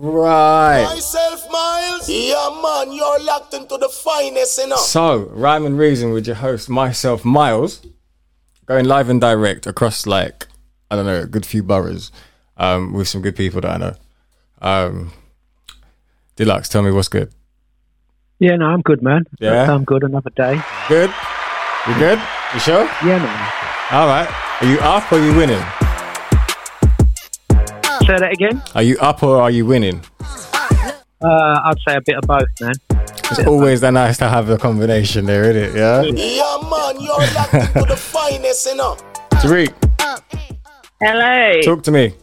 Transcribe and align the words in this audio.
Right. 0.00 0.84
Myself, 0.84 1.44
Myles. 1.50 2.08
Yeah, 2.08 2.60
man, 2.62 2.92
you're 2.92 3.18
locked 3.24 3.52
into 3.52 3.76
the 3.78 3.88
finest, 3.88 4.58
you 4.58 4.68
know. 4.68 4.76
So, 4.76 5.28
Rhyme 5.32 5.66
and 5.66 5.76
Reason 5.76 6.12
with 6.12 6.24
your 6.24 6.36
host, 6.36 6.68
myself, 6.68 7.24
Myles, 7.24 7.84
going 8.66 8.84
live 8.84 9.08
and 9.08 9.20
direct 9.20 9.66
across 9.66 10.06
like, 10.06 10.46
I 10.88 10.94
don't 10.94 11.04
know, 11.04 11.22
a 11.22 11.26
good 11.26 11.44
few 11.44 11.64
boroughs 11.64 12.12
um, 12.58 12.92
with 12.92 13.08
some 13.08 13.22
good 13.22 13.34
people 13.34 13.60
that 13.62 13.72
I 13.72 13.76
know. 13.76 13.94
Um, 14.62 15.12
Dlux, 16.36 16.68
tell 16.68 16.82
me 16.82 16.92
what's 16.92 17.08
good. 17.08 17.32
Yeah, 18.38 18.54
no, 18.54 18.66
I'm 18.66 18.82
good, 18.82 19.02
man. 19.02 19.24
Yeah? 19.40 19.68
I'm 19.68 19.82
good. 19.82 20.04
Another 20.04 20.30
day. 20.30 20.60
Good? 20.88 21.12
You 21.88 21.94
good? 21.94 22.22
You 22.54 22.60
sure? 22.60 22.84
Yeah, 23.04 23.18
man. 23.18 23.52
All 23.90 24.06
right. 24.06 24.28
Are 24.60 24.66
you 24.66 24.78
up 24.78 25.10
or 25.10 25.18
are 25.18 25.24
you 25.24 25.34
winning? 25.36 25.87
Say 28.08 28.16
that 28.18 28.32
again. 28.32 28.62
Are 28.74 28.82
you 28.82 28.96
up 29.00 29.22
or 29.22 29.36
are 29.42 29.50
you 29.50 29.66
winning? 29.66 30.00
Uh, 30.22 31.60
I'd 31.62 31.74
say 31.86 31.94
a 31.96 32.00
bit 32.00 32.16
of 32.16 32.22
both, 32.22 32.46
man. 32.58 32.72
It's 33.30 33.46
always 33.46 33.82
that 33.82 33.90
nice 33.90 34.16
to 34.16 34.28
have 34.30 34.48
a 34.48 34.56
combination 34.56 35.26
there, 35.26 35.44
isn't 35.50 35.62
it? 35.62 35.76
Yeah? 35.76 36.00
Yeah, 36.00 36.56
man, 36.70 36.98
you're 37.02 37.34
locked 37.34 37.52
into 37.52 37.84
the 37.86 37.96
finest, 37.98 38.64
you 38.64 38.76
know. 38.76 38.96
Tariq, 39.32 39.74
Hello. 41.02 41.60
talk 41.60 41.82
to 41.82 41.90
me. 41.90 42.14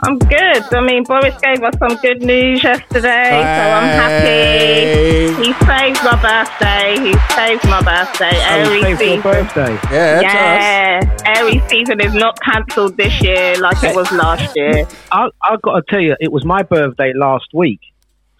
I'm 0.00 0.16
good. 0.18 0.62
I 0.72 0.80
mean, 0.80 1.02
Boris 1.02 1.34
gave 1.42 1.60
us 1.64 1.74
some 1.78 1.96
good 2.00 2.22
news 2.22 2.62
yesterday, 2.62 3.30
so 3.30 3.62
I'm 3.78 3.88
happy. 3.98 5.34
He 5.42 5.52
saved 5.66 5.98
my 6.04 6.14
birthday. 6.22 7.00
He 7.02 7.12
saved 7.34 7.64
my 7.64 7.82
birthday. 7.82 8.30
Oh, 8.32 8.70
Aries 8.70 8.70
you 8.70 8.96
saved 8.96 9.24
your 9.24 9.34
season. 9.34 9.54
birthday. 9.56 9.78
Yeah, 9.92 10.20
Yeah, 10.20 11.16
Aries 11.36 11.62
season 11.68 12.00
is 12.00 12.14
not 12.14 12.38
cancelled 12.42 12.96
this 12.96 13.20
year 13.22 13.56
like 13.58 13.82
it 13.82 13.96
was 13.96 14.10
last 14.12 14.54
year. 14.54 14.86
I 15.10 15.28
I've 15.42 15.60
got 15.62 15.74
to 15.74 15.82
tell 15.90 16.00
you, 16.00 16.14
it 16.20 16.30
was 16.30 16.44
my 16.44 16.62
birthday 16.62 17.12
last 17.16 17.46
week, 17.52 17.80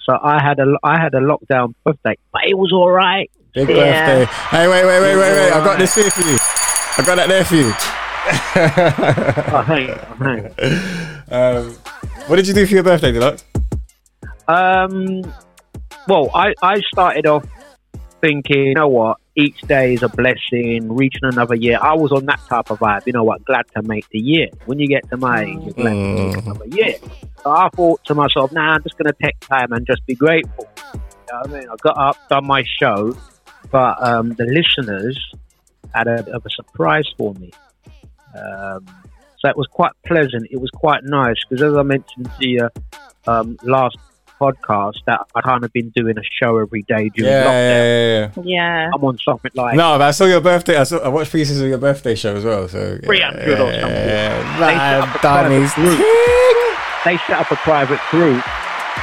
so 0.05 0.17
I 0.23 0.41
had 0.41 0.61
a 0.61 0.77
I 0.85 1.01
had 1.01 1.13
a 1.15 1.21
lockdown 1.21 1.75
birthday, 1.85 2.15
but 2.33 2.43
it 2.47 2.55
was 2.57 2.73
all 2.73 2.91
right. 2.91 3.29
Big 3.55 3.69
Yeah. 3.69 3.75
birthday. 4.25 4.33
Hey, 4.57 4.69
wait, 4.69 4.85
wait, 4.85 5.01
wait, 5.01 5.17
wait, 5.17 5.33
wait. 5.33 5.53
I 5.53 5.65
got 5.65 5.79
this 5.81 5.93
here 5.97 6.11
for 6.11 6.23
you. 6.23 6.37
I 6.99 7.03
got 7.05 7.17
that 7.17 7.29
there 7.29 7.45
for 7.45 7.57
you. 7.57 7.73
Oh, 9.51 9.63
hang 9.63 9.91
on, 9.91 9.99
hang 10.19 10.45
on. 10.47 11.18
Um, 11.31 11.73
what 12.27 12.37
did 12.37 12.49
you 12.49 12.55
do 12.55 12.67
for 12.67 12.75
your 12.75 12.83
birthday, 12.83 13.13
Dlux? 13.13 13.45
Um, 14.49 15.23
well, 16.07 16.31
I, 16.35 16.55
I 16.63 16.81
started 16.93 17.27
off 17.27 17.47
thinking, 18.21 18.67
you 18.67 18.75
know 18.75 18.89
what, 18.89 19.19
each 19.37 19.61
day 19.63 19.95
is 19.95 20.03
a 20.03 20.09
blessing, 20.09 20.93
reaching 20.93 21.25
another 21.25 21.55
year. 21.55 21.79
I 21.81 21.95
was 21.95 22.13
on 22.13 22.27
that 22.27 22.41
type 22.49 22.71
of 22.71 22.79
vibe, 22.79 23.07
you 23.07 23.13
know 23.13 23.25
what, 23.25 23.45
glad 23.45 23.67
to 23.77 23.83
make 23.83 24.09
the 24.11 24.19
year. 24.19 24.49
When 24.67 24.79
you 24.79 24.89
get 24.89 25.09
to 25.11 25.17
my 25.17 25.45
age, 25.45 25.59
you're 25.63 25.75
glad 25.75 25.93
to 25.93 26.15
make 26.15 26.37
another 26.39 26.67
year. 26.67 26.95
So 27.43 27.51
I 27.51 27.69
thought 27.75 28.05
to 28.07 28.15
myself, 28.15 28.51
nah, 28.53 28.75
I'm 28.75 28.83
just 28.83 28.97
going 28.99 29.13
to 29.13 29.17
take 29.23 29.39
time 29.41 29.73
and 29.73 29.87
just 29.87 30.05
be 30.07 30.15
grateful. 30.15 30.69
You 30.95 31.01
know 31.33 31.41
what 31.41 31.51
I 31.51 31.53
mean? 31.53 31.69
I 31.69 31.77
got 31.83 31.99
up, 31.99 32.29
done 32.29 32.47
my 32.47 32.65
show, 32.81 33.17
but 33.71 34.03
um, 34.03 34.31
the 34.31 34.45
listeners 34.45 35.19
had 35.95 36.09
a 36.09 36.23
bit 36.23 36.35
of 36.35 36.45
a 36.45 36.51
surprise 36.51 37.07
for 37.17 37.35
me. 37.35 37.53
Um, 38.35 38.87
so 39.41 39.49
it 39.49 39.57
was 39.57 39.67
quite 39.69 39.93
pleasant. 40.07 40.49
It 40.51 40.61
was 40.61 40.71
quite 40.71 41.05
nice 41.05 41.37
because, 41.49 41.63
as 41.63 41.77
I 41.77 41.83
mentioned 41.83 42.31
to 42.41 42.49
you 42.49 42.69
um, 43.27 43.57
last 43.63 43.97
podcast, 44.41 44.95
that 45.07 45.21
I 45.35 45.41
kind 45.41 45.65
of 45.65 45.73
been 45.73 45.91
doing 45.91 46.17
a 46.17 46.23
show 46.41 46.59
every 46.59 46.83
day 46.83 47.09
during 47.15 47.33
Yeah, 47.33 47.45
lockdown. 47.45 47.51
yeah, 47.53 48.43
yeah, 48.45 48.85
Yeah. 48.85 48.91
I'm 48.95 49.05
on 49.05 49.19
something 49.19 49.51
yeah. 49.55 49.63
like 49.63 49.75
No, 49.77 49.99
but 49.99 50.03
I 50.03 50.11
saw 50.13 50.25
your 50.27 50.41
birthday. 50.41 50.77
I, 50.77 50.85
saw, 50.85 50.99
I 50.99 51.09
watched 51.09 51.33
pieces 51.33 51.61
of 51.61 51.69
your 51.69 51.79
birthday 51.79 52.15
show 52.15 52.37
as 52.37 52.45
well. 52.45 52.69
So 52.69 52.99
300 53.05 53.49
or 53.49 53.57
something. 53.57 53.81
Yeah, 53.81 54.59
They 54.61 54.75
set 54.75 55.01
up 55.01 55.09
man, 55.09 55.17
a 55.17 55.19
private 55.19 55.49
Danny's 55.49 55.75
group. 55.75 55.99
they 57.05 57.17
set 57.27 57.39
up 57.41 57.51
a 57.51 57.57
private 57.57 58.01
group 58.11 58.45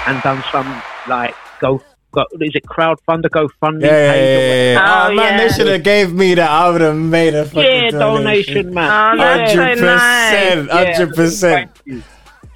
and 0.07 0.21
done 0.23 0.43
some 0.51 0.81
like 1.07 1.35
go. 1.59 1.81
Go 2.15 2.25
is 2.41 2.51
it 2.55 2.63
crowdfunder 2.65 3.29
GoFundMe 3.29 3.81
Yeah, 3.83 3.91
yeah, 3.91 4.11
page 4.13 4.37
or 4.37 4.41
yeah, 4.41 4.71
yeah. 4.73 5.03
Oh, 5.05 5.07
Oh, 5.11 5.13
man, 5.15 5.17
yeah. 5.17 5.37
they 5.47 5.53
should 5.53 5.67
have 5.67 5.83
gave 5.83 6.13
me 6.13 6.33
that. 6.35 6.49
I 6.49 6.69
would 6.71 6.81
have 6.81 6.95
made 6.97 7.33
a 7.35 7.45
fucking 7.45 7.63
Yeah, 7.63 7.89
donation, 7.91 8.73
man. 8.73 8.89
Oh, 8.91 9.17
that's 9.23 9.51
so 9.53 9.59
Hundred 9.59 9.81
nice. 9.85 10.31
percent, 10.33 10.69
hundred 10.71 11.15
percent. 11.15 11.71
You. 11.85 12.03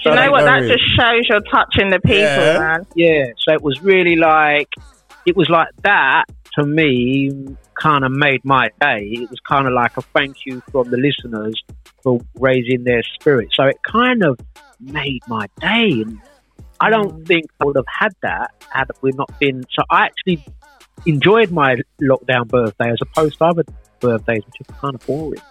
Do 0.04 0.10
you 0.12 0.16
know 0.16 0.32
what? 0.32 0.46
That 0.46 0.62
just 0.62 0.84
shows 0.98 1.28
you're 1.30 1.42
touching 1.42 1.90
the 1.90 2.00
people, 2.00 2.22
Yeah. 2.22 2.58
man. 2.60 2.86
Yeah, 2.96 3.26
so 3.38 3.54
it 3.54 3.62
was 3.62 3.82
really 3.82 4.16
like 4.16 4.70
it 5.26 5.36
was 5.36 5.50
like 5.50 5.68
that 5.84 6.24
to 6.56 6.66
me 6.66 7.32
kind 7.76 8.04
of 8.06 8.12
made 8.12 8.44
my 8.46 8.70
day. 8.82 9.10
It 9.12 9.30
was 9.30 9.40
kind 9.42 9.68
of 9.68 9.74
like 9.74 9.96
a 9.98 10.02
thank 10.02 10.38
you 10.46 10.62
from 10.72 10.90
the 10.90 10.98
listeners 10.98 11.62
for 12.02 12.20
raising 12.40 12.84
their 12.86 13.04
spirit. 13.04 13.50
So 13.54 13.64
it 13.66 13.78
kind 13.84 14.24
of 14.24 14.40
made 14.80 15.22
my 15.28 15.48
day. 15.60 16.02
And 16.06 16.20
I 16.82 16.90
don't 16.90 17.26
think 17.28 17.46
I 17.60 17.66
would 17.66 17.76
have 17.76 17.86
had 17.88 18.14
that 18.22 18.52
had 18.70 18.86
we 19.02 19.12
not 19.12 19.32
been. 19.40 19.64
So 19.72 19.84
I 19.90 20.06
actually 20.06 20.44
enjoyed 21.06 21.52
my 21.52 21.76
lockdown 22.02 22.48
birthday 22.48 22.92
as 22.92 23.00
opposed 23.02 23.38
to 23.40 23.46
other 23.46 23.64
birthdays, 24.00 24.44
which 24.46 24.62
is 24.62 24.76
kind 24.80 24.96
of 24.96 25.06
boring. 25.06 25.42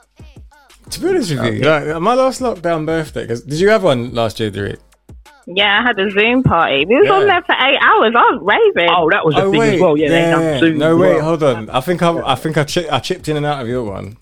To 0.90 1.00
be 1.00 1.08
honest 1.08 1.30
with 1.30 1.54
you, 1.54 1.60
like, 1.62 2.00
my 2.00 2.14
last 2.14 2.40
lockdown 2.40 2.86
birthday. 2.86 3.26
Cause 3.26 3.42
did 3.42 3.60
you 3.60 3.68
have 3.68 3.82
one 3.84 4.14
last 4.14 4.40
year, 4.40 4.50
Derrique? 4.50 4.78
Yeah, 5.46 5.80
I 5.80 5.82
had 5.86 5.98
a 5.98 6.10
Zoom 6.10 6.42
party. 6.42 6.84
We 6.86 6.96
was 6.96 7.06
Yeah. 7.06 7.12
on 7.14 7.26
there 7.26 7.42
for 7.42 7.52
eight 7.54 7.78
hours. 7.80 8.12
I 8.14 8.20
was 8.32 8.40
raving. 8.42 8.90
Oh, 8.94 9.08
that 9.10 9.24
was 9.24 9.34
a 9.36 9.50
thing 9.50 9.62
as 9.74 9.80
well. 9.80 9.96
Yeah, 9.96 10.08
they 10.08 10.20
done 10.30 10.58
Zoom. 10.60 10.78
No, 10.78 10.94
as 10.94 10.98
wait, 11.00 11.14
well. 11.16 11.24
hold 11.24 11.42
on. 11.42 11.70
I 11.70 11.80
think 11.80 12.02
I, 12.02 12.18
I 12.32 12.34
think 12.34 12.56
I, 12.58 12.64
chi- 12.64 12.88
I 12.90 12.98
chipped 13.00 13.28
in 13.28 13.36
and 13.38 13.46
out 13.46 13.60
of 13.62 13.68
your 13.68 13.84
one. 13.84 14.16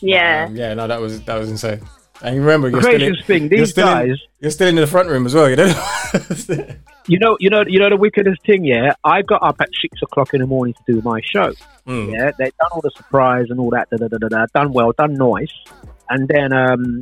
yeah. 0.00 0.46
Um, 0.48 0.56
yeah, 0.56 0.74
no, 0.74 0.86
that 0.86 1.00
was 1.00 1.22
that 1.22 1.38
was 1.38 1.50
insane. 1.50 1.80
And 2.22 2.36
you 2.36 2.40
remember, 2.40 2.68
you're 2.70 2.80
Craziest 2.80 3.24
still 3.24 3.36
in, 3.36 3.40
thing, 3.42 3.50
you're 3.50 3.60
these 3.66 3.70
still 3.70 3.88
in- 3.88 4.08
guys- 4.08 4.18
you're 4.40 4.50
still 4.50 4.68
in 4.68 4.76
the 4.76 4.86
front 4.86 5.08
room 5.08 5.26
as 5.26 5.34
well. 5.34 5.50
You 5.50 5.56
know. 5.56 5.74
You 7.08 7.18
know, 7.18 7.36
you 7.40 7.50
know, 7.50 7.64
you 7.66 7.80
know 7.80 7.88
the 7.90 7.96
wickedest 7.96 8.46
thing. 8.46 8.64
Yeah, 8.64 8.92
I 9.02 9.22
got 9.22 9.42
up 9.42 9.60
at 9.60 9.70
six 9.80 10.00
o'clock 10.02 10.34
in 10.34 10.40
the 10.40 10.46
morning 10.46 10.72
to 10.74 10.92
do 10.92 11.02
my 11.02 11.20
show. 11.20 11.52
Mm. 11.84 12.12
Yeah, 12.12 12.30
they 12.38 12.44
done 12.44 12.70
all 12.70 12.80
the 12.80 12.92
surprise 12.96 13.46
and 13.50 13.58
all 13.58 13.70
that. 13.70 13.90
Da, 13.90 13.96
da, 13.96 14.06
da, 14.06 14.18
da, 14.18 14.28
da, 14.28 14.46
done 14.54 14.72
well, 14.72 14.92
done 14.96 15.14
nice. 15.14 15.52
And 16.08 16.28
then 16.28 16.52
um, 16.52 17.00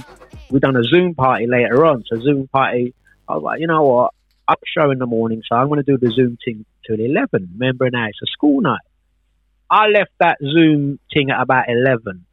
we 0.51 0.59
done 0.59 0.75
a 0.77 0.85
Zoom 0.85 1.15
party 1.15 1.47
later 1.47 1.85
on. 1.85 2.03
So 2.07 2.19
Zoom 2.19 2.49
party, 2.49 2.95
I 3.29 3.35
was 3.35 3.43
like, 3.43 3.61
you 3.61 3.67
know 3.67 3.83
what? 3.83 4.15
I'm 4.49 4.57
show 4.75 4.91
in 4.91 4.99
the 4.99 5.07
morning, 5.07 5.43
so 5.47 5.55
I'm 5.55 5.69
going 5.69 5.85
to 5.85 5.97
do 5.97 5.99
the 5.99 6.11
Zoom 6.13 6.39
thing 6.43 6.65
till 6.87 6.99
eleven. 6.99 7.51
Remember 7.59 7.91
now, 7.91 8.07
it's 8.09 8.21
a 8.23 8.27
school 8.27 8.63
night. 8.63 8.81
I 9.69 9.89
left 9.89 10.13
that 10.19 10.39
Zoom 10.43 10.99
thing 11.13 11.31
at 11.31 11.43
about 11.43 11.69
eleven. 11.69 12.25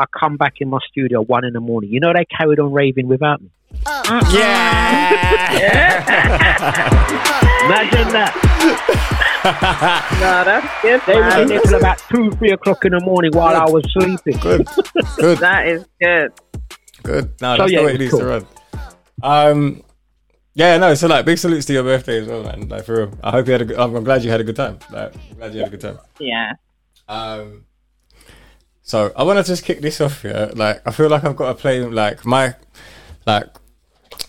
I 0.00 0.06
come 0.18 0.36
back 0.36 0.54
in 0.60 0.68
my 0.68 0.78
studio 0.90 1.20
one 1.22 1.44
in 1.44 1.52
the 1.52 1.60
morning. 1.60 1.90
You 1.90 2.00
know 2.00 2.12
they 2.14 2.24
carried 2.24 2.58
on 2.58 2.72
raving 2.72 3.06
without 3.06 3.40
me. 3.42 3.50
Yeah. 4.32 6.00
Imagine 7.66 8.08
that. 8.12 9.16
No, 9.42 10.44
that's 10.44 10.82
good. 10.82 11.00
They 11.06 11.14
were 11.14 11.20
man. 11.22 11.40
in 11.42 11.48
there 11.48 11.60
till 11.62 11.78
about 11.78 11.98
two, 12.12 12.30
three 12.32 12.50
o'clock 12.50 12.84
in 12.84 12.92
the 12.92 13.00
morning 13.00 13.30
while 13.32 13.56
I 13.56 13.64
was 13.70 13.82
sleeping. 13.94 14.36
good, 14.42 14.68
good, 15.16 15.38
That 15.46 15.66
is 15.66 15.86
good. 16.02 16.32
good. 17.02 17.32
No, 17.40 17.56
So, 17.56 17.62
that's 17.62 17.72
yeah, 17.72 17.78
the 17.80 17.84
way 17.86 17.92
it 17.92 17.94
it 17.94 17.98
needs 18.00 18.10
cool. 18.10 18.20
to 18.20 18.26
run. 18.26 18.46
Um, 19.22 19.82
yeah, 20.52 20.76
no. 20.76 20.92
So 20.92 21.06
like, 21.08 21.24
big 21.24 21.38
salutes 21.38 21.64
to 21.66 21.72
your 21.72 21.84
birthday 21.84 22.20
as 22.20 22.26
well, 22.28 22.42
man. 22.42 22.68
Like 22.68 22.84
for 22.84 23.06
real. 23.06 23.18
I 23.22 23.30
hope 23.30 23.46
you 23.46 23.52
had 23.52 23.62
a 23.62 23.64
good. 23.64 23.78
I'm, 23.78 23.94
I'm 23.96 24.04
glad 24.04 24.22
you 24.24 24.30
had 24.30 24.40
a 24.42 24.44
good 24.44 24.56
time. 24.56 24.78
Like, 24.90 25.14
I'm 25.30 25.36
glad 25.38 25.54
you 25.54 25.60
had 25.60 25.68
a 25.68 25.70
good 25.70 25.80
time. 25.80 25.98
Yeah. 26.18 26.52
Um, 27.08 27.64
so 28.90 29.12
I 29.14 29.22
want 29.22 29.38
to 29.38 29.44
just 29.44 29.64
kick 29.64 29.80
this 29.80 30.00
off 30.00 30.22
here. 30.22 30.50
Like, 30.52 30.82
I 30.84 30.90
feel 30.90 31.08
like 31.08 31.22
I've 31.22 31.36
got 31.36 31.46
to 31.46 31.54
play 31.54 31.80
like 31.84 32.26
my, 32.26 32.56
like, 33.24 33.46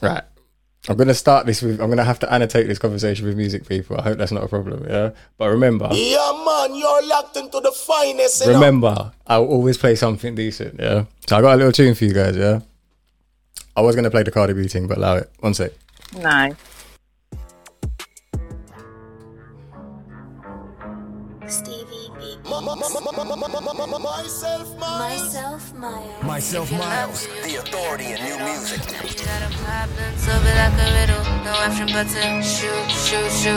right. 0.01 0.21
I'm 0.87 0.97
gonna 0.97 1.15
start 1.15 1.47
this 1.47 1.63
with. 1.63 1.79
I'm 1.79 1.89
gonna 1.89 2.03
have 2.03 2.19
to 2.19 2.31
annotate 2.31 2.67
this 2.67 2.77
conversation 2.77 3.25
with 3.25 3.35
music 3.35 3.67
people. 3.67 3.97
I 3.99 4.03
hope 4.03 4.19
that's 4.19 4.31
not 4.31 4.43
a 4.43 4.47
problem. 4.47 4.85
Yeah, 4.87 5.11
but 5.39 5.49
remember, 5.49 5.89
Yeah, 5.91 6.43
man, 6.45 6.75
you're 6.75 7.07
locked 7.07 7.37
into 7.37 7.59
the 7.59 7.71
finest, 7.71 8.45
remember, 8.45 9.11
I'll 9.25 9.45
always 9.45 9.79
play 9.79 9.95
something 9.95 10.35
decent. 10.35 10.79
Yeah. 10.79 11.05
So 11.27 11.37
I 11.37 11.41
got 11.41 11.53
a 11.53 11.57
little 11.57 11.71
tune 11.71 11.95
for 11.95 12.05
you 12.05 12.13
guys. 12.13 12.37
Yeah. 12.37 12.61
I 13.75 13.81
was 13.81 13.95
gonna 13.95 14.11
play 14.11 14.23
the 14.23 14.31
Cardi 14.31 14.53
B 14.53 14.67
thing, 14.67 14.87
but 14.87 14.97
allow 14.97 15.15
it. 15.15 15.29
One 15.39 15.55
sec. 15.55 15.71
Nice. 16.17 16.55
Myself, 23.73 24.77
Myles. 24.77 25.31
Myself, 25.31 25.73
Myles. 25.75 26.23
Myself 26.23 26.71
Myles, 26.73 27.27
the 27.41 27.55
authority 27.55 28.11
in 28.11 28.19
new 28.19 28.37
music. 28.43 28.81
You 28.83 29.23
got 29.23 29.47
a 29.47 29.51
problem, 29.63 30.11
solve 30.17 30.43
it 30.43 30.55
like 30.59 30.75
a 30.75 30.87
riddle. 30.99 31.23
No 31.47 31.55
option 31.55 31.87
but 31.87 32.03
to 32.11 32.43
shoot, 32.43 32.91
shoot, 32.91 33.31
shoot. 33.31 33.55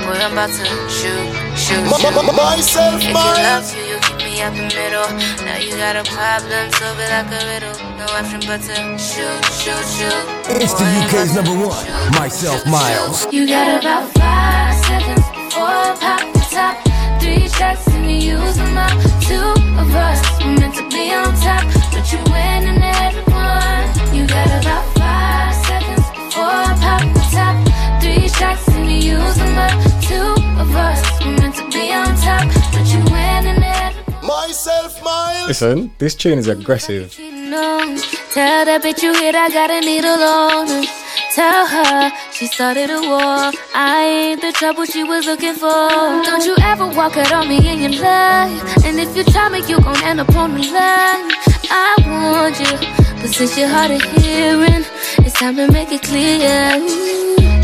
Boy, 0.00 0.16
I'm 0.16 0.32
about 0.32 0.48
to 0.48 0.64
shoot, 0.64 0.88
shoot, 0.88 1.58
shoot. 1.60 1.84
Myself, 1.84 2.96
If 2.96 3.04
you 3.04 3.12
love 3.12 3.68
you, 3.76 3.84
you 3.84 4.00
keep 4.00 4.16
me 4.16 4.40
out 4.40 4.56
the 4.56 4.64
middle. 4.64 5.12
Now 5.44 5.58
you 5.60 5.76
got 5.76 5.96
a 6.00 6.04
problem, 6.08 6.72
solve 6.72 6.98
it 7.04 7.10
like 7.12 7.28
a 7.28 7.44
riddle. 7.44 7.76
No 8.00 8.06
option 8.16 8.40
but 8.48 8.64
to 8.64 8.96
shoot, 8.96 9.44
shoot, 9.60 9.84
shoot. 9.92 10.24
It's 10.56 10.72
the 10.72 10.88
UK's 11.04 11.34
number 11.36 11.68
one, 11.68 11.84
shoot. 11.84 12.18
Myself 12.18 12.64
Myles. 12.64 13.30
You 13.30 13.46
got 13.46 13.78
about 13.78 14.08
five 14.16 14.74
seconds 14.86 15.26
before 15.36 15.68
I 15.68 15.96
pop 16.00 16.32
the 16.32 16.40
top. 16.48 16.93
Three 17.24 17.48
shots 17.48 17.88
and 17.88 18.04
you 18.04 18.36
use 18.36 18.56
them 18.56 18.76
up. 18.76 18.92
Two 19.22 19.48
of 19.80 19.88
us 19.94 20.20
were 20.44 20.52
meant 20.60 20.74
to 20.74 20.86
be 20.90 21.10
on 21.10 21.32
top, 21.40 21.64
but 21.90 22.04
you 22.12 22.18
winning 22.28 22.82
every 22.82 23.24
one. 23.32 24.14
You 24.14 24.26
got 24.26 24.48
about 24.60 24.84
five 24.92 25.54
seconds 25.64 26.04
before 26.10 26.44
I 26.44 26.76
pop 26.84 27.00
the 27.16 27.24
top 27.32 27.56
Three 28.02 28.28
shots 28.28 28.68
and 28.68 28.90
you 28.90 29.16
use 29.16 29.36
them 29.36 29.56
up. 29.56 29.72
Two 30.02 30.32
of 30.60 30.76
us 30.76 31.00
were 31.24 31.32
meant 31.40 31.54
to 31.56 31.64
be 31.70 31.90
on 31.94 32.14
top, 32.16 32.44
but 32.74 32.86
you 32.92 33.00
went 33.10 33.46
in 33.46 33.58
there. 33.58 33.92
Myself, 34.22 35.02
Myles. 35.02 35.48
Listen, 35.48 35.90
this 35.96 36.14
tune 36.14 36.38
is 36.38 36.48
aggressive. 36.48 37.18
No, 37.18 37.96
tell 38.32 38.66
that 38.66 38.82
bitch 38.82 39.02
you 39.02 39.14
hit, 39.14 39.34
I 39.34 39.48
got 39.48 39.70
a 39.70 39.80
needle 39.80 40.22
on 40.22 40.68
her. 40.68 41.03
Tell 41.34 41.66
her 41.66 42.12
she 42.30 42.46
started 42.46 42.90
a 42.90 43.00
war. 43.00 43.50
I 43.74 44.04
ain't 44.06 44.40
the 44.40 44.52
trouble 44.52 44.84
she 44.84 45.02
was 45.02 45.26
looking 45.26 45.54
for. 45.54 45.88
Don't 46.22 46.44
you 46.46 46.54
ever 46.62 46.86
walk 46.86 47.16
out 47.16 47.32
on 47.32 47.48
me 47.48 47.58
in 47.58 47.80
your 47.80 48.00
life. 48.00 48.84
And 48.86 49.00
if 49.00 49.16
you 49.16 49.24
tell 49.24 49.50
me 49.50 49.58
you 49.66 49.80
gon' 49.80 50.00
end 50.04 50.20
up 50.20 50.32
on 50.36 50.54
the 50.54 50.62
line, 50.62 51.26
I 51.74 51.90
warned 52.06 52.60
you. 52.62 52.74
But 53.20 53.30
since 53.34 53.58
you're 53.58 53.66
hard 53.66 53.90
of 53.90 54.02
hearing, 54.14 54.84
it's 55.26 55.32
time 55.32 55.56
to 55.56 55.66
make 55.72 55.90
it 55.90 56.02
clear. 56.04 56.70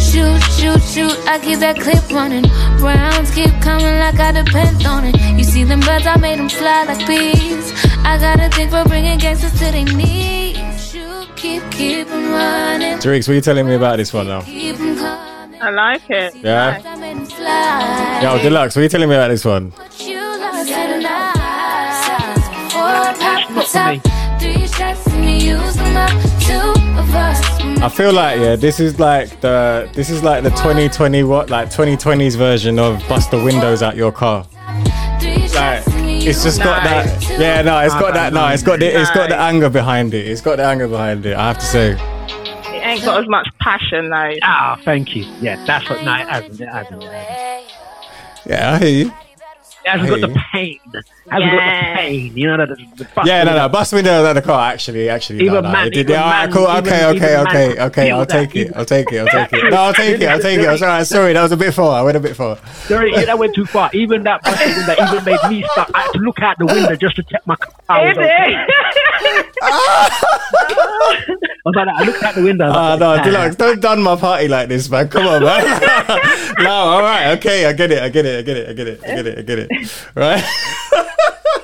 Shoot, 0.01 0.43
shoot, 0.59 0.83
shoot, 0.83 1.17
I 1.29 1.39
keep 1.39 1.61
that 1.61 1.79
clip 1.79 2.11
running. 2.11 2.51
Rounds 2.83 3.31
keep 3.31 3.53
coming 3.63 3.97
like 4.03 4.19
I 4.19 4.33
depend 4.33 4.85
on 4.85 5.05
it. 5.05 5.15
You 5.39 5.45
see 5.45 5.63
them 5.63 5.79
birds, 5.79 6.09
I 6.09 6.17
made 6.17 6.41
them 6.41 6.49
fly 6.49 6.87
like 6.91 7.07
bees. 7.07 7.73
I 8.03 8.19
got 8.19 8.41
a 8.41 8.49
thing 8.49 8.69
for 8.69 8.83
bringing 8.89 9.19
gangsters 9.19 9.53
to 9.61 9.71
their 9.71 9.85
knees. 9.85 10.40
Shoot, 11.41 11.63
keep, 11.63 11.71
keep 11.71 12.07
'em 12.11 12.33
running. 12.33 12.99
Driggs, 12.99 13.27
what 13.27 13.33
are 13.33 13.37
you 13.37 13.41
telling 13.41 13.67
me 13.67 13.75
about 13.75 13.97
this 13.97 14.13
one 14.13 14.27
now? 14.29 14.43
Keep 14.43 14.79
'em 14.81 14.97
coming. 14.97 15.61
I 15.63 15.71
like 15.71 16.03
it. 16.11 16.35
Yeah? 16.37 16.81
I 16.85 16.97
made 16.97 17.11
'em 17.13 17.25
fly. 17.27 18.21
Yo, 18.23 18.39
Dlux, 18.39 18.67
what 18.67 18.77
are 18.77 18.83
you 18.83 18.89
telling 18.89 19.09
me 19.09 19.15
about 19.15 19.29
this 19.29 19.45
one? 19.45 19.73
But 19.77 20.01
you 20.07 20.21
lost 20.21 20.69
tonight. 20.69 21.35
Four 22.71 23.15
pop 23.23 23.49
the 23.55 23.63
top, 23.73 24.41
three 24.41 24.67
shots 24.67 25.07
and 25.07 25.25
you 25.25 25.57
use 25.57 25.77
them 25.77 25.97
up. 25.97 26.11
Two 26.41 26.75
of 26.99 27.15
us. 27.15 27.41
I 27.83 27.89
feel 27.89 28.13
like 28.13 28.39
yeah, 28.39 28.57
this 28.57 28.79
is 28.79 28.99
like 29.01 29.41
the 29.41 29.89
this 29.95 30.11
is 30.11 30.23
like 30.23 30.43
the 30.43 30.51
2020 30.51 31.23
what 31.23 31.49
like 31.49 31.71
2020s 31.71 32.37
version 32.37 32.79
of 32.79 33.03
bust 33.09 33.31
the 33.31 33.43
windows 33.43 33.83
out 33.83 33.97
your 33.97 34.13
car. 34.13 34.45
Like 35.55 35.83
it's 36.23 36.43
just 36.45 36.59
got 36.59 36.83
that 36.85 37.23
yeah 37.41 37.63
no 37.63 37.79
it's 37.81 37.95
got 37.95 38.15
that 38.15 38.33
no 38.33 38.49
it's 38.49 38.63
got 38.63 38.79
the 38.79 38.87
it's 38.87 39.11
got 39.11 39.29
the 39.29 39.37
anger 39.37 39.71
behind 39.71 40.15
it. 40.15 40.27
It's 40.27 40.41
got 40.41 40.57
the 40.57 40.65
anger 40.65 40.89
behind 40.89 41.25
it. 41.27 41.37
I 41.37 41.49
have 41.49 41.59
to 41.59 41.65
say. 41.65 41.93
It 41.93 42.85
ain't 42.85 43.05
got 43.05 43.23
as 43.23 43.29
much 43.29 43.49
passion 43.61 44.11
though. 44.11 44.35
Ah, 44.43 44.79
thank 44.85 45.15
you. 45.17 45.25
Yeah, 45.41 45.63
that's 45.67 45.89
what. 45.89 46.05
No, 46.05 46.15
it 46.15 46.29
hasn't. 46.29 46.61
It 46.61 46.69
hasn't. 46.69 47.03
It 47.03 47.13
hasn't, 47.13 47.73
Yeah, 48.47 48.73
I 48.73 48.79
hear 48.79 49.05
you. 49.07 49.13
It 49.85 49.89
hasn't 49.91 50.09
got 50.11 50.21
the 50.21 50.41
pain. 50.53 50.79
Hasn't 50.93 51.07
got 51.31 51.41
Yeah. 51.41 51.93
the 51.93 51.97
pain. 51.99 52.37
You 52.37 52.47
know, 52.49 52.57
the, 52.67 52.75
the, 52.75 53.05
the 53.05 53.23
Yeah, 53.25 53.45
no, 53.45 53.57
no, 53.57 53.69
bust 53.69 53.93
windows 53.93 54.27
out 54.27 54.33
the 54.35 54.43
car. 54.43 54.73
Actually, 54.73 55.09
actually, 55.09 55.39
no, 55.39 55.45
Even 55.53 55.65
no, 55.65 55.71
man- 55.73 55.87
it 55.87 55.91
did. 55.91 56.01
even 56.01 56.13
Yeah, 56.13 56.23
all 56.25 56.31
right, 56.31 56.47
man- 56.47 56.53
cool. 56.53 56.63
even- 56.69 56.77
Okay, 56.87 57.05
okay, 57.07 57.17
even 57.35 57.47
okay, 57.47 57.69
man 57.75 57.87
okay. 57.87 58.11
I'll 58.11 58.27
take 58.27 58.57
it. 58.57 58.73
I'll 58.77 58.85
take 58.85 59.13
it. 59.13 59.19
I'll 59.21 59.27
take 59.49 59.53
it. 59.53 59.65
No, 59.71 59.77
I'll 59.77 59.93
take 59.95 60.21
it. 60.21 60.27
I'll 60.29 60.41
take 60.41 60.59
it. 60.59 60.67
I 60.69 60.73
was 60.73 60.83
alright. 60.83 61.07
Sorry, 61.07 61.33
that 61.33 61.43
was 61.43 61.53
a 61.53 61.57
bit 61.57 61.73
far. 61.75 61.99
I 61.99 62.03
went 62.03 62.17
a 62.17 62.21
bit 62.21 62.37
far. 62.37 62.59
Sorry, 62.87 63.13
that 63.13 63.39
went 63.39 63.55
too 63.55 63.67
far. 63.67 63.91
Even 63.95 64.23
that 64.25 64.43
busted 64.43 64.77
window 64.77 64.95
even 65.13 65.25
made 65.25 65.39
me 65.51 65.65
start. 65.73 65.91
I 65.95 66.01
had 66.03 66.13
to 66.13 66.19
look 66.19 66.41
out 66.41 66.59
the 66.59 66.67
window 66.67 66.97
just 66.97 67.17
to 67.17 67.23
check 67.23 67.47
my 67.47 67.57
car. 67.57 67.73
was 69.61 69.75
Is 69.75 69.87
okay. 69.87 71.33
it? 71.33 71.51
I 71.65 71.69
was 71.69 71.75
like, 71.77 71.89
I 71.89 72.05
looked 72.05 72.23
out 72.23 72.35
the 72.35 72.43
window. 72.43 72.65
I 72.67 72.69
was 72.69 73.03
Ah, 73.03 73.07
like, 73.07 73.25
no. 73.27 73.31
Dlux, 73.33 73.57
don't 73.57 73.81
done 73.81 74.03
my 74.03 74.17
party 74.17 74.49
like 74.49 74.69
this, 74.69 74.89
man. 74.89 75.09
Come 75.09 75.27
on, 75.27 75.43
man. 75.43 75.65
no, 76.59 76.71
all 76.71 77.01
right, 77.03 77.33
okay, 77.39 77.67
I 77.67 77.73
get 77.73 77.91
it, 77.93 78.03
I 78.03 78.09
get 78.09 78.25
it, 78.27 78.39
I 78.39 78.43
get 78.43 78.57
it, 78.57 78.69
I 78.69 78.73
get 78.73 78.87
it, 78.89 79.01
I 79.05 79.15
get 79.15 79.27
it, 79.27 79.39
I 79.39 79.43
get 79.43 79.59
it. 79.59 79.71
Right? 80.15 80.45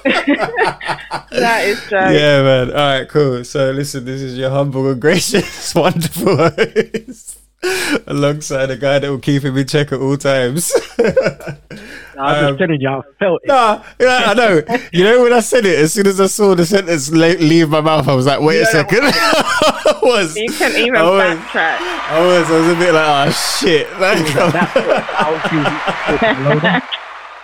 that 1.31 1.65
is 1.67 1.81
true. 1.89 1.99
yeah, 1.99 2.43
man. 2.43 2.71
All 2.71 2.77
right, 2.77 3.09
cool. 3.09 3.45
So, 3.45 3.71
listen, 3.73 4.05
this 4.05 4.21
is 4.21 4.37
your 4.39 4.51
humble 4.51 4.89
and 4.91 5.01
gracious, 5.01 5.75
wonderful 5.75 6.37
host, 6.37 7.39
alongside 8.07 8.71
a 8.71 8.77
guy 8.77 8.99
that 8.99 9.11
will 9.11 9.19
keep 9.19 9.43
him 9.43 9.57
in 9.57 9.67
check 9.67 9.91
at 9.93 10.01
all 10.01 10.17
times. 10.17 10.73
I 10.99 12.33
was 12.33 12.43
um, 12.45 12.49
just 12.49 12.59
telling 12.59 12.81
you, 12.81 12.89
I 12.89 13.01
felt 13.19 13.41
it. 13.45 13.49
Nah, 13.49 13.83
yeah, 14.01 14.23
I 14.27 14.35
know. 14.35 14.63
You 14.93 15.05
know 15.05 15.23
when 15.23 15.33
I 15.33 15.41
said 15.41 15.65
it, 15.67 15.79
as 15.79 15.93
soon 15.93 16.07
as 16.07 16.21
I 16.21 16.27
saw 16.27 16.55
the 16.55 16.65
sentence 16.67 17.11
le- 17.11 17.39
leave 17.39 17.69
my 17.69 17.81
mouth, 17.81 18.09
I 18.09 18.15
was 18.15 18.27
like, 18.27 18.41
"Wait 18.41 18.61
a 18.61 18.67
second. 18.67 19.01
I 19.05 19.99
was, 20.03 20.37
You 20.37 20.51
can 20.51 20.77
even 20.77 20.97
I 20.97 21.03
was, 21.03 21.23
backtrack. 21.39 21.79
I 21.81 22.21
was, 22.27 22.51
I 22.51 22.59
was 22.59 22.69
a 22.69 22.75
bit 22.79 22.93
like, 22.95 23.29
"Oh 23.29 23.31
shit!" 23.33 23.91
Like, 24.01 24.27
That's 24.53 24.77
it. 24.77 25.05
I 25.19 25.31
was 25.33 25.43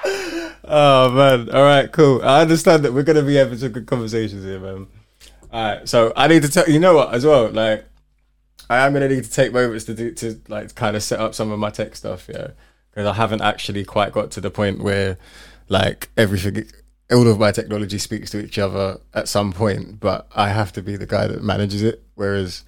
feeling- 0.05 0.59
oh 0.65 1.11
man. 1.11 1.51
All 1.51 1.63
right, 1.65 1.91
cool. 1.93 2.23
I 2.23 2.43
understand 2.43 2.85
that 2.85 2.93
we're 2.93 3.03
gonna 3.03 3.23
be 3.23 3.35
having 3.37 3.59
some 3.59 3.73
good 3.73 3.87
conversations 3.87 4.45
here, 4.45 4.61
man. 4.61 4.87
All 5.53 5.63
right, 5.63 5.89
so 5.89 6.13
I 6.17 6.29
need 6.29 6.43
to 6.43 6.49
tell 6.51 6.69
you 6.69 6.79
know 6.79 6.95
what 6.97 7.13
as 7.15 7.27
well. 7.27 7.51
Like, 7.51 7.85
I 8.73 8.87
am 8.87 8.95
gonna 8.95 9.09
need 9.09 9.25
to 9.25 9.31
take 9.31 9.53
moments 9.53 9.85
to 9.85 9.95
do 9.95 10.13
to 10.13 10.41
like 10.49 10.75
kind 10.75 10.97
of 10.97 11.03
set 11.03 11.21
up 11.21 11.35
some 11.35 11.53
of 11.53 11.59
my 11.59 11.69
tech 11.69 11.95
stuff, 11.95 12.27
yeah, 12.33 12.53
because 12.91 13.07
I 13.07 13.13
haven't 13.13 13.43
actually 13.43 13.85
quite 13.85 14.13
got 14.13 14.31
to 14.31 14.41
the 14.41 14.51
point 14.51 14.83
where 14.83 15.19
like 15.69 16.09
everything. 16.17 16.65
All 17.11 17.29
of 17.29 17.39
my 17.39 17.53
technology 17.53 17.99
speaks 17.99 18.31
to 18.31 18.43
each 18.43 18.59
other 18.59 18.99
at 19.13 19.29
some 19.29 19.53
point, 19.53 20.01
but 20.01 20.27
I 20.35 20.49
have 20.49 20.73
to 20.73 20.83
be 20.83 20.97
the 20.97 21.05
guy 21.05 21.27
that 21.27 21.43
manages 21.43 21.83
it. 21.83 22.03
Whereas 22.15 22.65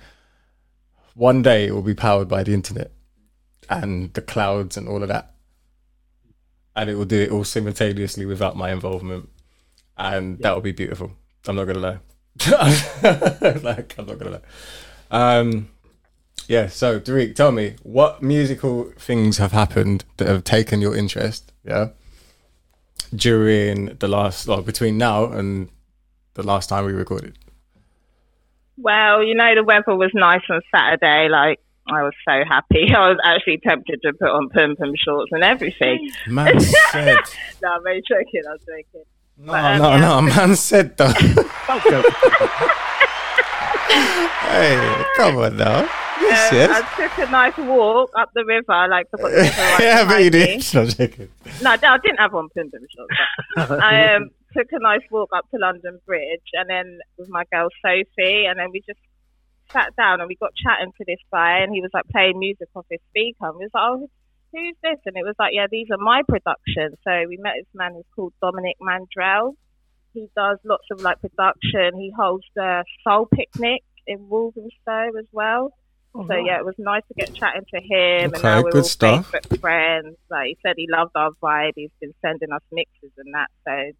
one 1.14 1.40
day 1.40 1.68
it 1.68 1.72
will 1.74 1.80
be 1.80 1.94
powered 1.94 2.28
by 2.28 2.42
the 2.42 2.52
internet 2.52 2.90
and 3.70 4.12
the 4.12 4.20
clouds 4.20 4.76
and 4.76 4.86
all 4.86 5.02
of 5.02 5.08
that. 5.08 5.32
And 6.76 6.90
it 6.90 6.96
will 6.96 7.06
do 7.06 7.22
it 7.22 7.30
all 7.30 7.44
simultaneously 7.44 8.26
without 8.26 8.54
my 8.54 8.70
involvement. 8.70 9.30
And 9.96 10.38
that 10.40 10.54
will 10.54 10.60
be 10.60 10.72
beautiful. 10.72 11.12
I'm 11.48 11.56
not 11.56 11.64
gonna 11.64 11.78
lie. 11.78 11.98
like 13.62 13.94
I'm 13.98 14.06
not 14.06 14.18
gonna 14.18 14.30
lie. 14.30 14.40
Um 15.10 15.70
yeah, 16.48 16.66
so 16.68 17.00
Tariq, 17.00 17.34
tell 17.34 17.52
me, 17.52 17.76
what 17.82 18.22
musical 18.22 18.92
things 18.98 19.38
have 19.38 19.52
happened 19.52 20.04
that 20.16 20.28
have 20.28 20.44
taken 20.44 20.80
your 20.80 20.96
interest, 20.96 21.52
yeah? 21.64 21.88
During 23.14 23.96
the 23.98 24.08
last 24.08 24.48
or 24.48 24.62
between 24.62 24.98
now 24.98 25.26
and 25.26 25.68
the 26.34 26.42
last 26.42 26.68
time 26.68 26.84
we 26.84 26.92
recorded. 26.92 27.38
Well, 28.76 29.22
you 29.22 29.34
know, 29.34 29.54
the 29.54 29.62
weather 29.62 29.94
was 29.96 30.10
nice 30.14 30.42
on 30.50 30.60
Saturday. 30.74 31.28
Like, 31.28 31.60
I 31.86 32.02
was 32.02 32.12
so 32.26 32.42
happy. 32.48 32.92
I 32.96 33.08
was 33.10 33.18
actually 33.24 33.58
tempted 33.58 34.00
to 34.02 34.12
put 34.14 34.28
on 34.28 34.48
pum 34.48 34.74
pum 34.76 34.92
shorts 34.96 35.30
and 35.32 35.44
everything. 35.44 36.10
Man 36.26 36.58
said 36.90 37.18
No, 37.62 37.72
I'm 37.74 37.82
very 37.84 38.02
joking. 38.08 38.42
I'm 38.50 38.58
joking. 38.58 39.04
No, 39.38 39.52
But, 39.52 39.64
um, 39.64 39.78
no, 39.78 39.90
yeah. 39.90 40.00
no, 40.00 40.22
man 40.22 40.56
said 40.56 40.96
though. 40.96 41.12
Hey, 44.54 45.04
come 45.16 45.36
on 45.38 45.56
now. 45.56 45.88
Yes, 46.20 46.52
Um, 46.52 46.58
yes. 46.58 46.70
I 46.70 47.08
took 47.08 47.28
a 47.28 47.30
nice 47.30 47.56
walk 47.58 48.10
up 48.16 48.30
the 48.34 48.44
river. 48.44 48.86
Like, 48.88 49.06
I've 49.12 49.20
got 49.20 49.30
the 49.30 49.36
river 49.36 49.62
right 49.62 49.80
yeah, 49.80 50.04
but 50.06 50.22
you 50.22 50.30
behind 50.30 50.52
me. 50.52 50.58
did. 50.58 50.74
No, 50.74 50.86
joking. 50.86 51.28
No, 51.62 51.70
I 51.70 51.98
didn't 51.98 52.18
have 52.18 52.34
on 52.34 52.48
pum 52.50 52.70
pum 52.70 52.80
shorts. 52.94 53.80
I 53.82 54.14
um, 54.14 54.30
took 54.56 54.68
a 54.72 54.78
nice 54.78 55.00
walk 55.10 55.30
up 55.34 55.50
to 55.50 55.58
London 55.58 56.00
Bridge, 56.06 56.48
and 56.52 56.68
then 56.70 56.98
with 57.18 57.28
my 57.28 57.44
girl 57.52 57.68
Sophie, 57.82 58.46
and 58.46 58.58
then 58.58 58.68
we 58.72 58.80
just 58.86 59.00
sat 59.72 59.94
down 59.96 60.20
and 60.20 60.28
we 60.28 60.36
got 60.36 60.50
chatting 60.54 60.92
to 60.98 61.04
this 61.06 61.18
guy, 61.32 61.58
and 61.58 61.74
he 61.74 61.80
was 61.80 61.90
like 61.92 62.06
playing 62.12 62.38
music 62.38 62.68
off 62.76 62.86
his 62.90 63.00
speaker. 63.10 63.48
And 63.48 63.56
we 63.58 63.64
was 63.64 63.70
like, 63.74 63.82
"Oh, 63.82 64.08
who's 64.52 64.76
this?" 64.82 65.00
And 65.06 65.16
it 65.16 65.24
was 65.24 65.34
like, 65.38 65.52
"Yeah, 65.52 65.66
these 65.70 65.88
are 65.90 65.98
my 65.98 66.22
productions." 66.28 66.96
So 67.02 67.24
we 67.28 67.36
met 67.38 67.54
this 67.58 67.66
man 67.74 67.94
who's 67.94 68.04
called 68.14 68.32
Dominic 68.40 68.76
Mandrell. 68.80 69.54
He 70.12 70.28
does 70.36 70.58
lots 70.64 70.84
of 70.92 71.00
like 71.00 71.20
production. 71.20 71.98
He 71.98 72.12
holds 72.16 72.44
the 72.54 72.84
Soul 73.02 73.26
Picnic 73.34 73.82
in 74.06 74.28
Walthamstow 74.28 75.18
as 75.18 75.26
well. 75.32 75.72
So 76.14 76.34
yeah, 76.36 76.58
it 76.58 76.64
was 76.64 76.76
nice 76.78 77.02
to 77.08 77.14
get 77.14 77.34
chatting 77.34 77.64
to 77.74 77.80
him, 77.80 78.34
and 78.34 78.42
now 78.42 78.62
we're 78.62 78.70
good 78.70 78.82
all 78.82 78.88
stuff. 78.88 79.32
Facebook 79.32 79.60
friends. 79.60 80.16
Like 80.30 80.46
he 80.46 80.58
said, 80.62 80.74
he 80.76 80.86
loved 80.88 81.10
our 81.16 81.30
vibe. 81.42 81.72
He's 81.74 81.90
been 82.00 82.14
sending 82.22 82.52
us 82.52 82.62
mixes 82.70 83.10
and 83.18 83.34
that. 83.34 83.48
So 83.66 83.90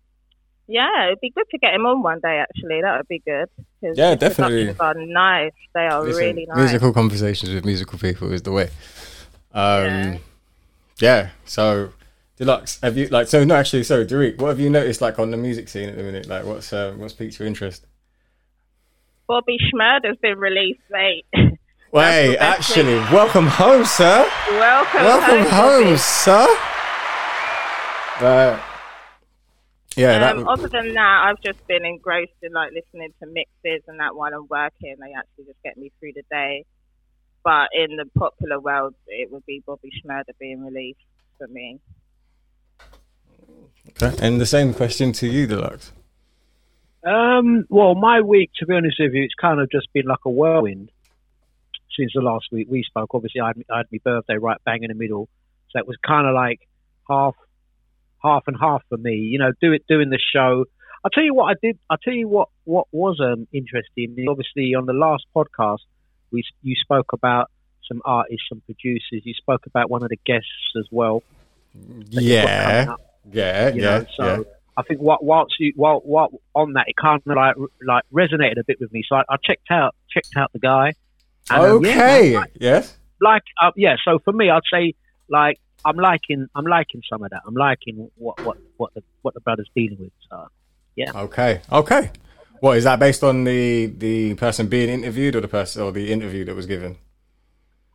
yeah, 0.68 1.06
it'd 1.06 1.21
be 1.21 1.30
good 1.30 1.47
to 1.50 1.59
get 1.59 1.75
him 1.75 1.85
on 1.87 2.02
one 2.02 2.21
day. 2.21 2.38
Actually, 2.38 2.83
that 2.83 2.97
would 2.99 3.09
be 3.09 3.18
good. 3.18 3.49
'cause 3.80 3.99
Yeah, 3.99 4.11
his 4.11 4.18
definitely. 4.21 4.75
Are 4.78 4.94
nice. 4.94 5.52
They 5.75 5.80
are 5.87 6.04
Listen, 6.04 6.25
really 6.25 6.47
nice. 6.47 6.56
Musical 6.56 6.92
conversations 6.92 7.52
with 7.52 7.64
musical 7.64 7.99
people 7.99 8.33
is 8.33 8.42
the 8.42 8.52
way. 8.52 8.71
Um, 9.52 9.85
Yeah. 9.85 10.18
yeah. 11.00 11.28
So, 11.44 11.90
Dlux. 12.38 12.80
Have 12.80 12.97
you 12.97 13.09
like? 13.09 13.26
So 13.26 13.42
no, 13.44 13.56
actually. 13.56 13.83
So, 13.83 14.04
Derrique, 14.04 14.40
what 14.40 14.49
have 14.50 14.61
you 14.61 14.71
noticed 14.71 15.00
like 15.00 15.18
on 15.18 15.33
the 15.33 15.37
music 15.37 15.68
scene 15.68 15.88
at 15.88 15.97
the 15.97 16.02
minute? 16.04 16.28
Like, 16.28 16.44
what's 16.44 16.73
uh, 16.73 16.94
what's 16.97 17.12
piqued 17.12 17.38
your 17.40 17.49
interest? 17.49 17.87
Bobby 19.26 19.56
Shmurda's 19.59 20.18
been 20.23 20.38
released, 20.38 20.80
mate. 20.90 21.26
Wait, 21.94 22.32
the 22.32 22.38
best 22.38 22.70
actually, 22.70 22.96
welcome 23.14 23.46
home, 23.46 23.84
sir. 23.84 24.28
Welcome, 24.50 25.04
Welcome 25.04 25.46
home, 25.48 25.84
Bobby. 25.84 25.96
sir. 25.96 26.46
Uh, 28.18 28.60
yeah, 29.94 30.18
that. 30.18 30.36
Um, 30.36 30.48
other 30.48 30.68
than 30.68 30.94
that, 30.94 31.24
I've 31.28 31.40
just 31.40 31.64
been 31.68 31.84
engrossed 31.84 32.32
in 32.42 32.52
like 32.52 32.72
listening 32.72 33.14
to 33.20 33.28
mixes 33.28 33.84
and 33.86 34.00
that 34.00 34.16
while 34.16 34.34
I'm 34.34 34.48
working. 34.50 34.96
They 34.98 35.12
actually 35.16 35.44
just 35.44 35.62
get 35.62 35.76
me 35.76 35.92
through 36.00 36.14
the 36.16 36.24
day. 36.32 36.64
But 37.44 37.68
in 37.72 37.94
the 37.94 38.06
popular 38.18 38.58
world, 38.58 38.96
it 39.06 39.30
would 39.30 39.46
be 39.46 39.62
Bobby 39.64 39.92
Shmurda 40.04 40.36
being 40.40 40.64
released 40.64 40.98
for 41.38 41.46
me. 41.46 41.78
okay. 44.02 44.16
And 44.20 44.40
the 44.40 44.46
same 44.46 44.74
question 44.74 45.12
to 45.12 45.28
you, 45.28 45.46
Dlux. 45.46 45.92
Um, 47.06 47.66
well, 47.68 47.94
my 47.94 48.20
week, 48.20 48.50
to 48.58 48.66
be 48.66 48.74
honest 48.74 48.96
with 48.98 49.12
you, 49.12 49.22
it's 49.22 49.34
kind 49.40 49.60
of 49.60 49.70
just 49.70 49.92
been 49.92 50.06
like 50.06 50.24
a 50.24 50.30
whirlwind. 50.30 50.90
Since 51.98 52.12
the 52.14 52.20
last 52.22 52.46
week 52.52 52.68
we 52.70 52.82
spoke. 52.82 53.14
Obviously, 53.14 53.40
I 53.40 53.48
had, 53.48 53.56
I 53.70 53.76
had 53.78 53.86
my 53.92 53.98
birthday 54.04 54.36
right 54.36 54.58
bang 54.64 54.82
in 54.82 54.88
the 54.88 54.94
middle, 54.94 55.28
so 55.70 55.78
it 55.78 55.86
was 55.86 55.96
kind 56.06 56.26
of 56.26 56.34
like 56.34 56.60
half, 57.08 57.34
half 58.22 58.44
and 58.46 58.56
half 58.60 58.82
for 58.88 58.98
me. 58.98 59.14
You 59.14 59.38
know, 59.38 59.52
do 59.60 59.72
it 59.72 59.84
doing 59.88 60.10
the 60.10 60.18
show. 60.32 60.64
I'll 61.04 61.10
tell 61.10 61.24
you 61.24 61.34
what 61.34 61.50
I 61.50 61.54
did. 61.62 61.78
I'll 61.90 61.98
tell 61.98 62.14
you 62.14 62.28
what 62.28 62.48
what 62.64 62.86
was 62.92 63.20
um, 63.20 63.46
interesting. 63.52 64.16
Obviously, 64.28 64.74
on 64.74 64.86
the 64.86 64.92
last 64.94 65.24
podcast, 65.34 65.80
we 66.30 66.42
you 66.62 66.74
spoke 66.76 67.12
about 67.12 67.50
some 67.88 68.00
artists, 68.04 68.46
some 68.48 68.62
producers. 68.64 69.22
You 69.24 69.34
spoke 69.34 69.66
about 69.66 69.90
one 69.90 70.02
of 70.02 70.08
the 70.08 70.18
guests 70.24 70.48
as 70.78 70.86
well. 70.90 71.22
that 71.74 72.22
you've 72.22 72.42
got 72.42 72.64
coming 72.64 72.86
Yeah, 72.86 72.86
up 72.88 73.00
yeah, 73.32 73.68
yeah, 73.68 73.98
know, 73.98 74.06
so 74.16 74.24
yeah. 74.24 74.42
I 74.76 74.82
think 74.82 75.00
what 75.00 75.24
whilst 75.24 75.54
you 75.58 75.72
while, 75.76 76.00
while 76.04 76.28
on 76.54 76.74
that 76.74 76.86
it 76.88 76.96
kind 76.96 77.22
of 77.26 77.36
like 77.36 77.56
like 77.86 78.04
resonated 78.12 78.58
a 78.58 78.64
bit 78.66 78.80
with 78.80 78.92
me. 78.92 79.02
So 79.08 79.16
I, 79.16 79.22
I 79.28 79.36
checked 79.44 79.70
out 79.70 79.94
checked 80.10 80.36
out 80.36 80.52
the 80.52 80.58
guy. 80.58 80.92
And, 81.50 81.62
um, 81.62 81.84
yeah, 81.84 81.90
Okay, 81.90 82.36
like, 82.36 82.52
yes. 82.60 82.96
like 83.20 83.42
uh, 83.62 83.70
yeah. 83.76 83.96
So 84.04 84.18
for 84.24 84.32
me, 84.32 84.50
I'd 84.50 84.62
say 84.72 84.94
like 85.28 85.58
I'm 85.84 85.96
liking 85.96 86.48
I'm 86.54 86.66
liking 86.66 87.02
some 87.10 87.22
of 87.22 87.30
that. 87.30 87.42
I'm 87.46 87.54
liking 87.54 88.10
what 88.16 88.42
what 88.44 88.58
what 88.76 88.94
the 88.94 89.02
what 89.22 89.34
the 89.34 89.40
brother's 89.40 89.68
dealing 89.74 89.98
with. 89.98 90.12
So 90.30 90.48
yeah. 90.96 91.12
Okay, 91.14 91.60
okay. 91.70 92.10
What 92.60 92.78
is 92.78 92.84
that 92.84 92.98
based 92.98 93.22
on 93.22 93.44
the 93.44 93.86
the 93.86 94.34
person 94.34 94.68
being 94.68 94.88
interviewed 94.88 95.36
or 95.36 95.40
the 95.40 95.48
person 95.48 95.82
or 95.82 95.92
the 95.92 96.12
interview 96.12 96.44
that 96.46 96.54
was 96.54 96.66
given? 96.66 96.96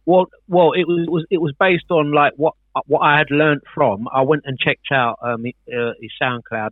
well 0.09 0.25
well 0.47 0.71
it 0.71 0.87
was, 0.87 1.03
it 1.05 1.11
was 1.11 1.25
it 1.29 1.37
was 1.37 1.53
based 1.59 1.89
on 1.91 2.11
like 2.11 2.33
what 2.35 2.55
what 2.87 2.99
I 2.99 3.17
had 3.17 3.29
learned 3.29 3.61
from. 3.73 4.07
I 4.11 4.21
went 4.21 4.43
and 4.45 4.57
checked 4.57 4.91
out 4.91 5.19
um 5.21 5.45
uh, 5.45 5.91
his 6.01 6.11
SoundCloud 6.21 6.71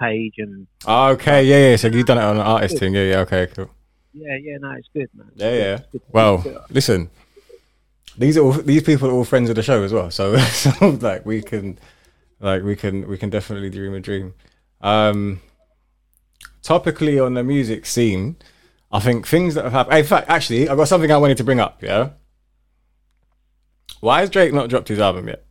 page 0.00 0.34
and 0.38 0.66
Okay, 0.86 1.44
yeah, 1.44 1.70
yeah. 1.70 1.76
So 1.76 1.88
you've 1.88 2.06
done 2.06 2.18
it 2.18 2.22
on 2.24 2.36
an 2.36 2.42
artist 2.42 2.78
thing, 2.78 2.94
yeah, 2.94 3.02
yeah. 3.02 3.18
Okay, 3.20 3.48
cool. 3.48 3.70
Yeah 4.16 4.36
yeah 4.40 4.56
no 4.58 4.72
it's 4.72 4.88
good 4.92 5.08
man. 5.14 5.30
Yeah, 5.36 5.54
yeah. 5.54 5.78
Well, 6.10 6.44
listen, 6.70 7.10
these 8.18 8.36
are 8.36 8.40
all, 8.42 8.52
these 8.52 8.82
people 8.82 9.08
are 9.08 9.12
all 9.12 9.24
friends 9.24 9.50
of 9.50 9.56
the 9.56 9.62
show 9.62 9.82
as 9.82 9.92
well. 9.92 10.10
So, 10.10 10.36
so 10.38 10.98
like 11.00 11.26
we 11.26 11.42
can, 11.42 11.78
like 12.40 12.62
we 12.62 12.76
can, 12.76 13.06
we 13.08 13.18
can 13.18 13.30
definitely 13.30 13.70
dream 13.70 13.94
a 13.94 14.00
dream. 14.00 14.34
Um, 14.80 15.40
topically 16.62 17.24
on 17.24 17.34
the 17.34 17.44
music 17.44 17.86
scene, 17.86 18.36
I 18.90 19.00
think 19.00 19.26
things 19.26 19.54
that 19.54 19.64
have 19.64 19.72
happened. 19.72 19.98
In 19.98 20.04
fact, 20.04 20.28
actually, 20.30 20.68
I've 20.68 20.76
got 20.76 20.88
something 20.88 21.10
I 21.10 21.18
wanted 21.18 21.36
to 21.38 21.44
bring 21.44 21.60
up. 21.60 21.82
Yeah. 21.82 22.10
Why 24.00 24.20
has 24.20 24.30
Drake 24.30 24.52
not 24.52 24.68
dropped 24.68 24.88
his 24.88 24.98
album 24.98 25.28
yet? 25.28 25.44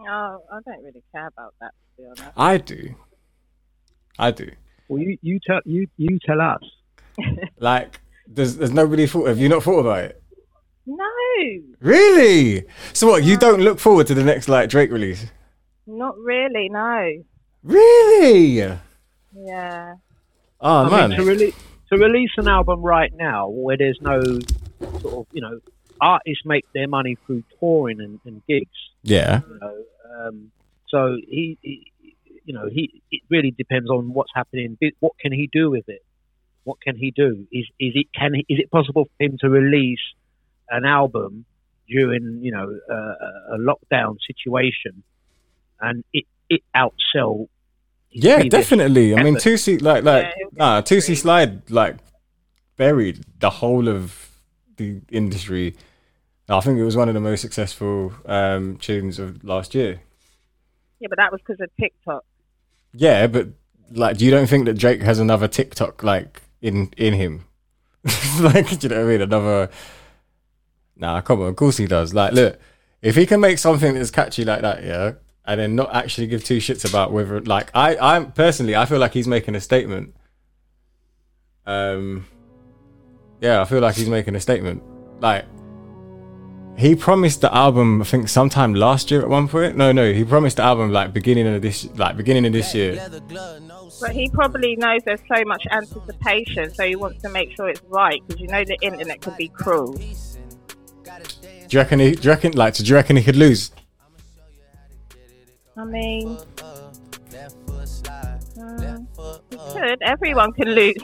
Oh, 0.00 0.42
I 0.50 0.58
don't 0.64 0.82
really 0.82 1.02
care 1.12 1.28
about 1.28 1.54
that, 1.60 1.72
to 1.96 2.02
be 2.02 2.08
honest. 2.08 2.24
I 2.36 2.56
do. 2.58 2.94
I 4.18 4.30
do. 4.30 4.50
Well, 4.88 5.02
you 5.02 5.18
you 5.22 5.38
tell 5.46 5.60
you 5.64 5.86
you 5.96 6.18
tell 6.24 6.40
us. 6.40 6.62
Like, 7.58 8.00
there's 8.26 8.56
there's 8.56 8.72
nobody 8.72 9.06
thought. 9.06 9.28
Have 9.28 9.38
you 9.38 9.48
not 9.48 9.62
thought 9.62 9.80
about 9.80 10.04
it? 10.04 10.22
No, 10.86 11.04
Really? 11.80 12.64
So 12.92 13.06
what? 13.06 13.22
You 13.22 13.36
don't 13.36 13.60
look 13.60 13.78
forward 13.78 14.06
to 14.08 14.14
the 14.14 14.24
next 14.24 14.48
like 14.48 14.68
Drake 14.68 14.90
release? 14.90 15.26
not 15.86 16.16
really, 16.18 16.68
no. 16.68 17.22
Really? 17.62 18.56
Yeah. 19.34 19.94
Oh 20.60 20.84
I 20.86 20.90
man. 20.90 21.10
mean, 21.10 21.18
to, 21.18 21.24
release 21.24 21.54
to 21.92 21.98
release 21.98 22.30
an 22.36 22.48
album 22.48 22.82
right 22.82 23.12
now 23.14 23.48
where 23.48 23.76
there's 23.76 23.98
no 24.00 24.20
sort 25.00 25.14
of, 25.14 25.26
you 25.32 25.40
know, 25.40 25.60
artists 26.00 26.44
make 26.44 26.64
their 26.72 26.88
money 26.88 27.16
through 27.26 27.42
touring 27.60 28.00
and, 28.00 28.20
and 28.24 28.42
gigs. 28.48 28.70
yeah. 29.02 29.40
You 29.48 29.58
know, 29.60 29.84
um, 30.26 30.52
so 30.88 31.16
he, 31.28 31.58
he, 31.62 31.91
you 32.44 32.54
know, 32.54 32.68
he 32.70 33.02
it 33.10 33.22
really 33.28 33.50
depends 33.50 33.90
on 33.90 34.12
what's 34.12 34.32
happening. 34.34 34.78
What 35.00 35.12
can 35.18 35.32
he 35.32 35.48
do 35.52 35.70
with 35.70 35.88
it? 35.88 36.04
What 36.64 36.80
can 36.80 36.96
he 36.96 37.10
do? 37.10 37.46
Is 37.52 37.66
is 37.78 37.92
it 37.94 38.06
can 38.14 38.34
he, 38.34 38.40
is 38.48 38.60
it 38.60 38.70
possible 38.70 39.04
for 39.04 39.24
him 39.24 39.36
to 39.40 39.48
release 39.48 40.00
an 40.70 40.84
album 40.84 41.44
during 41.88 42.40
you 42.42 42.52
know 42.52 42.78
uh, 42.90 43.54
a 43.54 43.58
lockdown 43.58 44.16
situation 44.26 45.02
and 45.80 46.04
it 46.12 46.24
it 46.48 46.62
outsell? 46.76 47.48
Yeah, 48.10 48.36
previous 48.36 48.52
definitely. 48.52 49.16
I 49.16 49.22
mean, 49.22 49.36
two 49.36 49.56
C 49.56 49.78
like 49.78 50.04
like 50.04 50.24
Yeah, 50.36 50.46
nah, 50.52 50.80
Toosie 50.82 51.16
Slide 51.16 51.70
like 51.70 51.96
buried 52.76 53.24
the 53.40 53.50
whole 53.50 53.88
of 53.88 54.30
the 54.76 55.00
industry. 55.10 55.76
I 56.48 56.60
think 56.60 56.78
it 56.78 56.84
was 56.84 56.96
one 56.96 57.08
of 57.08 57.14
the 57.14 57.20
most 57.20 57.40
successful 57.40 58.12
um, 58.26 58.76
tunes 58.76 59.18
of 59.18 59.42
last 59.42 59.74
year. 59.74 60.00
Yeah, 61.00 61.08
but 61.08 61.18
that 61.18 61.32
was 61.32 61.40
because 61.40 61.60
of 61.60 61.70
TikTok. 61.80 62.24
Yeah, 62.94 63.26
but 63.26 63.48
like, 63.90 64.18
do 64.18 64.24
you 64.24 64.30
don't 64.30 64.46
think 64.46 64.66
that 64.66 64.78
Drake 64.78 65.02
has 65.02 65.18
another 65.18 65.48
TikTok 65.48 66.02
like 66.02 66.42
in 66.60 66.90
in 66.96 67.14
him? 67.14 67.44
like, 68.40 68.78
do 68.78 68.86
you 68.86 68.88
know 68.88 68.96
what 68.96 69.04
I 69.04 69.08
mean? 69.08 69.20
Another. 69.22 69.70
Nah, 70.96 71.20
come 71.20 71.40
on. 71.40 71.48
Of 71.48 71.56
course 71.56 71.76
he 71.76 71.86
does. 71.86 72.14
Like, 72.14 72.32
look, 72.32 72.58
if 73.00 73.16
he 73.16 73.26
can 73.26 73.40
make 73.40 73.58
something 73.58 73.94
that's 73.94 74.10
catchy 74.10 74.44
like 74.44 74.62
that, 74.62 74.84
yeah, 74.84 75.12
and 75.44 75.60
then 75.60 75.74
not 75.74 75.94
actually 75.94 76.26
give 76.26 76.44
two 76.44 76.58
shits 76.58 76.88
about 76.88 77.12
whether, 77.12 77.40
like, 77.40 77.70
I, 77.74 77.96
I 77.96 78.24
personally, 78.24 78.76
I 78.76 78.86
feel 78.86 78.98
like 78.98 79.12
he's 79.12 79.26
making 79.26 79.54
a 79.54 79.60
statement. 79.60 80.14
Um, 81.66 82.26
yeah, 83.40 83.60
I 83.60 83.64
feel 83.64 83.80
like 83.80 83.96
he's 83.96 84.08
making 84.08 84.36
a 84.36 84.40
statement. 84.40 84.82
Like, 85.20 85.46
he 86.76 86.96
promised 86.96 87.40
the 87.40 87.54
album, 87.54 88.02
I 88.02 88.04
think, 88.04 88.28
sometime 88.28 88.74
last 88.74 89.10
year 89.10 89.22
at 89.22 89.28
one 89.28 89.48
point. 89.48 89.76
No, 89.76 89.92
no, 89.92 90.12
he 90.12 90.24
promised 90.24 90.56
the 90.56 90.62
album 90.62 90.90
like 90.90 91.12
beginning 91.12 91.46
of 91.46 91.62
this, 91.62 91.88
like 91.96 92.16
beginning 92.16 92.46
of 92.46 92.52
this 92.52 92.74
year. 92.74 93.08
But 94.00 94.12
he 94.12 94.28
probably 94.30 94.76
knows 94.76 95.00
there's 95.04 95.20
so 95.32 95.44
much 95.44 95.64
anticipation, 95.70 96.74
so 96.74 96.84
he 96.86 96.96
wants 96.96 97.22
to 97.22 97.28
make 97.28 97.54
sure 97.54 97.68
it's 97.68 97.82
right 97.88 98.20
because 98.26 98.40
you 98.40 98.48
know 98.48 98.64
the 98.64 98.76
internet 98.80 99.20
can 99.20 99.34
be 99.36 99.48
cruel. 99.48 99.92
Do 99.92 100.02
you 101.70 101.78
reckon? 101.78 102.00
He, 102.00 102.12
do 102.12 102.22
you 102.22 102.30
reckon? 102.30 102.52
Like, 102.52 102.74
do 102.74 102.84
you 102.84 102.94
reckon 102.94 103.16
he 103.16 103.22
could 103.22 103.36
lose? 103.36 103.70
I 105.76 105.84
mean, 105.84 106.36
mm, 108.56 109.06
he 109.50 109.56
could. 109.56 110.02
Everyone 110.02 110.52
can 110.52 110.68
lose. 110.68 110.96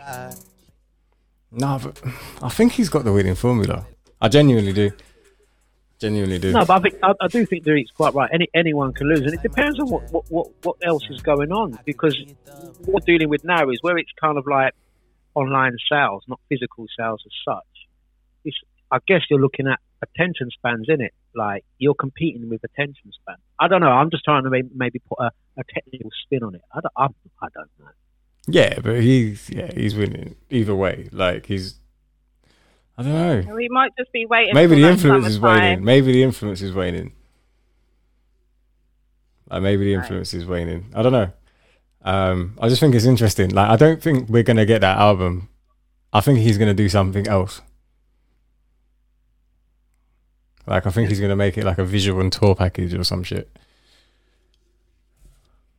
No, 1.51 1.81
but 1.83 2.03
I 2.43 2.49
think 2.49 2.73
he's 2.73 2.89
got 2.89 3.05
the 3.05 3.13
winning 3.13 3.35
formula. 3.35 3.87
I 4.21 4.29
genuinely 4.29 4.73
do. 4.73 4.91
Genuinely 5.99 6.38
do. 6.38 6.52
No, 6.52 6.64
but 6.64 6.71
I 6.71 6.81
think 6.81 6.95
I, 7.02 7.12
I 7.21 7.26
do 7.26 7.45
think 7.45 7.64
Derrique's 7.64 7.90
quite 7.90 8.14
right. 8.14 8.31
Any 8.33 8.49
anyone 8.55 8.93
can 8.93 9.09
lose, 9.09 9.21
and 9.21 9.35
it 9.35 9.43
depends 9.43 9.81
on 9.81 9.90
what, 9.90 10.11
what, 10.12 10.25
what, 10.31 10.49
what 10.62 10.76
else 10.85 11.02
is 11.11 11.21
going 11.23 11.50
on. 11.50 11.76
Because 11.85 12.17
what 12.85 12.88
we're 12.88 13.00
dealing 13.00 13.28
with 13.28 13.43
now 13.45 13.69
is 13.71 13.78
where 13.83 13.99
it's 13.99 14.12
kind 14.21 14.38
of 14.38 14.47
like 14.47 14.75
online 15.35 15.76
sales, 15.90 16.23
not 16.28 16.40
physical 16.49 16.87
sales 16.97 17.23
as 17.26 17.33
such. 17.45 17.64
It's, 18.45 18.57
I 18.93 18.99
guess 19.09 19.23
you're 19.28 19.40
looking 19.40 19.67
at 19.67 19.81
attention 20.00 20.50
spans 20.50 20.87
in 20.88 21.00
it. 21.00 21.12
Like 21.35 21.64
you're 21.78 21.95
competing 21.95 22.49
with 22.49 22.62
attention 22.62 23.11
span. 23.12 23.37
I 23.59 23.67
don't 23.67 23.81
know. 23.81 23.90
I'm 23.90 24.11
just 24.11 24.25
trying 24.25 24.45
to 24.45 24.50
may- 24.50 24.62
maybe 24.75 25.00
put 25.00 25.19
a, 25.19 25.33
a 25.59 25.64
technical 25.75 26.11
spin 26.25 26.45
on 26.45 26.55
it. 26.55 26.62
I 26.73 26.81
don't, 26.81 26.93
I, 26.97 27.05
I 27.45 27.49
don't 27.55 27.71
know. 27.81 27.90
Yeah, 28.47 28.78
but 28.81 29.00
he's 29.00 29.50
yeah 29.50 29.73
he's 29.75 29.97
winning 29.97 30.37
either 30.49 30.75
way. 30.75 31.09
Like 31.12 31.47
he's. 31.47 31.75
I 32.99 33.02
don't 33.05 33.12
know. 33.47 33.55
We 33.55 33.69
might 33.69 33.93
just 33.97 34.11
be 34.12 34.26
waiting. 34.26 34.55
Maybe 34.55 34.75
the 34.75 34.88
influence 34.88 35.26
is 35.28 35.38
waning. 35.38 35.85
Maybe 35.85 36.12
the 36.12 36.25
influence 36.25 36.61
is 36.61 36.73
waning. 36.75 37.12
Like 39.49 39.62
maybe 39.62 39.85
the 39.85 39.95
influence 39.95 40.35
is 40.35 40.45
waning. 40.45 40.87
I 40.95 41.02
don't 41.02 41.12
know. 41.12 41.31
Um, 42.02 42.57
I 42.61 42.69
just 42.69 42.81
think 42.81 42.97
it's 42.97 43.05
interesting. 43.05 43.50
Like 43.50 43.71
I 43.71 43.76
don't 43.76 44.02
think 44.02 44.28
we're 44.28 44.43
gonna 44.43 44.67
get 44.67 44.81
that 44.81 44.99
album. 44.99 45.49
I 46.12 46.21
think 46.21 46.40
he's 46.40 46.59
gonna 46.59 46.75
do 46.75 46.88
something 46.88 47.28
else. 47.28 47.61
Like 50.67 50.85
I 50.85 50.90
think 50.90 51.09
he's 51.09 51.21
gonna 51.21 51.37
make 51.37 51.57
it 51.57 51.64
like 51.64 51.78
a 51.78 51.85
visual 51.85 52.21
and 52.21 52.33
tour 52.33 52.57
package 52.57 52.95
or 52.95 53.05
some 53.05 53.23
shit. 53.23 53.49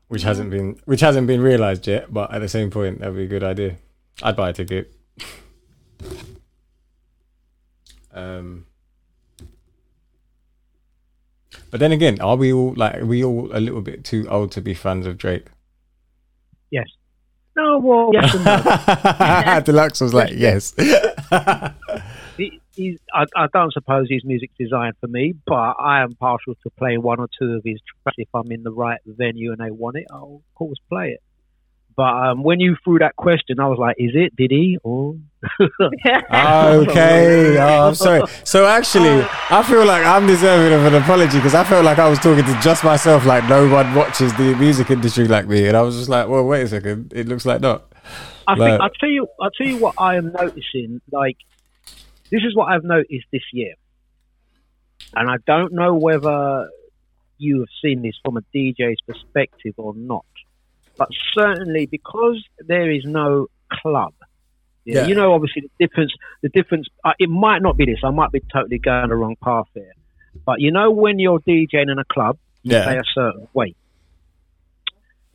Which 0.07 0.23
hasn't 0.23 0.51
been 0.51 0.79
which 0.85 1.01
hasn't 1.01 1.27
been 1.27 1.41
realised 1.41 1.85
yet, 1.85 2.13
but 2.13 2.33
at 2.33 2.39
the 2.39 2.47
same 2.49 2.71
point 2.71 2.99
that'd 2.99 3.13
be 3.13 3.23
a 3.23 3.27
good 3.27 3.43
idea. 3.43 3.75
I'd 4.23 4.38
buy 4.38 4.51
a 4.51 4.53
ticket. 4.53 4.93
Um 8.19 8.65
But 11.71 11.79
then 11.79 11.91
again, 11.91 12.19
are 12.19 12.35
we 12.35 12.51
all 12.51 12.73
like 12.75 12.95
are 12.97 13.05
we 13.05 13.23
all 13.23 13.49
a 13.53 13.59
little 13.59 13.81
bit 13.81 14.03
too 14.03 14.27
old 14.29 14.51
to 14.53 14.61
be 14.61 14.73
fans 14.73 15.05
of 15.05 15.17
Drake? 15.17 15.47
Yes. 16.71 16.88
No. 17.55 17.79
Well, 17.79 18.09
yes 18.13 18.33
and 18.33 18.45
no. 18.45 18.57
Dlux 19.67 20.01
was 20.01 20.13
like, 20.13 20.33
yes. 20.33 20.73
he, 22.38 22.59
he's, 22.73 22.99
I, 23.13 23.25
I 23.35 23.47
don't 23.53 23.73
suppose 23.73 24.07
his 24.09 24.23
music's 24.23 24.55
designed 24.57 24.95
for 24.99 25.07
me, 25.07 25.33
but 25.45 25.75
I 25.79 26.01
am 26.01 26.15
partial 26.15 26.55
to 26.63 26.69
play 26.77 26.97
one 26.97 27.19
or 27.19 27.27
two 27.39 27.53
of 27.53 27.63
his 27.63 27.79
tracks 28.03 28.15
if 28.17 28.29
I'm 28.33 28.51
in 28.51 28.63
the 28.63 28.71
right 28.71 28.99
venue 29.05 29.51
and 29.51 29.59
they 29.59 29.71
want 29.71 29.97
it. 29.97 30.05
I'll 30.11 30.41
of 30.47 30.55
course 30.55 30.79
play 30.89 31.09
it. 31.09 31.21
But 32.00 32.13
um, 32.27 32.44
when 32.44 32.62
you 32.62 32.77
threw 32.82 32.98
that 33.00 33.18
question, 33.18 33.60
I 33.60 33.68
was 33.68 33.77
like, 33.77 33.98
"Is 34.00 34.12
it? 34.13 34.34
Did 34.38 34.51
he?" 34.51 34.77
Or 34.84 35.15
okay. 36.39 37.58
Oh, 37.60 37.88
I'm 37.89 37.96
sorry. 37.96 38.22
So 38.46 38.65
actually, 38.65 39.22
I 39.50 39.62
feel 39.63 39.84
like 39.86 40.06
I'm 40.06 40.25
deserving 40.25 40.79
of 40.79 40.86
an 40.86 40.96
apology 41.01 41.39
because 41.39 41.56
I 41.56 41.65
felt 41.65 41.84
like 41.84 42.00
I 42.00 42.08
was 42.08 42.18
talking 42.20 42.46
to 42.46 42.60
just 42.62 42.86
myself, 42.86 43.25
like 43.25 43.44
no 43.50 43.68
one 43.70 43.94
watches 43.96 44.32
the 44.38 44.56
music 44.56 44.91
industry 44.91 45.27
like 45.27 45.46
me, 45.50 45.68
and 45.68 45.75
I 45.75 45.82
was 45.82 45.98
just 45.98 46.08
like, 46.08 46.29
well, 46.29 46.46
wait 46.46 46.62
a 46.62 46.68
second, 46.70 47.12
it 47.13 47.27
looks 47.27 47.46
like 47.46 47.60
not. 47.60 47.91
I 48.48 48.53
Like- 48.53 48.72
think 48.72 48.82
I'll 48.82 48.89
tell 48.91 49.10
you. 49.10 49.27
I'll 49.41 49.51
tell 49.51 49.68
you 49.68 49.77
what 49.77 49.96
I 49.98 50.15
am 50.15 50.32
noticing. 50.32 51.01
Like 51.12 51.36
this 52.32 52.44
is 52.44 52.56
what 52.56 52.72
I've 52.72 52.86
noticed 52.86 53.27
this 53.34 53.44
year, 53.51 53.74
and 55.18 55.29
I 55.29 55.36
don't 55.46 55.74
know 55.74 55.96
whether 55.96 56.70
you 57.39 57.60
have 57.60 57.70
seen 57.84 58.03
this 58.03 58.15
from 58.24 58.38
a 58.38 58.41
DJ's 58.56 59.01
perspective 59.06 59.74
or 59.75 59.94
not, 59.96 60.24
but 61.00 61.10
certainly 61.34 61.86
because 61.88 62.44
there 62.60 62.91
is 62.91 63.03
no 63.06 63.48
club. 63.72 64.13
Yeah. 64.86 65.06
You 65.08 65.15
know, 65.15 65.34
obviously 65.34 65.63
the 65.63 65.88
difference. 65.88 66.13
The 66.41 66.50
difference. 66.50 66.88
Uh, 67.03 67.13
it 67.20 67.29
might 67.29 67.62
not 67.62 67.77
be 67.77 67.86
this. 67.86 68.00
I 68.03 68.12
might 68.12 68.32
be 68.32 68.41
totally 68.53 68.79
going 68.79 69.10
the 69.10 69.15
wrong 69.15 69.36
path 69.44 69.65
here. 69.74 69.94
But 70.46 70.62
you 70.62 70.72
know, 70.72 70.91
when 70.91 71.20
you're 71.20 71.39
DJing 71.39 71.91
in 71.91 72.00
a 72.00 72.06
club, 72.06 72.38
you 72.63 72.75
Yeah. 72.75 72.84
play 72.86 72.98
a 72.98 73.03
certain 73.13 73.48
way. 73.53 73.75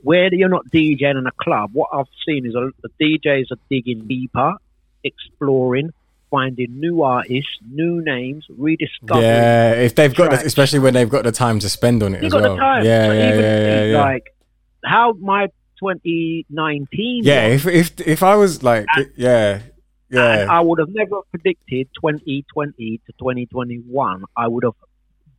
Where 0.03 0.33
you're 0.35 0.49
not 0.51 0.67
DJing 0.71 1.19
in 1.19 1.27
a 1.27 1.33
club, 1.33 1.71
what 1.73 1.89
I've 1.93 2.07
seen 2.27 2.45
is 2.47 2.55
a, 2.55 2.71
the 2.83 2.91
DJs 3.01 3.51
are 3.53 3.59
digging 3.71 4.07
deeper, 4.07 4.55
exploring, 5.03 5.91
finding 6.31 6.79
new 6.79 7.03
artists, 7.03 7.57
new 7.71 8.03
names, 8.03 8.45
rediscovering. 8.51 9.25
Yeah, 9.25 9.73
if 9.73 9.95
they've 9.95 10.15
got, 10.15 10.31
the, 10.33 10.37
especially 10.45 10.81
when 10.81 10.93
they've 10.93 11.09
got 11.09 11.25
the 11.25 11.33
time 11.33 11.59
to 11.61 11.69
spend 11.71 12.03
on 12.03 12.15
it 12.15 12.21
You 12.21 12.27
as 12.27 12.33
got 12.33 12.43
well. 12.43 12.55
the 12.57 12.61
time. 12.61 12.85
Yeah, 12.85 13.13
yeah, 13.13 13.29
even 13.29 13.41
yeah, 13.41 13.61
yeah, 13.61 13.85
yeah. 13.93 14.01
Like 14.03 14.34
how 14.85 15.13
my 15.15 15.49
2019. 15.81 17.25
yeah, 17.25 17.49
was, 17.49 17.67
if 17.67 17.75
if 17.99 18.07
if 18.07 18.23
I 18.23 18.37
was 18.37 18.63
like, 18.63 18.87
yeah, 19.17 19.61
and 20.11 20.41
yeah, 20.41 20.47
I 20.49 20.61
would 20.61 20.79
have 20.79 20.91
never 20.91 21.23
predicted 21.31 21.89
2020 22.01 23.01
to 23.07 23.13
2021. 23.19 24.25
I 24.37 24.49
would 24.49 24.65
have 24.65 24.75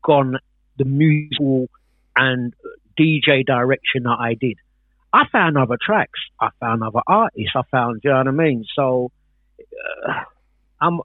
gone 0.04 0.38
the 0.78 0.86
musical 0.86 1.68
and 2.16 2.54
DJ 3.00 3.46
direction 3.46 4.04
that 4.04 4.18
I 4.20 4.34
did. 4.34 4.58
I 5.14 5.28
found 5.32 5.58
other 5.58 5.78
tracks. 5.82 6.20
I 6.40 6.50
found 6.60 6.84
other 6.84 7.00
artists. 7.08 7.54
I 7.56 7.62
found, 7.72 8.02
you 8.04 8.10
know 8.10 8.18
what 8.18 8.28
I 8.28 8.32
mean? 8.32 8.66
So, 8.76 9.12
uh, 10.08 10.24
I'm, 10.82 11.00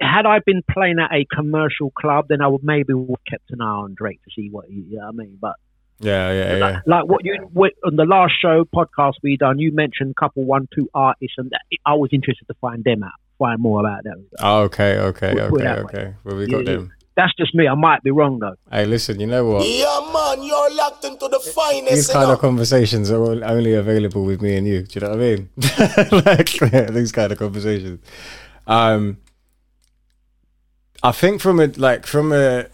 had 0.00 0.26
I 0.26 0.38
been 0.38 0.62
playing 0.70 0.98
at 1.00 1.12
a 1.12 1.24
commercial 1.24 1.90
club, 1.90 2.26
then 2.28 2.40
I 2.40 2.46
would 2.46 2.62
maybe 2.62 2.94
would 2.94 3.08
have 3.08 3.24
kept 3.28 3.50
an 3.50 3.60
eye 3.60 3.64
on 3.64 3.94
Drake 3.94 4.20
to 4.24 4.30
see 4.34 4.48
what 4.48 4.66
he, 4.68 4.74
you 4.74 4.98
know 4.98 5.06
what 5.06 5.08
I 5.08 5.12
mean? 5.12 5.38
But 5.40 5.56
yeah, 6.02 6.32
yeah, 6.32 6.56
yeah. 6.56 6.66
like, 6.66 6.82
like 6.86 7.04
what 7.06 7.24
you 7.24 7.36
what, 7.52 7.72
on 7.84 7.96
the 7.96 8.04
last 8.04 8.34
show 8.40 8.64
podcast 8.64 9.14
we 9.22 9.36
done, 9.36 9.58
you 9.58 9.72
mentioned 9.72 10.14
a 10.16 10.20
couple 10.20 10.44
one 10.44 10.68
two 10.74 10.88
artists, 10.94 11.34
and 11.38 11.52
I 11.86 11.94
was 11.94 12.10
interested 12.12 12.46
to 12.46 12.54
find 12.60 12.84
them 12.84 13.02
out, 13.02 13.12
find 13.38 13.60
more 13.60 13.80
about 13.80 14.04
them. 14.04 14.26
Oh, 14.40 14.62
okay, 14.62 14.98
okay, 14.98 15.32
Put- 15.32 15.50
put 15.50 15.60
it 15.62 15.66
okay, 15.66 15.82
way. 15.82 15.84
okay. 15.84 16.14
Well, 16.24 16.36
we 16.36 16.46
got 16.46 16.66
yeah. 16.66 16.72
them. 16.72 16.92
That's 17.14 17.32
just 17.34 17.54
me. 17.54 17.68
I 17.68 17.74
might 17.74 18.02
be 18.02 18.10
wrong 18.10 18.38
though. 18.38 18.54
Hey, 18.70 18.86
listen, 18.86 19.20
you 19.20 19.26
know 19.26 19.44
what? 19.44 19.66
Yeah, 19.66 20.10
man, 20.12 20.42
you're 20.42 20.74
locked 20.74 21.04
into 21.04 21.28
the 21.28 21.38
finest. 21.40 21.90
These 21.90 22.10
finest. 22.10 22.12
kind 22.12 22.30
of 22.30 22.38
conversations 22.38 23.10
are 23.10 23.44
only 23.44 23.74
available 23.74 24.24
with 24.24 24.40
me 24.40 24.56
and 24.56 24.66
you. 24.66 24.82
Do 24.82 24.98
you 24.98 25.06
know 25.06 25.10
what 25.10 25.20
I 25.20 25.22
mean? 25.22 25.48
like 26.24 26.60
yeah, 26.72 26.90
these 26.90 27.12
kind 27.12 27.30
of 27.30 27.38
conversations. 27.38 28.00
Um, 28.66 29.18
I 31.02 31.12
think 31.12 31.42
from 31.42 31.60
a 31.60 31.66
like 31.66 32.06
from 32.06 32.32
a 32.32 32.66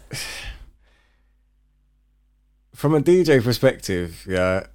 from 2.79 2.95
a 2.95 3.01
DJ 3.01 3.43
perspective, 3.43 4.25
yeah, 4.25 4.67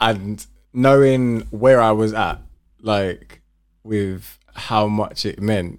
and 0.00 0.44
knowing 0.72 1.42
where 1.50 1.80
I 1.80 1.92
was 1.92 2.12
at, 2.12 2.40
like 2.80 3.40
with 3.84 4.40
how 4.56 4.88
much 4.88 5.24
it 5.24 5.40
meant, 5.40 5.78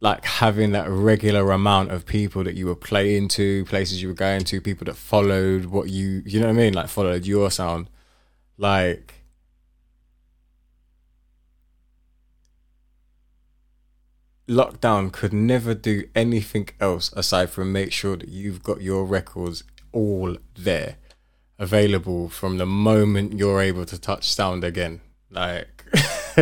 like 0.00 0.26
having 0.26 0.72
that 0.72 0.90
regular 0.90 1.50
amount 1.50 1.92
of 1.92 2.04
people 2.04 2.44
that 2.44 2.54
you 2.54 2.66
were 2.66 2.76
playing 2.76 3.28
to, 3.28 3.64
places 3.64 4.02
you 4.02 4.08
were 4.08 4.14
going 4.14 4.44
to, 4.44 4.60
people 4.60 4.84
that 4.84 4.96
followed 4.96 5.64
what 5.64 5.88
you, 5.88 6.20
you 6.26 6.38
know 6.38 6.48
what 6.48 6.52
I 6.52 6.56
mean, 6.56 6.74
like 6.74 6.88
followed 6.88 7.24
your 7.24 7.50
sound, 7.50 7.88
like. 8.58 9.21
Lockdown 14.48 15.12
could 15.12 15.32
never 15.32 15.72
do 15.74 16.04
anything 16.14 16.68
else 16.80 17.12
aside 17.12 17.50
from 17.50 17.72
make 17.72 17.92
sure 17.92 18.16
that 18.16 18.28
you've 18.28 18.62
got 18.62 18.82
your 18.82 19.04
records 19.04 19.62
all 19.92 20.36
there 20.54 20.96
available 21.58 22.28
from 22.28 22.58
the 22.58 22.66
moment 22.66 23.38
you're 23.38 23.60
able 23.60 23.84
to 23.84 23.98
touch 24.00 24.32
sound 24.32 24.64
again 24.64 25.00
like 25.30 25.84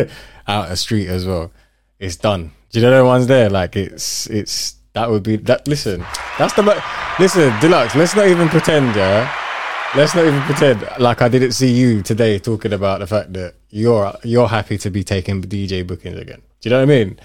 out 0.47 0.71
a 0.71 0.75
street 0.75 1.07
as 1.07 1.25
well. 1.25 1.51
It's 1.99 2.15
done. 2.15 2.51
Do 2.71 2.79
you 2.79 2.85
know 2.85 2.97
the 2.97 3.05
ones 3.05 3.27
there? 3.27 3.49
Like 3.49 3.75
it's 3.75 4.27
it's 4.27 4.75
that 4.93 5.09
would 5.09 5.23
be 5.23 5.37
that 5.37 5.67
listen 5.67 6.05
that's 6.37 6.53
the 6.53 6.63
mo- 6.63 6.81
listen 7.17 7.49
Dlux 7.59 7.95
let's 7.95 8.15
not 8.15 8.27
even 8.27 8.49
pretend 8.49 8.95
yeah? 8.95 9.33
Let's 9.95 10.15
not 10.15 10.25
even 10.25 10.41
pretend. 10.41 10.85
Like 10.99 11.21
i 11.21 11.29
didn't 11.29 11.51
see 11.51 11.71
you 11.71 12.01
today 12.01 12.39
talking 12.39 12.73
about 12.73 12.99
the 12.99 13.07
fact 13.07 13.33
that 13.33 13.55
you're 13.69 14.13
you're 14.23 14.47
happy 14.47 14.77
to 14.79 14.89
be 14.89 15.03
taking 15.03 15.41
dj 15.41 15.85
bookings 15.85 16.17
again. 16.17 16.41
Do 16.59 16.69
you 16.69 16.71
know 16.71 16.79
what 16.79 16.91
i 16.91 16.97
mean 16.97 17.19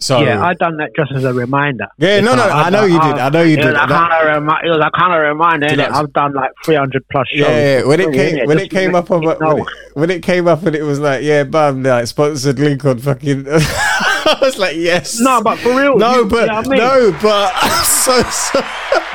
so 0.00 0.20
Yeah, 0.20 0.42
I 0.44 0.54
done 0.54 0.76
that 0.76 0.90
just 0.94 1.10
as 1.12 1.24
a 1.24 1.32
reminder. 1.34 1.88
Yeah, 1.98 2.20
no, 2.20 2.34
no, 2.36 2.44
I 2.44 2.70
know 2.70 2.84
you 2.84 2.98
oh, 3.02 3.12
did. 3.12 3.18
I 3.20 3.28
know 3.30 3.42
you 3.42 3.54
it 3.54 3.56
did. 3.56 3.64
Was 3.66 3.74
That- 3.74 3.88
kind 3.88 4.12
of 4.12 4.26
remi- 4.26 4.66
it 4.66 4.70
was 4.70 4.84
a 4.86 4.90
kind 4.96 5.12
of 5.12 5.20
reminder. 5.20 5.66
Innit? 5.66 5.76
that- 5.76 5.94
I've 5.94 6.12
done 6.12 6.32
like 6.34 6.50
300 6.64 7.08
plus 7.10 7.28
shows. 7.28 7.40
Yeah, 7.40 7.78
yeah, 7.78 7.84
when 7.84 8.00
it 8.00 8.12
came 8.12 8.46
when 8.46 8.58
it 8.58 8.70
came 8.70 8.94
up 8.94 9.10
on 9.10 9.24
when 9.24 9.58
it, 9.58 9.66
when 9.94 10.10
it 10.10 10.22
came 10.22 10.46
up 10.46 10.62
and 10.64 10.76
it 10.76 10.82
was 10.82 11.00
like 11.00 11.22
yeah, 11.24 11.42
bam, 11.44 11.82
like 11.82 12.06
sponsored 12.06 12.58
link 12.58 12.84
on 12.84 12.98
fucking. 12.98 13.46
I 14.28 14.36
was 14.42 14.58
like 14.58 14.76
yes. 14.76 15.18
No, 15.20 15.42
but 15.42 15.58
for 15.58 15.70
real. 15.70 15.96
no, 15.98 16.20
you- 16.20 16.24
but 16.26 16.42
you 16.42 16.46
know 16.46 16.58
I 16.58 16.62
mean? 16.68 16.78
no, 16.78 17.18
but 17.22 17.52
I'm 17.56 17.84
so 17.84 18.22
so. 18.22 18.60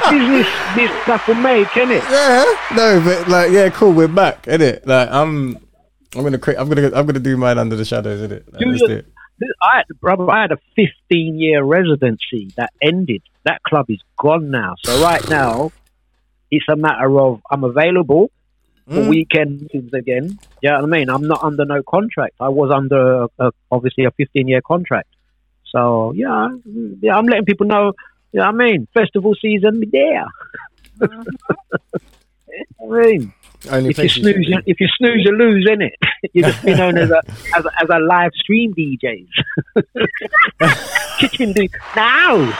business, 0.10 0.48
this 0.76 0.92
stuff 1.04 1.28
will 1.28 1.36
make, 1.36 1.68
innit? 1.70 2.02
Yeah, 2.10 2.44
no, 2.76 3.02
but 3.06 3.28
like 3.30 3.52
yeah, 3.52 3.70
cool, 3.70 3.94
we're 3.94 4.08
back, 4.08 4.44
innit? 4.44 4.86
Like 4.86 5.10
I'm, 5.10 5.56
I'm 6.16 6.24
gonna 6.24 6.38
create. 6.38 6.60
I'm 6.60 6.68
gonna 6.68 6.88
I'm 6.94 7.06
gonna 7.06 7.20
do 7.20 7.38
mine 7.38 7.58
under 7.58 7.76
the 7.76 7.86
shadows, 7.86 8.20
innit? 8.22 8.52
Like, 8.52 8.60
Do 8.60 8.66
let's 8.70 8.82
you- 8.82 8.88
do 8.88 8.94
it. 8.96 9.06
I 9.62 9.78
had, 9.78 10.00
brother, 10.00 10.30
I 10.30 10.42
had 10.44 10.52
a 10.52 10.58
15 10.76 11.40
year 11.40 11.64
residency 11.64 12.52
that 12.58 12.72
ended. 12.82 13.22
That 13.46 13.62
club 13.68 13.88
is 13.90 14.00
gone 14.18 14.52
now. 14.52 14.76
So 14.86 15.02
right 15.02 15.28
now, 15.28 15.72
it's 16.50 16.66
a 16.70 16.76
matter 16.76 17.20
of 17.20 17.42
I'm 17.50 17.64
available 17.64 18.32
for 18.88 19.02
Mm. 19.04 19.08
weekend 19.08 19.62
meetings 19.62 19.94
again. 19.94 20.38
You 20.62 20.70
know 20.70 20.82
what 20.82 20.84
I 20.84 20.98
mean? 20.98 21.10
I'm 21.10 21.28
not 21.28 21.44
under 21.44 21.66
no 21.66 21.82
contract. 21.84 22.36
I 22.40 22.50
was 22.50 22.72
under 22.72 23.28
a, 23.40 23.52
obviously 23.72 24.06
a 24.06 24.12
15 24.12 24.48
year 24.48 24.62
contract. 24.62 25.10
So 25.74 26.14
yeah, 26.16 26.50
yeah, 27.02 27.16
I'm 27.16 27.26
letting 27.26 27.46
people 27.46 27.66
know. 27.66 27.94
You 28.32 28.40
know 28.40 28.46
what 28.52 28.62
I 28.62 28.66
mean? 28.66 28.88
Festival 28.94 29.34
season, 29.42 29.80
be 29.80 29.88
there. 29.92 30.26
I 31.02 32.86
mean, 32.88 33.34
Only 33.70 33.90
if 33.92 33.98
you 33.98 34.10
snooze, 34.10 34.48
you, 34.48 34.58
if 34.66 34.80
you 34.80 34.88
snooze, 34.98 35.24
you 35.26 35.32
lose, 35.38 35.66
innit? 35.68 35.92
you 36.34 36.44
just 36.44 36.64
be 36.66 36.74
known 36.74 36.98
as 36.98 37.12
a 37.12 37.22
as 37.56 37.66
a, 37.66 37.70
as 37.82 37.90
a 37.90 38.00
live 38.00 38.32
stream 38.36 38.74
DJs. 38.74 39.28
Kitchen 41.20 41.54
D. 41.54 41.70
Now, 41.96 42.36
Yo, 42.36 42.44
Myles, 42.44 42.56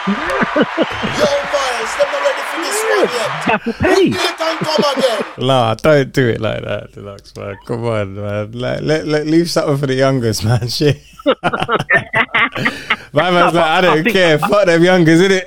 them 1.98 2.08
not 2.12 2.22
ready 2.24 2.42
for 2.50 2.60
this 2.62 2.80
one 2.84 3.02
yet. 3.02 3.44
have 3.44 3.64
to 3.64 3.74
pay. 3.74 4.12
Come 4.12 4.86
again. 4.98 5.22
Nah, 5.48 5.74
don't 5.76 6.12
do 6.14 6.28
it 6.30 6.40
like 6.40 6.62
that, 6.64 6.92
Dlux, 6.94 7.36
man. 7.38 7.58
Come 7.66 7.86
on, 7.86 8.16
man. 8.16 8.52
Like, 8.54 8.82
let, 8.82 9.06
let, 9.06 9.28
leave 9.28 9.50
something 9.50 9.78
for 9.78 9.88
the 9.88 9.96
youngest, 9.96 10.44
man. 10.46 10.68
Shit. 10.70 11.02
My 13.12 13.30
man's 13.32 13.54
like, 13.54 13.66
I 13.66 13.82
don't 13.82 14.00
I 14.00 14.04
think- 14.04 14.16
care. 14.16 14.40
Fuck 14.40 14.66
them 14.66 14.84
youngers, 14.84 15.22
innit? 15.22 15.44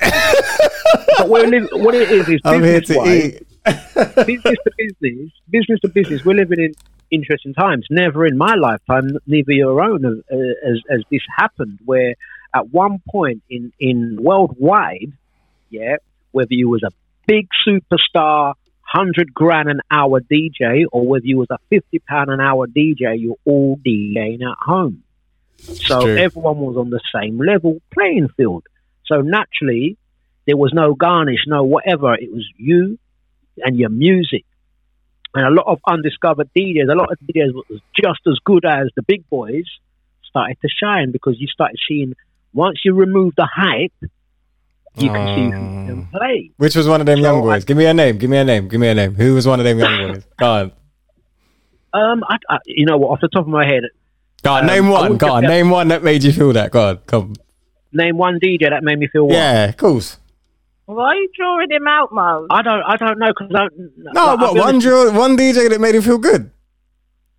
But 1.18 1.28
we're 1.28 1.46
liv- 1.46 1.68
what 1.72 1.94
it 1.94 2.10
is 2.10 2.28
is 2.28 2.40
I'm 2.44 2.62
here 2.62 2.80
to 2.80 2.86
business-wise, 2.86 3.24
eat. 3.24 3.42
Business 3.66 4.56
to 4.64 4.70
business, 4.78 5.30
business 5.50 5.80
to 5.80 5.88
business. 5.88 6.24
We're 6.24 6.36
living 6.36 6.60
in 6.60 6.74
interesting 7.10 7.54
times. 7.54 7.86
Never 7.90 8.26
in 8.26 8.36
my 8.36 8.54
lifetime, 8.54 9.18
neither 9.26 9.52
your 9.52 9.82
own, 9.82 10.04
uh, 10.04 10.36
as 10.36 10.80
as 10.90 11.02
this 11.10 11.22
happened. 11.36 11.80
Where 11.84 12.14
at 12.54 12.70
one 12.70 13.00
point 13.08 13.42
in 13.50 13.72
in 13.80 14.18
worldwide, 14.20 15.12
yeah, 15.70 15.96
whether 16.32 16.52
you 16.52 16.68
was 16.68 16.82
a 16.82 16.90
big 17.26 17.48
superstar, 17.66 18.54
hundred 18.82 19.34
grand 19.34 19.68
an 19.68 19.80
hour 19.90 20.20
DJ, 20.20 20.84
or 20.92 21.06
whether 21.06 21.26
you 21.26 21.38
was 21.38 21.48
a 21.50 21.58
fifty 21.68 21.98
pound 21.98 22.30
an 22.30 22.40
hour 22.40 22.66
DJ, 22.66 23.20
you're 23.20 23.36
all 23.44 23.78
DJing 23.84 24.42
at 24.42 24.58
home. 24.60 25.02
So 25.58 26.02
true. 26.02 26.16
everyone 26.16 26.58
was 26.58 26.76
on 26.76 26.90
the 26.90 27.00
same 27.14 27.38
level 27.38 27.80
playing 27.92 28.28
field. 28.36 28.64
So 29.06 29.22
naturally, 29.22 29.96
there 30.46 30.56
was 30.56 30.72
no 30.72 30.94
garnish, 30.94 31.40
no 31.46 31.64
whatever. 31.64 32.14
It 32.14 32.32
was 32.32 32.46
you 32.56 32.98
and 33.58 33.78
your 33.78 33.90
music. 33.90 34.44
And 35.34 35.46
a 35.46 35.50
lot 35.50 35.66
of 35.66 35.80
undiscovered 35.86 36.50
DJs, 36.56 36.90
a 36.90 36.94
lot 36.94 37.12
of 37.12 37.18
DJs 37.20 37.52
was 37.52 37.80
just 37.94 38.20
as 38.26 38.38
good 38.44 38.64
as 38.64 38.88
the 38.96 39.02
big 39.02 39.28
boys 39.28 39.66
started 40.24 40.56
to 40.62 40.68
shine 40.68 41.12
because 41.12 41.38
you 41.38 41.46
started 41.46 41.78
seeing 41.88 42.14
once 42.52 42.80
you 42.84 42.94
remove 42.94 43.34
the 43.36 43.46
hype, 43.46 43.92
you 44.96 45.10
can 45.10 45.36
see 45.36 45.44
who 45.44 45.50
can 45.50 46.06
play. 46.06 46.50
Which 46.56 46.74
was 46.74 46.88
one 46.88 47.00
of 47.00 47.06
them 47.06 47.18
young 47.18 47.40
So 47.40 47.42
boys? 47.42 47.64
Give 47.66 47.76
me 47.76 47.84
a 47.84 47.92
name. 47.92 48.16
Give 48.16 48.30
me 48.30 48.38
a 48.38 48.44
name. 48.44 48.68
Give 48.68 48.80
me 48.80 48.88
a 48.88 48.94
name. 48.94 49.14
Who 49.14 49.34
was 49.34 49.46
one 49.46 49.60
of 49.60 49.64
them 49.64 49.78
young 49.78 50.14
boys? 50.14 50.24
Go 50.38 50.46
on. 50.46 50.72
Um, 51.92 52.24
I, 52.28 52.36
I, 52.48 52.58
you 52.64 52.86
know 52.86 52.96
what? 52.96 53.10
Off 53.10 53.20
the 53.20 53.28
top 53.28 53.42
of 53.42 53.48
my 53.48 53.66
head, 53.66 53.82
Go 54.42 54.52
on. 54.52 54.60
Um, 54.60 54.66
name 54.66 54.88
one. 54.88 55.16
Go 55.16 55.32
on. 55.32 55.42
Name 55.44 55.70
one 55.70 55.88
that 55.88 56.02
made 56.02 56.22
you 56.22 56.32
feel 56.32 56.52
that. 56.52 56.70
Go 56.70 56.88
on. 56.88 56.98
Come. 56.98 57.34
name 57.92 58.16
one 58.16 58.38
DJ 58.38 58.70
that 58.70 58.82
made 58.82 58.98
me 58.98 59.08
feel. 59.08 59.26
what? 59.26 59.34
Yeah, 59.34 59.64
of 59.64 59.76
course. 59.76 60.18
Why 60.86 61.04
are 61.06 61.14
you 61.16 61.28
drawing 61.36 61.70
him 61.70 61.86
out, 61.88 62.12
Myles? 62.12 62.46
I 62.50 62.62
don't. 62.62 62.82
I 62.82 62.96
don't 62.96 63.18
know 63.18 63.28
because 63.28 63.50
I. 63.54 63.66
No, 64.12 64.36
what 64.36 64.56
one 64.56 64.78
drill, 64.78 65.12
one 65.12 65.36
DJ 65.36 65.68
that 65.68 65.80
made 65.80 65.94
him 65.96 66.02
feel 66.02 66.18
good. 66.18 66.50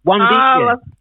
One 0.03 0.19
DJ. 0.21 0.77
Oh, 0.77 0.91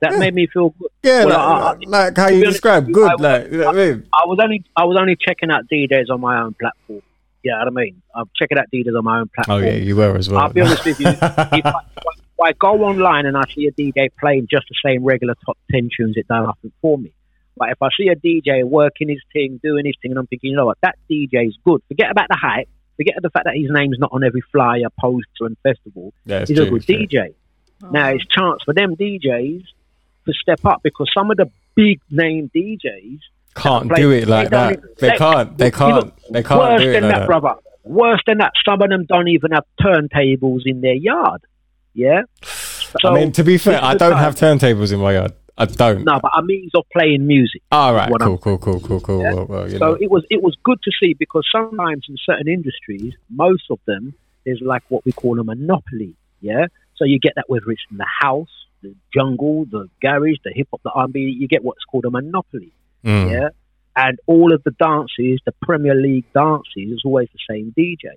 that 0.00 0.18
made 0.18 0.34
me 0.34 0.46
feel 0.52 0.70
good. 0.78 0.88
Yeah, 1.02 1.24
Well, 1.26 1.38
like, 1.38 1.76
I- 1.86 1.90
like 1.90 2.16
how 2.16 2.28
you 2.28 2.40
be 2.40 2.46
honest 2.46 2.52
describe 2.56 2.90
good, 2.92 3.10
I- 3.10 3.14
like 3.14 3.50
you 3.52 3.58
know 3.58 3.66
what 3.66 3.76
I 3.76 3.78
mean. 3.90 4.08
I 4.14 4.26
was 4.26 4.38
only 4.42 4.64
I 4.76 4.84
was 4.84 4.96
only 4.98 5.16
checking 5.16 5.50
out 5.50 5.64
DJs 5.70 6.10
on 6.10 6.20
my 6.20 6.40
own 6.42 6.54
platform. 6.60 7.02
You 7.42 7.52
know 7.52 7.58
what 7.58 7.66
I 7.68 7.70
mean? 7.70 8.02
I'm 8.14 8.30
checking 8.36 8.58
out 8.58 8.66
DJs 8.72 8.96
on 8.96 9.04
my 9.04 9.20
own 9.20 9.30
platform. 9.34 9.62
Oh 9.62 9.66
yeah, 9.66 9.72
you 9.74 9.96
were 9.96 10.16
as 10.16 10.28
well. 10.30 10.40
I'll 10.40 10.52
be 10.52 10.60
honest 10.60 10.84
with 10.84 11.00
you. 11.00 11.08
if, 11.08 11.22
I, 11.22 11.48
if 11.52 11.64
I 12.44 12.52
go 12.52 12.82
online 12.84 13.26
and 13.26 13.36
I 13.36 13.42
see 13.54 13.66
a 13.66 13.72
DJ 13.72 14.08
playing 14.18 14.46
just 14.50 14.66
the 14.68 14.74
same 14.90 15.04
regular 15.04 15.34
top 15.46 15.58
10 15.70 15.88
tunes, 15.96 16.16
it 16.16 16.26
does 16.28 16.46
nothing 16.46 16.72
for 16.80 16.96
me. 16.98 17.12
But 17.60 17.68
if 17.72 17.82
I 17.82 17.88
see 17.96 18.08
a 18.08 18.16
DJ 18.16 18.64
working 18.64 19.10
his 19.10 19.20
thing, 19.34 19.60
doing 19.62 19.84
his 19.84 19.94
thing, 20.00 20.10
and 20.12 20.18
I'm 20.18 20.26
thinking, 20.26 20.50
you 20.50 20.56
know 20.56 20.64
what, 20.64 20.78
that 20.82 20.96
DJ 21.10 21.46
is 21.46 21.58
good. 21.62 21.82
Forget 21.88 22.10
about 22.10 22.26
the 22.30 22.38
hype. 22.40 22.68
Forget 22.96 23.16
the 23.22 23.28
fact 23.30 23.44
that 23.44 23.54
his 23.54 23.68
name's 23.70 23.98
not 23.98 24.10
on 24.12 24.24
every 24.24 24.40
flyer, 24.50 24.86
poster, 24.98 25.44
and 25.44 25.56
festival. 25.62 26.12
Yeah, 26.24 26.40
He's 26.46 26.56
true, 26.56 26.66
a 26.66 26.70
good 26.70 26.76
it's 26.76 26.86
true. 26.86 27.06
DJ. 27.06 27.34
Oh. 27.84 27.90
Now 27.90 28.08
it's 28.08 28.24
chance 28.26 28.62
for 28.64 28.72
them 28.74 28.96
DJs 28.96 29.62
to 30.26 30.32
step 30.32 30.64
up 30.64 30.80
because 30.82 31.10
some 31.14 31.30
of 31.30 31.36
the 31.36 31.50
big 31.74 32.00
name 32.10 32.50
DJs 32.56 33.18
Can't 33.54 33.88
play- 33.88 34.00
do 34.00 34.10
it 34.10 34.26
like 34.26 34.48
they 34.50 34.56
that. 34.56 34.72
even- 34.72 34.84
They 34.98 35.10
can't. 35.16 35.58
They 35.58 35.70
can't. 35.70 36.12
They 36.32 36.42
can't 36.42 36.60
worse 36.60 36.80
do 36.82 36.88
it 36.88 36.92
than 36.94 37.02
like 37.04 37.12
that, 37.12 37.18
that. 37.20 37.26
brother. 37.26 37.54
Worse 37.84 38.20
than 38.26 38.38
that, 38.38 38.52
some 38.66 38.80
of 38.82 38.88
them 38.88 39.04
don't 39.06 39.28
even 39.28 39.52
have 39.52 39.64
turntables 39.82 40.62
in 40.64 40.80
their 40.80 40.94
yard. 40.94 41.42
Yeah. 41.94 42.22
I 43.04 43.14
mean, 43.14 43.32
to 43.32 43.44
be 43.44 43.56
fair, 43.58 43.82
I 43.82 43.94
don't 43.94 44.10
the 44.10 44.16
have 44.16 44.34
turntables 44.34 44.92
in 44.92 45.00
my 45.00 45.12
yard. 45.14 45.32
I 45.60 45.66
don't. 45.66 46.04
No, 46.04 46.18
but 46.22 46.30
I 46.34 46.40
means 46.40 46.72
of 46.74 46.86
playing 46.90 47.26
music. 47.26 47.62
All 47.70 47.92
right, 47.92 48.10
what 48.10 48.22
cool, 48.22 48.38
cool, 48.38 48.58
cool, 48.58 48.80
cool, 48.80 49.00
cool. 49.00 49.22
Yeah. 49.22 49.34
Well, 49.34 49.46
well, 49.46 49.68
So 49.68 49.78
know. 49.78 49.92
it 50.00 50.10
was 50.10 50.24
it 50.30 50.42
was 50.42 50.56
good 50.64 50.82
to 50.82 50.90
see 51.00 51.12
because 51.14 51.46
sometimes 51.54 52.06
in 52.08 52.16
certain 52.24 52.48
industries, 52.48 53.14
most 53.28 53.64
of 53.70 53.78
them 53.86 54.14
there's 54.44 54.60
like 54.62 54.82
what 54.88 55.04
we 55.04 55.12
call 55.12 55.38
a 55.38 55.44
monopoly. 55.44 56.16
Yeah. 56.40 56.66
So 56.96 57.04
you 57.04 57.18
get 57.18 57.34
that 57.36 57.44
whether 57.48 57.70
it's 57.70 57.82
in 57.90 57.98
the 57.98 58.08
house, 58.20 58.48
the 58.82 58.94
jungle, 59.14 59.66
the 59.66 59.88
garage, 60.00 60.36
the 60.44 60.52
hip 60.54 60.68
hop, 60.70 60.82
the 60.82 60.90
R&B, 60.90 61.20
you 61.20 61.46
get 61.46 61.62
what's 61.62 61.84
called 61.84 62.06
a 62.06 62.10
monopoly. 62.10 62.72
Mm. 63.04 63.30
Yeah. 63.30 63.48
And 63.96 64.18
all 64.26 64.54
of 64.54 64.62
the 64.64 64.70
dances, 64.70 65.40
the 65.44 65.52
Premier 65.62 65.94
League 65.94 66.24
dances, 66.32 66.92
is 66.92 67.02
always 67.04 67.28
the 67.32 67.54
same 67.54 67.74
DJs. 67.76 68.16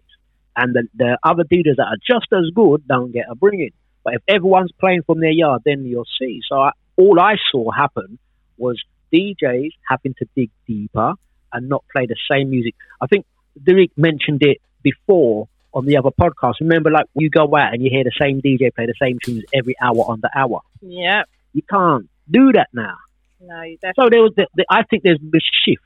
And 0.55 0.73
the, 0.75 0.87
the 0.95 1.17
other 1.23 1.43
DJs 1.43 1.75
that 1.77 1.87
are 1.87 1.97
just 2.05 2.27
as 2.31 2.51
good 2.53 2.87
don't 2.87 3.11
get 3.11 3.25
a 3.29 3.35
bring 3.35 3.59
in. 3.59 3.71
But 4.03 4.15
if 4.15 4.21
everyone's 4.27 4.71
playing 4.79 5.03
from 5.05 5.19
their 5.19 5.31
yard, 5.31 5.63
then 5.65 5.85
you'll 5.85 6.05
see. 6.19 6.41
So 6.47 6.59
I, 6.59 6.71
all 6.97 7.19
I 7.19 7.35
saw 7.51 7.71
happen 7.71 8.19
was 8.57 8.81
DJs 9.13 9.71
having 9.87 10.13
to 10.19 10.25
dig 10.35 10.49
deeper 10.67 11.13
and 11.51 11.69
not 11.69 11.83
play 11.91 12.05
the 12.05 12.15
same 12.29 12.49
music. 12.49 12.75
I 13.01 13.07
think 13.07 13.25
Derrique 13.61 13.97
mentioned 13.97 14.41
it 14.43 14.59
before 14.81 15.47
on 15.73 15.85
the 15.85 15.97
other 15.97 16.09
podcast. 16.09 16.55
Remember, 16.61 16.91
like 16.91 17.05
you 17.15 17.29
go 17.29 17.55
out 17.55 17.73
and 17.73 17.83
you 17.83 17.89
hear 17.89 18.03
the 18.03 18.11
same 18.19 18.41
DJ 18.41 18.73
play 18.73 18.85
the 18.85 18.93
same 19.01 19.19
tunes 19.23 19.43
every 19.53 19.75
hour 19.81 19.99
on 20.07 20.19
the 20.21 20.29
hour. 20.35 20.61
Yeah, 20.81 21.23
You 21.53 21.61
can't 21.63 22.09
do 22.29 22.51
that 22.53 22.69
now. 22.73 22.97
No. 23.41 23.61
So 23.95 24.09
there 24.09 24.21
was, 24.21 24.33
the, 24.35 24.47
the, 24.55 24.65
I 24.69 24.83
think 24.83 25.03
there's 25.03 25.17
been 25.17 25.31
a 25.35 25.69
shift. 25.69 25.81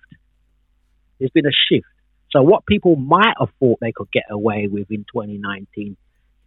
There's 1.20 1.32
been 1.32 1.48
a 1.48 1.52
shift. 1.70 1.88
So 2.32 2.42
what 2.44 2.66
people 2.66 2.96
might 2.96 3.34
have 3.40 3.50
thought 3.60 3.80
they 3.80 3.92
could 3.92 4.12
get 4.12 4.26
away 4.30 4.68
with 4.68 4.92
in 4.92 5.06
2019, 5.12 5.98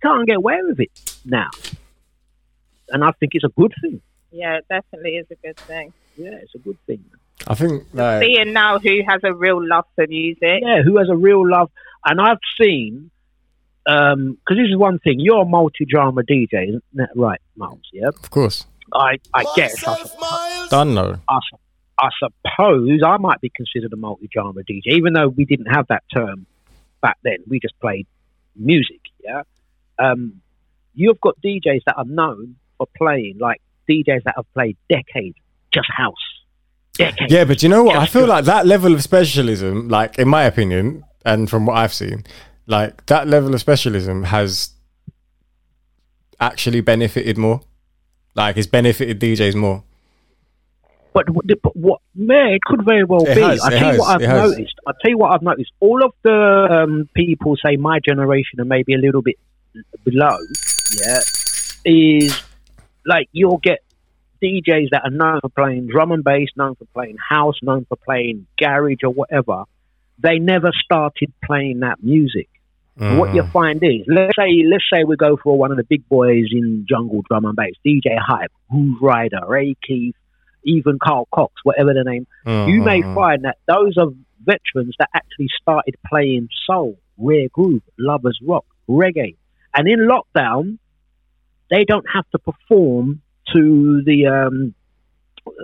can't 0.03 0.27
get 0.27 0.37
away 0.37 0.59
with 0.63 0.81
it 0.81 1.17
now. 1.25 1.49
And 2.89 3.03
I 3.03 3.11
think 3.13 3.33
it's 3.35 3.45
a 3.45 3.49
good 3.49 3.73
thing. 3.81 4.01
Yeah, 4.33 4.59
it 4.59 4.67
definitely 4.69 5.17
is 5.17 5.27
a 5.31 5.35
good 5.37 5.57
thing. 5.57 5.93
Yeah, 6.17 6.39
it's 6.43 6.55
a 6.55 6.59
good 6.59 6.79
thing. 6.87 7.05
I 7.47 7.55
think 7.55 7.87
like 7.93 8.23
Seeing 8.23 8.53
now 8.53 8.79
who 8.79 9.01
has 9.09 9.21
a 9.25 9.33
real 9.33 9.67
love 9.67 9.87
for 9.95 10.07
music. 10.07 10.63
Yeah, 10.63 10.83
who 10.83 10.99
has 10.99 11.09
a 11.09 11.17
real 11.17 11.49
love. 11.49 11.71
And 12.05 12.21
I've 12.21 12.39
seen, 12.61 13.11
because 13.85 14.37
this 14.49 14.69
is 14.69 14.77
one 14.77 14.99
thing, 14.99 15.21
you're 15.21 15.43
a 15.43 15.45
multi-genre 15.45 16.25
DJ, 16.25 16.69
isn't 16.69 16.85
that 16.95 17.11
right, 17.17 17.41
Myles? 17.57 17.81
Yeah, 17.93 18.09
of 18.09 18.31
course, 18.31 18.67
I, 18.95 19.19
I 19.35 19.45
guess. 19.57 19.83
I, 19.87 19.91
Myself, 19.91 20.21
Myles. 20.21 20.69
done 20.69 20.95
though. 20.95 21.17
I, 21.29 21.39
I 21.99 22.09
suppose 22.19 23.01
I 23.05 23.17
might 23.19 23.41
be 23.41 23.51
considered 23.55 23.93
a 23.93 23.97
multi-genre 23.97 24.63
DJ, 24.65 24.97
even 24.97 25.13
though 25.13 25.29
we 25.29 25.45
didn't 25.45 25.67
have 25.67 25.87
that 25.89 26.05
term 26.15 26.47
back 27.03 27.19
then. 27.23 27.39
We 27.49 27.61
just 27.61 27.79
played 27.81 28.07
music. 28.57 29.01
Yeah. 29.23 29.43
Um, 29.99 30.41
you've 30.95 31.21
got 31.21 31.37
DJs 31.43 31.83
that 31.87 31.97
are 31.97 32.05
known 32.05 32.57
for 32.79 32.87
playing, 32.97 33.39
like 33.39 33.61
DJs 33.91 34.23
that 34.25 34.35
have 34.37 34.47
played 34.55 34.77
decades, 34.89 35.37
just 35.75 35.89
house. 35.91 36.15
Decades. 36.97 37.33
Yeah, 37.33 37.45
but 37.45 37.63
you 37.63 37.69
know 37.69 37.83
what? 37.85 37.97
I 37.97 38.07
feel 38.07 38.23
good. 38.23 38.29
like 38.29 38.45
that 38.45 38.67
level 38.67 38.95
of 38.95 39.03
specialism, 39.03 39.89
like 39.89 40.19
in 40.19 40.29
my 40.29 40.45
opinion, 40.45 41.05
and 41.25 41.49
from 41.51 41.67
what 41.67 41.77
I've 41.77 41.93
seen, 41.95 42.25
like 42.67 43.05
that 43.07 43.27
level 43.29 43.55
of 43.55 43.61
specialism 43.61 44.25
has 44.25 44.71
actually 46.41 46.81
benefited 46.81 47.37
more. 47.39 47.61
Like 48.35 48.57
it's 48.57 48.67
benefited 48.67 49.21
DJs 49.21 49.55
more. 49.55 49.83
But, 51.13 51.29
what- 51.31 51.47
but 51.63 51.77
what? 51.77 52.01
Man, 52.15 52.49
it 52.53 52.61
could 52.65 52.85
very 52.85 53.05
well 53.05 53.27
It 53.27 53.35
be. 53.35 53.41
has, 53.41 53.61
I 53.63 53.71
tell 53.79 53.93
you 53.95 53.99
what 54.01 54.23
I've 54.23 54.29
noticed. 54.29 54.75
I 54.87 54.93
tell 55.03 55.11
you 55.11 55.19
what 55.19 55.33
I've 55.33 55.43
noticed. 55.43 55.73
All 55.81 56.05
of 56.05 56.13
the 56.23 56.69
um, 56.85 57.09
people 57.15 57.57
say 57.65 57.77
my 57.77 57.99
generation 57.99 58.61
and 58.61 58.69
maybe 58.69 58.95
a 58.95 58.99
little 58.99 59.23
bit 59.23 59.37
below, 60.05 60.37
yeah, 60.99 61.19
is 61.85 62.41
like 63.07 63.29
you'll 63.33 63.59
get 63.63 63.79
DJs 64.43 64.89
that 64.93 65.03
are 65.05 65.11
known 65.11 65.41
for 65.41 65.51
playing 65.51 65.89
drum 65.89 66.13
and 66.13 66.25
bass, 66.25 66.49
known 66.57 66.75
for 66.77 66.87
playing 66.95 67.17
house, 67.29 67.57
known 67.63 67.85
for 67.89 67.97
playing 68.05 68.47
garage 68.59 69.03
or 69.05 69.11
whatever. 69.11 69.65
They 70.19 70.39
never 70.39 70.71
started 70.85 71.33
playing 71.45 71.81
that 71.81 72.03
music. 72.03 72.49
And 72.99 73.19
What 73.19 73.31
Mm. 73.31 73.35
you 73.35 73.43
find 73.53 73.83
is, 73.83 74.05
let's 74.07 74.35
say, 74.37 74.63
let's 74.67 74.85
say 74.93 75.05
we 75.05 75.17
go 75.17 75.37
for 75.37 75.57
one 75.59 75.71
of 75.71 75.77
the 75.77 75.85
big 75.85 76.09
boys 76.09 76.47
in 76.53 76.87
jungle 76.89 77.23
drum 77.29 77.45
and 77.45 77.57
bass, 77.57 77.75
DJ 77.87 78.17
Hype, 78.19 78.51
Grooverider, 78.73 79.49
Ray 79.49 79.75
Keith, 79.87 80.15
even 80.65 80.99
Carl 80.99 81.27
Cox, 81.35 81.53
whatever 81.63 81.93
the 81.95 82.05
name. 82.05 82.27
You 82.67 82.83
may 82.83 83.03
Mhm. 83.03 83.15
find 83.15 83.45
that 83.45 83.57
those 83.67 83.97
are 83.97 84.11
veterans 84.45 84.95
that 84.99 85.09
actually 85.15 85.49
started 85.61 85.95
playing 86.07 86.49
soul, 86.67 86.99
rare 87.19 87.49
groove, 87.53 87.83
lovers 87.99 88.39
rock, 88.43 88.65
reggae, 88.89 89.37
and 89.75 89.89
in 89.89 90.01
lockdown, 90.01 90.79
they 91.71 91.85
don't 91.85 92.07
have 92.13 92.29
to 92.31 92.39
perform 92.39 93.23
to 93.55 94.03
the 94.05 94.27
um, 94.27 94.75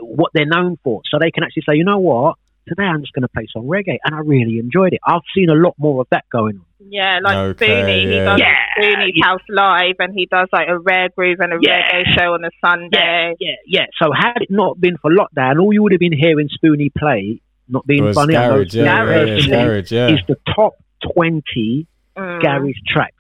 what 0.02 0.30
they're 0.34 0.46
known 0.46 0.78
for, 0.82 1.02
so 1.10 1.18
they 1.20 1.30
can 1.30 1.44
actually 1.44 1.62
say, 1.68 1.76
you 1.76 1.84
know 1.84 1.98
what. 1.98 2.36
Today 2.68 2.82
I'm 2.82 3.00
just 3.00 3.12
going 3.12 3.22
to 3.22 3.28
play 3.28 3.46
some 3.52 3.62
reggae, 3.66 3.98
and 4.04 4.12
I 4.12 4.18
really 4.18 4.58
enjoyed 4.58 4.92
it. 4.92 4.98
I've 5.06 5.20
seen 5.36 5.50
a 5.50 5.54
lot 5.54 5.74
more 5.78 6.00
of 6.00 6.08
that 6.10 6.24
going 6.32 6.56
on. 6.56 6.64
Yeah, 6.90 7.20
like 7.22 7.36
Okay, 7.36 7.64
Spoony. 7.66 8.00
He 8.00 8.16
does 8.18 8.40
Yeah. 8.40 8.54
Spoony's 8.76 9.22
House 9.24 9.40
Live 9.48 9.94
and 10.00 10.12
he 10.12 10.26
does 10.26 10.48
like 10.52 10.66
a 10.68 10.76
rare 10.76 11.08
groove 11.16 11.38
and 11.38 11.52
a 11.52 11.58
Yeah. 11.60 11.80
reggae 11.92 12.18
show 12.18 12.34
on 12.34 12.44
a 12.44 12.50
Sunday. 12.64 12.88
Yeah, 12.98 13.32
yeah. 13.38 13.54
yeah. 13.66 13.86
So 14.02 14.10
had 14.12 14.38
it 14.42 14.50
not 14.50 14.80
been 14.80 14.96
for 14.96 15.12
lockdown, 15.12 15.60
all 15.60 15.72
you 15.72 15.80
would 15.84 15.92
have 15.92 16.00
been 16.00 16.12
hearing 16.12 16.48
Spoony 16.48 16.90
play, 16.90 17.40
not 17.68 17.86
being 17.86 18.02
It 18.02 18.06
was 18.08 18.16
funny, 18.16 18.34
I 18.36 18.48
know 18.48 18.54
garage, 18.56 18.74
yeah, 18.74 18.82
yeah, 18.84 18.90
yeah, 18.98 19.04
personally, 19.36 19.64
garage, 19.64 19.92
yeah. 19.92 20.08
is 20.08 20.20
the 20.26 20.36
top 20.54 20.74
20 21.14 21.86
Mm. 22.16 22.40
garage 22.42 22.76
tracks. 22.86 23.14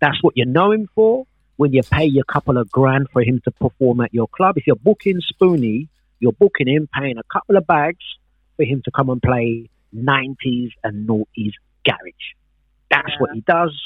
That's 0.00 0.22
what 0.22 0.36
you 0.36 0.44
know 0.44 0.72
him 0.72 0.88
for 0.94 1.24
when 1.60 1.74
you 1.74 1.82
pay 1.82 2.10
a 2.18 2.24
couple 2.24 2.56
of 2.56 2.70
grand 2.70 3.06
for 3.12 3.20
him 3.20 3.38
to 3.44 3.50
perform 3.50 4.00
at 4.00 4.14
your 4.14 4.26
club. 4.28 4.56
If 4.56 4.66
you're 4.66 4.76
booking 4.76 5.20
Spoony, 5.20 5.88
you're 6.18 6.32
booking 6.32 6.66
him, 6.66 6.88
paying 6.98 7.18
a 7.18 7.22
couple 7.30 7.58
of 7.58 7.66
bags 7.66 8.02
for 8.56 8.64
him 8.64 8.80
to 8.86 8.90
come 8.90 9.10
and 9.10 9.20
play 9.20 9.68
90s 9.94 10.70
and 10.82 11.06
noughties 11.06 11.52
garage. 11.84 12.28
That's 12.90 13.12
what 13.18 13.32
he 13.34 13.42
does. 13.42 13.78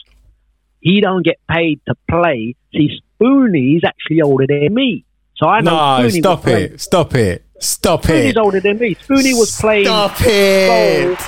He 0.79 1.01
don't 1.01 1.25
get 1.25 1.41
paid 1.51 1.81
to 1.89 1.97
play. 2.09 2.55
See, 2.73 3.01
Spoony's 3.21 3.83
actually 3.85 4.23
older 4.23 4.47
than 4.47 4.73
me. 4.73 5.05
So 5.35 5.49
I 5.49 5.61
know 5.61 5.73
No, 5.75 6.09
Spoony 6.09 6.21
stop 6.21 6.39
was 6.39 6.45
playing- 6.45 6.73
it. 6.75 6.81
Stop 6.81 7.15
it. 7.17 7.44
Stop 7.61 8.05
Spoony's 8.05 8.11
it. 8.11 8.35
Spoony's 8.35 8.37
older 8.37 8.61
than 8.61 8.79
me. 8.79 8.95
Spoony 8.95 9.35
was 9.35 9.59
playing 9.61 9.87
Stop 9.87 10.17
it. 10.21 11.19
soul. 11.19 11.27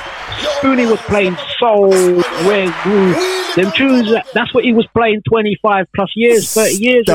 Spoony 0.58 0.84
was 0.86 1.00
playing 1.02 1.36
soul, 1.58 1.90
rare 1.90 2.74
groove. 2.82 3.16
Them 3.56 3.72
tunes, 3.72 4.10
that- 4.10 4.26
that's 4.34 4.52
what 4.52 4.64
he 4.64 4.74
was 4.74 4.86
playing 4.88 5.22
25 5.30 5.86
plus 5.94 6.10
years, 6.14 6.52
30 6.52 6.74
years 6.74 7.02
ago. 7.08 7.12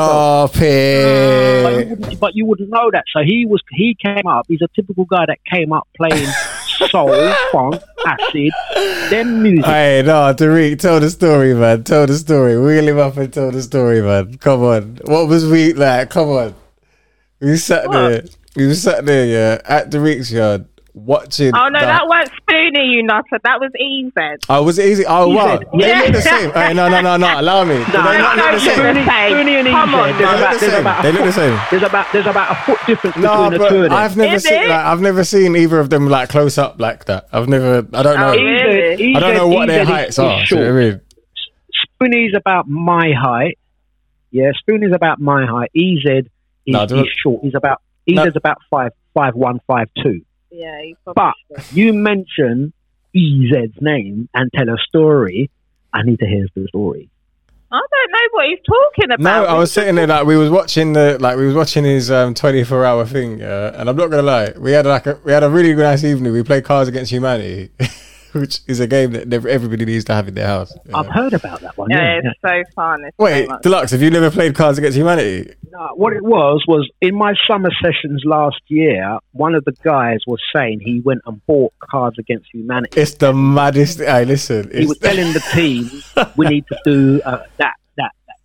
Stop 0.47 0.55
uh, 0.55 0.57
But 0.57 0.63
you, 0.63 0.65
it. 0.65 1.89
wouldn't, 1.99 2.19
but 2.19 2.35
you 2.35 2.45
wouldn't 2.47 2.69
know 2.69 2.89
that. 2.91 3.03
So 3.13 3.21
he 3.23 3.45
was, 3.45 3.61
he 3.69 3.95
came 4.03 4.25
up. 4.25 4.45
He's 4.47 4.61
a 4.63 4.67
typical 4.75 5.05
guy 5.05 5.25
that 5.27 5.37
came 5.45 5.71
up 5.71 5.87
playing 5.95 6.25
soul, 6.89 7.31
funk, 7.51 7.75
acid, 8.07 8.51
then 9.11 9.43
music. 9.43 9.65
Hey, 9.65 10.01
no, 10.03 10.33
Tariq, 10.33 10.79
tell 10.79 10.99
the 10.99 11.11
story, 11.11 11.53
man. 11.53 11.83
Tell 11.83 12.07
the 12.07 12.15
story. 12.17 12.59
Wheel 12.59 12.87
him 12.87 12.97
up 12.97 13.17
and 13.17 13.31
tell 13.31 13.51
the 13.51 13.61
story, 13.61 14.01
man. 14.01 14.35
Come 14.39 14.63
on. 14.63 14.99
What 15.05 15.27
was 15.27 15.45
we 15.45 15.73
like? 15.73 16.09
Come 16.09 16.29
on. 16.29 16.55
We 17.39 17.57
sat 17.57 17.91
there. 17.91 18.23
We 18.55 18.73
sat 18.73 19.05
there, 19.05 19.25
yeah, 19.25 19.61
at 19.65 19.89
Tariq's 19.89 20.31
yard 20.31 20.65
watching. 20.93 21.53
Oh 21.55 21.69
no, 21.69 21.79
the- 21.79 21.85
that 21.85 22.05
weren't 22.07 22.29
Spoony, 22.41 22.85
you 22.87 23.03
nutter. 23.03 23.39
That 23.45 23.61
was 23.61 23.71
EZ. 23.79 24.39
Oh, 24.49 24.63
was 24.63 24.77
it 24.77 24.91
EZ? 24.91 25.05
Oh, 25.07 25.29
He 25.29 25.35
wow. 25.37 25.57
said- 25.57 25.67
They 25.79 25.87
Yeah. 25.87 25.99
look 26.01 26.11
the 26.13 26.21
same. 26.21 26.51
Hey, 26.51 26.73
no, 26.73 26.89
no, 26.89 26.99
no, 26.99 27.15
no. 27.15 27.39
Allow 27.39 27.63
me. 27.63 27.75
Do 27.77 27.83
they 27.85 27.97
No, 27.97 28.03
not 28.03 28.35
no, 28.37 28.43
look 28.43 28.51
the 28.55 28.59
same? 28.59 28.73
Spoony, 28.75 29.05
same. 29.05 29.31
Spoony 29.31 29.55
and 29.55 29.67
Come 29.69 29.95
on, 29.95 30.17
there's 30.17 30.19
They 30.19 30.25
look 30.25 30.35
about, 30.35 30.53
the 30.53 30.59
there's 30.59 30.71
same. 30.73 30.81
about 30.81 30.99
a 30.99 31.03
They 31.03 31.11
look 31.13 31.21
the 31.21 31.31
foot- 31.31 31.33
same. 31.35 31.59
There's 31.71 31.83
about 31.83 32.05
there's 32.11 32.25
about 32.27 32.51
a 32.51 32.55
foot 32.65 32.79
difference 32.87 33.15
No, 33.17 33.49
between 33.49 33.51
the 33.61 33.69
two 33.69 33.75
of 33.77 33.81
them. 33.83 33.93
I've 33.93 34.17
never 34.17 34.35
Is 34.35 34.43
seen. 34.43 34.67
Like, 34.69 34.85
I've 34.85 35.01
never 35.01 35.23
seen 35.23 35.55
either 35.55 35.79
of 35.79 35.89
them 35.89 36.09
like 36.09 36.27
close 36.27 36.57
up 36.57 36.81
like 36.81 37.05
that. 37.05 37.27
I've 37.31 37.47
never. 37.47 37.87
I 37.93 38.03
don't 38.03 38.17
oh, 38.19 38.19
know. 38.19 38.27
Oh, 38.27 38.35
really? 38.35 39.15
I 39.15 39.19
don't 39.21 39.35
know 39.35 39.47
what 39.47 39.67
their 39.69 39.85
heights 39.85 40.19
are. 40.19 40.43
do 40.45 40.55
you 40.55 40.61
know 40.61 40.73
what 40.73 40.81
I 40.81 40.85
mean? 40.89 41.01
Spoony's 42.01 42.35
about 42.35 42.67
my 42.67 43.13
height. 43.17 43.57
Yeah, 44.31 44.51
Spoony's 44.61 44.93
about 44.93 45.19
my 45.21 45.45
height. 45.45 45.71
EZ 45.75 46.25
He's, 46.65 46.73
No, 46.73 46.85
do 46.85 46.95
he's 46.97 47.05
it- 47.05 47.11
short. 47.23 47.43
He's 47.43 47.55
about 47.55 47.81
he's 48.05 48.15
No. 48.15 48.31
about 48.35 48.57
five 48.69 48.91
five 49.13 49.35
one 49.35 49.59
five 49.67 49.87
two. 50.03 50.21
Yeah, 50.51 50.81
But 51.05 51.15
probably 51.15 51.33
should. 51.63 51.77
you 51.77 51.93
mention 51.93 52.73
EZ's 53.15 53.75
name 53.81 54.27
and 54.33 54.49
tell 54.55 54.69
a 54.69 54.77
story. 54.87 55.49
I 55.93 56.03
need 56.03 56.19
to 56.19 56.25
hear 56.25 56.45
the 56.55 56.67
story. 56.67 57.09
I 57.73 57.79
don't 57.79 58.11
know 58.11 58.19
what 58.31 58.45
he's 58.47 58.59
talking 58.65 59.11
about. 59.13 59.19
No, 59.21 59.45
I 59.45 59.57
was 59.57 59.71
sitting 59.71 59.95
there 59.95 60.05
like 60.07 60.25
we 60.25 60.35
was 60.35 60.49
watching 60.49 60.91
the 60.91 61.17
like 61.21 61.37
we 61.37 61.45
was 61.45 61.55
watching 61.55 61.85
his 61.85 62.11
um 62.11 62.33
24 62.33 62.83
hour 62.85 63.05
thing, 63.05 63.39
yeah. 63.39 63.71
And 63.79 63.89
I'm 63.89 63.95
not 63.95 64.09
gonna 64.09 64.23
lie, 64.23 64.51
we 64.57 64.71
had 64.73 64.85
like 64.85 65.07
a 65.07 65.17
we 65.23 65.31
had 65.31 65.43
a 65.43 65.49
really 65.49 65.73
nice 65.73 66.03
evening. 66.03 66.33
We 66.33 66.43
played 66.43 66.65
Cards 66.65 66.89
Against 66.89 67.11
Humanity, 67.13 67.69
which 68.39 68.61
is 68.67 68.79
a 68.79 68.87
game 68.87 69.11
that 69.11 69.27
never, 69.27 69.47
everybody 69.47 69.85
needs 69.85 70.05
to 70.05 70.13
have 70.13 70.27
in 70.27 70.35
their 70.35 70.47
house. 70.47 70.73
yeah. 70.85 70.97
I've 70.97 71.07
heard 71.07 71.33
about 71.33 71.61
that 71.61 71.77
one. 71.77 71.89
Yeah, 71.89 72.19
Yeah, 72.23 72.31
it's 72.31 72.39
so 72.41 72.73
fun. 72.75 73.03
It's 73.03 73.17
Wait, 73.17 73.47
much 73.47 73.61
Dlux, 73.61 73.91
have 73.91 74.01
you 74.01 74.09
never 74.09 74.31
played 74.31 74.55
Cards 74.55 74.77
Against 74.77 74.97
Humanity? 74.97 75.53
No, 75.71 75.89
what 75.95 76.13
it 76.13 76.23
was 76.23 76.63
was 76.67 76.89
in 77.01 77.15
my 77.15 77.33
summer 77.49 77.69
sessions 77.81 78.23
last 78.25 78.61
year. 78.67 79.17
One 79.31 79.55
of 79.55 79.65
the 79.65 79.73
guys 79.83 80.19
was 80.27 80.39
saying 80.55 80.81
he 80.81 81.01
went 81.01 81.21
and 81.25 81.45
bought 81.45 81.73
Cards 81.79 82.17
Against 82.19 82.47
Humanity. 82.53 82.99
It's 82.99 83.15
the 83.15 83.33
maddest. 83.33 83.99
Hey, 83.99 84.25
listen, 84.25 84.69
He 84.73 84.85
was 84.85 84.97
telling 84.97 85.33
the 85.33 85.43
team 85.53 85.89
we 86.35 86.47
need 86.47 86.65
to 86.67 86.77
do 86.85 87.21
uh, 87.23 87.31
that, 87.31 87.47
that, 87.57 87.57
that. 87.57 87.75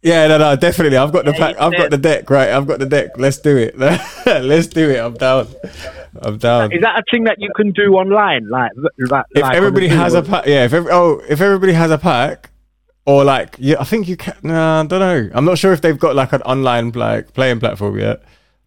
Yeah, 0.07 0.27
no, 0.29 0.39
no, 0.39 0.55
definitely. 0.57 0.97
I've 0.97 1.13
got 1.13 1.25
the 1.25 1.33
Yeah, 1.33 1.39
pack. 1.39 1.61
I've 1.61 1.73
got 1.77 1.91
the 1.91 1.99
deck. 1.99 2.31
Right, 2.31 2.49
I've 2.51 2.67
got 2.67 2.79
the 2.79 2.87
deck. 2.87 3.19
Let's 3.19 3.39
do 3.39 3.57
it. 3.57 3.77
Let's 4.27 4.69
do 4.69 4.89
it. 4.91 4.99
I'm 4.99 5.15
down. 5.15 5.49
I'm 6.23 6.39
down. 6.39 6.73
Is 6.73 6.81
that 6.83 6.99
a 6.99 7.03
thing 7.11 7.25
that 7.25 7.37
you 7.39 7.51
can 7.57 7.73
do 7.73 7.95
online? 7.95 8.49
Like, 8.49 8.71
like 9.11 9.25
if 9.35 9.45
everybody 9.45 9.89
has 9.89 10.15
a 10.15 10.23
pack, 10.23 10.47
yeah. 10.47 10.65
If 10.65 10.73
every, 10.73 10.91
oh, 10.93 11.21
if 11.29 11.41
everybody 11.41 11.73
has 11.73 11.91
a 11.91 11.99
pack, 11.99 12.51
or 13.05 13.25
like, 13.25 13.57
yeah, 13.59 13.77
I 13.81 13.85
think 13.85 14.07
you 14.09 14.17
can. 14.17 14.35
Nah, 14.43 14.81
I 14.83 14.87
don't 14.87 15.01
know. 15.01 15.31
I'm 15.35 15.45
not 15.45 15.59
sure 15.59 15.73
if 15.73 15.81
they've 15.81 15.99
got 15.99 16.15
like 16.15 16.33
an 16.33 16.43
online 16.43 16.91
like 16.93 17.35
playing 17.35 17.59
platform 17.61 17.99
yet. 17.99 18.23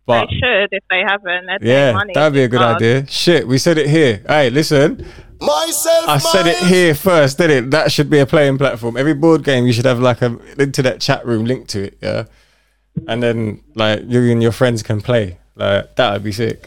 But 0.06 0.28
They 0.28 0.36
should 0.38 0.70
if 0.72 0.84
they 0.90 1.02
haven't. 1.08 1.48
Yeah, 1.62 2.00
that'd 2.14 2.34
be 2.34 2.44
a 2.44 2.48
good 2.48 2.62
Hard. 2.62 2.78
idea. 2.78 3.08
Shit, 3.08 3.48
we 3.48 3.58
said 3.58 3.78
it 3.78 3.88
here. 3.90 4.22
Hey, 4.28 4.50
listen, 4.50 5.06
Myself, 5.42 6.10
I 6.10 6.18
said 6.18 6.48
it 6.48 6.58
here 6.58 6.94
first, 6.94 7.38
did 7.38 7.50
it? 7.50 7.72
That 7.72 7.92
should 7.92 8.10
be 8.10 8.20
a 8.20 8.26
playing 8.26 8.58
platform. 8.58 8.98
Every 8.98 9.14
board 9.14 9.44
game, 9.44 9.66
you 9.66 9.74
should 9.74 9.86
have 9.86 10.00
like 10.00 10.22
a 10.22 10.38
internet 10.60 11.00
chat 11.00 11.26
room 11.26 11.46
linked 11.46 11.70
to 11.72 11.84
it. 11.84 11.98
Yeah, 12.02 12.26
and 13.08 13.24
then 13.24 13.64
like 13.76 14.04
you 14.08 14.32
and 14.32 14.44
your 14.44 14.52
friends 14.52 14.84
can 14.84 15.02
play. 15.02 15.38
Like 15.56 15.96
that 15.96 16.14
would 16.14 16.24
be 16.24 16.32
sick. 16.34 16.66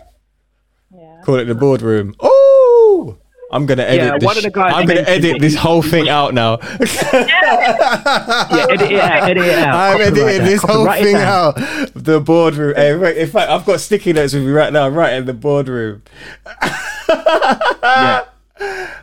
Yeah. 0.95 1.21
Call 1.23 1.37
it 1.37 1.45
the 1.45 1.55
boardroom. 1.55 2.15
Oh, 2.21 3.19
I'm 3.51 3.67
gonna 3.67 3.83
edit. 3.83 4.07
Yeah, 4.07 4.19
this 4.19 4.25
one 4.25 4.37
of 4.39 4.43
the 4.43 4.49
sh- 4.49 4.53
guys 4.55 4.73
I'm 4.75 4.87
gonna 4.87 5.01
edit 5.03 5.39
this 5.41 5.55
whole 5.55 5.83
thing 5.83 6.09
out 6.09 6.33
now. 6.33 6.59
Yeah, 6.63 6.79
edit 8.71 8.91
it 8.91 9.01
out, 9.01 9.23
edit 9.31 9.45
it 9.45 9.59
out. 9.59 9.75
I'm 9.75 9.99
Copyright 9.99 10.01
editing 10.01 10.27
that, 10.27 10.45
this 10.45 10.63
whole 10.63 10.87
copyright 10.87 11.05
thing 11.05 11.17
out. 11.17 11.55
The 11.95 12.21
boardroom. 12.21 12.75
Hey, 12.75 12.97
wait, 12.97 13.19
in 13.19 13.29
fact, 13.29 13.51
I've 13.51 13.67
got 13.67 13.81
sticky 13.81 14.15
notes 14.15 14.33
with 14.33 14.45
me 14.45 14.51
right 14.51 14.73
now. 14.73 14.87
I'm 14.87 14.95
right 14.95 15.13
in 15.13 15.27
the 15.27 15.35
boardroom. 15.35 16.03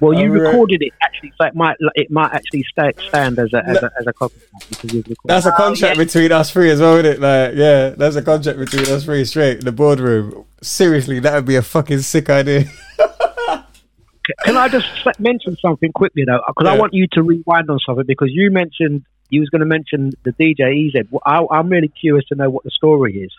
Well, 0.02 0.14
you 0.14 0.30
Alright. 0.32 0.48
recorded 0.48 0.82
it 0.82 0.94
actually, 1.02 1.34
so 1.38 1.48
it 1.48 1.56
might 1.56 1.76
it 1.96 2.10
might 2.10 2.32
actually 2.34 2.64
stay, 2.72 2.92
stand 3.10 3.38
as 3.38 3.52
a 3.54 3.66
as 3.68 3.84
a, 3.84 3.92
as 4.00 4.08
a 4.08 4.14
copyright 4.14 4.70
because 4.70 4.94
you've 4.94 5.08
recorded. 5.08 5.18
That's 5.26 5.46
a 5.46 5.52
contract 5.52 5.98
yeah. 5.98 6.04
between 6.04 6.32
us 6.32 6.52
three 6.52 6.70
as 6.72 6.80
well, 6.80 6.96
isn't 6.96 7.06
it? 7.06 7.20
Like, 7.20 7.56
yeah, 7.56 7.90
that's 7.90 8.16
a 8.16 8.22
contract 8.22 8.60
between 8.60 8.86
us 8.88 9.04
three 9.04 9.26
straight 9.26 9.60
in 9.60 9.66
the 9.66 9.72
boardroom. 9.72 10.46
Seriously, 10.62 11.20
that 11.20 11.34
would 11.34 11.46
be 11.46 11.58
a 11.58 11.62
fucking 11.62 12.00
sick 12.00 12.30
idea. 12.30 12.66
Can 14.46 14.58
I 14.58 14.70
just 14.70 14.88
mention 15.20 15.58
something 15.58 15.92
quickly 15.92 16.24
though? 16.26 16.38
Uh, 16.38 16.54
because 16.56 16.68
I 16.68 16.78
want 16.78 16.94
you 16.94 17.08
to 17.14 17.24
rewind 17.24 17.70
on 17.70 17.80
something 17.80 18.06
because 18.06 18.30
you 18.32 18.52
mentioned 18.52 19.04
you 19.30 19.42
was 19.42 19.50
going 19.50 19.62
to 19.62 19.66
mention 19.66 20.12
the 20.24 20.32
DJ 20.34 20.88
EZ. 20.88 21.08
Well, 21.12 21.22
I, 21.26 21.46
I'm 21.52 21.70
really 21.70 21.88
curious 21.88 22.26
to 22.28 22.36
know 22.36 22.50
what 22.50 22.64
the 22.64 22.72
story 22.72 23.18
is. 23.18 23.32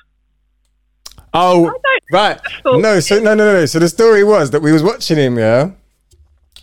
Oh, 1.32 1.72
right. 2.12 2.40
No, 2.64 2.98
so 3.00 3.20
no, 3.20 3.34
no, 3.34 3.52
no. 3.52 3.66
So 3.66 3.78
the 3.78 3.88
story 3.88 4.24
was 4.24 4.50
that 4.50 4.62
we 4.62 4.72
was 4.72 4.82
watching 4.82 5.16
him. 5.16 5.38
Yeah, 5.38 5.70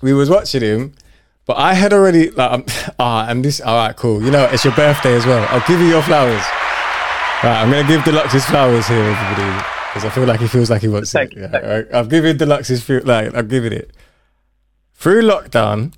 we 0.01 0.13
was 0.13 0.29
watching 0.29 0.62
him, 0.62 0.93
but 1.45 1.57
I 1.57 1.73
had 1.73 1.93
already 1.93 2.29
like, 2.31 2.51
I'm, 2.51 2.65
ah, 2.99 3.27
and 3.29 3.43
this. 3.43 3.62
All 3.62 3.75
right, 3.75 3.95
cool. 3.95 4.21
You 4.23 4.31
know, 4.31 4.45
it's 4.45 4.63
your 4.65 4.75
birthday 4.75 5.15
as 5.15 5.25
well. 5.25 5.45
I'll 5.49 5.65
give 5.67 5.79
you 5.79 5.88
your 5.88 6.01
flowers. 6.03 6.43
Right, 7.43 7.62
I'm 7.62 7.69
gonna 7.69 7.88
give 7.88 8.01
Dlux 8.01 8.31
his 8.31 8.45
flowers 8.45 8.88
here, 8.88 8.97
everybody, 9.03 9.63
because 9.89 10.05
I 10.05 10.10
feel 10.10 10.25
like 10.25 10.39
he 10.39 10.47
feels 10.47 10.69
like 10.71 10.81
he 10.81 10.88
wants 10.88 11.12
Thank 11.12 11.33
it. 11.33 11.36
you, 11.38 11.41
Yeah, 11.43 11.47
thank 11.49 11.63
you. 11.63 11.69
all 11.69 11.75
right. 11.77 11.93
I've 11.93 12.10
given 12.10 12.38
Dlux 12.38 12.67
his 12.67 12.89
like 13.05 13.36
I've 13.36 13.47
given 13.47 13.73
it. 13.73 13.91
Through 14.95 15.21
lockdown, 15.21 15.93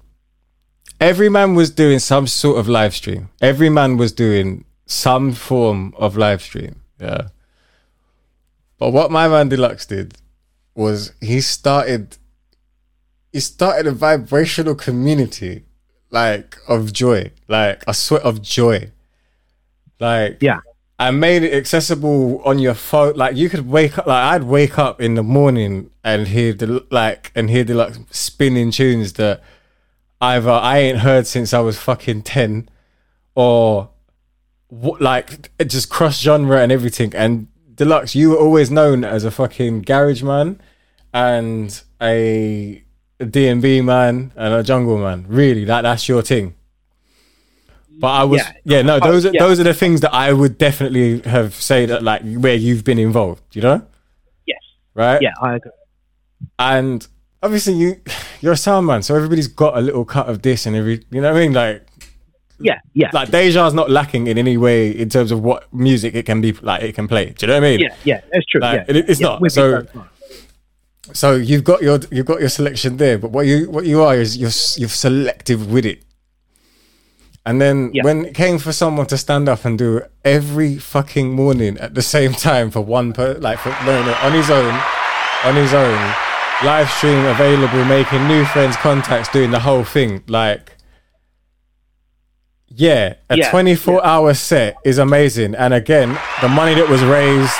every 1.00 1.30
man 1.30 1.56
was 1.56 1.72
doing 1.72 2.00
some 2.00 2.28
sort 2.28 2.60
of 2.60 2.68
live 2.68 2.94
stream. 2.94 3.30
Every 3.42 3.70
man 3.70 3.96
was 3.96 4.12
doing 4.12 4.66
some 4.86 5.32
form 5.32 5.94
of 5.98 6.18
live 6.18 6.42
stream. 6.42 6.82
Yeah. 7.00 7.30
But 8.78 8.92
what 8.92 9.10
my 9.10 9.28
man 9.30 9.50
Dlux 9.50 9.88
did 9.88 10.16
was 10.76 11.14
he 11.22 11.40
started 11.40 12.18
he 13.32 13.40
started 13.40 13.88
a 13.88 13.92
vibrational 13.92 14.76
community 14.76 15.64
like 16.12 16.58
of 16.68 16.92
joy, 16.92 17.32
like 17.48 17.84
a 17.88 17.94
sweat 17.94 18.24
of 18.24 18.42
joy. 18.42 18.92
Like 20.00 20.38
Yeah. 20.42 20.62
I 20.98 21.12
made 21.12 21.44
it 21.44 21.54
accessible 21.54 22.42
on 22.44 22.60
your 22.60 22.74
phone. 22.74 23.16
Like 23.16 23.36
you 23.36 23.50
could 23.50 23.70
wake 23.70 23.98
up, 23.98 24.06
like 24.06 24.34
I'd 24.34 24.44
wake 24.44 24.78
up 24.78 25.00
in 25.00 25.16
the 25.16 25.24
morning 25.24 25.92
and 26.04 26.28
hear 26.28 26.52
the 26.52 26.86
like 26.92 27.32
and 27.36 27.50
hear 27.50 27.64
the 27.64 27.74
like 27.74 27.94
spinning 28.12 28.72
tunes 28.72 29.14
that 29.14 29.42
either 30.20 30.52
I 30.52 30.80
ain't 30.80 31.00
heard 31.00 31.26
since 31.26 31.54
I 31.54 31.60
was 31.60 31.78
fucking 31.78 32.24
ten, 32.24 32.68
or 33.34 33.90
like 34.72 35.52
it 35.58 35.66
just 35.66 35.90
cross 35.90 36.20
genre 36.20 36.62
and 36.62 36.72
everything. 36.72 37.16
And 37.16 37.48
Dlux, 37.76 38.14
you 38.14 38.32
were 38.32 38.38
always 38.38 38.70
known 38.70 39.06
as 39.06 39.24
a 39.24 39.32
fucking 39.32 39.84
garage 39.84 40.22
man 40.22 40.60
and 41.14 41.82
a 42.02 42.84
D 43.28 43.48
and 43.48 43.62
B 43.62 43.82
man 43.82 44.32
and 44.36 44.54
a 44.54 44.64
jungle 44.64 44.98
man. 44.98 45.26
Really, 45.28 45.66
that 45.66 45.82
that's 45.82 46.08
your 46.08 46.22
thing. 46.22 46.56
But 48.00 48.08
I 48.08 48.24
was 48.24 48.40
yeah, 48.40 48.54
Yeah. 48.78 48.82
no, 48.84 49.00
oh, 49.02 49.12
those 49.12 49.26
are 49.26 49.32
yeah. 49.34 49.40
those 49.44 49.60
are 49.60 49.64
the 49.64 49.74
things 49.74 50.00
that 50.02 50.14
I 50.14 50.32
would 50.32 50.58
definitely 50.58 51.20
have 51.30 51.54
said 51.54 51.90
that 51.90 52.02
like 52.02 52.22
where 52.36 52.56
you've 52.56 52.86
been 52.86 52.98
involved, 53.00 53.44
you 53.54 53.62
know? 53.62 53.82
Yes. 54.46 54.60
Right? 54.94 55.22
Yeah, 55.22 55.34
I 55.42 55.56
agree. 55.56 55.72
And 56.58 57.06
obviously 57.44 57.74
you 57.74 58.00
you're 58.42 58.54
a 58.54 58.58
sound 58.58 58.88
man, 58.88 59.02
so 59.04 59.16
everybody's 59.16 59.48
got 59.50 59.78
a 59.78 59.82
little 59.82 60.06
cut 60.06 60.30
of 60.30 60.42
this 60.42 60.66
and 60.66 60.76
every 60.78 61.04
you 61.12 61.20
know 61.20 61.34
what 61.34 61.38
I 61.38 61.42
mean? 61.42 61.52
Like 61.54 61.86
Yeah, 62.58 62.80
yeah, 62.94 63.10
like 63.12 63.32
Deja's 63.32 63.74
not 63.74 63.90
lacking 63.90 64.28
in 64.28 64.38
any 64.38 64.56
way 64.56 64.92
in 64.92 65.10
terms 65.10 65.32
of 65.34 65.42
what 65.44 65.74
music 65.74 66.16
it 66.16 66.26
can 66.26 66.40
be 66.40 66.54
like 66.54 66.82
it 66.84 66.96
can 66.96 67.10
play. 67.10 67.32
Do 67.32 67.46
you 67.46 67.48
know 67.48 67.56
what 67.60 67.68
I 67.68 67.70
mean? 67.72 67.80
yeah, 67.82 67.96
yeah. 68.06 68.22
That's 68.32 68.46
true. 68.46 68.62
Like, 68.62 68.88
yeah, 68.88 68.96
it- 68.96 69.10
it's 69.10 69.20
yeah, 69.20 69.28
not. 69.28 69.52
So- 69.52 69.86
so 71.14 71.36
you've 71.36 71.64
got 71.64 71.82
your 71.82 72.00
you've 72.12 72.26
got 72.26 72.40
your 72.40 72.50
selection 72.50 72.98
there, 72.98 73.18
but 73.18 73.32
what 73.32 73.46
you 73.46 73.70
what 73.70 73.86
you 73.86 74.02
are 74.02 74.16
is 74.16 74.38
you're 74.38 74.52
you're 74.80 74.90
selective 74.90 75.72
with 75.72 75.86
it. 75.86 76.04
And 77.46 77.60
then 77.62 77.90
Yeah. 77.94 78.04
when 78.04 78.26
it 78.26 78.36
came 78.36 78.60
for 78.60 78.72
someone 78.72 79.08
to 79.08 79.18
stand 79.18 79.50
up 79.50 79.66
and 79.66 79.78
do 79.78 80.02
every 80.24 80.78
fucking 80.78 81.32
morning 81.32 81.78
at 81.80 81.96
the 81.96 82.02
same 82.02 82.34
time 82.34 82.70
for 82.70 82.82
one 82.82 83.14
per 83.14 83.34
like 83.36 83.60
for 83.60 83.70
no, 83.86 84.04
no, 84.04 84.14
on 84.22 84.34
his 84.34 84.50
own, 84.50 84.74
on 85.46 85.56
his 85.56 85.74
own, 85.74 86.14
live 86.64 86.90
stream 86.92 87.26
available, 87.26 87.84
making 87.86 88.28
new 88.28 88.46
friends, 88.46 88.76
contacts, 88.78 89.30
doing 89.30 89.52
the 89.52 89.60
whole 89.60 89.84
thing, 89.84 90.24
like. 90.28 90.76
Yeah, 92.72 93.16
a 93.30 93.36
Yeah, 93.38 93.50
24 93.50 94.06
hour 94.06 94.34
set 94.36 94.76
is 94.86 95.00
amazing. 95.00 95.56
And 95.56 95.74
again, 95.74 96.18
the 96.42 96.48
money 96.50 96.76
that 96.76 96.88
was 96.88 97.04
raised 97.04 97.58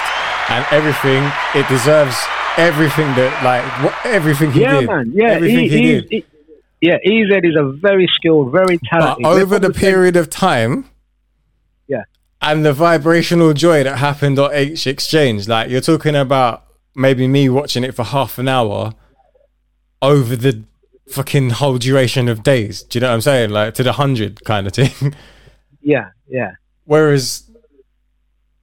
and 0.50 0.64
everything, 0.72 1.24
it 1.56 1.68
deserves 1.68 2.16
everything 2.58 3.08
that, 3.16 3.44
like, 3.44 3.84
what, 3.84 3.94
everything 4.06 4.52
he 4.52 4.62
yeah, 4.62 4.80
did. 4.80 4.88
man. 4.88 5.12
Yeah, 5.14 5.28
everything 5.30 5.60
he, 5.60 5.70
he, 5.70 5.82
did. 5.94 6.08
he- 6.10 6.26
yeah, 6.82 6.96
EZ 7.04 7.44
is 7.44 7.56
a 7.58 7.74
very 7.74 8.08
skilled, 8.16 8.52
very 8.54 8.78
talented. 8.90 9.24
But 9.24 9.42
over 9.42 9.60
the 9.60 9.72
period 9.72 10.16
of 10.16 10.30
time, 10.30 10.86
Yeah. 11.88 12.04
and 12.42 12.66
the 12.66 12.72
vibrational 12.72 13.54
joy 13.54 13.84
that 13.84 13.98
happened 13.98 14.40
on 14.40 14.52
H 14.54 14.88
Exchange, 14.88 15.48
like, 15.50 15.70
you're 15.70 15.82
talking 15.82 16.16
about 16.16 16.64
maybe 16.96 17.28
me 17.28 17.50
watching 17.50 17.84
it 17.84 17.96
for 17.96 18.04
half 18.04 18.38
an 18.38 18.48
hour 18.48 18.94
over 20.02 20.38
the 20.38 20.64
fucking 21.10 21.50
whole 21.50 21.78
duration 21.78 22.30
of 22.30 22.44
days. 22.44 22.82
Do 22.84 22.98
you 22.98 23.02
know 23.02 23.10
what 23.10 23.16
I'm 23.16 23.22
saying? 23.22 23.50
Like, 23.50 23.74
to 23.74 23.84
the 23.84 23.94
hundred 23.94 24.46
kind 24.46 24.66
of 24.66 24.72
thing. 24.74 25.14
Yeah, 25.82 26.12
yeah, 26.30 26.52
Whereas 26.86 27.44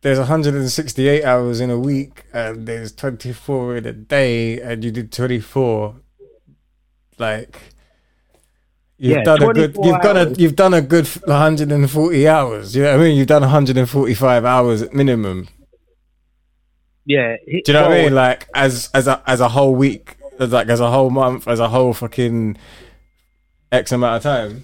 there's 0.06 0.18
168 0.20 1.24
hours 1.24 1.58
in 1.60 1.68
a 1.68 1.76
week 1.76 2.26
and 2.32 2.64
there's 2.68 2.92
24 2.92 3.78
in 3.78 3.86
a 3.86 3.92
day 3.92 4.60
and 4.60 4.84
you 4.84 4.92
did 4.92 5.10
24 5.10 5.96
like 7.18 7.58
you've 8.98 9.16
Yeah, 9.16 9.24
done 9.24 9.42
a 9.42 9.52
good 9.52 9.76
you've 9.82 10.00
done 10.00 10.16
a 10.16 10.30
you've 10.34 10.54
done 10.54 10.74
a 10.74 10.80
good 10.80 11.08
140 11.08 12.28
hours. 12.28 12.76
You 12.76 12.84
know 12.84 12.92
what 12.92 13.00
I 13.00 13.02
mean? 13.02 13.16
You've 13.16 13.26
done 13.26 13.42
145 13.42 14.44
hours 14.44 14.80
at 14.82 14.94
minimum. 14.94 15.48
Yeah. 17.04 17.34
He- 17.44 17.62
do 17.62 17.72
you 17.72 17.76
know 17.76 17.88
what 17.88 17.98
I 17.98 18.02
mean? 18.04 18.14
Like 18.14 18.48
as 18.54 18.90
as 18.94 19.08
a 19.08 19.20
as 19.26 19.40
a 19.40 19.48
whole 19.48 19.74
week 19.74 20.18
as 20.38 20.52
like 20.52 20.68
as 20.68 20.78
a 20.78 20.88
whole 20.88 21.10
month 21.10 21.48
as 21.48 21.58
a 21.58 21.68
whole 21.68 21.92
fucking 21.92 22.56
x 23.72 23.90
amount 23.90 24.18
of 24.18 24.22
time. 24.22 24.62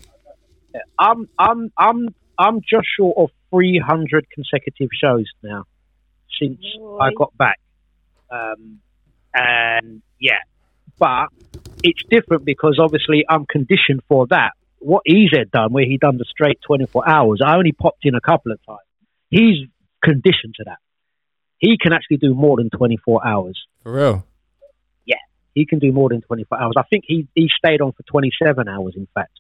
I'm 1.01 1.29
I'm 1.37 1.73
I'm 1.77 2.15
I'm 2.39 2.61
just 2.61 2.87
short 2.97 3.19
of 3.19 3.31
300 3.53 4.27
consecutive 4.31 4.89
shows 4.93 5.27
now. 5.43 5.65
since 6.41 6.61
I 7.01 7.11
got 7.17 7.37
back. 7.37 7.61
Um, 8.31 8.81
and 9.35 10.03
yeah, 10.19 10.39
but 10.99 11.29
it's 11.83 12.03
different 12.11 12.45
because 12.45 12.79
obviously 12.81 13.25
I'm 13.29 13.47
conditioned 13.47 14.03
for 14.09 14.27
that. 14.29 14.53
What 14.79 15.03
he's 15.05 15.31
had 15.37 15.51
done, 15.51 15.73
where 15.73 15.85
he 15.85 15.97
done 15.99 16.19
the 16.19 16.25
straight 16.29 16.59
24 16.67 17.09
hours, 17.09 17.41
I 17.45 17.57
only 17.57 17.73
popped 17.73 18.05
in 18.05 18.15
a 18.15 18.21
couple 18.21 18.53
of 18.53 18.59
times. 18.67 18.81
He's 19.31 19.69
conditioned 20.03 20.55
to 20.57 20.65
that. 20.67 20.79
He 21.59 21.79
can 21.81 21.93
actually 21.93 22.17
do 22.17 22.35
more 22.35 22.57
than 22.57 22.71
24 22.71 23.27
hours. 23.27 23.61
For 23.83 23.93
real. 23.93 24.27
Yeah, 25.07 25.23
he 25.55 25.67
can 25.67 25.79
do 25.79 25.93
more 25.93 26.09
than 26.09 26.21
24 26.23 26.61
hours. 26.61 26.75
I 26.77 26.83
think 26.83 27.05
he, 27.07 27.29
he 27.35 27.49
stayed 27.57 27.81
on 27.81 27.93
for 27.93 28.03
27 28.11 28.69
hours, 28.69 28.95
in 28.97 29.07
fact. 29.15 29.39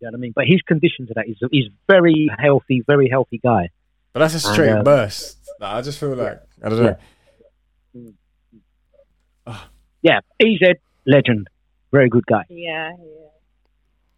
You 0.00 0.06
know 0.06 0.12
what 0.12 0.18
I 0.18 0.20
mean? 0.20 0.32
But 0.34 0.44
he's 0.44 0.62
conditioned 0.62 1.08
to 1.08 1.14
that. 1.14 1.26
He's, 1.26 1.38
he's 1.50 1.66
very 1.88 2.28
healthy, 2.38 2.82
very 2.86 3.08
healthy 3.08 3.38
guy. 3.42 3.70
But 4.12 4.20
that's 4.20 4.34
a 4.34 4.40
straight 4.40 4.70
uh, 4.70 4.82
burst. 4.82 5.38
Like, 5.60 5.74
I 5.74 5.82
just 5.82 5.98
feel 5.98 6.14
like 6.14 6.40
I 6.62 6.68
don't 6.68 6.82
know. 6.82 6.96
Yeah, 10.02 10.20
EZ, 10.40 10.76
legend. 11.06 11.48
Very 11.90 12.08
good 12.08 12.26
guy. 12.26 12.44
Yeah, 12.48 12.92
yeah. 12.98 13.28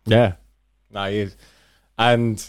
Yeah. 0.07 0.33
Nah, 0.90 1.09
he 1.09 1.19
is. 1.19 1.37
And 1.99 2.45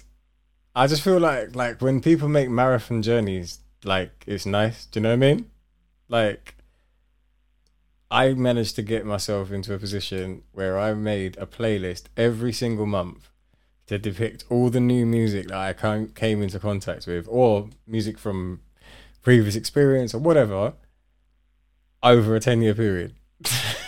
I 0.76 0.88
just 0.88 1.02
feel 1.04 1.20
like 1.20 1.56
like 1.56 1.82
when 1.82 2.02
people 2.02 2.28
make 2.28 2.50
marathon 2.50 3.02
journeys, 3.02 3.60
like 3.84 4.12
it's 4.28 4.46
nice. 4.46 4.86
Do 4.86 5.00
you 5.00 5.04
know 5.04 5.10
what 5.10 5.14
I 5.14 5.18
mean? 5.18 5.52
Like 6.08 6.56
I 8.12 8.34
managed 8.34 8.76
to 8.76 8.82
get 8.82 9.06
myself 9.06 9.54
into 9.54 9.74
a 9.74 9.80
position 9.80 10.44
where 10.52 10.78
I 10.78 10.94
made 10.94 11.38
a 11.38 11.46
playlist 11.46 12.04
every 12.18 12.52
single 12.52 12.86
month 12.86 13.30
to 13.88 13.98
depict 13.98 14.44
all 14.50 14.70
the 14.70 14.82
new 14.82 15.06
music 15.06 15.48
that 15.48 15.58
I 15.58 16.06
came 16.14 16.42
into 16.42 16.60
contact 16.60 17.08
with, 17.08 17.26
or 17.30 17.70
music 17.88 18.20
from 18.20 18.60
previous 19.22 19.56
experience 19.56 20.14
or 20.14 20.20
whatever, 20.20 20.74
over 22.04 22.36
a 22.36 22.42
ten 22.42 22.62
year 22.62 22.76
period. 22.76 23.16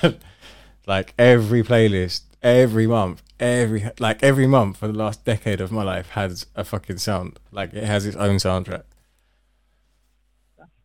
like 0.88 1.13
every 1.19 1.62
playlist, 1.62 2.21
every 2.41 2.88
month, 2.88 3.23
every 3.41 3.89
like 3.99 4.23
every 4.23 4.47
month 4.47 4.77
for 4.77 4.88
the 4.88 4.93
last 4.93 5.25
decade 5.25 5.59
of 5.59 5.69
my 5.69 5.83
life 5.83 6.12
has 6.12 6.45
a 6.55 6.63
fucking 6.63 6.99
sound. 6.99 7.39
Like 7.51 7.73
it 7.73 7.83
has 7.83 8.05
its 8.05 8.15
own 8.15 8.38
soundtrack. 8.38 8.83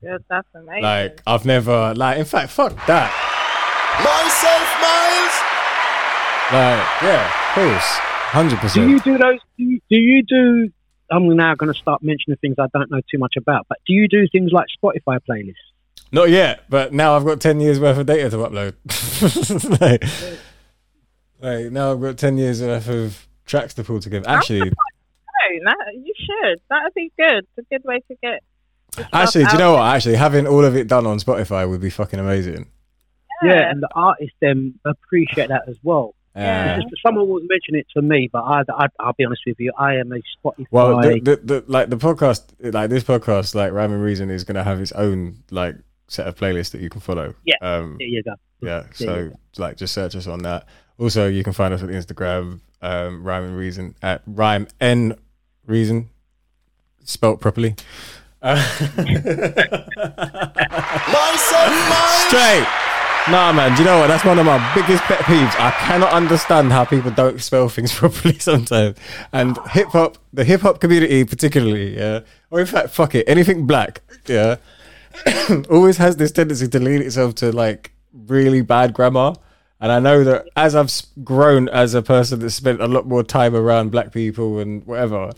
Good, 0.01 0.25
that's 0.29 0.49
amazing. 0.55 0.83
Like 0.83 1.23
I've 1.27 1.45
never 1.45 1.95
like 1.95 2.19
in 2.19 2.25
fact 2.25 2.51
fuck 2.51 2.75
that. 2.87 3.11
Myself, 3.99 4.69
Myles. 4.79 5.37
Like 6.53 7.03
yeah, 7.03 7.27
of 7.27 7.55
course. 7.55 7.99
Hundred 8.31 8.59
percent. 8.59 8.87
Do 8.87 8.91
you 8.91 8.99
percent. 8.99 9.19
do 9.19 9.25
those? 9.25 9.41
Do 9.57 9.65
you, 9.65 9.81
do 9.91 9.97
you 9.97 10.23
do? 10.23 10.71
I'm 11.11 11.27
now 11.35 11.55
going 11.55 11.73
to 11.73 11.79
start 11.79 12.03
mentioning 12.03 12.37
things 12.43 12.57
I 12.59 12.67
don't 12.73 12.91
know 12.91 13.01
too 13.11 13.19
much 13.19 13.37
about. 13.37 13.67
But 13.69 13.79
do 13.87 13.95
you 13.95 14.07
do 14.09 14.29
things 14.31 14.53
like 14.53 14.67
Spotify 14.83 15.19
playlists? 15.29 15.55
Not 16.13 16.29
yet, 16.29 16.65
but 16.69 16.93
now 16.93 17.17
I've 17.17 17.25
got 17.25 17.41
ten 17.41 17.59
years 17.61 17.81
worth 17.81 17.99
of 17.99 18.07
data 18.07 18.31
to 18.31 18.37
upload. 18.37 18.75
like, 19.81 20.05
like 21.41 21.73
now 21.73 21.93
I've 21.93 22.01
got 22.01 22.19
ten 22.19 22.39
years 22.39 22.61
worth 22.63 22.89
of 22.89 23.27
tracks 23.47 23.75
to 23.75 23.85
pull 23.85 24.01
together. 24.01 24.29
Actually, 24.29 24.61
No, 24.61 25.59
no, 25.63 25.75
you 25.95 26.13
should. 26.17 26.61
That 26.71 26.85
would 26.85 26.95
be 26.95 27.11
good. 27.19 27.47
It's 27.57 27.59
a 27.59 27.63
good 27.75 27.85
way 27.85 28.01
to 28.09 28.17
get. 28.23 28.43
The 28.99 29.05
stuff 29.09 29.21
actually, 29.23 29.45
do 29.47 29.53
you 29.53 29.59
know 29.59 29.73
what? 29.75 29.95
Actually, 29.95 30.17
having 30.17 30.47
all 30.47 30.65
of 30.65 30.77
it 30.77 30.89
done 30.89 31.07
on 31.07 31.19
Spotify 31.19 31.69
would 31.69 31.81
be 31.81 31.91
fucking 31.91 32.19
amazing. 32.21 32.67
Yeah, 33.43 33.71
and 33.71 33.83
the 33.83 33.89
artists 33.95 34.35
then 34.41 34.75
appreciate 34.85 35.49
that 35.49 35.63
as 35.69 35.77
well. 35.83 36.15
Yeah. 36.35 36.77
Just- 36.77 36.89
someone 37.05 37.29
will 37.29 37.41
mention 37.49 37.75
it 37.75 37.87
to 37.97 38.03
me, 38.03 38.29
but 38.33 38.43
I, 38.43 38.63
I, 38.71 38.87
I'll 39.01 39.13
be 39.13 39.25
honest 39.25 39.43
with 39.47 39.57
you, 39.59 39.73
I 39.79 39.95
am 39.97 40.13
a 40.13 40.17
Spotify. 40.17 40.67
Well, 40.71 41.01
the, 41.01 41.21
the, 41.21 41.37
the 41.37 41.65
like 41.67 41.89
the 41.91 41.97
podcast, 41.97 42.45
like 42.61 42.91
this 42.91 43.03
podcast, 43.05 43.55
like 43.55 43.73
Rhyme 43.73 43.93
and 43.93 44.03
Reason 44.03 44.29
is 44.31 44.45
gonna 44.45 44.63
have 44.65 44.81
its 44.81 44.93
own 44.93 45.43
like 45.51 45.77
set 46.09 46.27
of 46.27 46.37
playlists 46.37 46.71
that 46.73 46.81
you 46.81 46.89
can 46.91 47.01
follow. 47.01 47.35
Yeah. 47.45 47.57
Um, 47.61 47.97
there 47.99 48.09
you 48.09 48.23
go. 48.23 48.35
yeah. 48.61 48.81
There 48.81 48.91
So 48.95 49.17
you 49.19 49.33
like, 49.57 49.77
just 49.77 49.95
search 49.95 50.15
us 50.17 50.27
on 50.27 50.41
that. 50.41 50.67
Also, 50.99 51.29
you 51.29 51.45
can 51.45 51.53
find 51.53 51.73
us 51.75 51.83
on 51.83 51.89
Instagram, 51.91 52.61
um, 52.83 53.23
Rhyme 53.23 53.45
and 53.45 53.57
Reason 53.57 53.95
at 54.03 54.23
Rhyme 54.27 54.67
N 54.81 55.15
Reason, 55.67 56.09
spelt 57.05 57.41
properly. 57.41 57.75
Straight. 62.29 62.67
Nah, 63.31 63.53
man. 63.53 63.75
Do 63.77 63.83
you 63.83 63.85
know 63.85 63.99
what? 63.99 64.07
That's 64.07 64.25
one 64.25 64.39
of 64.39 64.47
my 64.47 64.75
biggest 64.75 65.03
pet 65.05 65.19
peeves. 65.21 65.55
I 65.61 65.71
cannot 65.73 66.13
understand 66.13 66.73
how 66.73 66.85
people 66.85 67.11
don't 67.11 67.43
spell 67.43 67.69
things 67.69 67.93
properly 67.99 68.39
sometimes. 68.39 68.97
And 69.33 69.59
hip 69.71 69.89
hop, 69.89 70.19
the 70.33 70.45
hip 70.45 70.61
hop 70.63 70.81
community 70.81 71.25
particularly, 71.25 71.97
yeah, 71.97 72.21
or 72.51 72.61
in 72.61 72.67
fact, 72.67 72.91
fuck 72.91 73.15
it, 73.15 73.29
anything 73.29 73.67
black, 73.67 74.01
yeah, 74.27 74.57
always 75.71 75.97
has 75.99 76.17
this 76.17 76.33
tendency 76.33 76.69
to 76.69 76.79
lean 76.79 77.03
itself 77.03 77.35
to 77.37 77.53
like 77.53 77.93
really 78.13 78.63
bad 78.63 78.95
grammar. 78.95 79.35
And 79.81 79.93
I 79.93 79.99
know 79.99 80.25
that 80.25 80.49
as 80.57 80.75
I've 80.75 80.91
grown 81.23 81.69
as 81.69 81.95
a 81.95 82.03
person 82.03 82.41
that 82.41 82.51
spent 82.51 82.81
a 82.81 82.89
lot 82.89 83.07
more 83.07 83.23
time 83.23 83.55
around 83.55 83.91
black 83.91 84.13
people 84.13 84.59
and 84.59 84.85
whatever, 84.87 85.33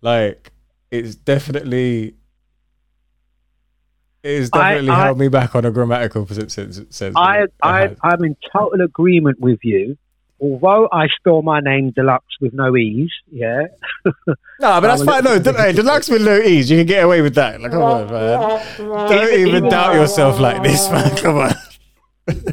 like 0.00 0.52
it's 0.90 1.14
definitely 1.16 2.14
it 4.26 4.38
has 4.40 4.50
I- 4.52 4.58
definitely 4.74 4.90
I- 4.90 5.04
held 5.04 5.18
me 5.18 5.28
back 5.28 5.54
on 5.54 5.64
a 5.64 5.70
grammatical 5.70 6.26
sense. 6.26 6.80
I, 7.16 7.46
I, 7.62 7.80
has. 7.80 7.96
I'm 8.02 8.24
in 8.24 8.36
total 8.52 8.80
agreement 8.82 9.40
with 9.40 9.60
you. 9.62 9.96
Although 10.38 10.86
I 10.92 11.06
spell 11.18 11.40
my 11.40 11.60
name 11.60 11.92
Dlux 11.92 12.20
with 12.42 12.52
no 12.52 12.76
e's, 12.76 13.10
yeah. 13.32 13.68
no, 14.04 14.34
but 14.60 14.80
that's 14.82 15.02
fine. 15.02 15.24
No, 15.24 15.32
hey, 15.32 15.72
Dlux 15.72 16.10
with 16.10 16.22
no 16.26 16.36
ease, 16.36 16.70
you 16.70 16.76
can 16.76 16.86
get 16.86 17.04
away 17.04 17.22
with 17.22 17.34
that. 17.36 17.58
Like, 17.58 17.70
come 17.70 17.82
on, 17.82 18.10
man. 18.12 18.76
Don't 18.76 19.32
even 19.32 19.48
even- 19.48 19.68
doubt 19.70 19.94
yourself 19.94 20.38
like 20.38 20.62
this, 20.62 20.90
man. 20.90 21.16
Come 21.22 21.36
on. 21.38 21.54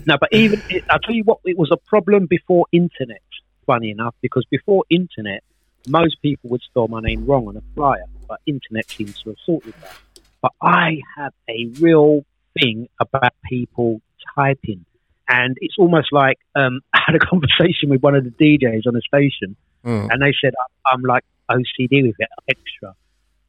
no, 0.05 0.17
but 0.17 0.29
even 0.31 0.61
I'll 0.89 0.99
tell 0.99 1.13
you 1.13 1.23
what, 1.25 1.39
it 1.43 1.57
was 1.57 1.71
a 1.71 1.77
problem 1.77 2.25
before 2.27 2.67
internet. 2.71 3.21
Funny 3.65 3.89
enough, 3.91 4.15
because 4.21 4.45
before 4.49 4.85
internet, 4.89 5.43
most 5.87 6.21
people 6.21 6.51
would 6.51 6.61
spell 6.61 6.87
my 6.87 7.01
name 7.01 7.25
wrong 7.25 7.47
on 7.49 7.57
a 7.57 7.61
flyer, 7.75 8.05
but 8.29 8.39
internet 8.45 8.89
seems 8.89 9.21
to 9.23 9.29
have 9.31 9.37
sorted 9.45 9.73
that. 9.81 9.95
But 10.43 10.51
I 10.61 10.99
have 11.17 11.33
a 11.49 11.71
real 11.79 12.23
thing 12.59 12.87
about 12.99 13.33
people 13.49 14.01
typing, 14.35 14.85
and 15.27 15.57
it's 15.61 15.75
almost 15.79 16.09
like 16.11 16.37
um, 16.55 16.81
I 16.93 16.99
had 17.07 17.15
a 17.15 17.19
conversation 17.19 17.89
with 17.89 18.01
one 18.03 18.13
of 18.13 18.23
the 18.25 18.29
DJs 18.31 18.85
on 18.85 18.93
the 18.93 19.01
station, 19.01 19.55
Mm. 19.85 20.07
and 20.11 20.21
they 20.21 20.33
said 20.41 20.53
I'm 20.85 21.01
like 21.01 21.23
OCD 21.51 22.03
with 22.07 22.15
it 22.19 22.29
extra. 22.47 22.93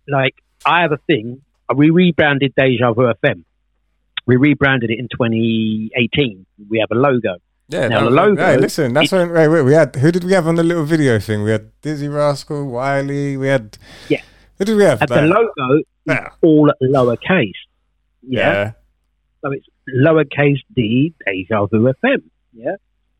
Like 0.08 0.34
I 0.66 0.80
have 0.82 0.90
a 0.92 0.96
thing. 1.06 1.42
We 1.74 1.90
rebranded 1.90 2.54
Deja 2.56 2.92
Vu 2.92 3.02
FM. 3.22 3.44
We 4.26 4.36
rebranded 4.36 4.90
it 4.90 4.98
in 4.98 5.06
2018. 5.08 6.46
We 6.68 6.78
have 6.78 6.88
a 6.90 6.94
logo. 6.94 7.36
Yeah, 7.68 7.88
Now, 7.88 8.00
that 8.00 8.04
the 8.04 8.10
logo- 8.10 8.44
Hey, 8.44 8.56
listen, 8.58 8.92
that's 8.94 9.10
when. 9.12 9.30
Wait. 9.32 9.62
We 9.62 9.72
had 9.72 9.94
who 9.96 10.10
did 10.12 10.24
we 10.24 10.32
have 10.32 10.46
on 10.46 10.56
the 10.56 10.62
little 10.62 10.84
video 10.84 11.18
thing? 11.18 11.42
We 11.44 11.50
had 11.52 11.70
Dizzee 11.82 12.12
Rascal, 12.14 12.66
Wiley. 12.66 13.36
We 13.36 13.46
had. 13.48 13.78
Yeah. 14.08 14.20
Who 14.58 14.64
did 14.64 14.76
we 14.76 14.84
have? 14.84 15.00
And 15.02 15.10
the 15.10 15.22
logo 15.22 15.78
is 15.78 15.84
Yeah. 16.06 16.28
all 16.42 16.70
lowercase. 16.82 17.52
Yeah. 18.22 18.40
yeah. 18.52 18.72
So 19.42 19.52
it's 19.52 19.66
lowercase 19.94 20.60
d 20.74 21.12
Deja 21.26 21.66
Vu 21.66 21.92
FM. 22.02 22.22
Yeah. 22.52 22.76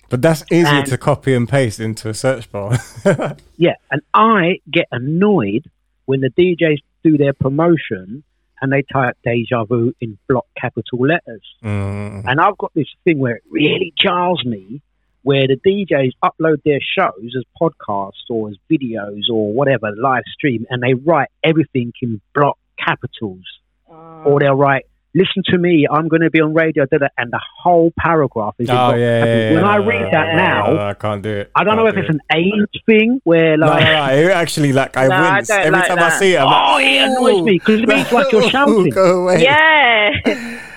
But 0.08 0.22
that's 0.22 0.44
easier 0.52 0.66
And- 0.80 0.86
to 0.86 0.98
copy 0.98 1.34
and 1.34 1.48
paste 1.48 1.80
into 1.80 2.08
a 2.08 2.14
search 2.14 2.50
bar. 2.52 2.78
Yeah. 3.56 3.74
And 3.90 4.00
I 4.12 4.60
get 4.70 4.86
annoyed 4.92 5.66
when 6.06 6.20
the 6.20 6.30
DJs 6.30 6.78
do 7.02 7.16
their 7.18 7.32
promotion 7.32 8.22
and 8.60 8.72
they 8.72 8.82
type 8.92 9.16
Deja 9.24 9.64
Vu 9.64 9.92
in 10.00 10.16
block 10.28 10.46
capital 10.58 11.00
letters. 11.00 11.42
Mm. 11.62 12.24
And 12.26 12.40
I've 12.40 12.56
got 12.58 12.72
this 12.74 12.86
thing 13.04 13.18
where 13.18 13.36
it 13.36 13.42
really 13.50 13.92
jars 13.98 14.42
me 14.44 14.80
where 15.24 15.46
the 15.48 15.56
DJs 15.66 16.12
upload 16.22 16.62
their 16.64 16.78
shows 16.96 17.34
as 17.36 17.42
podcasts 17.60 18.30
or 18.30 18.48
as 18.50 18.56
videos 18.70 19.22
or 19.32 19.52
whatever, 19.52 19.90
live 19.96 20.22
stream, 20.32 20.64
and 20.70 20.82
they 20.82 20.94
write 20.94 21.28
everything 21.42 21.92
in 22.00 22.20
block 22.34 22.56
capitals. 22.78 23.42
Uh, 23.90 24.22
Or 24.28 24.38
they'll 24.40 24.54
write, 24.54 24.84
listen 25.14 25.42
to 25.46 25.58
me, 25.58 25.86
I'm 25.90 26.08
going 26.08 26.22
to 26.22 26.30
be 26.30 26.40
on 26.40 26.52
radio, 26.54 26.84
da, 26.86 26.98
da, 26.98 27.06
and 27.16 27.30
the 27.32 27.40
whole 27.62 27.92
paragraph 27.98 28.54
is 28.58 28.68
Oh 28.70 28.94
yeah, 28.94 28.96
yeah, 28.96 29.18
capitals. 29.20 29.50
yeah. 29.50 29.54
When 29.56 29.64
I 29.64 29.78
no, 29.78 29.86
read 29.86 30.12
that 30.12 30.26
no, 30.32 30.36
now, 30.36 30.72
no, 30.72 30.86
I 30.88 30.94
can't 30.94 31.22
do 31.22 31.30
it. 31.30 31.50
I 31.56 31.64
don't 31.64 31.76
know 31.76 31.86
if 31.86 31.94
Can't 31.94 32.06
it's 32.06 32.18
do 32.18 32.20
an 32.30 32.38
age 32.38 32.82
thing 32.86 33.20
where 33.24 33.54
it. 33.54 33.60
No, 33.60 33.66
like, 33.66 33.84
no, 33.84 34.06
no, 34.06 34.12
it 34.14 34.30
actually 34.32 34.72
like 34.72 34.96
I 34.96 35.06
No, 35.06 35.14
I 35.16 35.34
wince 35.36 35.48
don't 35.48 35.60
every 35.60 35.70
like 35.78 35.88
time 35.88 35.98
I 36.00 36.10
see 36.18 36.34
it. 36.34 36.38
I'm 36.38 36.46
oh, 36.48 36.72
like, 36.74 36.84
it 36.86 37.02
annoys 37.10 37.42
me 37.44 37.52
because 37.58 37.80
it 37.80 37.88
means 37.88 38.12
like 38.12 38.32
you're 38.32 38.50
shouting. 38.54 38.90
Go 38.90 39.22
away. 39.22 39.42
yeah. 39.42 40.10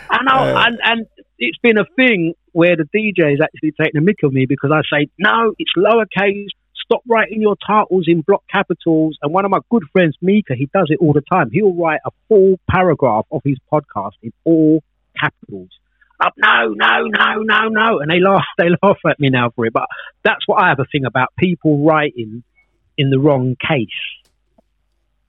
I 0.09 0.23
know, 0.23 0.55
Uh, 0.55 0.63
and, 0.67 0.79
and 0.85 1.05
it's 1.39 1.57
been 1.59 1.77
a 1.77 1.85
thing 1.95 2.33
where 2.57 2.75
the 2.75 2.85
DJs 2.85 3.37
actually 3.43 3.71
take 3.79 3.93
the 3.93 3.99
mick 3.99 4.25
of 4.25 4.33
me 4.33 4.47
because 4.47 4.71
I 4.73 4.81
say, 4.91 5.09
no, 5.19 5.53
it's 5.59 5.71
lowercase. 5.77 6.47
Stop 6.83 7.01
writing 7.07 7.39
your 7.39 7.55
titles 7.67 8.05
in 8.07 8.21
block 8.21 8.43
capitals. 8.51 9.15
And 9.21 9.31
one 9.31 9.45
of 9.45 9.51
my 9.51 9.59
good 9.69 9.83
friends, 9.91 10.15
Mika, 10.23 10.55
he 10.55 10.67
does 10.73 10.87
it 10.89 10.97
all 10.99 11.13
the 11.13 11.21
time. 11.31 11.51
He'll 11.51 11.75
write 11.75 11.99
a 12.03 12.09
full 12.27 12.55
paragraph 12.67 13.25
of 13.31 13.41
his 13.45 13.57
podcast 13.71 14.13
in 14.23 14.31
all 14.43 14.81
capitals. 15.19 15.69
Up, 16.19 16.33
no, 16.35 16.69
no, 16.69 17.03
no, 17.03 17.43
no, 17.43 17.67
no, 17.67 17.99
and 17.99 18.09
they 18.09 18.19
laugh. 18.19 18.43
They 18.57 18.69
laugh 18.81 18.97
at 19.07 19.19
me 19.19 19.29
now 19.29 19.51
for 19.55 19.67
it. 19.67 19.73
But 19.73 19.85
that's 20.23 20.47
what 20.47 20.59
I 20.63 20.69
have 20.69 20.79
a 20.79 20.85
thing 20.91 21.05
about 21.05 21.27
people 21.37 21.85
writing 21.85 22.41
in 22.97 23.11
the 23.11 23.19
wrong 23.19 23.55
case. 23.61 23.99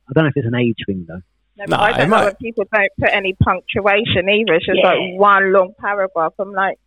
I 0.08 0.12
don't 0.14 0.24
know 0.24 0.28
if 0.30 0.36
it's 0.36 0.46
an 0.46 0.54
age 0.54 0.78
thing 0.86 1.04
though. 1.06 1.20
No, 1.58 1.64
but 1.66 1.70
Nah, 1.76 1.82
I 1.82 1.90
don't 1.92 2.08
know 2.08 2.16
might- 2.16 2.24
when 2.24 2.34
people 2.36 2.64
don't 2.72 2.88
put 2.98 3.10
any 3.12 3.34
punctuation 3.34 4.30
either. 4.30 4.54
It's 4.54 4.64
just 4.64 4.78
Yeah. 4.82 4.90
like 4.92 5.18
one 5.20 5.52
long 5.52 5.74
paragraph. 5.78 6.32
I'm 6.38 6.52
like, 6.52 6.78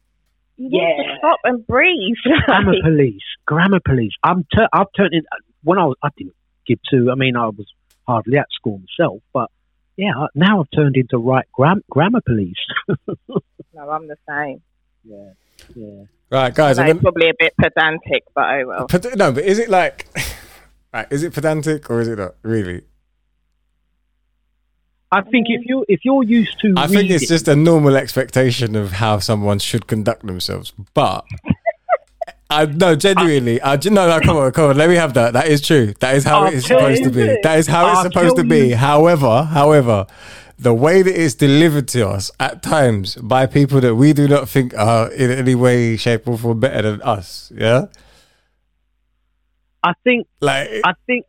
you 0.57 0.69
need 0.69 0.79
to 0.79 1.03
Yeah. 1.07 1.17
stop 1.17 1.39
and 1.43 1.65
breathe. 1.67 2.15
grammar 2.45 2.73
police, 2.83 3.21
grammar 3.45 3.79
police. 3.83 4.11
I'm 4.23 4.45
tur- 4.53 4.69
I've 4.73 4.87
turned 4.95 5.13
in 5.13 5.23
when 5.63 5.77
I 5.79 5.85
was 5.85 5.95
I 6.03 6.09
didn't 6.17 6.35
give 6.67 6.79
to. 6.91 7.11
I 7.11 7.15
mean, 7.15 7.35
I 7.35 7.47
was 7.47 7.65
hardly 8.07 8.37
at 8.37 8.47
school 8.51 8.79
myself, 8.79 9.21
but 9.33 9.49
yeah, 9.97 10.11
now 10.35 10.61
I've 10.61 10.71
turned 10.75 10.95
into 10.95 11.17
right 11.17 11.45
gram- 11.53 11.83
grammar 11.89 12.21
police. 12.25 12.55
no, 13.27 13.89
I'm 13.89 14.07
the 14.07 14.17
same. 14.27 14.61
yeah, 15.03 15.31
yeah. 15.75 16.03
Right, 16.31 16.53
guys. 16.55 16.77
No, 16.77 16.83
I'm 16.83 16.99
probably 16.99 17.29
a 17.29 17.33
bit 17.37 17.53
pedantic, 17.59 18.23
but 18.33 18.45
oh 18.45 18.67
well. 18.67 18.87
Ped- 18.87 19.17
no, 19.17 19.31
but 19.33 19.43
is 19.43 19.59
it 19.59 19.69
like, 19.69 20.07
right, 20.93 21.07
is 21.11 21.23
it 21.23 21.33
pedantic 21.33 21.89
or 21.89 21.99
is 22.01 22.07
it 22.07 22.17
not 22.19 22.35
really? 22.43 22.83
I 25.11 25.21
think 25.21 25.47
if 25.49 25.61
you 25.65 25.85
if 25.89 26.05
you're 26.05 26.23
used 26.23 26.59
to, 26.61 26.73
I 26.77 26.87
think 26.87 27.09
it's 27.09 27.27
just 27.27 27.47
a 27.47 27.55
normal 27.55 27.97
expectation 27.97 28.75
of 28.75 28.93
how 28.93 29.19
someone 29.19 29.59
should 29.59 29.87
conduct 29.87 30.25
themselves. 30.25 30.71
But 30.93 31.25
I 32.49 32.65
no, 32.65 32.95
genuinely, 32.95 33.61
I 33.61 33.75
no, 33.75 34.07
no, 34.07 34.19
come 34.21 34.37
on, 34.37 34.51
come 34.53 34.69
on, 34.69 34.77
let 34.77 34.89
me 34.89 34.95
have 34.95 35.13
that. 35.15 35.33
That 35.33 35.47
is 35.47 35.61
true. 35.61 35.93
That 35.99 36.15
is 36.15 36.23
how 36.23 36.47
it 36.47 36.53
is 36.53 36.65
supposed 36.65 37.03
to 37.03 37.09
be. 37.09 37.37
That 37.43 37.59
is 37.59 37.67
how 37.67 37.87
it's 37.89 37.97
I'll 37.97 38.03
supposed 38.03 38.37
to 38.37 38.43
be. 38.43 38.69
you. 38.69 38.75
However, 38.77 39.43
however, 39.43 40.07
the 40.57 40.73
way 40.73 41.01
that 41.01 41.21
it's 41.21 41.35
delivered 41.35 41.87
to 41.89 42.07
us 42.07 42.31
at 42.39 42.63
times 42.63 43.15
by 43.15 43.47
people 43.47 43.81
that 43.81 43.95
we 43.95 44.13
do 44.13 44.27
not 44.27 44.47
think 44.47 44.73
are 44.77 45.11
in 45.11 45.31
any 45.31 45.55
way, 45.55 45.97
shape, 45.97 46.27
or 46.27 46.37
form 46.37 46.59
better 46.59 46.91
than 46.91 47.01
us. 47.01 47.51
Yeah, 47.55 47.87
I 49.83 49.93
think 50.05 50.27
like 50.39 50.69
I 50.85 50.93
think. 51.05 51.25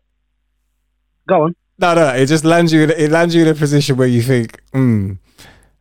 Go 1.28 1.43
on. 1.45 1.57
No, 1.83 1.95
no, 1.95 2.09
it 2.11 2.26
just 2.26 2.45
lands 2.45 2.72
you. 2.72 2.85
In, 2.85 2.91
it 2.91 3.11
lands 3.11 3.35
you 3.35 3.43
in 3.43 3.49
a 3.49 3.55
position 3.55 3.97
where 3.97 4.07
you 4.07 4.22
think, 4.22 4.61
hmm, 4.72 5.14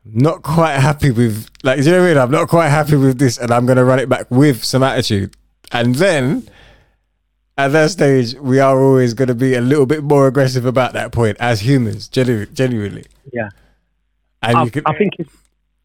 not 0.04 0.42
quite 0.42 0.74
happy 0.80 1.12
with. 1.12 1.48
Like, 1.64 1.78
do 1.78 1.86
you 1.86 1.92
know 1.92 2.00
what 2.00 2.06
I 2.06 2.10
mean? 2.10 2.18
I'm 2.18 2.32
not 2.32 2.48
quite 2.48 2.70
happy 2.70 2.96
with 2.96 3.20
this, 3.20 3.38
and 3.38 3.52
I'm 3.52 3.68
going 3.68 3.78
to 3.78 3.86
run 3.86 4.00
it 4.00 4.10
back 4.10 4.26
with 4.32 4.64
some 4.64 4.82
attitude. 4.82 5.36
And 5.72 5.94
then, 5.94 6.50
at 7.56 7.68
that 7.74 7.92
stage, 7.92 8.34
we 8.34 8.60
are 8.60 8.82
always 8.82 9.14
going 9.14 9.28
to 9.28 9.36
be 9.36 9.54
a 9.54 9.62
little 9.62 9.86
bit 9.86 10.04
more 10.04 10.26
aggressive 10.26 10.66
about 10.66 10.94
that 10.94 11.12
point 11.12 11.38
as 11.40 11.62
humans, 11.62 12.08
genu- 12.08 12.48
genuinely. 12.48 13.06
Yeah, 13.32 13.50
And 14.42 14.58
I, 14.58 14.64
you 14.64 14.72
can 14.72 14.82
I 14.88 14.98
think 14.98 15.14
it's. 15.20 15.32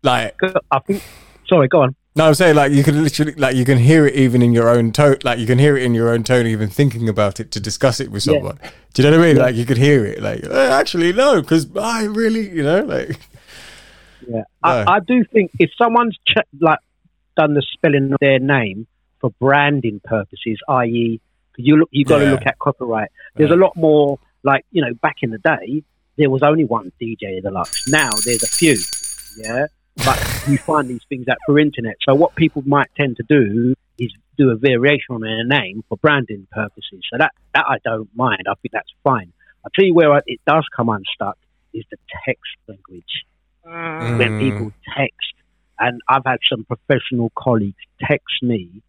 like, 0.02 0.34
I 0.70 0.78
think. 0.78 1.02
Sorry, 1.46 1.68
go 1.68 1.82
on. 1.82 1.94
No, 2.16 2.26
I'm 2.28 2.34
saying 2.34 2.56
like 2.56 2.72
you 2.72 2.82
can 2.82 3.02
literally 3.04 3.34
like 3.34 3.56
you 3.56 3.64
can 3.66 3.76
hear 3.76 4.06
it 4.06 4.14
even 4.14 4.40
in 4.40 4.52
your 4.54 4.70
own 4.70 4.90
tone. 4.90 5.16
Like 5.22 5.38
you 5.38 5.46
can 5.46 5.58
hear 5.58 5.76
it 5.76 5.82
in 5.82 5.92
your 5.94 6.08
own 6.08 6.24
tone, 6.24 6.46
even 6.46 6.68
thinking 6.70 7.08
about 7.10 7.40
it 7.40 7.50
to 7.52 7.60
discuss 7.60 8.00
it 8.00 8.10
with 8.10 8.26
Yeah. 8.26 8.34
someone. 8.34 8.58
Do 8.94 9.02
you 9.02 9.10
know 9.10 9.18
what 9.18 9.24
I 9.24 9.28
mean? 9.28 9.36
Like 9.36 9.54
you 9.54 9.66
could 9.66 9.76
hear 9.76 10.06
it. 10.06 10.22
Like 10.22 10.42
"Eh, 10.44 10.68
actually, 10.72 11.12
no, 11.12 11.42
because 11.42 11.68
I 11.76 12.04
really, 12.04 12.48
you 12.48 12.62
know, 12.62 12.80
like. 12.80 13.18
Yeah, 14.28 14.38
No. 14.64 14.70
I, 14.70 14.94
I 14.96 15.00
do 15.00 15.22
think 15.30 15.52
if 15.60 15.70
someone's 15.80 16.16
ch- 16.26 16.38
like 16.60 16.80
done 17.36 17.52
the 17.54 17.62
spelling 17.74 18.12
of 18.12 18.18
their 18.20 18.40
name 18.40 18.86
for 19.20 19.30
branding 19.38 20.00
purposes, 20.02 20.58
i.e., 20.68 21.20
you 21.58 21.76
look, 21.76 21.90
you 21.92 22.04
got 22.04 22.18
to 22.18 22.24
look 22.30 22.44
at 22.44 22.58
copyright. 22.58 23.10
There's 23.36 23.50
Yeah. 23.50 23.56
a 23.56 23.58
lot 23.58 23.76
more. 23.76 24.18
Like 24.42 24.64
you 24.72 24.82
know, 24.82 24.94
back 24.94 25.16
in 25.22 25.30
the 25.30 25.38
day, 25.38 25.82
there 26.16 26.30
was 26.30 26.42
only 26.42 26.64
one 26.64 26.90
DJ 27.00 27.40
Dlux. 27.44 27.88
Now 27.88 28.10
there's 28.24 28.42
a 28.42 28.46
few. 28.48 28.76
Yeah, 29.36 29.66
but 30.04 30.18
you 30.48 30.58
find 30.58 30.88
these 30.88 31.00
things 31.08 31.26
out 31.28 31.38
through 31.46 31.58
internet. 31.58 31.96
So 32.06 32.14
what 32.14 32.34
people 32.34 32.62
might 32.66 32.88
tend 32.96 33.16
to 33.16 33.24
do 33.28 33.74
is 33.98 34.12
do 34.36 34.50
a 34.50 34.56
variation 34.56 35.14
on 35.14 35.20
their 35.22 35.44
name 35.44 35.82
for 35.88 35.96
branding 35.98 36.46
purposes. 36.52 37.00
So 37.10 37.18
that 37.18 37.32
that 37.54 37.64
I 37.66 37.78
don't 37.84 38.08
mind. 38.14 38.42
I 38.48 38.54
think 38.62 38.72
that's 38.72 38.90
fine. 39.02 39.32
I'll 39.64 39.70
tell 39.74 39.84
you 39.84 39.94
where 39.94 40.12
I- 40.12 40.20
it 40.26 40.40
does 40.46 40.64
come 40.76 40.88
unstuck 40.88 41.38
is 41.72 41.84
the 41.90 41.96
text 42.24 42.42
language 42.68 43.24
Mm. 43.66 44.18
when 44.18 44.38
people 44.38 44.72
text, 44.96 45.34
and 45.80 46.00
I've 46.08 46.22
had 46.24 46.38
some 46.48 46.64
professional 46.64 47.32
colleagues 47.36 47.82
text 48.00 48.40
me 48.42 48.82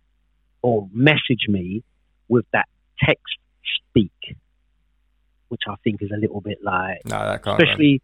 or 0.62 0.88
message 0.94 1.48
me 1.48 1.84
with 2.28 2.46
that 2.54 2.68
text 3.00 3.38
speak, 3.90 4.38
which 5.48 5.62
I 5.68 5.76
think 5.84 6.04
is 6.04 6.12
a 6.12 6.18
little 6.18 6.42
bit 6.42 6.60
like, 6.64 7.04
No, 7.06 7.18
that 7.18 7.42
can't. 7.44 7.60
especially, 7.60 8.02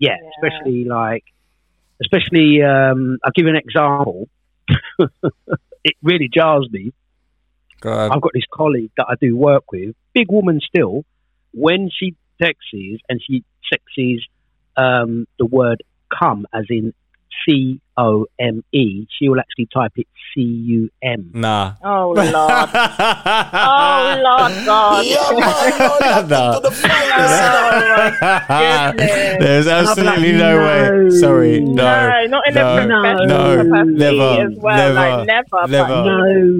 yeah, 0.00 0.16
Yeah. 0.20 0.30
especially 0.48 0.84
like, 0.84 1.24
especially, 2.00 2.62
um, 2.62 3.18
I'll 3.24 3.32
give 3.34 3.46
you 3.46 3.50
an 3.50 3.56
example. 3.56 4.28
it 5.84 5.94
really 6.02 6.28
jars 6.32 6.68
me. 6.70 6.92
Go 7.80 7.92
on. 7.92 8.12
I've 8.12 8.20
got 8.20 8.32
this 8.34 8.44
colleague 8.52 8.92
that 8.96 9.06
I 9.08 9.14
do 9.20 9.36
work 9.36 9.72
with, 9.72 9.94
big 10.12 10.30
woman 10.30 10.60
still. 10.60 11.04
When 11.52 11.90
she 11.90 12.14
texts 12.40 12.72
and 13.08 13.20
she 13.26 13.44
texts 13.70 14.28
um, 14.76 15.26
the 15.38 15.46
word 15.46 15.82
"come" 16.16 16.46
as 16.52 16.66
in 16.68 16.94
C 17.46 17.80
O 17.96 18.26
M 18.38 18.62
E, 18.72 19.06
she 19.18 19.28
will 19.28 19.40
actually 19.40 19.66
type 19.72 19.92
it 19.96 20.06
C 20.34 20.40
U 20.42 20.90
M. 21.02 21.30
Nah. 21.34 21.74
Oh 21.84 22.10
lord. 22.10 22.20
oh 22.34 24.22
lord 24.24 24.64
God. 24.66 25.04
Yeah, 25.06 25.30
man, 25.38 25.72
you're 25.78 26.22
No. 26.30 26.60
the. 26.60 26.60
Oh, 28.48 28.92
goodness. 28.92 29.36
There's 29.40 29.66
absolutely 29.66 30.32
no 30.32 30.58
way. 30.58 31.10
Sorry, 31.10 31.60
no, 31.60 31.74
No, 31.74 32.26
not 32.28 32.48
in 32.48 32.54
no, 32.54 32.60
a 32.60 32.86
professional 32.86 33.26
no, 33.26 33.64
capacity 33.64 33.94
never, 33.98 34.42
as 34.46 34.52
well. 34.58 34.76
never, 34.76 34.94
like 34.94 35.26
never, 35.26 35.66
never. 35.68 36.02
but 36.02 36.14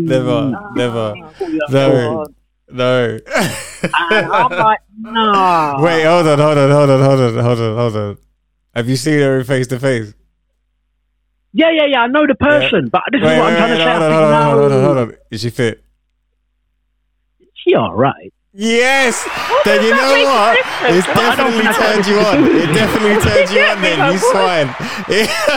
never, 0.05 0.55
ah, 0.57 0.70
never, 0.76 1.14
Oh, 1.16 1.64
no, 1.70 2.16
God. 2.16 2.35
no. 2.72 3.18
And 3.83 4.33
I'm 4.33 4.51
like, 4.51 4.81
no. 4.99 5.76
Wait, 5.81 6.05
hold 6.05 6.26
on, 6.26 6.39
hold 6.39 6.59
on, 6.59 6.70
hold 6.70 6.91
on, 6.91 7.01
hold 7.01 7.20
on, 7.20 7.45
hold 7.45 7.59
on, 7.61 7.76
hold 7.76 7.97
on. 7.97 8.18
Have 8.74 8.89
you 8.89 8.97
seen 8.97 9.20
her 9.20 9.43
face 9.45 9.66
to 9.68 9.78
face? 9.81 10.14
Yeah, 11.53 11.71
yeah, 11.73 11.87
yeah. 11.87 12.01
I 12.03 12.07
know 12.07 12.27
the 12.27 12.35
person, 12.37 12.89
but 12.91 13.03
this 13.11 13.21
Wait, 13.23 13.33
is 13.35 13.39
what 13.39 13.47
wait, 13.47 13.53
I'm 13.53 13.57
trying 13.57 13.71
wait, 13.71 13.79
to 13.79 13.85
say. 13.85 13.91
hold 13.91 14.03
I 14.03 14.07
on, 14.07 14.11
think, 14.11 14.21
hold 14.21 14.33
on, 14.33 14.45
hold 14.59 14.73
on, 14.73 14.81
no. 14.83 14.85
hold 14.87 14.99
on. 14.99 15.15
Is 15.31 15.41
she 15.41 15.51
fit? 15.51 15.85
She 17.55 17.75
all 17.75 17.95
right. 17.95 18.33
Yes. 18.53 19.23
Then 19.65 19.83
you 19.85 19.91
know 19.91 20.25
what? 20.25 20.57
difference? 20.57 20.97
It's 21.07 21.09
I 21.09 21.37
don't 21.37 21.53
definitely 21.53 21.63
think 21.63 21.77
turned 21.77 22.07
you 22.07 22.19
on. 22.19 22.45
It 22.45 22.75
definitely 22.75 23.23
turned 23.31 23.51
you 23.51 23.61
on. 23.63 23.83
Then 23.83 24.13
you 24.13 24.19
swine. 24.19 24.75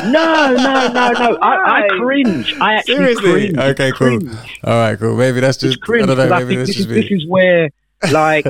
No, 0.11 0.55
no, 0.55 0.87
no, 0.93 1.11
no. 1.11 1.37
I, 1.41 1.55
I 1.65 1.87
No. 1.87 2.03
cringe. 2.03 2.53
I 2.61 2.73
actually 2.75 2.95
Seriously? 2.95 3.31
cringe. 3.53 3.57
Okay, 3.57 3.91
cool. 3.93 4.19
Cringe. 4.19 4.59
All 4.63 4.73
right, 4.79 4.99
cool. 4.99 5.15
Maybe 5.15 5.39
that's 5.39 5.57
It's 5.63 5.73
just 5.75 5.79
I 5.83 5.85
cringe 5.85 6.07
don't 6.07 6.17
know. 6.17 6.23
I 6.35 6.39
Maybe 6.39 6.49
think 6.55 6.59
that's 6.59 6.67
this 6.69 6.77
is, 6.77 6.85
just 6.85 6.89
this 6.89 7.05
is 7.09 7.25
where 7.27 7.69
like 8.11 8.45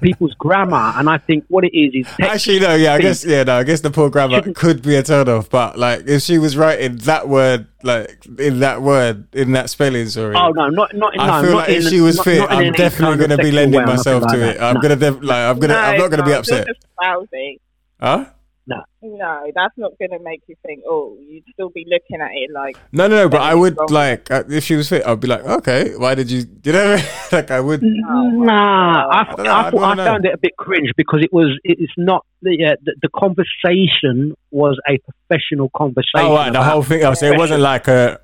people's 0.00 0.34
grammar, 0.34 0.92
and 0.96 1.08
I 1.10 1.18
think 1.18 1.44
what 1.48 1.64
it 1.64 1.76
is 1.76 1.94
is 1.94 2.06
text 2.16 2.20
Actually, 2.20 2.60
no. 2.60 2.74
Yeah, 2.74 2.94
I 2.94 3.00
guess. 3.00 3.24
Yeah, 3.24 3.42
no. 3.44 3.56
I 3.58 3.62
guess 3.64 3.80
the 3.80 3.90
poor 3.90 4.10
grammar 4.10 4.40
could 4.54 4.82
be 4.82 4.96
a 4.96 5.02
turn 5.02 5.28
off. 5.28 5.50
But 5.50 5.78
like, 5.78 6.06
if 6.06 6.22
she 6.22 6.38
was 6.38 6.56
writing 6.56 6.96
that 6.98 7.28
word, 7.28 7.66
like 7.82 8.24
in 8.38 8.60
that 8.60 8.82
word, 8.82 9.26
in 9.34 9.52
that 9.52 9.70
spelling, 9.70 10.08
sorry. 10.08 10.34
Oh 10.36 10.50
no, 10.50 10.68
not 10.68 10.94
not 10.94 11.14
in. 11.14 11.20
I 11.20 11.26
no, 11.40 11.46
feel 11.46 11.50
not 11.52 11.56
like 11.58 11.68
in 11.70 11.82
if 11.82 11.88
she 11.88 12.00
was 12.00 12.16
not- 12.16 12.24
fit, 12.24 12.38
not 12.38 12.52
I'm 12.52 12.72
definitely 12.72 13.16
kind 13.16 13.18
going 13.18 13.30
to 13.30 13.44
be 13.44 13.50
lending 13.52 13.78
way 13.78 13.84
or 13.84 13.86
nothing 13.86 13.96
myself 13.96 14.22
like 14.22 14.32
to 14.32 14.38
that. 14.38 14.56
it. 14.56 14.60
I'm 14.62 14.74
No. 14.74 14.80
gonna, 14.80 14.96
def- 14.96 15.22
like, 15.22 15.36
I'm 15.36 15.58
gonna, 15.58 15.74
no, 15.74 15.80
I'm 15.80 15.98
not 15.98 16.10
gonna 16.10 16.24
be 16.24 16.30
no, 16.30 16.38
upset. 16.38 16.66
You're 16.66 16.74
just 16.74 16.86
lousy. 17.00 17.60
Eh? 18.00 18.06
Huh? 18.06 18.24
No, 18.68 18.82
No, 19.00 19.46
that's 19.54 19.74
not 19.76 19.92
going 19.98 20.10
to 20.10 20.18
make 20.18 20.42
you 20.48 20.56
think. 20.66 20.82
Oh, 20.88 21.16
you'd 21.20 21.44
still 21.52 21.68
be 21.68 21.86
looking 21.88 22.20
at 22.20 22.32
it 22.34 22.50
like. 22.52 22.76
No, 22.90 23.06
no, 23.06 23.14
no. 23.14 23.28
But 23.28 23.42
I 23.42 23.54
would 23.54 23.76
wrong. 23.78 23.88
like 23.90 24.28
uh, 24.30 24.42
if 24.48 24.64
she 24.64 24.74
was 24.74 24.88
fit, 24.88 25.06
I'd 25.06 25.20
be 25.20 25.28
like, 25.28 25.44
okay, 25.44 25.94
why 25.96 26.16
did 26.16 26.30
you? 26.30 26.44
You 26.64 26.72
know, 26.72 26.90
what 26.90 26.98
I 26.98 27.02
mean? 27.02 27.06
like 27.32 27.50
I 27.52 27.60
would. 27.60 27.80
Nah, 27.82 29.08
I, 29.08 29.20
I 29.20 29.24
don't 29.24 29.44
know, 29.44 29.50
I, 29.52 29.60
I 29.60 29.70
thought 29.70 29.80
don't 29.80 30.00
I 30.00 30.04
found 30.04 30.24
it 30.24 30.34
a 30.34 30.38
bit 30.38 30.56
cringe 30.56 30.90
because 30.96 31.22
it 31.22 31.32
was. 31.32 31.56
It's 31.62 31.92
not 31.96 32.26
the 32.42 32.64
uh, 32.64 32.76
the, 32.84 32.96
the 33.02 33.08
conversation 33.14 34.34
was 34.50 34.80
a 34.88 34.98
professional 34.98 35.70
conversation. 35.76 36.10
Oh, 36.16 36.34
right, 36.34 36.52
the 36.52 36.62
whole 36.64 36.82
thing. 36.82 37.04
Oh, 37.04 37.14
so 37.14 37.26
it 37.26 37.38
wasn't 37.38 37.60
like 37.60 37.86
a 37.86 38.18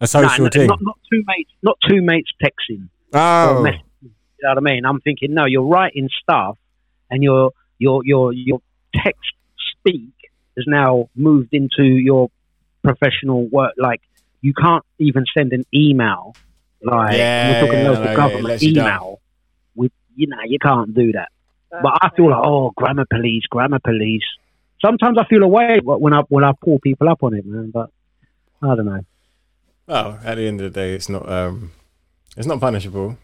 a 0.00 0.02
Nah, 0.02 0.06
social 0.06 0.44
no, 0.44 0.50
thing. 0.50 0.66
Not, 0.66 0.80
not 0.82 0.98
two 1.10 1.22
mates. 1.26 1.50
Not 1.62 1.78
two 1.88 2.02
mates 2.02 2.30
texting. 2.42 2.88
oh, 3.14 3.56
or 3.56 3.62
messaging. 3.64 3.82
You 4.02 4.10
know 4.42 4.50
what 4.50 4.58
I 4.58 4.60
mean? 4.60 4.84
I'm 4.84 5.00
thinking, 5.00 5.34
no, 5.34 5.46
you're 5.46 5.64
writing 5.66 6.08
stuff, 6.22 6.58
and 7.10 7.22
your 7.22 7.52
your 7.78 8.04
your 8.04 8.32
your 8.34 8.60
text 8.94 9.32
speak 9.88 10.12
has 10.56 10.66
now 10.66 11.08
moved 11.14 11.50
into 11.52 11.84
your 11.84 12.30
professional 12.82 13.46
work. 13.48 13.74
Like 13.76 14.00
you 14.40 14.52
can't 14.54 14.84
even 14.98 15.24
send 15.36 15.52
an 15.52 15.64
email. 15.74 16.34
Like 16.82 17.16
Yeah, 17.16 17.50
we're 17.50 17.66
talking 17.66 17.78
yeah, 17.80 17.88
local 17.88 18.04
no, 18.04 18.04
yeah, 18.04 18.12
it 18.12 18.16
government 18.16 18.44
lets 18.44 18.62
you 18.62 18.70
email. 18.70 19.20
With 19.74 19.92
you 20.14 20.26
know, 20.28 20.36
you 20.46 20.58
can't 20.58 20.94
do 20.94 21.12
that. 21.12 21.28
But 21.70 21.98
I 22.00 22.08
feel 22.16 22.30
like, 22.30 22.40
oh, 22.42 22.72
grammar 22.76 23.04
police, 23.10 23.42
grammar 23.50 23.78
police. 23.78 24.22
Sometimes 24.84 25.18
I 25.18 25.24
feel 25.26 25.42
away 25.42 25.80
when 25.82 26.14
I 26.14 26.22
when 26.28 26.44
I 26.44 26.52
pull 26.64 26.78
people 26.78 27.08
up 27.08 27.22
on 27.22 27.34
it, 27.34 27.44
man. 27.44 27.70
But 27.70 27.90
I 28.62 28.74
don't 28.74 28.86
know. 28.86 29.00
well, 29.86 30.18
at 30.24 30.36
the 30.36 30.46
end 30.46 30.60
of 30.60 30.72
the 30.72 30.80
day, 30.80 30.94
it's 30.94 31.08
not. 31.08 31.28
um 31.28 31.72
It's 32.36 32.46
not 32.46 32.60
punishable. 32.60 33.18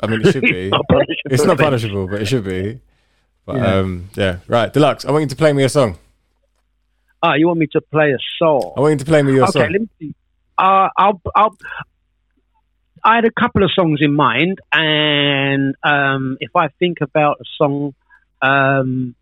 I 0.00 0.06
mean, 0.06 0.24
it 0.24 0.32
should 0.32 0.42
be. 0.42 0.68
Not 0.70 0.84
it's 1.24 1.44
not 1.44 1.58
punishable, 1.58 2.06
but 2.06 2.22
it 2.22 2.26
should 2.26 2.44
be. 2.44 2.80
But 3.48 3.56
Yeah. 3.56 3.78
um, 3.78 4.10
yeah, 4.14 4.36
right. 4.46 4.70
Dlux. 4.70 5.06
I 5.06 5.10
want 5.10 5.22
you 5.22 5.28
to 5.28 5.36
play 5.36 5.54
me 5.54 5.64
a 5.64 5.70
song. 5.70 5.96
Ah, 7.22 7.32
you 7.32 7.46
want 7.46 7.58
me 7.58 7.66
to 7.68 7.80
play 7.80 8.12
a 8.12 8.18
song? 8.38 8.74
I 8.76 8.80
want 8.80 8.92
you 8.92 8.98
to 8.98 9.04
play 9.06 9.22
me 9.22 9.32
your 9.32 9.44
okay, 9.44 9.52
song. 9.52 9.72
let 9.72 9.80
me 9.80 9.88
see. 9.98 10.14
Uh, 10.58 10.88
I'll, 10.98 11.18
I'll, 11.34 11.56
I 13.02 13.14
had 13.14 13.24
a 13.24 13.30
couple 13.30 13.62
of 13.64 13.70
songs 13.72 14.00
in 14.02 14.12
mind, 14.12 14.58
and 14.70 15.74
um, 15.82 16.36
if 16.40 16.54
I 16.54 16.68
think 16.78 16.98
about 17.00 17.38
a 17.40 17.44
song, 17.56 17.94
um, 18.42 19.14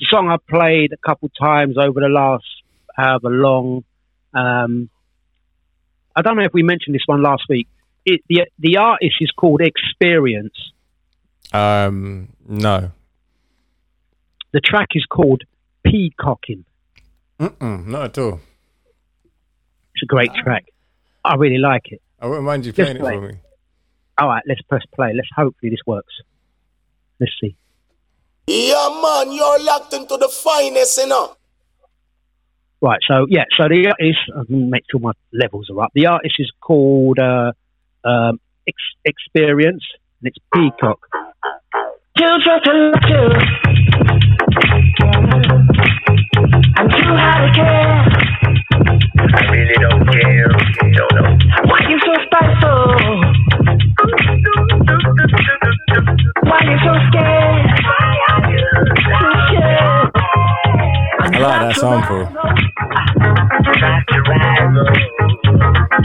a 0.00 0.04
song 0.06 0.30
I 0.30 0.38
played 0.38 0.94
a 0.94 0.96
couple 0.96 1.28
times 1.38 1.76
over 1.76 2.00
the 2.00 2.08
last 2.08 2.46
however 2.96 3.28
long. 3.28 3.84
Um, 4.32 4.88
I 6.16 6.22
don't 6.22 6.36
know 6.38 6.44
if 6.44 6.54
we 6.54 6.62
mentioned 6.62 6.94
this 6.94 7.02
one 7.04 7.22
last 7.22 7.42
week. 7.50 7.68
It, 8.06 8.22
the 8.30 8.46
the 8.58 8.78
artist 8.78 9.16
is 9.20 9.30
called 9.30 9.60
Experience. 9.60 10.56
Um, 11.52 12.30
no. 12.48 12.92
The 14.54 14.60
track 14.60 14.90
is 14.94 15.04
called 15.04 15.42
Peacocking. 15.84 16.64
Mm-mm, 17.40 17.86
not 17.86 18.04
at 18.04 18.18
all. 18.18 18.40
It's 19.94 20.02
a 20.04 20.06
great 20.06 20.32
track. 20.32 20.66
I 21.24 21.34
really 21.34 21.58
like 21.58 21.90
it. 21.90 22.00
I 22.20 22.28
wouldn't 22.28 22.46
mind 22.46 22.64
you 22.64 22.70
Just 22.70 22.76
playing 22.76 22.96
it 22.98 23.00
for 23.00 23.32
me. 23.32 23.38
All 24.16 24.28
right, 24.28 24.44
let's 24.46 24.62
press 24.62 24.82
play. 24.94 25.12
Let's 25.12 25.26
hopefully 25.34 25.70
this 25.70 25.80
works. 25.88 26.14
Let's 27.18 27.32
see. 27.40 27.56
Yeah, 28.46 29.00
man, 29.02 29.32
you're 29.32 29.64
locked 29.64 29.92
into 29.92 30.16
the 30.18 30.28
finest, 30.28 30.98
you 30.98 31.08
know. 31.08 31.36
Right, 32.80 33.00
so 33.08 33.26
yeah, 33.28 33.46
so 33.58 33.66
the 33.68 33.88
artist, 33.88 34.18
I'm 34.36 34.70
make 34.70 34.84
sure 34.88 35.00
my 35.00 35.12
levels 35.32 35.68
are 35.68 35.80
up. 35.80 35.90
The 35.94 36.06
artist 36.06 36.36
is 36.38 36.52
called 36.60 37.18
uh, 37.18 37.50
um, 38.04 38.38
Ex- 38.68 38.76
Experience, 39.04 39.82
and 40.20 40.28
it's 40.28 40.38
Peacock. 40.54 41.00
You 42.16 42.28
just 42.44 42.66
love 42.68 42.94
you. 43.08 43.24
I'm 46.76 46.88
too 46.88 47.10
hard 47.10 47.42
to 47.42 47.58
care. 47.58 48.06
I 49.34 49.50
really 49.50 49.74
don't 49.80 50.06
care. 50.12 50.50
No, 50.92 51.04
no. 51.10 51.24
Why 51.64 51.80
you 51.88 51.98
so 52.04 52.14
spiteful? 52.26 52.86
Why 56.44 56.60
you 56.62 56.78
so 56.84 56.92
scared? 57.08 57.66
I 61.20 61.38
like 61.40 61.60
that 61.62 61.74
sample. 61.74 62.24
Not 63.80 64.04
your 64.12 64.22
rival. 64.22 64.86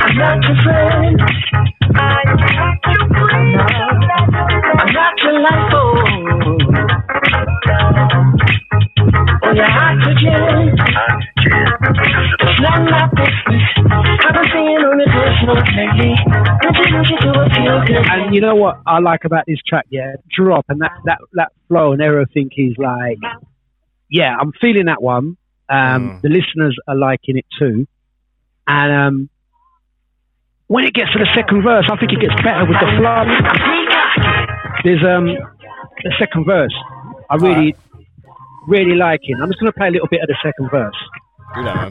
I'm 0.02 0.14
not 0.18 0.38
your 0.44 0.58
friend. 0.64 1.22
It's 12.80 12.92
not 12.92 13.12
my. 13.14 14.20
I've 14.26 14.34
been 14.34 14.48
seeing 14.54 14.84
on 14.86 14.98
the 14.98 15.08
personal 15.12 15.56
lately. 15.76 16.14
Introduce 16.68 17.10
you 17.10 17.18
to 17.18 17.30
a 17.40 17.50
feel 17.50 17.80
good. 17.86 18.06
And 18.10 18.34
you 18.36 18.42
know 18.42 18.56
what 18.56 18.80
I 18.86 19.00
like 19.00 19.26
about 19.26 19.46
this 19.48 19.60
track? 19.68 19.86
Yeah, 19.90 20.16
drop 20.36 20.66
and 20.70 20.82
that 20.82 20.92
that 21.06 21.20
that 21.34 21.52
flow 21.68 21.92
and 21.94 22.02
everything 22.02 22.50
is 22.56 22.76
like, 22.78 23.18
yeah, 24.10 24.36
I'm 24.40 24.52
feeling 24.62 24.86
that 24.86 25.02
one. 25.02 25.38
Um, 25.70 26.20
Mm. 26.20 26.22
The 26.22 26.30
listeners 26.30 26.76
are 26.88 26.96
liking 26.96 27.38
it 27.38 27.46
too, 27.60 27.88
and 28.68 28.92
um, 28.92 29.30
when 30.68 30.86
it 30.86 30.94
gets 30.94 31.12
to 31.14 31.20
the 31.20 31.30
second 31.36 31.62
verse, 31.64 31.86
I 31.92 31.98
think 31.98 32.12
it 32.14 32.20
gets 32.22 32.36
better 32.42 32.66
with 32.66 32.78
the 32.80 32.90
flow. 32.98 33.26
There's 34.84 35.04
um 35.04 35.26
the 36.04 36.14
second 36.18 36.46
verse. 36.46 36.74
I 37.30 37.36
really, 37.36 37.76
really 38.68 38.96
like 38.96 39.20
it. 39.24 39.38
I'm 39.42 39.50
just 39.50 39.60
gonna 39.60 39.74
play 39.74 39.90
a 39.90 39.92
little 39.92 40.08
bit 40.08 40.22
of 40.22 40.28
the 40.28 40.38
second 40.42 40.70
verse. 40.72 40.96
Do 41.56 41.64
that, 41.64 41.76
man. 41.76 41.90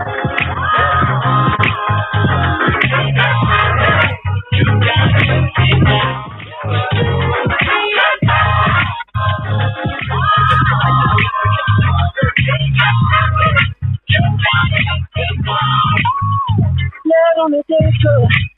On 17.41 17.53
the. 17.53 18.58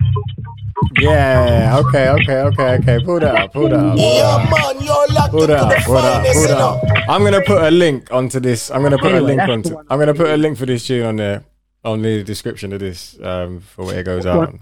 Yeah. 1.01 1.79
Okay. 1.79 2.09
Okay. 2.11 2.41
Okay. 2.43 2.75
Okay. 2.79 3.05
Pull 3.05 3.21
that 3.21 3.35
up. 3.35 3.53
Pull 3.53 3.69
that 3.69 3.79
up. 3.79 3.99
Yeah, 3.99 4.49
man, 4.51 4.85
you're 4.85 5.07
locked 5.09 5.31
Pull 5.31 5.43
into 5.43 5.55
that 5.55 5.69
the 5.69 5.77
up. 5.77 5.85
Pull 5.85 5.95
that 5.95 6.27
up. 6.27 6.35
Pull 6.35 6.43
that 6.49 6.59
up. 6.99 7.09
I'm 7.09 7.23
gonna 7.25 7.41
put 7.43 7.63
a 7.63 7.71
link 7.71 8.13
onto 8.13 8.41
this. 8.41 8.71
I'm 8.71 8.83
gonna 8.83 8.99
put 8.99 9.13
a 9.13 9.21
link 9.21 9.41
onto. 9.43 9.77
I'm 9.89 9.99
gonna 9.99 10.15
put 10.15 10.29
a 10.31 10.37
link 10.37 10.59
for 10.59 10.67
this 10.67 10.87
tune 10.87 11.05
on 11.07 11.17
there 11.17 11.45
on 11.85 12.03
the 12.03 12.23
description 12.23 12.73
of 12.73 12.81
this 12.81 13.19
um, 13.23 13.61
for 13.61 13.85
where 13.87 14.01
it 14.01 14.05
goes 14.05 14.25
Go 14.25 14.41
on. 14.41 14.49
out. 14.49 14.55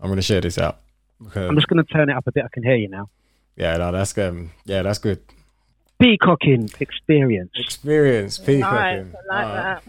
I'm 0.00 0.08
gonna 0.08 0.22
share 0.22 0.40
this 0.40 0.58
out. 0.58 0.78
Because, 1.22 1.48
I'm 1.48 1.54
just 1.56 1.68
gonna 1.68 1.84
turn 1.84 2.08
it 2.08 2.16
up 2.16 2.26
a 2.26 2.32
bit. 2.32 2.44
I 2.44 2.48
can 2.52 2.62
hear 2.62 2.76
you 2.76 2.88
now. 2.88 3.08
yeah, 3.56 3.76
no, 3.76 3.92
that's 3.92 4.16
um, 4.18 4.50
yeah, 4.64 4.82
that's 4.82 4.98
good. 4.98 5.20
Peacocking 6.00 6.70
experience. 6.80 7.50
Experience 7.56 8.38
Nice. 8.38 8.48
I 8.58 8.62
like 8.62 9.46
Alright. 9.46 9.54
that. 9.54 9.82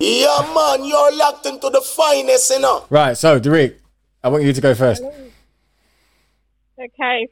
Yeah, 0.00 0.40
man, 0.54 0.84
you're 0.88 1.14
locked 1.14 1.44
into 1.44 1.68
the 1.68 1.82
finest, 1.82 2.50
you 2.50 2.60
know. 2.60 2.86
Right, 2.88 3.14
so 3.14 3.38
Derek, 3.38 3.78
I 4.24 4.28
want 4.28 4.44
you 4.44 4.54
to 4.54 4.60
go 4.60 4.74
first. 4.74 5.02
Okay, 5.02 5.28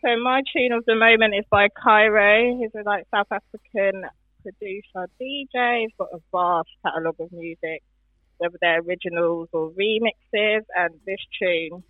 so 0.05 0.17
my 0.23 0.43
tune 0.53 0.73
of 0.73 0.85
the 0.85 0.95
moment 0.95 1.35
is 1.35 1.47
by 1.51 1.69
Caiiro. 1.69 2.61
He's 2.61 2.71
a 2.79 2.83
like 2.85 3.07
South 3.11 3.29
African 3.31 4.05
producer 4.43 5.09
DJ. 5.19 5.81
He's 5.81 5.95
got 5.97 6.09
a 6.13 6.21
vast 6.31 6.69
catalogue 6.85 7.19
of 7.19 7.33
music, 7.33 7.83
whether 8.37 8.59
they're 8.61 8.81
originals 8.81 9.49
or 9.55 9.71
remixes. 9.71 10.67
And 10.77 11.01
this 11.07 11.21
tune 11.41 11.83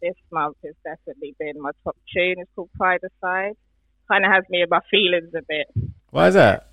this 0.00 0.16
month 0.30 0.56
has 0.64 0.74
definitely 0.82 1.34
been 1.38 1.60
my 1.60 1.72
top 1.84 1.98
tune. 2.10 2.36
It's 2.38 2.50
called 2.56 2.70
Pride 2.78 3.02
Aside. 3.04 3.56
Kind 4.08 4.24
of 4.24 4.32
has 4.32 4.48
me 4.48 4.62
in 4.62 4.70
my 4.70 4.80
feelings 4.90 5.34
a 5.34 5.42
bit. 5.46 5.66
Why 6.08 6.28
is 6.28 6.34
that? 6.34 6.70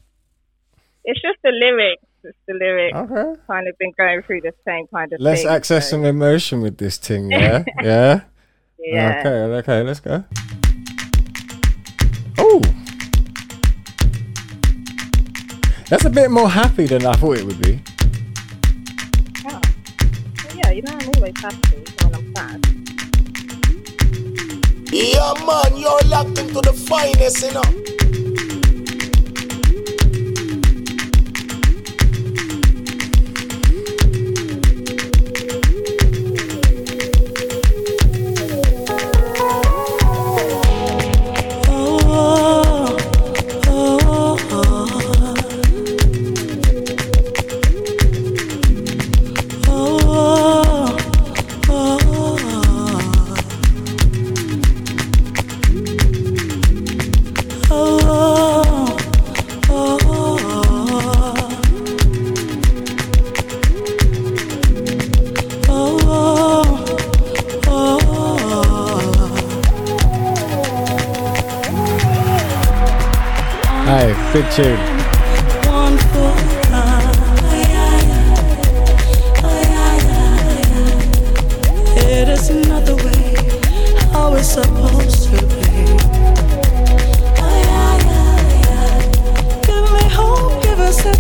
It's 1.04 1.22
just 1.22 1.42
the 1.44 1.52
lyrics. 1.52 2.04
It's 2.24 2.38
the 2.48 2.54
lyrics. 2.54 2.98
Okay. 2.98 3.40
Kind 3.48 3.68
of 3.68 3.78
been 3.78 3.92
going 3.98 4.22
through 4.24 4.42
the 4.42 4.54
same 4.68 4.88
kind 4.94 5.12
of 5.14 5.20
Let's 5.22 5.42
thing. 5.44 5.50
access 5.52 5.86
so- 5.86 5.92
some 5.98 6.06
emotion 6.06 6.62
with 6.62 6.78
this 6.78 6.98
thing, 6.98 7.32
yeah? 7.32 7.64
yeah? 7.82 8.22
Yeah. 8.80 9.20
Okay, 9.20 9.30
okay, 9.60 9.84
let's 9.84 10.00
go. 10.00 10.24
Oh! 12.38 12.62
That's 15.90 16.06
a 16.06 16.10
bit 16.10 16.30
more 16.30 16.50
happy 16.50 16.86
than 16.86 17.06
I 17.06 17.14
thought 17.14 17.38
it 17.38 17.46
would 17.46 17.62
be. 17.62 17.82
Oh. 19.48 19.62
Yeah, 20.56 20.72
you 20.72 20.82
know 20.84 20.94
I'm 20.94 21.10
always 21.16 21.34
happy 21.40 21.84
when 22.04 22.16
I'm 22.16 22.36
sad. 22.36 22.66
Yeah, 24.92 25.34
man, 25.46 25.78
you're 25.78 26.02
locked 26.08 26.38
into 26.40 26.62
the 26.62 26.74
finest, 26.88 27.42
you 27.44 27.54
know. 27.54 27.64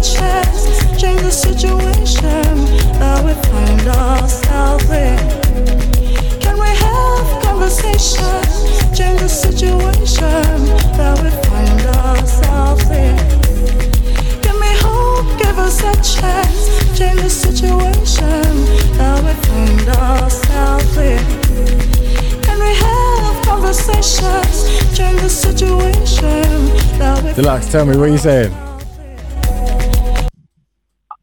Chance, 0.01 1.01
change 1.01 1.21
the 1.21 1.31
situation 1.31 2.23
that 2.99 3.23
we 3.25 3.33
find 3.49 3.87
ourselves 3.87 4.89
in. 4.89 5.48
Can 7.69 7.77
we 7.77 7.85
have 7.85 8.01
conversations, 8.01 8.97
change 8.97 9.19
the 9.19 9.29
situation 9.29 10.65
that 10.97 11.21
we 11.21 11.29
find 11.45 11.81
ourselves 12.01 12.89
in? 12.89 13.15
Give 14.41 14.59
me 14.59 14.71
hope, 14.81 15.37
give 15.37 15.59
us 15.59 15.79
a 15.81 15.93
chance, 16.01 16.97
change 16.97 17.21
the 17.21 17.29
situation 17.29 18.51
that 18.97 19.21
we 19.23 19.33
find 19.45 19.89
ourselves 19.89 20.97
in. 20.97 21.21
Can 22.41 22.59
we 22.59 22.73
have 22.73 23.45
conversations, 23.45 24.97
change 24.97 25.21
the 25.21 25.29
situation 25.29 26.69
Dlux, 27.35 27.71
tell 27.71 27.85
me, 27.85 27.95
what 27.97 28.09
are 28.09 28.11
you 28.11 28.17
saying? 28.17 28.51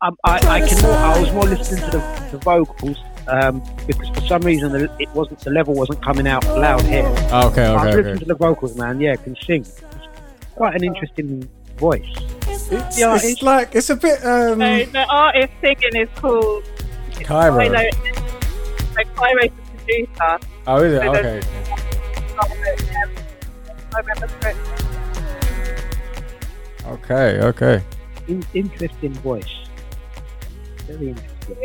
Um, 0.00 0.16
I, 0.24 0.38
I 0.46 0.60
can 0.60 0.84
I 0.84 1.18
was 1.18 1.32
more 1.32 1.44
listening 1.44 1.82
to 1.90 1.98
the, 1.98 2.28
the 2.30 2.38
vocals 2.38 2.98
um, 3.28 3.62
because 3.86 4.08
for 4.10 4.20
some 4.26 4.42
reason 4.42 4.72
the, 4.72 4.90
it 4.98 5.08
wasn't 5.14 5.38
the 5.40 5.50
level 5.50 5.74
wasn't 5.74 6.02
coming 6.02 6.26
out 6.26 6.44
loud 6.46 6.82
here. 6.82 7.04
Oh, 7.30 7.48
okay, 7.48 7.66
I 7.66 7.72
was 7.72 7.82
okay, 7.82 7.96
listening 7.96 8.06
okay. 8.14 8.18
to 8.20 8.24
the 8.26 8.34
vocals, 8.34 8.76
man. 8.76 9.00
Yeah, 9.00 9.16
can 9.16 9.36
sing. 9.44 9.62
It's 9.62 9.82
quite 10.54 10.74
an 10.74 10.84
interesting 10.84 11.48
voice. 11.76 12.06
It's, 12.48 12.96
The 12.96 13.04
artist- 13.04 13.26
it's 13.32 13.42
like, 13.42 13.74
it's 13.74 13.90
a 13.90 13.96
bit, 13.96 14.24
um, 14.24 14.58
So 14.60 14.84
the 14.92 15.06
artist 15.08 15.52
singing 15.60 15.96
is 15.96 16.08
called 16.16 16.64
Cairo. 17.22 17.58
Kylo. 17.58 17.92
So 18.94 19.02
Kyro's 19.14 19.50
the 19.50 19.62
producer. 19.78 20.38
Oh, 20.66 20.82
is 20.82 20.92
it? 20.94 21.02
So 21.02 21.08
Okay. 21.10 21.40
the- 21.40 21.46
I 23.94 23.98
remember 24.00 24.26
correctly. 24.40 24.72
Okay, 26.86 27.40
okay. 27.40 27.82
In, 28.28 28.44
interesting 28.54 29.12
voice. 29.14 29.44
Very 30.86 31.08
interesting. 31.10 31.56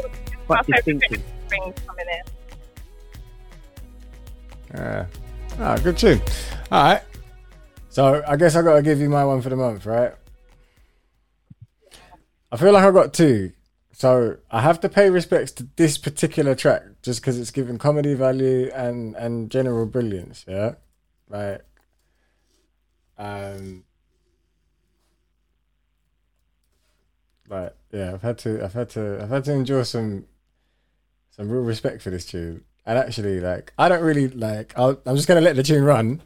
Quite 0.48 0.66
distinctive. 0.66 1.22
Coming 1.52 2.06
in. 2.10 2.22
Yeah. 4.74 5.06
Ah, 5.60 5.78
good 5.78 5.98
tune. 5.98 6.22
All 6.72 6.84
right. 6.84 7.02
So 7.90 8.24
I 8.26 8.38
guess 8.38 8.56
I 8.56 8.62
got 8.62 8.76
to 8.76 8.82
give 8.82 9.00
you 9.00 9.10
my 9.10 9.26
one 9.26 9.42
for 9.42 9.50
the 9.50 9.58
month, 9.58 9.86
right? 9.86 10.14
I 12.52 12.58
feel 12.58 12.72
like 12.72 12.84
I 12.84 12.92
got 12.92 13.14
two. 13.14 13.52
So 13.92 14.38
I 14.50 14.62
have 14.62 14.80
to 14.82 14.90
pay 14.90 15.10
respects 15.10 15.52
to 15.54 15.68
this 15.76 15.98
particular 15.98 16.56
track 16.56 16.84
just 17.02 17.22
because 17.22 17.38
it's 17.40 17.52
given 17.52 17.78
comedy 17.78 18.14
value 18.14 18.72
and 18.74 19.16
and 19.16 19.52
general 19.52 19.86
brilliance. 19.86 20.46
Yeah, 20.48 20.76
like 21.30 21.64
um, 23.18 23.84
like 27.48 27.76
yeah, 27.92 28.14
I've 28.14 28.22
had 28.22 28.38
to 28.40 28.64
I've 28.64 28.74
had 28.74 28.90
to 28.92 29.20
I've 29.22 29.30
had 29.30 29.44
to 29.46 29.54
endure 29.54 29.84
some 29.84 30.26
some 31.32 31.50
real 31.50 31.64
respect 31.64 32.02
for 32.02 32.10
this 32.10 32.26
tune. 32.26 32.64
And 32.86 32.98
actually, 32.98 33.40
like, 33.40 33.74
I 33.78 33.90
don't 33.90 34.04
really 34.04 34.28
like. 34.28 34.74
I'll, 34.78 35.00
I'm 35.06 35.16
just 35.16 35.28
gonna 35.28 35.42
let 35.42 35.56
the 35.56 35.64
tune 35.64 35.84
run, 35.84 36.22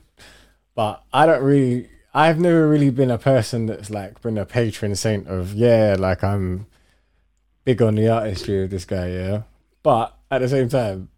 but 0.73 1.03
I 1.13 1.25
don't 1.25 1.43
really. 1.43 1.89
I've 2.13 2.39
never 2.39 2.67
really 2.69 2.91
been 2.91 3.11
a 3.11 3.17
person 3.17 3.65
that's 3.65 3.89
like 3.89 4.21
been 4.21 4.37
a 4.37 4.45
patron 4.45 4.95
saint 4.95 5.27
of 5.27 5.53
yeah, 5.53 5.95
like 5.99 6.23
I'm 6.23 6.67
big 7.65 7.81
on 7.81 7.95
the 7.95 8.07
artistry 8.07 8.63
of 8.63 8.69
this 8.69 8.85
guy, 8.85 9.09
yeah. 9.09 9.41
But 9.83 10.17
at 10.31 10.39
the 10.39 10.47
same 10.47 10.69
time, 10.69 11.09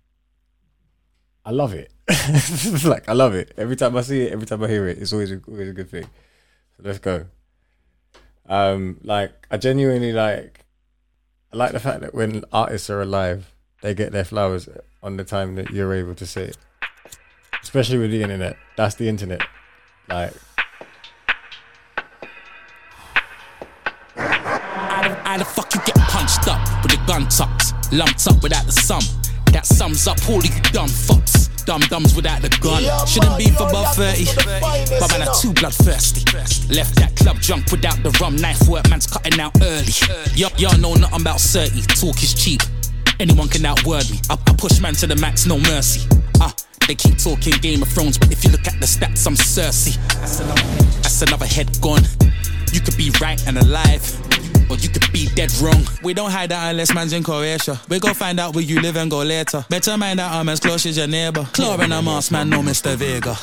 I 1.45 1.51
love 1.51 1.73
it. 1.73 1.91
like 2.83 3.07
I 3.07 3.13
love 3.13 3.35
it. 3.35 3.53
Every 3.57 3.75
time 3.75 3.95
I 3.95 4.01
see 4.01 4.23
it, 4.23 4.33
every 4.33 4.47
time 4.47 4.63
I 4.63 4.67
hear 4.67 4.87
it, 4.87 4.97
it's 4.97 5.13
always 5.13 5.31
a, 5.31 5.39
always 5.47 5.69
a 5.69 5.73
good 5.73 5.89
thing. 5.89 6.03
So 6.75 6.83
let's 6.83 6.99
go. 6.99 7.27
Um, 8.47 8.99
like 9.03 9.47
I 9.51 9.57
genuinely 9.57 10.13
like. 10.13 10.65
I 11.53 11.57
like 11.57 11.71
the 11.71 11.79
fact 11.79 12.01
that 12.01 12.13
when 12.13 12.43
artists 12.51 12.89
are 12.89 13.01
alive, 13.01 13.55
they 13.81 13.93
get 13.93 14.11
their 14.11 14.25
flowers 14.25 14.67
on 15.03 15.17
the 15.17 15.23
time 15.23 15.55
that 15.55 15.71
you're 15.71 15.93
able 15.93 16.15
to 16.15 16.25
see 16.25 16.41
it. 16.41 16.57
Especially 17.61 17.97
with 17.97 18.11
the 18.11 18.21
internet. 18.21 18.57
That's 18.75 18.95
the 18.95 19.09
internet. 19.09 19.41
Like 20.09 20.33
How 24.15 25.37
the 25.37 25.45
fuck 25.45 25.73
you 25.75 25.81
get 25.85 25.97
punched 26.07 26.47
up 26.47 26.59
with 26.81 26.93
a 26.93 27.05
gun 27.05 27.27
tucked, 27.27 27.93
lumped 27.93 28.25
up 28.27 28.41
without 28.41 28.65
the 28.65 28.71
sum? 28.71 29.01
That 29.51 29.65
sums 29.65 30.07
up 30.07 30.17
all 30.29 30.39
of 30.39 30.45
you 30.45 30.61
dumb 30.71 30.87
fucks. 30.87 31.47
Dumb 31.65 31.81
dumbs 31.89 32.15
without 32.15 32.41
the 32.41 32.49
gun. 32.61 32.81
Shouldn't 33.05 33.37
be 33.37 33.51
for 33.51 33.67
above 33.67 33.93
30. 33.93 34.25
But 34.99 35.11
man, 35.11 35.27
I'm 35.27 35.35
too 35.39 35.53
bloodthirsty. 35.53 36.23
Left 36.73 36.95
that 36.95 37.13
club 37.17 37.39
drunk 37.41 37.69
without 37.71 38.01
the 38.03 38.09
rum. 38.21 38.37
Knife 38.37 38.67
work, 38.67 38.89
man's 38.89 39.05
cutting 39.05 39.39
out 39.39 39.51
early. 39.61 39.91
Y'all, 40.33 40.51
y'all 40.57 40.77
know 40.79 40.95
nothing 40.95 41.21
about 41.21 41.41
30. 41.41 41.81
Talk 41.81 42.23
is 42.23 42.33
cheap. 42.33 42.61
Anyone 43.19 43.47
can 43.47 43.65
outword 43.65 44.09
me. 44.11 44.19
I, 44.29 44.33
I 44.33 44.53
push 44.53 44.79
man 44.79 44.93
to 44.95 45.07
the 45.07 45.15
max, 45.15 45.45
no 45.45 45.57
mercy. 45.59 46.07
Ah, 46.39 46.53
they 46.87 46.95
keep 46.95 47.17
talking 47.17 47.53
Game 47.61 47.81
of 47.81 47.87
Thrones, 47.89 48.17
but 48.17 48.31
if 48.31 48.43
you 48.43 48.51
look 48.51 48.67
at 48.67 48.79
the 48.79 48.85
stats, 48.85 49.25
I'm 49.25 49.33
Cersei. 49.33 49.95
That's 50.19 50.39
another, 50.39 50.61
that's 51.01 51.21
another 51.23 51.45
head 51.47 51.81
gone. 51.81 52.03
You 52.71 52.79
could 52.79 52.95
be 52.95 53.11
right 53.19 53.41
and 53.47 53.57
alive, 53.57 54.03
or 54.69 54.77
you 54.77 54.89
could 54.89 55.11
be 55.11 55.27
dead 55.33 55.51
wrong. 55.59 55.83
We 56.03 56.13
don't 56.13 56.29
hide 56.29 56.51
that 56.51 56.69
unless 56.69 56.93
man's 56.93 57.13
in 57.13 57.23
Croatia. 57.23 57.79
We 57.89 57.99
go 57.99 58.13
find 58.13 58.39
out 58.39 58.53
where 58.53 58.63
you 58.63 58.79
live 58.81 58.97
and 58.97 59.09
go 59.09 59.23
later. 59.23 59.65
Better 59.67 59.97
mind 59.97 60.19
that 60.19 60.31
I'm 60.31 60.47
as 60.49 60.59
close 60.59 60.85
as 60.85 60.97
your 60.97 61.07
neighbor. 61.07 61.47
Claw 61.53 61.77
and 61.79 61.93
a 61.93 62.01
mask, 62.01 62.31
man, 62.31 62.49
no 62.49 62.61
Mr. 62.61 62.95
Vega. 62.95 63.35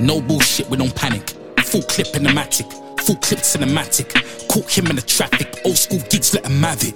No 0.00 0.20
bullshit, 0.20 0.68
we 0.68 0.76
don't 0.76 0.94
panic. 0.94 1.30
Full 1.64 1.82
clip 1.82 2.14
in 2.14 2.22
the 2.22 2.30
matic, 2.30 2.70
full 3.00 3.16
clip 3.16 3.40
cinematic. 3.40 4.14
Caught 4.48 4.70
him 4.78 4.86
in 4.86 4.96
the 4.96 5.02
traffic, 5.02 5.60
old 5.64 5.76
school 5.76 6.00
gigs, 6.08 6.32
let 6.34 6.46
him 6.46 6.62
have 6.62 6.82
it. 6.84 6.94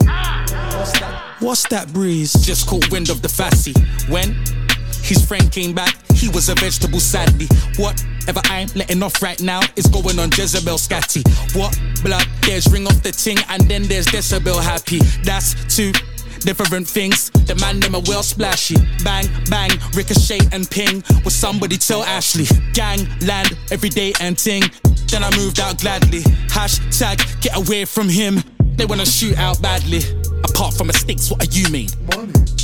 What's 1.43 1.69
that 1.69 1.93
breeze? 1.93 2.33
Just 2.33 2.69
caught 2.69 2.91
wind 2.91 3.11
of 3.11 3.21
the 3.21 3.29
fassy. 3.29 3.75
When 4.09 4.33
his 5.03 5.25
friend 5.27 5.51
came 5.51 5.75
back, 5.75 5.95
he 6.15 6.29
was 6.29 6.49
a 6.49 6.55
vegetable 6.55 7.01
sadly. 7.01 7.47
Whatever 7.77 8.41
I'm 8.45 8.69
letting 8.75 9.03
off 9.03 9.21
right 9.21 9.41
now 9.43 9.61
is 9.77 9.87
going 9.87 10.19
on 10.19 10.31
Jezebel 10.31 10.79
scatty. 10.79 11.23
What 11.57 11.79
blood? 12.03 12.25
There's 12.43 12.71
ring 12.73 12.87
off 12.87 13.03
the 13.03 13.13
ting 13.13 13.39
and 13.49 13.63
then 13.69 13.83
there's 13.83 14.07
decibel 14.07 14.63
happy. 14.63 15.01
That's 15.25 15.55
two 15.75 15.93
different 16.41 16.89
things. 16.89 17.31
The 17.31 17.57
man 17.57 17.81
them 17.81 17.97
are 17.97 18.03
well 18.07 18.23
splashy. 18.23 18.77
Bang, 19.05 19.27
bang, 19.51 19.71
ricochet 19.95 20.41
and 20.53 20.71
ping. 20.71 21.03
Will 21.25 21.31
somebody 21.31 21.77
tell 21.77 22.03
Ashley? 22.05 22.47
Gang, 22.73 23.01
land, 23.27 23.59
every 23.71 23.89
day 23.89 24.13
and 24.21 24.39
ting. 24.39 24.63
Then 25.11 25.25
I 25.25 25.37
moved 25.37 25.61
out 25.61 25.81
gladly. 25.81 26.23
Hashtag 26.49 27.19
get 27.43 27.57
away 27.57 27.85
from 27.85 28.09
him. 28.09 28.43
They 28.77 28.87
wanna 28.87 29.07
shoot 29.07 29.37
out 29.39 29.61
badly. 29.61 30.01
Apart 30.45 30.75
from 30.75 30.87
mistakes, 30.89 31.31
what 31.31 31.43
are 31.43 31.51
you 31.51 31.69
made? 31.71 31.93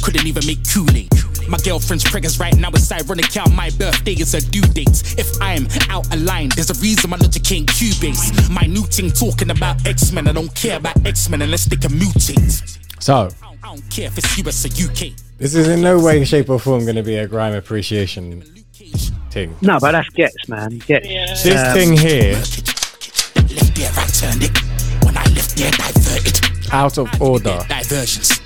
Couldn't 0.03 0.27
even 0.27 0.45
make 0.47 0.59
Kool-Aid. 0.73 1.09
My 1.49 1.59
girlfriend's 1.59 2.05
pregnant 2.05 2.39
right 2.39 2.55
now. 2.57 2.69
It's 2.71 2.91
ironic 2.93 3.33
how 3.33 3.49
my 3.51 3.71
birthday 3.71 4.13
is 4.13 4.35
a 4.35 4.41
due 4.41 4.61
date. 4.63 5.03
If 5.19 5.31
I'm 5.41 5.67
out 5.91 6.13
of 6.13 6.21
line, 6.23 6.51
there's 6.55 6.71
a 6.71 6.75
reason 6.81 7.11
my 7.11 7.17
logic 7.17 7.51
ain't 7.53 7.69
Cubase. 7.69 8.51
My 8.51 8.67
new 8.67 8.83
thing 8.85 9.11
talking 9.11 9.51
about 9.51 9.87
X-Men. 9.87 10.29
I 10.29 10.33
don't 10.33 10.55
care 10.55 10.77
about 10.77 11.05
X-Men 11.07 11.43
unless 11.43 11.65
they 11.65 11.77
can 11.77 11.93
mutate. 11.93 12.79
So, 13.03 13.29
I 13.43 13.57
don't 13.75 13.91
care 13.91 14.07
if 14.09 14.19
it's 14.19 14.39
US 14.39 14.65
or 14.67 14.69
UK. 14.69 15.13
this 15.39 15.55
is 15.55 15.69
in 15.69 15.81
no 15.81 15.99
way, 15.99 16.25
shape, 16.25 16.51
or 16.51 16.59
form 16.59 16.85
going 16.85 16.97
to 16.97 17.03
be 17.03 17.17
a 17.17 17.27
grime 17.27 17.55
appreciation 17.55 18.43
thing. 19.31 19.55
No, 19.63 19.79
but 19.81 19.93
that's 19.93 20.09
Ghetts, 20.11 20.49
man. 20.49 20.79
Ghetts. 20.87 21.43
This 21.45 21.57
Um, 21.67 21.75
thing 21.75 21.97
here, 21.97 22.35
Left 22.35 23.75
there, 23.75 23.93
right 23.93 24.13
turned 24.15 24.43
it. 24.43 25.05
When 25.05 25.17
I 25.17 25.25
left 25.33 25.57
there, 25.57 25.71
diverted. 25.71 25.98
Out 26.73 26.99
of 26.99 27.09
order. 27.21 27.59
Diversions. 27.69 28.41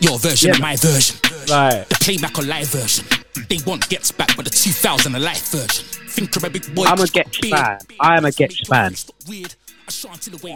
Your 0.00 0.18
version 0.18 0.48
Yeah. 0.48 0.54
of 0.54 0.60
my 0.60 0.76
version. 0.76 1.16
Like, 1.48 1.88
The 1.88 1.96
playback 2.00 2.38
or 2.38 2.42
live 2.42 2.68
version. 2.68 3.04
They 3.48 3.58
want 3.66 3.88
gets 3.88 4.10
back, 4.12 4.34
but 4.36 4.44
the 4.44 4.50
2000 4.50 5.14
a 5.14 5.18
live 5.18 5.38
version. 5.48 5.84
Think 6.08 6.36
of 6.36 6.44
a 6.44 6.50
big 6.50 6.72
boy. 6.74 6.84
I'm 6.86 7.00
a 7.00 7.06
Ghetts 7.06 7.38
fan. 7.38 7.78
I 8.00 8.16
am 8.16 8.24
a 8.24 8.30
Ghetts 8.32 8.60
fan. 8.68 8.94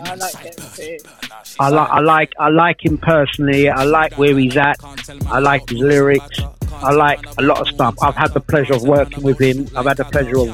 I 0.09 0.15
like. 0.15 0.61
I 1.61 1.69
like, 1.69 1.91
I 1.91 2.01
like, 2.01 2.33
I 2.39 2.49
like 2.49 2.85
him 2.85 2.99
personally. 2.99 3.69
I 3.69 3.85
like 3.85 4.17
where 4.17 4.37
he's 4.39 4.57
at. 4.57 4.77
I 5.27 5.39
like 5.39 5.69
his 5.69 5.79
lyrics. 5.79 6.41
I 6.73 6.93
like 6.93 7.25
a 7.39 7.43
lot 7.43 7.61
of 7.61 7.69
stuff. 7.69 7.97
I've 8.01 8.15
had 8.15 8.33
the 8.35 8.41
pleasure 8.41 8.75
of 8.75 8.83
working 8.83 9.23
with 9.23 9.41
him. 9.41 9.69
I've 9.77 9.87
had 9.87 9.97
the 9.97 10.05
pleasure 10.05 10.39
of 10.39 10.49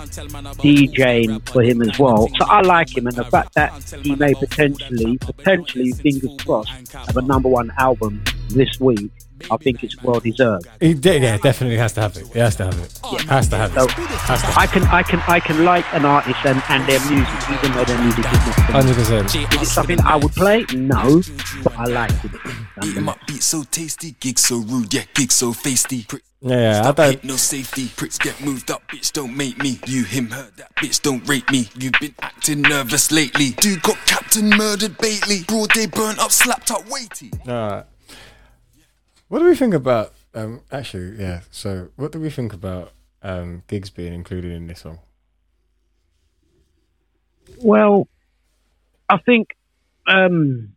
DJing 0.59 1.47
for 1.49 1.63
him 1.63 1.83
as 1.83 1.99
well. 1.99 2.29
So 2.39 2.47
I 2.47 2.63
like 2.63 2.97
him, 2.97 3.07
and 3.07 3.17
the 3.17 3.25
fact 3.25 3.55
that 3.55 3.73
he 4.03 4.15
may 4.15 4.33
potentially, 4.35 5.19
potentially, 5.19 5.93
fingers 5.93 6.37
crossed, 6.45 6.93
have 6.93 7.17
a 7.17 7.23
number 7.23 7.49
one 7.49 7.71
album 7.79 8.23
this 8.51 8.81
week, 8.81 9.11
I 9.51 9.57
think 9.59 9.83
it's 9.85 10.01
well 10.03 10.21
deserved. 10.21 10.67
he 10.81 10.95
de- 10.95 11.19
yeah, 11.21 11.37
definitely 11.37 11.77
has 11.77 11.93
to 11.95 12.01
have 12.03 12.17
it. 12.17 12.27
He 12.33 12.39
has 12.39 12.57
to 12.57 12.65
have 12.65 12.79
it. 12.79 12.99
Has 13.29 13.49
to 13.49 13.57
have 13.57 13.73
So 13.75 13.85
it. 13.85 13.91
Has 13.91 14.41
to. 14.43 14.59
I 14.59 14.67
can, 14.67 14.83
I 14.85 15.03
can, 15.03 15.21
I 15.29 15.41
can 15.41 15.65
like 15.65 15.85
an 15.93 16.05
artist 16.05 16.39
and, 16.45 16.63
and 16.69 16.89
their 16.89 17.01
music, 17.11 17.35
even 17.51 17.73
though 17.73 17.85
their 17.85 18.01
music 18.03 18.25
is 18.25 18.33
not. 18.33 18.55
for 18.55 18.61
me. 18.63 18.73
Hundred 18.73 18.95
percent. 18.95 19.35
Is 19.55 19.63
it 19.63 19.67
something 19.67 20.01
I 20.03 20.17
would 20.17 20.33
play? 20.33 20.65
No, 20.75 21.21
but 21.63 21.75
I 21.77 21.85
like 21.85 22.13
it. 22.25 22.31
Eat 22.85 22.97
'em 22.97 23.09
up, 23.09 23.19
beat 23.27 23.43
so 23.43 23.63
tasty, 23.65 24.13
gig 24.21 24.39
so 24.39 24.59
rude, 24.59 24.93
yeah, 24.95 25.03
gig 25.15 25.31
so 25.31 25.53
feisty. 25.53 26.07
Prick, 26.09 26.23
Yeah, 26.41 26.81
I 26.81 26.83
stop, 26.83 26.97
don't. 26.97 27.25
no 27.25 27.37
safety. 27.37 27.89
Pricks 27.97 28.19
get 28.19 28.41
moved 28.41 28.71
up, 28.71 28.83
bitch, 28.89 29.13
don't 29.13 29.37
make 29.37 29.59
me. 29.63 29.79
You, 29.87 30.05
him, 30.05 30.31
her, 30.31 30.51
that 30.57 30.75
bitch, 30.77 31.01
don't 31.03 31.27
rate 31.29 31.49
me. 31.51 31.69
You've 31.79 31.95
been 32.01 32.15
acting 32.21 32.63
nervous 32.63 33.11
lately. 33.13 33.51
Dude 33.61 33.83
got 33.83 33.97
captain 34.07 34.49
murdered 34.51 34.97
Bately. 34.99 35.43
Broad 35.47 35.71
day 35.71 35.87
burnt 35.87 36.19
up, 36.19 36.31
slapped 36.31 36.71
up 36.71 36.89
weighty. 36.91 37.31
Alright. 37.49 37.85
What 39.29 39.41
do 39.41 39.47
we 39.47 39.57
think 39.57 39.75
about? 39.75 40.13
Um, 40.35 40.61
actually, 40.71 41.17
yeah. 41.19 41.41
So, 41.51 41.89
what 41.97 42.13
do 42.13 42.21
we 42.21 42.31
think 42.31 42.53
about 42.53 42.93
um, 43.23 43.63
Giggs 43.67 43.91
being 43.91 44.13
included 44.13 44.53
in 44.53 44.67
this 44.67 44.81
song? 44.81 44.99
Well, 47.59 48.09
I 49.09 49.19
think, 49.19 49.49
um, 50.07 50.75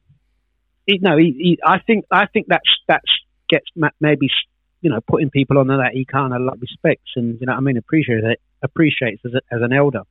he, 0.86 1.00
no, 1.00 1.18
he, 1.18 1.36
he, 1.38 1.60
I 1.66 1.80
think, 1.80 2.06
I 2.12 2.28
think 2.28 2.48
that's 2.48 2.70
that's 2.88 3.10
Ghetts 3.50 3.70
maybe 4.00 4.30
you 4.82 4.90
know 4.90 5.00
putting 5.08 5.30
people 5.30 5.58
on 5.58 5.68
that 5.68 5.92
he 5.94 6.06
kind 6.06 6.34
of 6.34 6.42
like 6.42 6.62
respects 6.62 7.12
and 7.16 7.40
you 7.40 7.48
know 7.48 7.54
what 7.54 7.58
I 7.58 7.62
mean 7.62 7.78
appreciates 7.78 8.26
it, 8.26 8.42
appreciates 8.62 9.22
as, 9.26 9.34
a, 9.34 9.42
as 9.54 9.62
an 9.62 9.74
elder. 9.74 10.02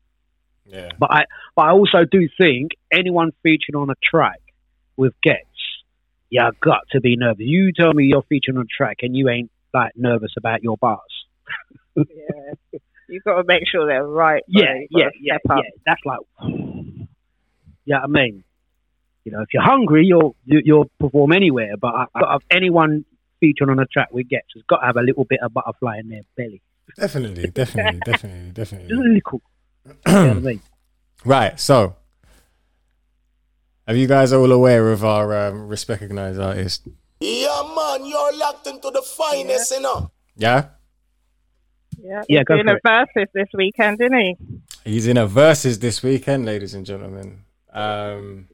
Yeah. 0.66 0.91
But 0.99 1.12
I, 1.12 1.24
but 1.55 1.62
I 1.62 1.70
also 1.70 2.05
do 2.11 2.28
think 2.39 2.72
anyone 2.91 3.32
featured 3.43 3.74
on 3.74 3.91
a 3.91 3.95
track 4.03 4.41
with 4.97 5.12
Ghetts, 5.22 5.45
you 6.31 6.51
got 6.61 6.81
to 6.93 7.01
be 7.01 7.16
nervous. 7.16 7.45
You 7.47 7.72
tell 7.72 7.93
me 7.93 8.05
you're 8.05 8.24
featuring 8.29 8.59
on 8.59 8.64
a 8.64 8.66
track 8.66 8.99
and 9.03 9.16
you 9.16 9.29
ain't 9.29 9.51
like 9.72 9.93
nervous 9.97 10.33
about 10.37 10.62
your 10.62 10.77
bars. 10.77 11.01
Yeah. 11.97 12.79
You've 13.09 13.24
got 13.24 13.37
to 13.37 13.45
make 13.47 13.62
sure 13.70 13.87
they're 13.87 14.07
right. 14.07 14.43
Yeah, 14.49 14.74
yeah, 14.91 15.09
yeah, 15.20 15.39
yeah. 15.49 15.57
That's 15.87 16.01
like, 16.05 16.18
yeah. 17.85 17.99
I 18.03 18.07
mean, 18.09 18.43
you 19.24 19.33
know, 19.33 19.43
if 19.43 19.49
you're 19.53 19.62
hungry, 19.62 20.05
you'll 20.07 20.35
you, 20.45 20.61
you'll 20.64 20.91
perform 20.99 21.33
anywhere. 21.33 21.77
But 21.81 21.95
I, 21.95 22.07
I, 22.14 22.39
anyone 22.51 23.05
featuring 23.41 23.70
on 23.70 23.79
a 23.79 23.87
track 23.87 24.09
with 24.11 24.29
Ghetts 24.29 24.49
has 24.55 24.62
got 24.68 24.79
to 24.79 24.87
have 24.87 24.97
a 24.97 25.03
little 25.03 25.24
bit 25.24 25.41
of 25.43 25.53
butterfly 25.53 25.99
in 25.99 26.09
their 26.09 26.22
belly. 26.37 26.62
Definitely, 26.97 27.49
definitely, 27.49 28.01
definitely, 28.05 28.53
Just 28.55 28.72
definitely. 28.72 28.97
a 28.97 29.12
little. 29.14 29.43
you 29.87 30.12
know 30.12 30.29
what 30.29 30.37
I 30.37 30.41
mean? 30.41 30.61
Right. 31.24 31.61
So, 31.61 31.97
are 33.87 33.95
you 33.95 34.07
guys 34.07 34.32
all 34.32 34.51
aware 34.51 34.91
of 34.93 35.05
our 35.05 35.49
um, 35.49 35.68
respect 35.68 36.03
recognized 36.03 36.41
artist? 36.41 36.89
Yeah, 37.20 37.62
man, 37.74 38.05
you're 38.05 38.37
locked 38.37 38.66
into 38.66 38.91
the 38.91 39.03
finest, 39.03 39.70
you 39.70 39.80
know. 39.80 40.11
Yeah. 40.37 40.66
Yeah, 41.99 42.22
Yeah, 42.28 42.41
he's 42.41 42.45
go 42.45 42.55
doing 42.57 42.66
for 42.66 42.80
a 42.84 43.07
versus 43.14 43.30
this 43.32 43.49
weekend, 43.55 44.01
isn't 44.01 44.18
he? 44.18 44.37
He's 44.84 45.07
in 45.07 45.16
a 45.16 45.26
versus 45.26 45.78
this 45.78 46.03
weekend, 46.03 46.45
ladies 46.45 46.74
and 46.74 46.84
gentlemen. 46.84 47.45
Um, 47.72 48.49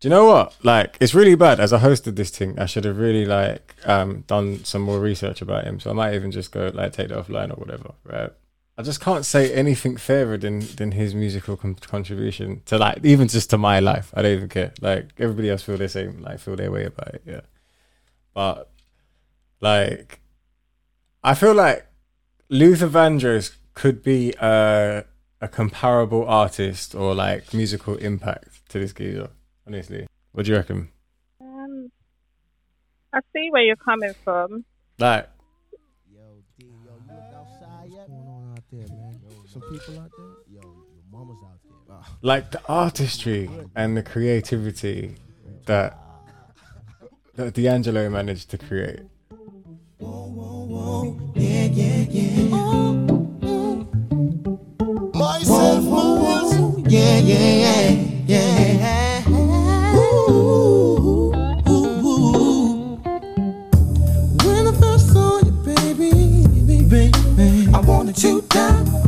do 0.00 0.06
you 0.06 0.10
know 0.10 0.26
what? 0.26 0.54
Like, 0.62 0.96
it's 1.00 1.14
really 1.14 1.34
bad. 1.34 1.58
As 1.58 1.72
I 1.72 1.80
hosted 1.80 2.14
this 2.14 2.30
thing, 2.30 2.58
I 2.58 2.66
should 2.66 2.84
have 2.84 2.98
really 2.98 3.24
like 3.24 3.74
um, 3.84 4.22
done 4.28 4.64
some 4.64 4.82
more 4.82 5.00
research 5.00 5.42
about 5.42 5.64
him. 5.64 5.80
So 5.80 5.90
I 5.90 5.92
might 5.92 6.14
even 6.14 6.30
just 6.30 6.52
go 6.52 6.70
like 6.72 6.92
take 6.92 7.10
it 7.10 7.16
offline 7.16 7.50
or 7.50 7.56
whatever. 7.56 7.94
Right? 8.04 8.30
I 8.78 8.82
just 8.82 9.00
can't 9.00 9.26
say 9.26 9.52
anything 9.52 9.96
fairer 9.96 10.38
than 10.38 10.60
than 10.76 10.92
his 10.92 11.12
musical 11.12 11.56
con- 11.56 11.74
contribution 11.74 12.62
to 12.66 12.78
like 12.78 13.04
even 13.04 13.26
just 13.26 13.50
to 13.50 13.58
my 13.58 13.80
life. 13.80 14.12
I 14.14 14.22
don't 14.22 14.36
even 14.36 14.48
care. 14.48 14.72
Like 14.80 15.10
everybody 15.18 15.50
else 15.50 15.62
feel 15.62 15.76
the 15.76 15.88
same, 15.88 16.22
like 16.22 16.38
feel 16.38 16.54
their 16.54 16.70
way 16.70 16.84
about 16.84 17.14
it. 17.14 17.22
Yeah, 17.26 17.40
but 18.34 18.70
like 19.60 20.20
I 21.24 21.34
feel 21.34 21.54
like 21.54 21.88
Luther 22.48 22.88
Vandross 22.88 23.56
could 23.74 24.00
be 24.04 24.32
a 24.40 25.04
a 25.40 25.48
comparable 25.48 26.24
artist 26.28 26.94
or 26.94 27.16
like 27.16 27.52
musical 27.52 27.96
impact 27.96 28.68
to 28.68 28.78
this 28.78 28.92
geezer. 28.92 29.30
Honestly, 29.66 30.06
what 30.30 30.46
do 30.46 30.52
you 30.52 30.56
reckon? 30.56 30.88
Um, 31.40 31.90
I 33.12 33.18
see 33.32 33.48
where 33.50 33.62
you're 33.62 33.74
coming 33.76 34.14
from. 34.22 34.64
Like, 35.00 35.28
Some 39.50 39.62
people 39.62 39.98
out 39.98 40.10
there, 40.14 40.26
yo, 40.50 40.60
your 40.60 41.04
mama's 41.10 41.38
out 41.42 41.58
there. 41.88 41.96
Like 42.20 42.50
the 42.50 42.60
artistry 42.68 43.48
and 43.74 43.96
the 43.96 44.02
creativity 44.02 45.14
that 45.64 45.96
that 47.36 47.54
D'Angelo 47.54 48.10
managed 48.10 48.50
to 48.50 48.58
create. 48.58 49.00
Myself, 55.14 55.82
moves. 55.82 56.92
Yeah, 56.92 57.18
yeah, 57.18 57.94
yeah, 58.26 59.24
yeah. 59.24 59.28
Ooh, 59.96 61.32
ooh, 61.66 62.04
ooh. 62.04 62.96
When 64.44 64.66
I 64.66 64.72
first 64.78 65.10
saw 65.10 65.38
you, 65.38 65.52
baby, 65.64 66.12
baby, 66.66 67.10
baby, 67.34 67.72
I 67.72 67.80
wanted 67.80 68.22
you 68.22 68.42
down. 68.42 69.07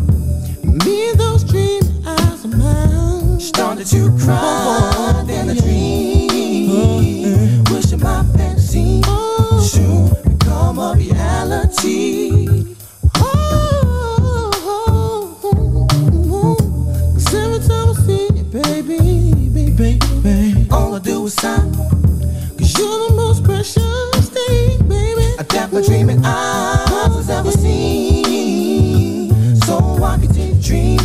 Started 3.84 4.18
to 4.18 4.24
cry 4.24 5.24
in 5.28 5.50
a 5.50 5.54
dream. 5.54 7.64
Wishing 7.64 8.00
my 8.00 8.24
fantasy 8.36 9.02
soon 9.60 10.10
become 10.24 10.78
a 10.78 10.94
reality. 10.96 12.74
Oh, 13.16 14.50
you, 20.70 20.94
I 20.94 20.98
do 20.98 21.26
is 21.26 21.34
sigh. 21.34 21.56
Cause 22.58 22.78
you're 22.78 23.08
the 23.08 23.14
most 23.16 23.44
precious 23.44 24.28
thing, 24.28 24.86
baby. 24.88 25.34
A 25.38 25.44
deaf 25.44 25.70
dreaming 25.86 26.20
eyes 26.24 27.14
has 27.14 27.30
ever 27.30 27.50
seen. 27.52 29.30
So 29.62 29.78
I 30.02 30.18
can 30.18 30.32
take 30.32 30.60
dream, 30.60 30.98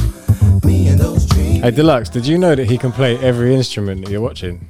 Hey 1.62 1.72
Dlux, 1.72 2.12
did 2.12 2.28
you 2.28 2.38
know 2.38 2.53
that 2.53 2.66
he 2.70 2.78
can 2.78 2.91
play 2.91 3.18
every 3.20 3.56
instrument 3.56 4.03
that 4.06 4.12
you're 4.12 4.22
watching? 4.22 4.68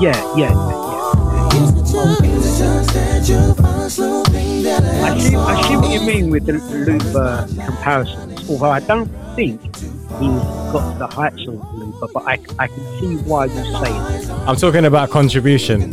Yeah, 0.00 0.12
yeah, 0.36 0.50
yeah. 0.50 1.82
said 1.84 3.28
you're 3.28 3.46
the 3.48 3.54
finest 3.62 3.98
little 3.98 4.24
thing 4.24 4.62
that 4.64 4.82
I 4.84 5.14
I 5.14 5.18
see, 5.18 5.34
I 5.36 5.62
see 5.68 5.76
what 5.76 5.90
you 5.90 6.00
mean 6.06 6.30
with 6.30 6.44
the 6.46 6.54
Luther 6.54 7.46
comparisons, 7.64 8.50
although 8.50 8.70
I 8.70 8.80
don't 8.80 9.08
think 9.34 9.62
he's 9.76 10.42
got 10.72 10.98
the 10.98 11.06
heights 11.06 11.46
of 11.48 11.54
Luther, 11.74 12.06
but 12.12 12.24
I, 12.26 12.38
I 12.58 12.66
can 12.66 13.00
see 13.00 13.16
why 13.28 13.46
you 13.46 13.54
say 13.54 13.92
that. 14.26 14.44
I'm 14.46 14.56
talking 14.56 14.84
about 14.84 15.10
contribution. 15.10 15.92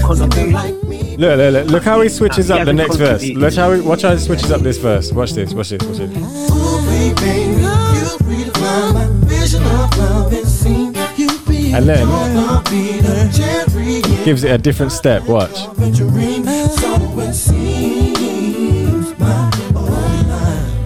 Contribution. 0.00 0.90
Look, 1.20 1.36
look, 1.36 1.52
look, 1.52 1.66
look 1.66 1.82
how 1.82 2.00
he 2.00 2.08
switches 2.08 2.48
He 2.48 2.52
up 2.54 2.64
the 2.64 2.72
next 2.72 2.96
verse. 2.96 3.20
contributed. 3.20 3.42
Watch 3.42 3.56
how 3.56 3.72
he, 3.72 3.80
watch 3.82 4.02
how 4.02 4.12
he 4.12 4.18
switches 4.18 4.50
up 4.50 4.60
this 4.62 4.78
verse. 4.78 5.12
Watch 5.12 5.32
this, 5.32 5.52
watch 5.52 5.68
this, 5.68 5.82
watch 5.82 5.98
this. 5.98 7.69
And 11.72 11.88
then 11.88 12.06
gives 14.24 14.44
it 14.44 14.50
a 14.52 14.58
different 14.58 14.92
step. 14.92 15.24
Watch. 15.26 15.58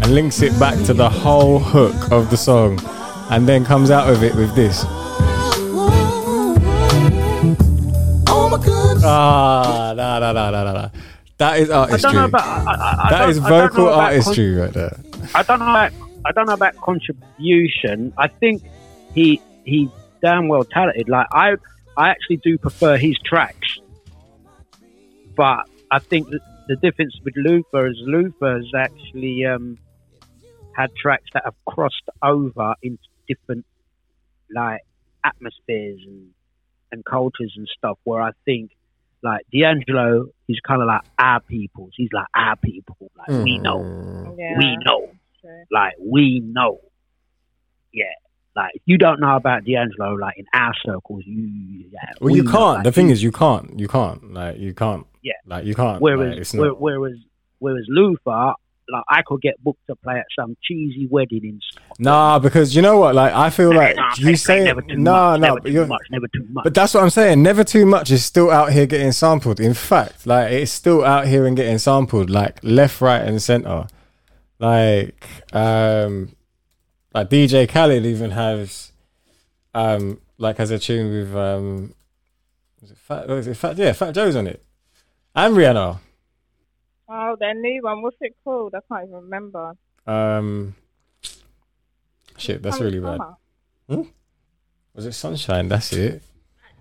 And 0.02 0.14
links 0.14 0.42
it 0.42 0.58
back 0.58 0.82
to 0.86 0.94
the 0.94 1.08
whole 1.08 1.58
hook 1.58 2.10
of 2.10 2.30
the 2.30 2.36
song. 2.36 2.78
And 3.30 3.46
then 3.48 3.64
comes 3.64 3.90
out 3.90 4.08
of 4.10 4.22
it 4.22 4.34
with 4.34 4.54
this. 4.54 4.84
Ah, 9.06 9.92
no, 9.96 10.18
no, 10.20 10.32
no, 10.32 10.50
no, 10.50 10.64
no, 10.64 10.72
no. 10.72 10.90
That 11.38 11.58
is 11.58 11.70
I 11.70 11.96
don't 11.96 12.14
know 12.14 12.24
about. 12.24 12.44
I, 12.44 12.72
I, 12.72 13.06
I 13.06 13.10
That 13.10 13.18
don't- 13.18 13.30
is 13.30 13.38
I 13.38 13.48
don't 13.48 13.50
know 13.60 13.68
vocal 13.68 13.86
about 13.88 13.98
artistry 14.04 14.54
right 14.54 14.72
there. 14.72 14.96
I 15.34 15.42
don't 15.42 15.58
know 15.58 15.68
about 15.68 15.92
I 16.24 16.32
don't 16.32 16.46
know 16.46 16.54
about 16.54 16.76
contribution. 16.76 18.12
I 18.16 18.28
think 18.28 18.62
he 19.14 19.40
he's 19.64 19.88
damn 20.22 20.48
well 20.48 20.64
talented. 20.64 21.08
Like 21.08 21.26
I 21.32 21.56
I 21.96 22.08
actually 22.10 22.38
do 22.38 22.58
prefer 22.58 22.96
his 22.96 23.16
tracks, 23.24 23.78
but 25.36 25.68
I 25.90 25.98
think 25.98 26.28
the 26.66 26.76
difference 26.76 27.14
with 27.24 27.34
Luther 27.36 27.86
is 27.88 27.96
Luther 28.06 28.56
has 28.56 28.70
actually 28.74 29.44
um, 29.44 29.78
had 30.72 30.94
tracks 30.96 31.26
that 31.34 31.42
have 31.44 31.54
crossed 31.66 32.08
over 32.22 32.74
into 32.82 33.02
different 33.28 33.64
like 34.54 34.80
atmospheres 35.24 36.00
and 36.06 36.30
and 36.90 37.04
cultures 37.04 37.52
and 37.56 37.68
stuff. 37.76 37.98
Where 38.04 38.22
I 38.22 38.30
think 38.44 38.70
like 39.22 39.42
D'Angelo, 39.52 40.26
he's 40.46 40.60
kind 40.60 40.80
of 40.82 40.86
like 40.88 41.02
our 41.18 41.40
peoples. 41.40 41.92
He's 41.96 42.10
like 42.12 42.26
our 42.34 42.56
people. 42.56 43.10
Like 43.16 43.28
we 43.44 43.58
know, 43.58 44.34
Yeah. 44.38 44.58
we 44.58 44.76
know, 44.84 45.10
like 45.70 45.94
we 46.00 46.40
know. 46.44 46.80
Yeah, 47.92 48.04
like 48.56 48.72
if 48.74 48.82
you 48.86 48.98
don't 48.98 49.20
know 49.20 49.36
about 49.36 49.64
D'Angelo, 49.64 50.14
like 50.14 50.34
in 50.36 50.44
our 50.52 50.72
circles, 50.84 51.22
you 51.26 51.84
yeah. 51.92 52.00
Well, 52.20 52.32
we 52.32 52.38
you 52.38 52.42
know, 52.44 52.50
can't. 52.50 52.74
like, 52.76 52.84
The 52.84 52.92
thing 52.92 53.10
is, 53.10 53.22
you 53.22 53.30
can't. 53.32 53.78
You 53.78 53.86
can't. 53.88 54.32
Like, 54.34 54.58
you 54.58 54.74
can't. 54.74 55.06
Yeah. 55.22 55.32
Like, 55.46 55.64
you 55.64 55.74
can't. 55.74 56.00
Whereas, 56.02 56.52
like, 56.54 56.60
where- 56.60 56.70
not. 56.70 56.80
whereas, 56.80 57.16
whereas 57.60 57.84
Luther, 57.88 58.52
like 58.90 59.04
I 59.08 59.22
could 59.26 59.40
get 59.40 59.62
booked 59.64 59.86
to 59.88 59.96
play 59.96 60.18
at 60.18 60.26
some 60.38 60.56
cheesy 60.62 61.06
wedding 61.10 61.40
in. 61.44 61.60
Nah, 61.98 62.38
because 62.38 62.74
you 62.76 62.82
know 62.82 62.98
what? 62.98 63.14
Like, 63.14 63.32
I 63.32 63.48
feel 63.48 63.72
like 63.74 63.96
Nah, 63.96 64.12
you 64.18 64.36
say 64.36 64.56
play 64.56 64.64
never 64.64 64.82
too 64.82 64.96
no, 64.96 65.12
much, 65.12 65.40
no. 65.40 65.46
never 65.46 65.60
but 65.60 65.70
too 65.70 65.86
much, 65.86 66.02
never 66.10 66.26
too 66.28 66.46
much. 66.50 66.64
But 66.64 66.74
that's 66.74 66.92
what 66.94 67.02
I'm 67.02 67.10
saying. 67.10 67.42
Never 67.42 67.64
too 67.64 67.86
much 67.86 68.10
is 68.10 68.24
still 68.24 68.50
out 68.50 68.72
here 68.72 68.84
getting 68.86 69.12
sampled. 69.12 69.60
In 69.60 69.72
fact, 69.72 70.26
like 70.26 70.52
it's 70.52 70.72
still 70.72 71.02
out 71.04 71.26
here 71.28 71.46
and 71.46 71.56
getting 71.56 71.78
sampled, 71.78 72.28
like 72.28 72.58
left, 72.62 73.00
right, 73.00 73.22
and 73.22 73.40
center. 73.40 73.86
Like, 74.58 75.26
um, 75.52 76.34
like 77.12 77.28
DJ 77.28 77.68
Khaled 77.68 78.06
even 78.06 78.30
has, 78.30 78.92
um, 79.74 80.20
like 80.38 80.58
has 80.58 80.70
a 80.70 80.78
tune 80.78 81.10
with 81.10 81.34
um, 81.36 81.94
was 82.80 82.90
it 82.90 82.98
Fat? 82.98 83.28
Was 83.28 83.46
it 83.46 83.56
Fat? 83.56 83.76
Yeah, 83.76 83.92
Fat 83.92 84.14
Joe's 84.14 84.36
on 84.36 84.46
it, 84.46 84.64
and 85.34 85.56
Rihanna. 85.56 85.98
Oh, 87.08 87.36
their 87.38 87.54
new 87.54 87.82
one. 87.82 88.02
What's 88.02 88.16
it 88.20 88.34
called? 88.44 88.74
I 88.74 88.80
can't 88.88 89.08
even 89.08 89.22
remember. 89.22 89.74
Um, 90.06 90.74
shit, 92.36 92.62
that's 92.62 92.80
really 92.80 93.00
bad. 93.00 93.20
Hmm? 93.88 94.02
Was 94.94 95.06
it 95.06 95.12
Sunshine? 95.12 95.68
That's 95.68 95.92
it. 95.92 96.22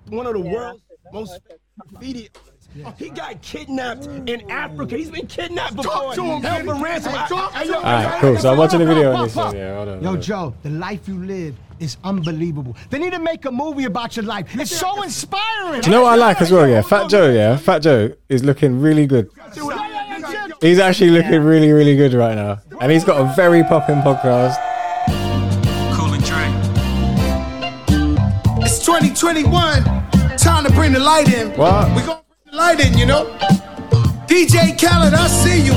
one 0.07 0.27
of 0.27 0.33
the 0.33 0.39
world's 0.39 0.83
most 1.11 1.39
videos. 2.75 2.97
He 2.97 3.09
got 3.09 3.41
kidnapped 3.41 4.05
in 4.27 4.49
Africa. 4.49 4.97
He's 4.97 5.09
been 5.11 5.27
kidnapped 5.27 5.75
before. 5.75 5.91
Talk 5.93 6.15
to 6.15 6.23
him, 6.23 6.41
held 6.41 6.55
Kenny. 6.57 6.67
for 6.67 6.75
ransom. 6.83 7.11
Hey, 7.13 7.17
talk 7.27 7.55
I- 7.55 7.63
to 7.65 7.71
I- 7.71 7.75
him. 7.75 7.75
All 7.75 7.81
right, 7.83 8.19
cool. 8.21 8.37
So 8.37 8.51
I'm 8.51 8.57
watching 8.57 8.79
the 8.79 8.85
video 8.85 9.13
on 9.13 9.23
this 9.25 9.35
one. 9.35 9.55
Yeah, 9.55 9.75
hold 9.75 9.89
on. 9.89 9.95
Yo, 10.01 10.03
hold 10.05 10.15
on. 10.17 10.21
Joe, 10.21 10.53
the 10.63 10.69
life 10.69 11.07
you 11.07 11.23
live 11.25 11.55
is 11.79 11.97
unbelievable. 12.03 12.75
They 12.89 12.99
need 12.99 13.13
to 13.13 13.19
make 13.19 13.45
a 13.45 13.51
movie 13.51 13.85
about 13.85 14.15
your 14.15 14.25
life. 14.25 14.47
It's 14.59 14.71
so 14.75 15.01
inspiring. 15.03 15.81
Do 15.81 15.89
you 15.89 15.95
know 15.97 16.03
what 16.03 16.13
I 16.13 16.15
like 16.15 16.41
as 16.41 16.51
well? 16.51 16.67
Yeah, 16.67 16.81
Fat 16.81 17.09
Joe. 17.09 17.29
Yeah, 17.31 17.57
Fat 17.57 17.79
Joe 17.79 18.11
is 18.29 18.43
looking 18.43 18.79
really 18.79 19.05
good. 19.07 19.29
He's 20.61 20.79
actually 20.79 21.09
looking 21.11 21.41
really, 21.43 21.71
really 21.73 21.95
good 21.97 22.13
right 22.13 22.35
now, 22.35 22.59
and 22.79 22.89
he's 22.91 23.03
got 23.03 23.19
a 23.19 23.33
very 23.35 23.63
popping 23.63 23.97
podcast. 23.97 24.55
Cool 25.93 26.13
and 26.13 26.23
Dre. 26.23 26.45
It's 28.65 28.79
2021. 28.85 29.83
Time 30.37 30.63
to 30.63 30.71
bring 30.71 30.93
the 30.93 30.99
light 30.99 31.33
in. 31.33 31.49
What? 31.57 32.22
We 32.53 32.59
gonna 32.59 32.75
bring 32.75 32.77
the 32.77 32.85
light 32.85 32.85
in, 32.85 32.97
you 32.97 33.05
know? 33.05 33.25
DJ 34.27 34.77
Khaled, 34.77 35.13
I 35.13 35.27
see 35.27 35.65
you. 35.65 35.73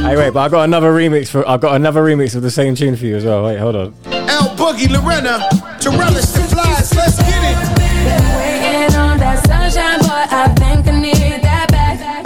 Hey, 0.00 0.16
wait, 0.16 0.30
but 0.30 0.40
I've 0.40 0.50
got 0.50 0.64
another 0.64 0.92
remix 0.92 1.28
for. 1.28 1.46
I've 1.48 1.60
got 1.60 1.76
another 1.76 2.02
remix 2.02 2.34
of 2.34 2.42
the 2.42 2.50
same 2.50 2.74
tune 2.74 2.96
for 2.96 3.04
you 3.04 3.16
as 3.16 3.24
well. 3.24 3.44
Wait, 3.44 3.58
hold 3.58 3.76
on. 3.76 3.94
L 4.06 4.56
Boogie, 4.56 4.88
Lorena, 4.88 5.46
to 5.80 5.90
relish 5.90 6.26
the 6.32 6.42
flies. 6.48 6.94
Let's 6.94 7.18
get 7.18 7.42
it. 7.44 7.56
Waiting 7.76 8.96
on 8.96 9.18
that 9.18 9.44
sunshine, 9.46 10.00
boy, 10.00 10.24
I 10.30 10.48
think 10.56 10.86
I 10.88 11.00
need 11.00 11.42
that 11.42 11.70
back. 11.70 12.24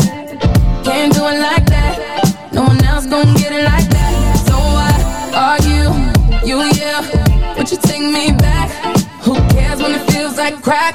Can't 0.85 1.13
do 1.13 1.27
it 1.27 1.41
like 1.41 1.67
that. 1.67 2.53
No 2.53 2.63
one 2.63 2.85
else 2.85 3.07
gon' 3.07 3.35
get 3.35 3.53
it 3.53 3.65
like 3.65 3.89
that. 3.91 4.15
So 4.47 4.55
I 4.55 5.59
argue, 5.59 5.91
you 6.47 6.63
yeah, 6.79 7.55
but 7.57 7.71
you 7.71 7.79
take 7.79 8.03
me 8.03 8.33
back. 8.33 8.71
Who 9.23 9.35
cares 9.51 9.83
when 9.83 9.93
it 9.93 10.11
feels 10.13 10.39
like 10.39 10.63
crack? 10.63 10.95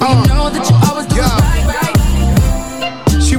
You 0.00 0.06
uh, 0.06 0.26
know 0.26 0.50
that 0.50 0.68
you 0.68 0.76
always 0.90 1.06
do 1.06 1.20
right, 1.20 1.40
right. 1.40 1.53
She 1.53 1.53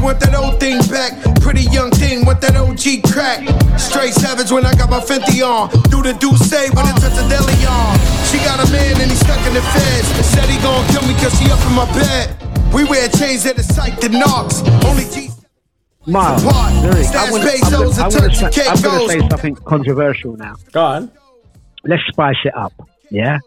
want 0.06 0.20
that 0.22 0.36
old 0.38 0.60
thing 0.60 0.78
back. 0.94 1.18
Pretty 1.42 1.66
young 1.74 1.90
thing, 1.90 2.26
want 2.26 2.40
that 2.42 2.56
OG 2.56 3.10
crack. 3.10 3.42
Straight 3.82 4.14
savage 4.14 4.52
when 4.54 4.64
I 4.66 4.78
got 4.78 4.90
my 4.90 5.02
Fenty 5.02 5.42
on. 5.42 5.74
Do 5.90 6.06
the 6.06 6.14
do 6.14 6.30
say 6.38 6.70
when 6.78 6.86
it 6.86 6.96
touch 7.02 7.18
the 7.18 7.26
deli 7.26 7.58
on. 7.66 7.98
She 8.30 8.38
got 8.46 8.62
a 8.62 8.68
man 8.70 9.02
and 9.02 9.10
he 9.10 9.18
stuck 9.18 9.42
in 9.50 9.58
the 9.58 9.66
feds. 9.74 10.08
Said 10.30 10.46
he 10.46 10.62
gon' 10.62 10.86
kill 10.94 11.02
me 11.10 11.18
cause 11.18 11.34
she 11.42 11.50
up 11.50 11.60
in 11.66 11.74
my 11.74 11.90
bed. 11.98 12.38
We 12.72 12.86
wear 12.86 13.10
chains 13.10 13.44
that 13.50 13.58
is 13.58 13.68
psyched 13.68 14.06
and 14.06 14.14
knocks. 14.14 14.62
Only 14.86 15.10
G. 15.10 15.34
Miles, 16.06 16.46
Apart. 16.46 16.74
Lyric, 16.86 17.08
Stats 17.08 17.26
I'm 17.26 17.32
gonna, 17.32 17.46
Bezos 17.50 17.98
I'm 17.98 18.12
gonna, 18.12 18.26
I'm 18.26 18.30
gonna, 18.30 18.54
say, 18.54 18.68
I'm 18.68 18.82
gonna 18.82 19.10
say 19.10 19.20
something 19.28 19.56
controversial 19.56 20.38
now. 20.38 20.54
Go 20.72 20.86
on. 20.86 21.12
Let's 21.84 22.04
spice 22.10 22.38
it 22.46 22.56
up. 22.56 22.74
Yeah, 23.10 23.40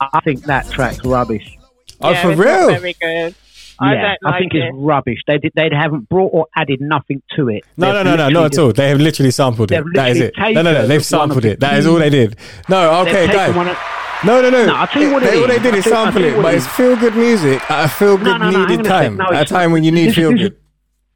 I 0.00 0.18
think 0.20 0.42
that 0.44 0.68
track's 0.70 1.04
rubbish. 1.04 1.56
Oh, 2.00 2.10
yeah, 2.10 2.22
for 2.22 2.34
real? 2.34 2.66
Very 2.66 2.96
good. 3.00 3.34
I 3.78 3.94
yeah, 3.94 4.00
don't 4.02 4.18
I 4.24 4.30
like 4.30 4.40
think 4.40 4.54
it. 4.54 4.58
it's 4.64 4.76
rubbish. 4.76 5.18
They 5.26 5.38
did, 5.38 5.52
they 5.54 5.68
haven't 5.72 6.08
brought 6.08 6.30
or 6.32 6.46
added 6.56 6.80
nothing 6.80 7.22
to 7.36 7.48
it. 7.48 7.64
No, 7.76 7.92
They've 7.92 8.04
no, 8.04 8.16
no, 8.16 8.16
no, 8.16 8.28
not 8.28 8.52
at 8.52 8.58
all. 8.58 8.72
They 8.72 8.88
have 8.90 9.00
literally 9.00 9.30
sampled 9.30 9.72
it. 9.72 9.74
They've 9.76 9.92
That 9.94 10.10
is 10.10 10.20
it. 10.20 10.34
literally 10.36 10.54
No, 10.54 10.62
no, 10.62 10.72
no. 10.72 10.86
They've 10.86 11.04
sampled 11.04 11.44
it. 11.44 11.60
That 11.60 11.78
is 11.78 11.86
all 11.86 11.96
they 11.96 12.10
did. 12.10 12.36
No, 12.68 13.00
okay, 13.02 13.26
taken 13.26 13.54
guys. 13.54 13.76
No, 14.24 14.40
no, 14.40 14.50
no. 14.50 14.66
No, 14.66 14.74
I'll 14.76 14.86
tell 14.86 15.02
you 15.02 15.12
what 15.12 15.22
it 15.24 15.30
They- 15.32 15.40
all 15.40 15.48
they 15.48 15.58
did 15.58 15.72
I'll 15.72 15.78
is 15.78 15.84
tell 15.84 15.92
you- 15.92 15.98
I'll 15.98 16.12
sample 16.12 16.24
it, 16.24 16.42
but 16.42 16.54
it 16.54 16.56
it's 16.58 16.66
feel 16.68 16.96
good 16.96 17.16
music 17.16 17.70
at 17.70 17.84
a 17.86 17.88
feel 17.88 18.16
good 18.16 18.26
No, 18.26 18.36
no, 18.36 18.50
no, 18.50 18.60
needed 18.66 18.84
gonna 18.84 18.88
time. 18.88 19.16
no, 19.16 19.24
At 19.32 19.50
a 19.50 19.52
time 19.52 19.72
when 19.72 19.82
you 19.82 19.90
need 19.90 20.08
this 20.10 20.14
feel 20.14 20.30
this 20.30 20.40
is- 20.42 20.48
good. 20.50 20.58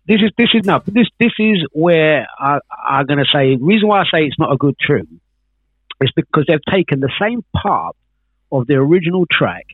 This 0.08 0.20
is 0.22 0.30
this 0.38 0.48
is 0.54 0.64
no. 0.64 0.80
This 0.86 1.08
this 1.20 1.32
is 1.38 1.64
where 1.72 2.26
I, 2.38 2.58
I'm 2.88 3.06
going 3.06 3.18
to 3.18 3.24
say. 3.32 3.56
Reason 3.60 3.88
why 3.88 4.00
I 4.00 4.04
say 4.04 4.24
it's 4.24 4.38
not 4.38 4.52
a 4.52 4.56
good 4.56 4.76
tune 4.84 5.20
is 6.00 6.10
because 6.14 6.44
they've 6.46 6.60
taken 6.70 7.00
the 7.00 7.10
same 7.20 7.44
part 7.56 7.96
of 8.52 8.66
the 8.68 8.74
original 8.74 9.26
track 9.30 9.66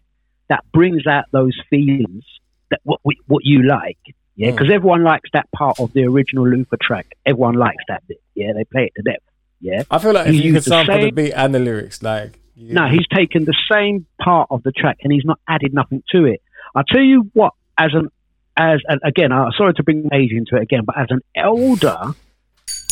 that 0.48 0.60
brings 0.72 1.06
out 1.06 1.24
those 1.32 1.58
feelings 1.68 2.24
that 2.72 2.80
what 2.82 3.00
we, 3.04 3.16
what 3.26 3.42
you 3.44 3.62
like. 3.62 3.98
Yeah, 4.34 4.48
Mm. 4.48 4.52
because 4.56 4.70
everyone 4.72 5.04
likes 5.04 5.28
that 5.34 5.46
part 5.54 5.78
of 5.78 5.92
the 5.92 6.04
original 6.04 6.48
Luther 6.48 6.78
track. 6.80 7.06
Everyone 7.26 7.54
likes 7.54 7.84
that 7.88 8.02
bit. 8.08 8.20
Yeah, 8.34 8.52
they 8.56 8.64
play 8.64 8.84
it 8.86 8.92
to 8.96 9.02
death. 9.02 9.20
Yeah, 9.60 9.82
I 9.90 9.98
feel 9.98 10.12
like 10.14 10.26
if 10.26 10.34
you 10.34 10.52
could 10.54 10.62
the 10.64 10.70
sample 10.70 10.96
the 10.96 11.02
same- 11.02 11.14
beat 11.14 11.32
and 11.32 11.54
the 11.54 11.58
lyrics, 11.60 12.02
like 12.02 12.38
you- 12.56 12.74
no, 12.74 12.88
he's 12.88 13.06
taken 13.14 13.44
the 13.44 13.54
same 13.70 14.06
part 14.20 14.48
of 14.50 14.62
the 14.64 14.72
track 14.72 14.98
and 15.04 15.12
he's 15.12 15.24
not 15.24 15.38
added 15.48 15.72
nothing 15.72 16.02
to 16.12 16.24
it. 16.24 16.40
I'll 16.74 16.82
tell 16.84 17.02
you 17.02 17.30
what, 17.34 17.52
as 17.78 17.90
an 17.94 18.08
as 18.56 18.80
and 18.88 19.00
again, 19.04 19.32
I'm 19.32 19.52
sorry 19.56 19.72
to 19.74 19.82
bring 19.82 20.08
age 20.12 20.32
into 20.32 20.56
it 20.56 20.62
again, 20.62 20.82
but 20.84 20.98
as 20.98 21.06
an 21.10 21.20
elder, 21.36 21.98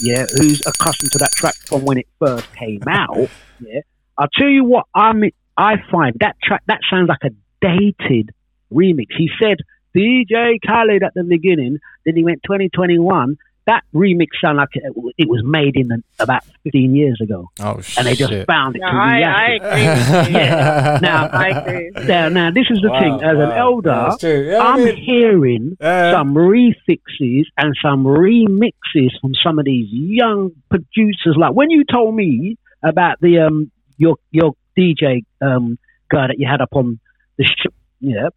yeah, 0.03 0.27
who's 0.37 0.61
accustomed 0.67 1.13
to 1.13 1.19
that 1.19 1.33
track 1.33 1.55
from 1.67 1.85
when 1.85 1.99
it 1.99 2.07
first 2.19 2.47
came 2.55 2.81
out, 2.89 3.29
yeah, 3.61 3.81
I'll 4.19 4.29
tell 4.39 4.49
you 4.49 4.65
what 4.65 4.87
I 4.95 5.13
mean. 5.13 5.33
I 5.57 5.77
find 5.91 6.15
that 6.21 6.37
track 6.43 6.63
that 6.69 6.81
sounds 6.91 7.09
like 7.09 7.25
a 7.25 7.31
dated 7.61 8.31
remix. 8.73 9.07
He 9.17 9.29
said 9.43 9.59
DJ 9.97 10.59
Khaled 10.67 11.03
at 11.03 11.15
the 11.15 11.25
beginning, 11.25 11.79
then 12.05 12.17
he 12.17 12.25
went 12.25 12.43
2021. 12.45 13.37
that 13.67 13.83
remix 13.95 14.29
sound 14.43 14.57
like 14.57 14.69
it, 14.75 14.83
it 15.19 15.29
was 15.29 15.43
made 15.45 15.77
in 15.77 15.89
the, 15.89 16.03
about 16.19 16.43
15 16.65 16.95
years 16.97 17.21
ago. 17.23 17.51
Oh 17.61 17.81
shit. 17.81 17.99
and 17.99 18.07
they 18.07 18.15
just 18.15 18.33
found 18.47 18.75
it. 18.77 18.81
No, 18.81 18.91
to 18.91 18.97
I, 18.97 19.21
I 19.21 19.49
agree. 19.59 20.35
Yeah. 20.35 20.99
Now, 21.03 21.27
I 21.27 21.49
agree. 21.49 21.91
now, 22.07 22.29
now, 22.29 22.51
this 22.51 22.67
is 22.71 22.81
the 22.83 22.89
Wow, 22.91 23.01
thing. 23.01 23.15
As 23.23 23.37
an 23.37 23.53
elder, 23.53 24.17
Yeah, 24.23 24.59
I 24.59 24.73
I'm 24.73 24.85
mean- 24.85 24.97
hearing 24.97 25.77
Yeah. 25.81 26.13
some 26.13 26.35
refixes 26.35 27.45
and 27.57 27.75
some 27.85 28.05
remixes 28.05 29.11
from 29.21 29.33
some 29.45 29.59
of 29.59 29.65
these 29.65 29.89
young 29.91 30.51
producers. 30.71 31.37
Like 31.37 31.53
when 31.55 31.71
you 31.71 31.85
told 31.85 32.15
me 32.15 32.57
about 32.83 33.21
the 33.21 33.41
um 33.41 33.71
your 33.99 34.17
your 34.31 34.55
DJ 34.79 35.25
um 35.43 35.79
guy 36.11 36.29
that 36.29 36.37
you 36.39 36.47
had 36.51 36.61
up 36.61 36.71
on 36.73 36.99
the 37.39 37.45
show, 37.45 37.71
yeah. 38.01 38.29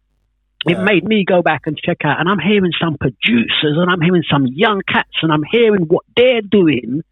It 0.66 0.78
Yeah. 0.78 0.84
made 0.84 1.04
me 1.04 1.24
go 1.24 1.42
back 1.42 1.62
and 1.66 1.76
check 1.76 1.98
out, 2.04 2.20
and 2.20 2.28
I'm 2.28 2.38
hearing 2.38 2.72
some 2.80 2.96
producers, 2.98 3.76
and 3.76 3.90
I'm 3.90 4.00
hearing 4.00 4.24
some 4.30 4.46
young 4.46 4.80
cats, 4.88 5.16
and 5.22 5.30
I'm 5.32 5.42
hearing 5.50 5.82
what 5.82 6.04
they're 6.16 6.40
doing 6.42 7.02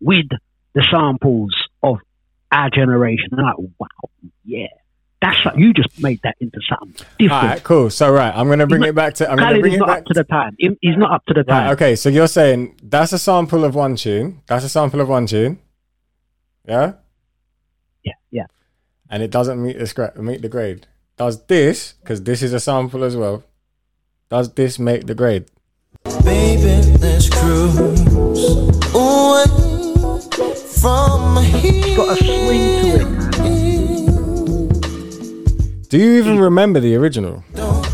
with 0.00 0.26
the 0.74 0.86
samples 0.90 1.54
of 1.82 1.98
our 2.50 2.70
generation. 2.70 3.28
And 3.32 3.40
I'm 3.40 3.46
like, 3.46 3.56
wow, 3.78 3.86
yeah, 4.44 4.66
that's 5.20 5.44
like, 5.44 5.56
you 5.56 5.72
just 5.72 6.00
made 6.02 6.20
that 6.24 6.34
into 6.40 6.58
something 6.68 7.06
different. 7.18 7.32
All 7.32 7.48
right, 7.48 7.62
cool. 7.62 7.90
So 7.90 8.10
right, 8.10 8.34
I'm 8.34 8.48
gonna 8.48 8.66
bring 8.66 8.82
it 8.82 8.94
back 8.94 9.14
to. 9.14 9.30
I'm 9.30 9.36
gonna 9.36 9.50
Khaled 9.50 9.60
bring 9.60 9.74
is 9.74 9.80
it 9.80 9.86
back 9.86 9.98
up 9.98 10.04
to 10.06 10.14
the 10.14 10.24
time. 10.24 10.56
He's 10.58 10.96
not 10.96 11.12
up 11.12 11.24
to 11.26 11.34
the 11.34 11.44
time. 11.44 11.66
Right, 11.66 11.72
okay, 11.72 11.94
so 11.96 12.08
you're 12.08 12.26
saying 12.26 12.76
that's 12.82 13.12
a 13.12 13.18
sample 13.18 13.64
of 13.64 13.74
one 13.74 13.94
tune. 13.96 14.40
That's 14.46 14.64
a 14.64 14.68
sample 14.68 15.00
of 15.00 15.08
one 15.08 15.26
tune. 15.26 15.58
Yeah? 16.66 16.94
Yeah, 18.04 18.12
yeah. 18.30 18.46
And 19.08 19.22
it 19.22 19.30
doesn't 19.30 19.62
meet 19.62 19.78
the 19.78 20.12
meet 20.16 20.42
the 20.42 20.48
grade. 20.48 20.86
Does 21.20 21.44
this, 21.44 21.92
because 22.00 22.22
this 22.22 22.40
is 22.42 22.54
a 22.54 22.60
sample 22.60 23.04
as 23.04 23.14
well, 23.14 23.44
does 24.30 24.54
this 24.54 24.78
make 24.78 25.04
the 25.06 25.14
grade? 25.14 25.44
Baby, 26.24 26.80
let's 26.98 27.28
cruise 27.28 27.76
away 28.94 29.44
from 30.80 31.44
here. 31.44 31.94
Got 31.94 32.12
a 32.12 32.24
swing 32.24 32.64
to 32.80 32.96
it. 35.82 35.90
Do 35.90 35.98
you 35.98 36.12
even 36.16 36.38
remember 36.38 36.80
the 36.80 36.96
original? 36.96 37.44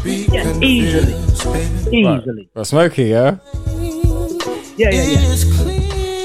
Yeah, 0.04 0.60
easily. 0.60 1.14
Easily. 1.92 2.48
Well, 2.54 2.64
Smokey, 2.64 3.06
yeah? 3.06 3.38
Yeah, 4.76 4.90
yeah, 4.90 5.02
yeah. 5.02 5.34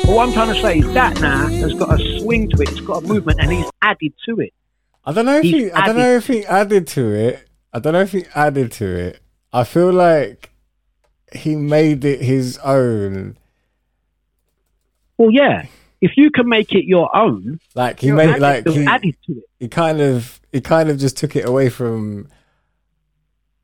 But 0.05 0.13
what 0.13 0.27
I'm 0.27 0.33
trying 0.33 0.53
to 0.53 0.61
say 0.61 0.77
is 0.77 0.93
that 0.93 1.19
now 1.19 1.47
has 1.47 1.73
got 1.73 1.99
a 1.99 2.19
swing 2.19 2.47
to 2.51 2.61
it. 2.61 2.69
It's 2.69 2.81
got 2.81 3.03
a 3.03 3.07
movement, 3.07 3.39
and 3.41 3.51
he's 3.51 3.65
added 3.81 4.13
to 4.27 4.39
it. 4.39 4.53
I 5.05 5.13
don't 5.13 5.25
know 5.25 5.37
if 5.37 5.43
He's 5.43 5.53
he 5.53 5.71
I 5.71 5.87
don't 5.87 5.95
know 5.97 6.01
added- 6.03 6.17
if 6.17 6.27
he 6.27 6.45
added 6.45 6.87
to 6.87 7.11
it. 7.13 7.47
I 7.73 7.79
don't 7.79 7.93
know 7.93 8.01
if 8.01 8.11
he 8.11 8.25
added 8.35 8.71
to 8.73 8.85
it. 8.85 9.21
I 9.53 9.63
feel 9.63 9.91
like 9.91 10.51
he 11.33 11.55
made 11.55 12.03
it 12.05 12.21
his 12.21 12.57
own. 12.59 13.37
Well, 15.17 15.31
yeah. 15.31 15.65
If 16.01 16.11
you 16.17 16.31
can 16.31 16.49
make 16.49 16.71
it 16.73 16.85
your 16.85 17.15
own, 17.15 17.59
Like 17.75 17.99
he 17.99 18.11
made 18.11 18.29
added- 18.29 18.41
like 18.41 18.67
he, 18.67 18.85
added 18.85 19.15
to 19.27 19.33
it. 19.33 19.43
he 19.59 19.67
kind 19.67 20.01
of 20.01 20.39
he 20.51 20.59
kind 20.61 20.89
of 20.89 20.97
just 20.97 21.15
took 21.17 21.35
it 21.35 21.47
away 21.47 21.69
from 21.69 22.27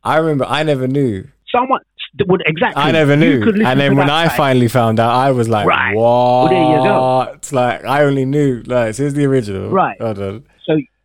I 0.03 0.17
remember 0.17 0.45
I 0.45 0.63
never 0.63 0.87
knew. 0.87 1.27
Someone 1.51 1.81
would 2.27 2.43
exactly. 2.45 2.81
I 2.83 2.91
never 2.91 3.15
knew. 3.15 3.41
And 3.65 3.79
then 3.79 3.95
when 3.95 4.09
I 4.09 4.27
finally 4.29 4.67
found 4.67 4.99
out, 4.99 5.11
I 5.15 5.31
was 5.31 5.49
like, 5.49 5.65
Right. 5.67 5.95
what? 5.95 6.01
Well, 6.03 6.47
there 6.49 6.61
you 6.61 6.83
go. 6.83 7.37
Like, 7.51 7.85
I 7.85 8.03
only 8.03 8.25
knew, 8.25 8.61
like, 8.65 8.93
so 8.95 9.03
here's 9.03 9.13
the 9.13 9.25
original. 9.25 9.69
Right. 9.69 9.99
Hold 10.01 10.19
on. 10.19 10.43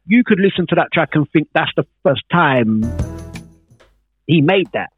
So 0.05 0.09
you 0.17 0.25
could 0.25 0.39
listen 0.41 0.67
to 0.69 0.75
that 0.77 0.89
track 0.93 1.11
and 1.15 1.29
think 1.31 1.49
that's 1.55 1.71
the 1.77 1.85
first 2.03 2.23
time 2.31 2.83
he 4.27 4.41
made 4.41 4.69
that. 4.73 4.91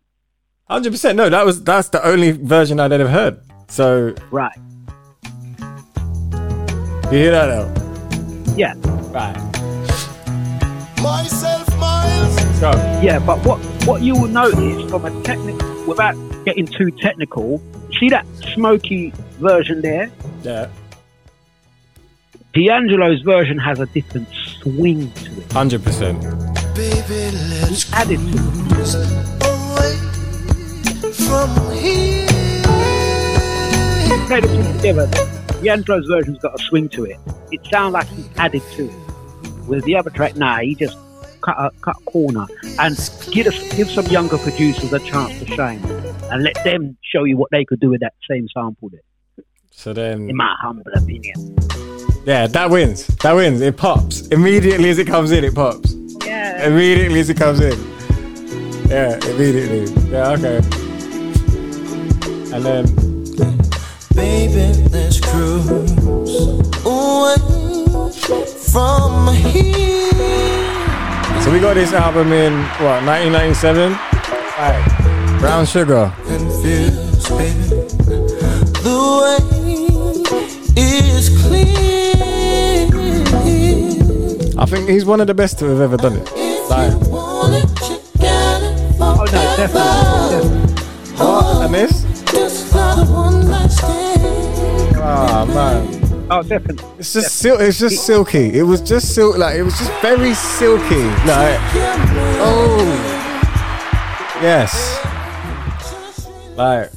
100%. 0.71 1.15
No, 1.17 1.29
that 1.29 1.45
was, 1.45 1.63
that's 1.63 1.89
the 1.91 2.05
only 2.07 2.31
version 2.33 2.81
I'd 2.81 2.93
ever 2.93 3.09
heard. 3.09 3.39
So, 3.69 4.15
Right. 4.31 4.57
you 7.13 7.19
hear 7.19 7.31
that 7.33 7.49
now? 7.49 8.55
Yeah. 8.57 8.75
Right. 9.13 9.37
Myself, 11.03 11.69
Myles. 11.79 12.37
Let's 12.37 12.61
go. 12.61 12.71
Yeah, 13.03 13.19
but 13.19 13.45
what 13.45 13.59
what 13.87 14.01
you 14.03 14.15
will 14.15 14.29
notice 14.29 14.91
from 14.91 15.05
a 15.05 15.23
technical, 15.23 15.85
without 15.87 16.15
getting 16.47 16.67
too 16.67 16.91
technical, 16.93 17.61
see 18.01 18.09
that 18.09 18.25
Smokey 18.55 19.13
version 19.39 19.83
there. 19.83 20.11
Yeah. 20.43 20.69
D'Angelo's 22.55 23.21
version 23.23 23.59
has 23.59 23.81
a 23.81 23.87
different 23.87 24.29
swing 24.33 25.11
to 25.13 25.33
it. 25.41 25.49
100%. 25.49 26.21
Baby, 26.77 27.37
let's 27.61 27.93
Added 27.93 28.19
to 28.21 28.27
it. 28.29 28.73
cruise 28.73 28.95
away 28.95 29.97
from 31.13 31.51
here. 31.73 32.27
Play 34.29 34.41
the 34.41 34.49
two 34.49 34.73
together. 34.77 35.07
D'Angelo's 35.63 36.07
version's 36.07 36.39
got 36.39 36.55
a 36.59 36.63
swing 36.63 36.89
to 36.91 37.05
it. 37.05 37.19
It 37.51 37.61
sounds 37.73 37.93
like 37.93 38.07
he's 38.09 38.29
added 38.37 38.63
to 38.73 38.85
it. 38.89 38.95
With 39.69 39.85
the 39.85 39.97
other 39.97 40.11
track, 40.11 40.37
nah, 40.37 40.59
he 40.61 40.75
just 40.77 40.97
cut 41.41 41.57
a 41.59 41.71
cut 41.81 41.97
a 42.01 42.05
corner 42.11 42.47
and 42.79 42.97
give 43.33 43.47
us 43.49 43.77
give 43.77 43.91
some 43.91 44.07
younger 44.07 44.39
producers 44.39 44.93
a 44.93 45.01
chance 45.01 45.39
to 45.41 45.47
shine 45.47 45.83
and 46.31 46.43
let 46.43 46.55
them 46.65 46.97
show 47.03 47.25
you 47.25 47.37
what 47.37 47.51
they 47.51 47.65
could 47.65 47.81
do 47.81 47.91
with 47.91 48.01
that 48.01 48.15
same 48.31 48.47
sample 48.55 48.89
there. 48.91 49.01
So 49.77 49.93
then, 49.93 50.31
In 50.31 50.37
my 50.37 50.55
humble 50.61 50.91
opinion. 50.95 51.57
yeah, 52.25 52.47
that 52.47 52.71
wins. 52.71 53.07
That 53.23 53.33
wins. 53.35 53.61
It 53.61 53.77
pops. 53.77 54.27
Immediately 54.29 54.89
as 54.89 54.99
it 54.99 55.07
comes 55.07 55.31
in, 55.31 55.45
it 55.45 55.55
pops. 55.55 55.95
Yeah. 56.25 56.67
Immediately 56.67 57.21
as 57.21 57.29
it 57.31 57.37
comes 57.37 57.61
in. 57.61 57.79
Yeah, 58.89 59.17
immediately. 59.27 59.93
Yeah, 60.11 60.31
okay. 60.33 60.57
And 62.55 62.65
then, 62.65 62.85
Baby, 64.15 64.89
let's 64.91 65.21
cruise 65.21 65.91
away 66.87 67.35
from 68.71 69.35
here. 69.35 70.13
so 71.43 71.53
we 71.53 71.59
got 71.61 71.75
this 71.75 71.93
album 71.93 72.33
in, 72.33 72.53
what, 72.81 73.03
1997? 73.05 73.93
Right. 74.57 75.37
Brown 75.41 75.67
Sugar. 75.67 76.13
Confused, 76.27 77.29
baby. 77.37 78.44
The 78.83 78.99
way 79.23 80.81
is 80.81 81.29
clear. 81.43 82.15
I 84.57 84.67
think 84.67 84.89
he's 84.89 85.05
one 85.05 85.21
of 85.21 85.27
the 85.27 85.35
best 85.35 85.59
to 85.61 85.67
have 85.67 85.81
ever 85.81 85.97
done 85.97 86.17
it. 86.17 86.31
Like, 86.71 86.93
Want 87.11 87.55
it, 87.55 87.63
you 87.89 87.99
got 88.21 88.63
it 88.63 88.97
Oh 89.01 89.17
no, 89.19 89.25
definitely. 89.27 89.67
definitely. 89.67 91.19
what? 91.19 91.65
And 91.65 91.75
this? 91.75 92.03
Just 92.31 92.75
one 92.75 93.49
night 93.51 93.71
stand. 93.71 94.97
Oh, 94.97 95.47
man. 95.47 96.27
Oh, 96.31 96.43
definitely. 96.43 96.87
It's 96.99 97.13
just 97.13 97.37
sil- 97.37 97.61
it's 97.61 97.79
just 97.79 98.07
silky. 98.07 98.59
It 98.59 98.63
was 98.63 98.81
just 98.81 99.15
silk 99.15 99.37
like 99.37 99.57
it 99.57 99.63
was 99.63 99.77
just 99.79 99.93
very 100.01 100.33
silky. 100.35 101.05
Like 101.29 101.59
oh 102.41 102.81
yes. 104.41 104.73
Like 106.57 106.91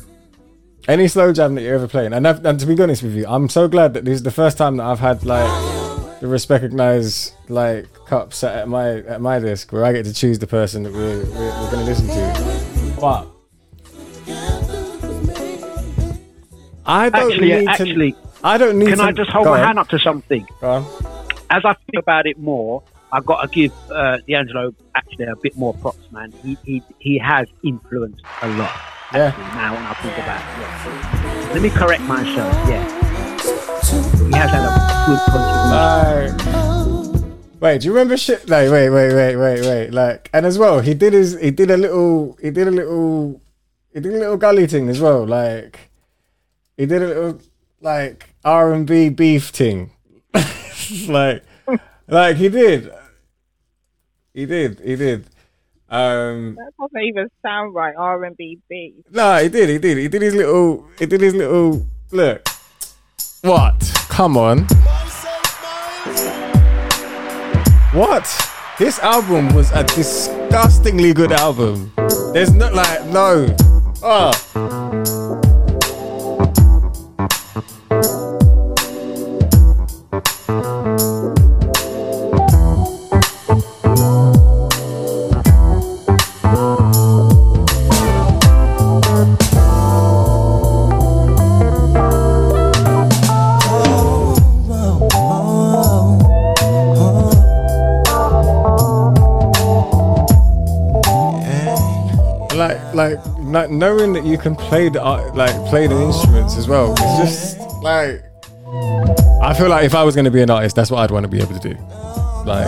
any 0.87 1.07
slow 1.07 1.33
jam 1.33 1.55
that 1.55 1.61
you're 1.61 1.75
ever 1.75 1.87
playing. 1.87 2.13
And, 2.13 2.25
and 2.25 2.59
to 2.59 2.65
be 2.65 2.81
honest 2.81 3.03
with 3.03 3.15
you, 3.15 3.25
I'm 3.27 3.49
so 3.49 3.67
glad 3.67 3.93
that 3.93 4.05
this 4.05 4.15
is 4.15 4.23
the 4.23 4.31
first 4.31 4.57
time 4.57 4.77
that 4.77 4.85
I've 4.85 4.99
had 4.99 5.25
like 5.25 5.47
the 6.19 6.27
Respecognise 6.27 7.33
like 7.49 7.93
cup 8.05 8.33
set 8.33 8.57
at 8.57 8.67
my 8.67 8.99
at 9.01 9.21
my 9.21 9.39
desk 9.39 9.71
where 9.71 9.85
I 9.85 9.93
get 9.93 10.05
to 10.05 10.13
choose 10.13 10.39
the 10.39 10.47
person 10.47 10.83
that 10.83 10.93
we're 10.93 11.23
we're, 11.25 11.61
we're 11.61 11.71
gonna 11.71 11.83
listen 11.83 12.07
to. 12.07 12.97
But 12.99 13.27
I 16.85 17.09
don't 17.09 17.31
Actually, 17.31 17.51
need 17.51 17.67
actually, 17.67 18.11
to. 18.13 18.17
I 18.43 18.57
don't 18.57 18.79
need 18.79 18.87
can 18.89 18.97
to. 18.99 19.03
I 19.03 19.11
just 19.11 19.29
hold 19.29 19.45
my 19.47 19.59
on. 19.59 19.67
hand 19.67 19.79
up 19.79 19.89
to 19.89 19.99
something? 19.99 20.47
As 21.49 21.63
I 21.65 21.73
think 21.73 21.97
about 21.97 22.25
it 22.25 22.39
more, 22.39 22.81
I've 23.11 23.25
got 23.25 23.41
to 23.41 23.47
give 23.49 23.73
uh, 23.91 24.17
D'Angelo 24.27 24.73
actually 24.95 25.25
a 25.25 25.35
bit 25.35 25.57
more 25.57 25.73
props, 25.75 26.11
man. 26.11 26.31
He 26.43 26.57
he, 26.63 26.83
he 26.99 27.17
has 27.17 27.47
influenced 27.63 28.23
a 28.41 28.47
lot. 28.49 28.71
Yeah. 29.13 29.31
Now 29.55 29.73
when 29.73 29.83
I 29.83 29.93
think 29.93 30.17
about 30.17 30.41
it, 30.41 30.47
yeah. 30.59 31.49
let 31.53 31.61
me 31.61 31.69
correct 31.69 32.01
myself. 32.03 32.53
Yeah, 32.67 32.83
he 34.27 34.35
has 34.35 34.51
had 34.51 34.65
a 34.65 34.71
good 35.07 35.19
contribution. 35.31 36.57
Like, 37.23 37.61
wait, 37.61 37.81
do 37.81 37.87
you 37.87 37.93
remember 37.93 38.17
shit? 38.17 38.49
Like, 38.49 38.69
wait, 38.69 38.89
wait, 38.89 39.13
wait, 39.13 39.37
wait, 39.37 39.61
wait. 39.61 39.91
Like, 39.91 40.29
and 40.33 40.45
as 40.45 40.59
well, 40.59 40.81
he 40.81 40.93
did 40.93 41.13
his, 41.13 41.39
he 41.39 41.51
did 41.51 41.71
a 41.71 41.77
little, 41.77 42.37
he 42.41 42.51
did 42.51 42.67
a 42.67 42.71
little, 42.71 43.39
he 43.93 44.01
did 44.01 44.13
a 44.13 44.17
little 44.17 44.35
gully 44.35 44.67
thing 44.67 44.89
as 44.89 44.99
well. 44.99 45.25
Like, 45.25 45.89
he 46.75 46.85
did 46.85 47.01
a 47.01 47.07
little 47.07 47.39
like 47.79 48.35
R 48.43 48.73
and 48.73 48.85
B 48.85 49.07
beef 49.07 49.49
thing. 49.49 49.91
like, 51.07 51.43
like 52.09 52.35
he 52.35 52.49
did, 52.49 52.91
he 54.33 54.45
did, 54.45 54.81
he 54.81 54.97
did. 54.97 55.29
Um, 55.89 56.55
that 56.55 56.73
doesn't 56.77 57.01
even 57.01 57.29
sound 57.41 57.73
right. 57.73 57.95
R 57.95 58.25
and 58.25 58.35
B 58.35 58.59
beat. 58.69 59.05
No, 59.09 59.37
he 59.37 59.47
did. 59.47 59.69
He 59.69 59.77
did. 59.77 59.97
He 59.97 60.07
did 60.09 60.21
his 60.21 60.35
little. 60.35 60.85
He 60.99 61.05
did 61.05 61.21
his 61.21 61.33
little. 61.33 61.85
Look. 62.11 62.47
What? 63.41 63.91
Come 64.09 64.35
on. 64.35 64.65
What? 67.93 68.27
This 68.77 68.99
album 68.99 69.55
was 69.55 69.71
a 69.71 69.83
disgustingly 69.83 71.13
good 71.13 71.31
album. 71.31 71.91
There's 72.33 72.53
not 72.53 72.73
like 72.73 73.05
no. 73.05 73.55
Oh. 74.03 74.33
Like 102.97 103.17
like 103.17 103.25
like 103.57 103.69
knowing 103.69 104.11
that 104.13 104.25
you 104.25 104.37
can 104.37 104.55
play 104.55 104.89
the 104.89 105.01
art- 105.01 105.35
like 105.35 105.53
play 105.69 105.87
the 105.87 105.99
instruments 106.01 106.57
as 106.57 106.67
well 106.67 106.93
it's 106.97 107.17
just 107.55 107.59
like 107.83 108.23
i 109.41 109.53
feel 109.57 109.69
like 109.69 109.85
if 109.85 109.95
i 109.95 110.03
was 110.03 110.15
going 110.15 110.25
to 110.25 110.31
be 110.31 110.41
an 110.41 110.49
artist 110.49 110.75
that's 110.75 110.91
what 110.91 110.99
i'd 110.99 111.11
want 111.11 111.23
to 111.23 111.29
be 111.29 111.39
able 111.39 111.57
to 111.57 111.69
do 111.69 111.75
like 112.45 112.67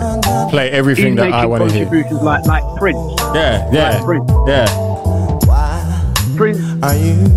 play 0.50 0.70
everything 0.70 1.14
that 1.16 1.32
i 1.32 1.44
want 1.46 1.62
to 1.68 1.70
hear 1.74 1.84
contributions 1.84 2.22
like 2.22 2.44
like 2.46 2.64
Prince. 2.78 2.98
yeah 3.34 3.68
yeah 3.72 3.90
Like 3.96 4.04
Prince. 4.04 4.30
yeah 4.46 4.86
Prince, 6.36 6.58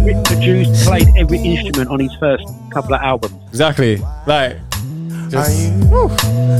Prince 0.03 0.29
produced, 0.29 0.85
played 0.87 1.07
every 1.17 1.39
instrument 1.39 1.89
on 1.89 1.99
his 1.99 2.13
first 2.21 2.45
couple 2.71 2.93
of 2.95 3.01
albums. 3.01 3.35
exactly 3.49 3.97
like 4.27 4.55
Are 5.35 5.49
you 5.49 5.73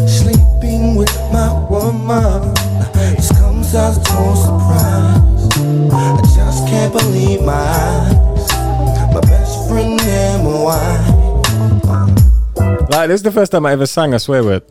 sleeping 0.09 0.95
with 0.95 1.13
my 1.31 1.47
woman? 1.69 2.53
This 3.15 3.31
comes 3.39 3.73
as 3.75 3.97
a 3.97 4.03
total 4.03 4.36
surprise. 4.36 5.32
I 5.91 6.21
just 6.36 6.67
can't 6.67 6.91
believe 6.93 7.41
my 7.43 7.53
eyes. 7.53 8.47
My 9.13 9.21
best 9.21 9.67
friend 9.69 9.99
and 10.01 10.43
my 10.43 10.63
wife. 10.63 11.24
like 12.89 13.07
this 13.07 13.19
is 13.19 13.24
the 13.24 13.32
first 13.32 13.51
time 13.51 13.65
i 13.65 13.71
ever 13.71 13.86
sang 13.88 14.13
a 14.13 14.19
swear 14.19 14.43
word 14.43 14.63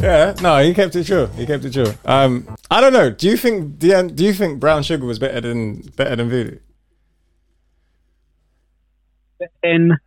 Yeah, 0.00 0.34
no, 0.42 0.58
he 0.62 0.74
kept 0.74 0.96
it 0.96 1.06
true. 1.06 1.26
He 1.36 1.46
kept 1.46 1.64
it 1.64 1.72
true. 1.72 1.92
Um, 2.04 2.56
I 2.70 2.80
don't 2.80 2.92
know. 2.92 3.10
Do 3.10 3.28
you 3.28 3.36
think 3.36 3.78
Do 3.78 3.86
you 4.24 4.32
think 4.32 4.58
Brown 4.60 4.82
Sugar 4.82 5.06
was 5.06 5.18
better 5.18 5.40
than 5.40 5.82
better 5.96 6.16
than 6.16 6.28
Voodoo? 6.28 6.58
In 9.62 9.98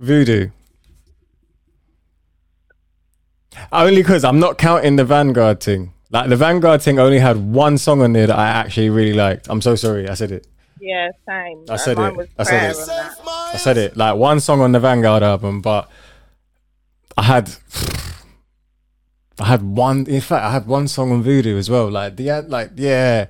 Voodoo. 0.00 0.50
Only 3.72 3.96
because 3.96 4.24
I'm 4.24 4.38
not 4.38 4.58
counting 4.58 4.96
the 4.96 5.04
Vanguard 5.04 5.60
thing. 5.60 5.92
Like 6.10 6.28
the 6.28 6.36
Vanguard 6.36 6.82
thing 6.82 6.98
only 6.98 7.18
had 7.18 7.36
one 7.52 7.78
song 7.78 8.02
on 8.02 8.12
there 8.12 8.26
that 8.26 8.38
I 8.38 8.48
actually 8.48 8.90
really 8.90 9.12
liked. 9.12 9.48
I'm 9.48 9.60
so 9.60 9.74
sorry, 9.74 10.08
I 10.08 10.14
said 10.14 10.30
it. 10.30 10.46
Yeah, 10.80 11.10
same. 11.26 11.64
I 11.68 11.76
said 11.76 11.96
Mine 11.96 12.20
it. 12.20 12.30
I 12.38 12.42
said 12.44 12.70
it. 12.70 12.88
I 13.26 13.56
said 13.56 13.76
it. 13.76 13.96
Like 13.96 14.16
one 14.16 14.40
song 14.40 14.60
on 14.60 14.72
the 14.72 14.80
Vanguard 14.80 15.22
album, 15.22 15.60
but 15.60 15.90
I 17.16 17.22
had 17.22 17.50
I 19.40 19.46
had 19.46 19.62
one 19.62 20.06
in 20.06 20.20
fact 20.20 20.44
I 20.44 20.52
had 20.52 20.66
one 20.66 20.86
song 20.88 21.12
on 21.12 21.22
Voodoo 21.22 21.58
as 21.58 21.68
well. 21.68 21.90
Like 21.90 22.16
the 22.16 22.42
like 22.42 22.72
yeah. 22.76 23.26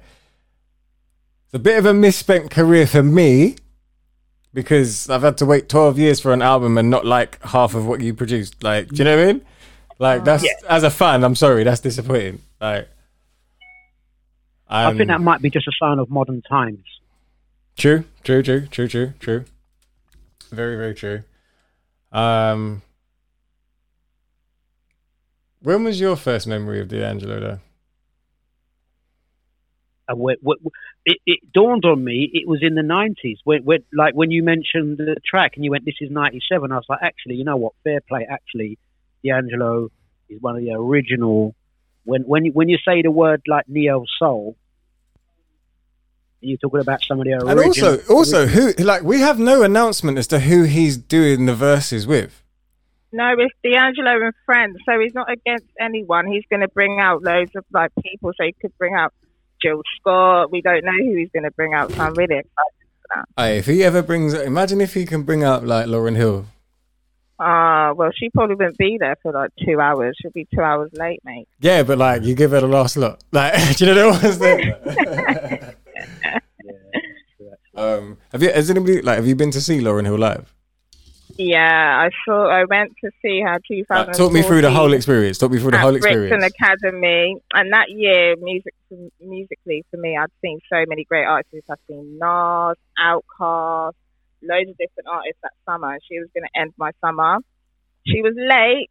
It's 1.46 1.54
a 1.54 1.58
bit 1.58 1.78
of 1.78 1.86
a 1.86 1.94
misspent 1.94 2.50
career 2.50 2.86
for 2.86 3.02
me 3.02 3.56
because 4.56 5.10
I've 5.10 5.20
had 5.20 5.36
to 5.36 5.44
wait 5.44 5.68
12 5.68 5.98
years 5.98 6.18
for 6.18 6.32
an 6.32 6.40
album 6.40 6.78
and 6.78 6.88
not 6.88 7.04
like 7.04 7.38
half 7.42 7.74
of 7.74 7.86
what 7.86 8.00
you 8.00 8.14
produced. 8.14 8.64
Like, 8.64 8.88
do 8.88 8.96
you 8.96 9.04
know 9.04 9.14
what 9.14 9.22
I 9.28 9.32
mean? 9.34 9.42
Like 9.98 10.24
that's 10.24 10.44
Yeah. 10.44 10.52
as 10.66 10.82
a 10.82 10.88
fan, 10.88 11.24
I'm 11.24 11.34
sorry, 11.34 11.62
that's 11.62 11.82
disappointing. 11.82 12.40
Like 12.58 12.88
I 14.66 14.88
think 14.92 15.02
um, 15.02 15.08
that 15.08 15.20
might 15.20 15.42
be 15.42 15.50
just 15.50 15.68
a 15.68 15.72
sign 15.78 15.98
of 15.98 16.08
modern 16.08 16.40
times. 16.40 16.86
True, 17.76 18.04
true, 18.24 18.42
true, 18.42 18.66
true, 18.66 18.88
true, 18.88 19.12
true. 19.20 19.44
Very, 20.50 20.76
very 20.76 20.94
true. 20.94 21.22
Um, 22.10 22.80
when 25.60 25.84
was 25.84 26.00
your 26.00 26.16
first 26.16 26.46
memory 26.46 26.80
of 26.80 26.88
D'Angelo, 26.88 27.40
though? 27.40 27.58
And 30.08 30.18
when, 30.18 30.36
when, 30.40 30.56
it, 31.06 31.18
it 31.24 31.52
dawned 31.52 31.84
on 31.84 32.02
me 32.02 32.28
it 32.32 32.46
was 32.46 32.58
in 32.62 32.74
the 32.74 32.82
nineties 32.82 33.38
when, 33.44 33.64
when 33.64 33.78
like 33.92 34.14
when 34.14 34.30
you 34.30 34.42
mentioned 34.42 34.98
the 34.98 35.16
track 35.24 35.52
and 35.54 35.64
you 35.64 35.70
went 35.70 35.84
this 35.84 35.94
is 36.00 36.10
ninety 36.10 36.40
seven 36.50 36.72
I 36.72 36.76
was 36.76 36.84
like 36.88 36.98
actually 37.00 37.36
you 37.36 37.44
know 37.44 37.56
what 37.56 37.72
fair 37.84 38.00
play 38.00 38.26
actually 38.28 38.78
D'Angelo 39.24 39.90
is 40.28 40.42
one 40.42 40.56
of 40.56 40.62
the 40.62 40.72
original 40.72 41.54
when 42.04 42.22
when 42.22 42.44
you, 42.44 42.52
when 42.52 42.68
you 42.68 42.76
say 42.84 43.00
the 43.02 43.10
word 43.10 43.42
like 43.46 43.68
neo 43.68 44.04
soul 44.18 44.56
you're 46.40 46.58
talking 46.58 46.80
about 46.80 47.02
some 47.02 47.18
of 47.18 47.24
the 47.24 47.32
And 47.32 47.58
original 47.58 47.92
also, 47.92 48.14
also, 48.14 48.46
who 48.46 48.72
like 48.84 49.02
we 49.02 49.20
have 49.20 49.38
no 49.38 49.62
announcement 49.62 50.18
as 50.18 50.26
to 50.28 50.40
who 50.40 50.64
he's 50.64 50.96
doing 50.96 51.46
the 51.46 51.54
verses 51.54 52.06
with. 52.06 52.42
No, 53.12 53.34
it's 53.38 53.54
D'Angelo 53.64 54.26
and 54.26 54.34
friends, 54.44 54.76
so 54.84 55.00
he's 55.00 55.14
not 55.14 55.30
against 55.30 55.66
anyone. 55.80 56.26
He's 56.26 56.44
going 56.50 56.60
to 56.60 56.68
bring 56.68 57.00
out 57.00 57.22
loads 57.22 57.52
of 57.56 57.64
like 57.72 57.90
people, 58.02 58.32
so 58.36 58.44
he 58.44 58.52
could 58.52 58.76
bring 58.76 58.94
out 58.94 59.14
Scott. 60.00 60.50
We 60.50 60.60
don't 60.62 60.84
know 60.84 60.92
who 60.98 61.16
he's 61.16 61.30
going 61.30 61.44
to 61.44 61.50
bring 61.52 61.74
out, 61.74 61.92
so 61.92 62.00
I'm 62.00 62.14
really 62.14 62.36
excited 62.36 62.50
for 63.02 63.08
that. 63.14 63.24
Aye, 63.36 63.50
if 63.50 63.66
he 63.66 63.82
ever 63.84 64.02
brings, 64.02 64.34
imagine 64.34 64.80
if 64.80 64.94
he 64.94 65.06
can 65.06 65.22
bring 65.22 65.42
out 65.44 65.64
like 65.64 65.86
Lauryn 65.86 66.16
Hill. 66.16 66.46
Ah, 67.38 67.92
well, 67.94 68.10
she 68.14 68.30
probably 68.30 68.54
wouldn't 68.54 68.78
be 68.78 68.96
there 68.98 69.16
for 69.22 69.30
like 69.32 69.50
two 69.64 69.78
hours. 69.78 70.16
She'll 70.20 70.30
be 70.30 70.46
two 70.54 70.62
hours 70.62 70.90
late, 70.94 71.20
mate. 71.24 71.46
Yeah, 71.60 71.82
but 71.82 71.98
like 71.98 72.22
you 72.22 72.34
give 72.34 72.52
her 72.52 72.60
the 72.60 72.66
last 72.68 72.96
look. 72.96 73.18
Like, 73.32 73.76
do 73.76 73.84
you 73.86 73.94
know 73.94 74.12
the 74.12 74.26
ones 74.26 74.38
that? 74.38 75.76
um, 77.74 78.16
have 78.32 78.42
you? 78.42 78.50
Has 78.50 78.70
anybody 78.70 79.02
like? 79.02 79.16
Have 79.16 79.26
you 79.26 79.36
been 79.36 79.50
to 79.50 79.60
see 79.60 79.80
Lauryn 79.80 80.04
Hill 80.06 80.16
live? 80.18 80.54
Yeah, 81.38 82.06
I 82.06 82.10
saw. 82.24 82.48
I 82.48 82.64
went 82.64 82.92
to 83.04 83.10
see 83.22 83.40
her 83.42 83.58
2014. 83.68 84.06
Like, 84.06 84.16
talk 84.16 84.32
me 84.32 84.42
through 84.42 84.62
the 84.62 84.70
whole 84.70 84.92
experience. 84.92 85.38
Talk 85.38 85.50
me 85.50 85.58
through 85.58 85.72
the 85.72 85.76
at 85.78 85.82
whole 85.82 85.92
Brixton 85.92 86.22
experience. 86.22 86.54
Academy, 86.60 87.36
and 87.54 87.72
that 87.72 87.90
year, 87.90 88.36
music 88.40 88.74
musically 89.20 89.84
for 89.90 89.98
me, 89.98 90.16
I'd 90.16 90.30
seen 90.42 90.60
so 90.72 90.84
many 90.88 91.04
great 91.04 91.24
artists. 91.24 91.68
I've 91.70 91.78
seen 91.88 92.18
Nas, 92.18 92.76
Outkast, 92.98 93.92
loads 94.42 94.70
of 94.70 94.76
different 94.78 95.08
artists 95.08 95.38
that 95.42 95.52
summer. 95.66 95.98
She 96.08 96.18
was 96.18 96.28
going 96.34 96.44
to 96.44 96.60
end 96.60 96.72
my 96.78 96.92
summer. 97.04 97.38
She 98.06 98.22
was 98.22 98.34
late, 98.36 98.88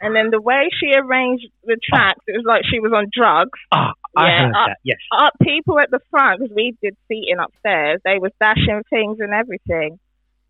and 0.00 0.14
then 0.14 0.30
the 0.30 0.40
way 0.40 0.68
she 0.80 0.94
arranged 0.94 1.46
the 1.64 1.76
tracks, 1.82 2.20
it 2.26 2.36
was 2.36 2.44
like 2.46 2.62
she 2.70 2.80
was 2.80 2.92
on 2.92 3.06
drugs. 3.12 3.58
Ah, 3.72 3.92
I 4.16 4.28
Yeah, 4.28 4.38
heard 4.38 4.48
up- 4.56 4.68
that 4.68 4.76
yes 4.84 4.98
Up 5.12 5.32
people 5.42 5.78
at 5.80 5.90
the 5.90 6.00
front 6.10 6.40
because 6.40 6.54
we 6.54 6.74
did 6.82 6.96
seating 7.08 7.38
upstairs. 7.38 8.00
They 8.04 8.18
was 8.18 8.32
dashing 8.40 8.82
things 8.88 9.18
and 9.20 9.34
everything. 9.34 9.98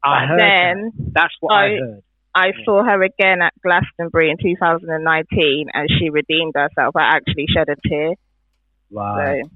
I 0.05 0.21
But 0.21 0.29
heard 0.29 0.41
then 0.41 0.93
that. 0.97 1.13
that's 1.15 1.35
what 1.41 1.53
I, 1.53 1.69
heard 1.69 2.03
I 2.35 2.53
saw 2.65 2.85
her 2.85 3.03
again 3.03 3.43
at 3.43 3.53
Glastonbury 3.63 4.31
in 4.31 4.37
2019, 4.41 5.67
and 5.73 5.89
she 5.99 6.11
redeemed 6.11 6.55
herself. 6.55 6.95
I 6.97 7.17
actually 7.17 7.47
shed 7.53 7.69
a 7.69 7.89
tear. 7.89 8.15
Wow. 8.91 9.17
So, 9.17 9.51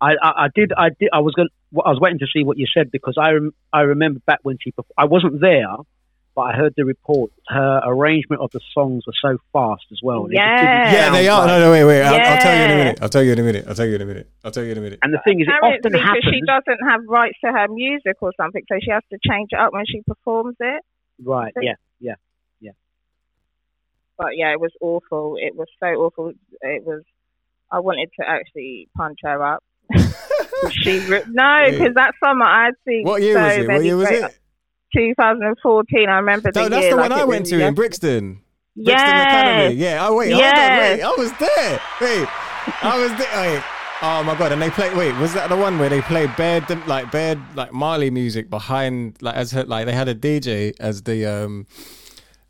I, 0.00 0.10
I, 0.22 0.30
I 0.44 0.48
did. 0.54 0.72
I 0.76 0.90
did. 0.90 1.08
I 1.12 1.18
was 1.20 1.34
going. 1.34 1.48
I 1.74 1.90
was 1.90 1.98
waiting 2.00 2.20
to 2.20 2.26
see 2.32 2.44
what 2.44 2.56
you 2.56 2.66
said 2.72 2.90
because 2.90 3.16
I 3.20 3.32
rem, 3.32 3.52
I 3.72 3.80
remember 3.80 4.20
back 4.26 4.38
when 4.42 4.56
she. 4.62 4.72
I 4.96 5.06
wasn't 5.06 5.40
there, 5.40 5.74
but 6.38 6.44
I 6.50 6.52
heard 6.56 6.72
the 6.76 6.84
report. 6.84 7.32
Her 7.48 7.80
arrangement 7.84 8.40
of 8.40 8.50
the 8.52 8.60
songs 8.72 9.02
were 9.08 9.18
so 9.20 9.38
fast 9.52 9.82
as 9.90 9.98
well. 10.02 10.28
They 10.28 10.34
just 10.34 10.46
didn't 10.46 10.62
Yeah. 10.62 10.92
Yeah, 10.92 11.10
they 11.10 11.26
are. 11.28 11.40
like- 11.40 11.48
No, 11.48 11.58
no, 11.58 11.70
wait, 11.72 11.84
wait. 11.84 12.02
I'll, 12.02 12.14
I'll 12.14 12.38
tell 12.38 12.54
you 12.56 12.62
in 12.62 12.70
a 12.70 12.76
minute. 12.76 12.98
I'll 13.02 13.08
tell 13.08 13.22
you 13.24 13.32
in 13.32 13.38
a 13.40 13.42
minute. 13.42 13.64
I'll 13.66 13.74
tell 13.74 13.86
you 13.86 13.94
in 13.96 14.02
a 14.02 14.06
minute. 14.06 14.28
I'll 14.44 14.50
tell 14.52 14.62
you 14.64 14.70
in 14.72 14.78
a 14.78 14.80
minute. 14.80 14.98
And 15.02 15.12
the 15.12 15.18
thing 15.24 15.40
is, 15.40 15.48
it 15.48 15.54
apparently, 15.58 15.78
often 15.90 15.92
because 15.92 16.24
she 16.32 16.40
doesn't 16.46 16.88
have 16.88 17.00
rights 17.08 17.38
to 17.44 17.50
her 17.50 17.66
music 17.68 18.16
or 18.20 18.32
something, 18.40 18.62
so 18.70 18.78
she 18.80 18.90
has 18.92 19.02
to 19.12 19.18
change 19.28 19.48
it 19.50 19.58
up 19.58 19.72
when 19.72 19.84
she 19.86 20.00
performs 20.06 20.54
it. 20.60 20.80
Right. 21.24 21.52
Yeah. 21.60 21.74
Yeah. 21.98 22.14
Yeah. 22.60 22.70
But 24.16 24.36
yeah, 24.36 24.52
it 24.52 24.60
was 24.60 24.72
awful. 24.80 25.36
It 25.40 25.56
was 25.56 25.66
so 25.80 25.86
awful. 25.86 26.32
It 26.62 26.84
was. 26.84 27.02
I 27.72 27.80
wanted 27.80 28.10
to 28.20 28.28
actually 28.28 28.88
punch 28.96 29.18
her 29.24 29.42
up. 29.42 29.62
she 30.70 31.00
re- 31.08 31.22
no, 31.28 31.66
because 31.70 31.94
that 31.94 32.12
summer 32.22 32.44
I'd 32.44 32.74
seen 32.86 33.04
What 33.04 33.22
year 33.22 33.34
so 33.34 33.42
was 33.42 33.52
it? 33.56 33.58
What 33.60 33.66
many 33.68 33.84
year 33.86 33.96
was 33.96 34.10
it? 34.10 34.38
2014. 34.96 36.08
I 36.08 36.16
remember 36.16 36.50
the 36.52 36.60
No, 36.62 36.68
that's 36.68 36.82
year. 36.82 36.90
the 36.90 36.96
like 36.96 37.10
one 37.10 37.20
I 37.20 37.24
went 37.24 37.46
to 37.46 37.60
in. 37.66 37.74
Brixton. 37.74 38.40
Brixton 38.76 38.86
Yes. 38.86 39.26
Academy. 39.26 39.74
Yeah. 39.74 40.06
Oh 40.06 40.16
wait. 40.16 40.32
Hold 40.32 40.44
on. 40.44 40.50
Wait. 40.50 41.02
I 41.02 41.14
was 41.18 41.32
there. 41.38 41.80
Wait. 42.00 42.28
I 42.82 42.98
was 42.98 43.18
there. 43.18 43.54
Wait. 43.54 43.62
Oh 44.00 44.22
my 44.22 44.36
god! 44.38 44.52
And 44.52 44.62
they 44.62 44.70
play. 44.70 44.94
Wait, 44.94 45.12
was 45.16 45.34
that 45.34 45.48
the 45.48 45.56
one 45.56 45.76
where 45.80 45.88
they 45.88 46.00
played 46.02 46.30
bad, 46.36 46.68
like 46.86 47.10
bad, 47.10 47.40
like 47.56 47.72
Marley 47.72 48.10
music 48.10 48.48
behind, 48.48 49.16
like 49.20 49.34
as 49.34 49.50
her, 49.50 49.64
like 49.64 49.86
they 49.86 49.92
had 49.92 50.06
a 50.06 50.14
DJ 50.14 50.72
as 50.78 51.02
the 51.02 51.26
um, 51.26 51.66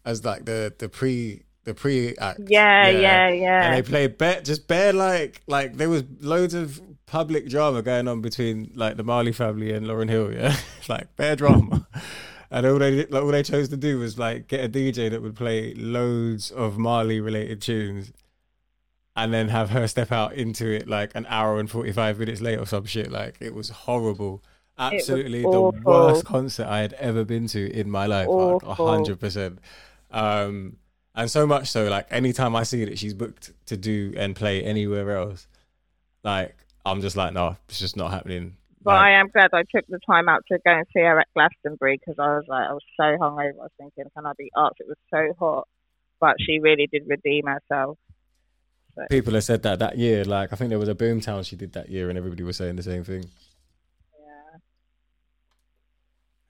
as 0.04 0.26
like 0.26 0.44
the 0.44 0.74
the 0.78 0.90
pre 0.90 1.44
the 1.64 1.72
pre 1.72 2.14
act. 2.18 2.40
Yeah, 2.48 2.88
yeah, 2.90 3.28
yeah. 3.30 3.62
And 3.64 3.74
they 3.74 3.88
played 3.88 4.18
bad, 4.18 4.44
just 4.44 4.68
bad, 4.68 4.94
like 4.94 5.40
like 5.46 5.78
there 5.78 5.88
was 5.88 6.04
loads 6.20 6.52
of 6.52 6.82
public 7.06 7.48
drama 7.48 7.80
going 7.80 8.08
on 8.08 8.20
between 8.20 8.70
like 8.74 8.98
the 8.98 9.04
Marley 9.04 9.32
family 9.32 9.72
and 9.72 9.86
Lauryn 9.86 10.10
Hill. 10.10 10.30
Yeah, 10.30 10.54
like 10.90 11.16
bad 11.16 11.38
drama. 11.38 11.86
And 12.50 12.64
all 12.66 12.78
they 12.78 13.04
like, 13.06 13.22
all 13.22 13.28
they 13.30 13.42
chose 13.42 13.68
to 13.68 13.76
do 13.76 13.98
was 13.98 14.18
like 14.18 14.48
get 14.48 14.64
a 14.64 14.68
DJ 14.68 15.10
that 15.10 15.20
would 15.22 15.36
play 15.36 15.74
loads 15.74 16.50
of 16.50 16.78
Marley 16.78 17.20
related 17.20 17.60
tunes. 17.60 18.12
and 19.16 19.34
then 19.34 19.48
have 19.48 19.70
her 19.70 19.88
step 19.88 20.12
out 20.12 20.32
into 20.34 20.66
it 20.70 20.86
like 20.88 21.10
an 21.16 21.26
hour 21.28 21.58
and 21.58 21.68
45 21.68 22.20
minutes 22.20 22.40
late 22.40 22.58
or 22.58 22.66
some 22.66 22.84
shit. 22.84 23.10
Like 23.10 23.36
it 23.40 23.52
was 23.52 23.68
horrible. 23.68 24.42
was 24.78 24.92
Absolutely 24.94 25.42
the 25.42 25.60
worst 25.84 26.24
concert 26.24 26.66
I 26.68 26.78
had 26.80 26.92
ever 26.94 27.24
been 27.24 27.48
to 27.48 27.70
in 27.72 27.90
my 27.90 28.06
life. 28.06 28.28
Hundred 28.62 29.18
percent. 29.18 29.58
Um, 30.10 30.76
and 31.14 31.28
so 31.28 31.46
much 31.48 31.68
so, 31.68 31.88
like 31.88 32.06
anytime 32.10 32.54
I 32.54 32.62
see 32.62 32.84
that 32.84 32.98
she's 32.98 33.12
booked 33.12 33.52
to 33.66 33.76
do 33.76 34.14
and 34.16 34.36
play 34.36 34.62
anywhere 34.62 35.16
else, 35.16 35.48
like 36.22 36.56
I'm 36.86 37.00
just 37.00 37.16
like, 37.16 37.32
no, 37.34 37.56
it's 37.68 37.80
just 37.80 37.96
not 37.96 38.12
happening. 38.12 38.56
But 38.82 38.94
I 38.94 39.12
am 39.12 39.28
glad 39.28 39.50
I 39.52 39.64
took 39.74 39.86
the 39.88 39.98
time 40.06 40.28
out 40.28 40.44
to 40.48 40.58
go 40.64 40.70
and 40.70 40.86
see 40.94 41.00
her 41.00 41.18
at 41.18 41.26
Glastonbury 41.34 41.98
because 41.98 42.18
I 42.18 42.36
was 42.36 42.44
like, 42.48 42.68
I 42.68 42.72
was 42.72 42.82
so 42.96 43.02
hungover. 43.02 43.50
I 43.50 43.62
was 43.62 43.70
thinking, 43.76 44.04
can 44.14 44.26
I 44.26 44.32
be 44.38 44.50
asked? 44.56 44.76
It 44.78 44.86
was 44.86 44.96
so 45.10 45.34
hot, 45.38 45.68
but 46.20 46.36
she 46.40 46.60
really 46.60 46.86
did 46.86 47.02
redeem 47.06 47.46
herself. 47.46 47.98
So, 48.94 49.06
People 49.10 49.34
have 49.34 49.44
said 49.44 49.62
that 49.64 49.78
that 49.80 49.98
year. 49.98 50.24
Like 50.24 50.52
I 50.52 50.56
think 50.56 50.70
there 50.70 50.78
was 50.78 50.88
a 50.88 50.94
Boomtown 50.94 51.44
she 51.46 51.56
did 51.56 51.72
that 51.72 51.88
year, 51.88 52.08
and 52.08 52.16
everybody 52.18 52.42
was 52.42 52.56
saying 52.56 52.76
the 52.76 52.82
same 52.82 53.04
thing. 53.04 53.28
Yeah. 54.18 54.58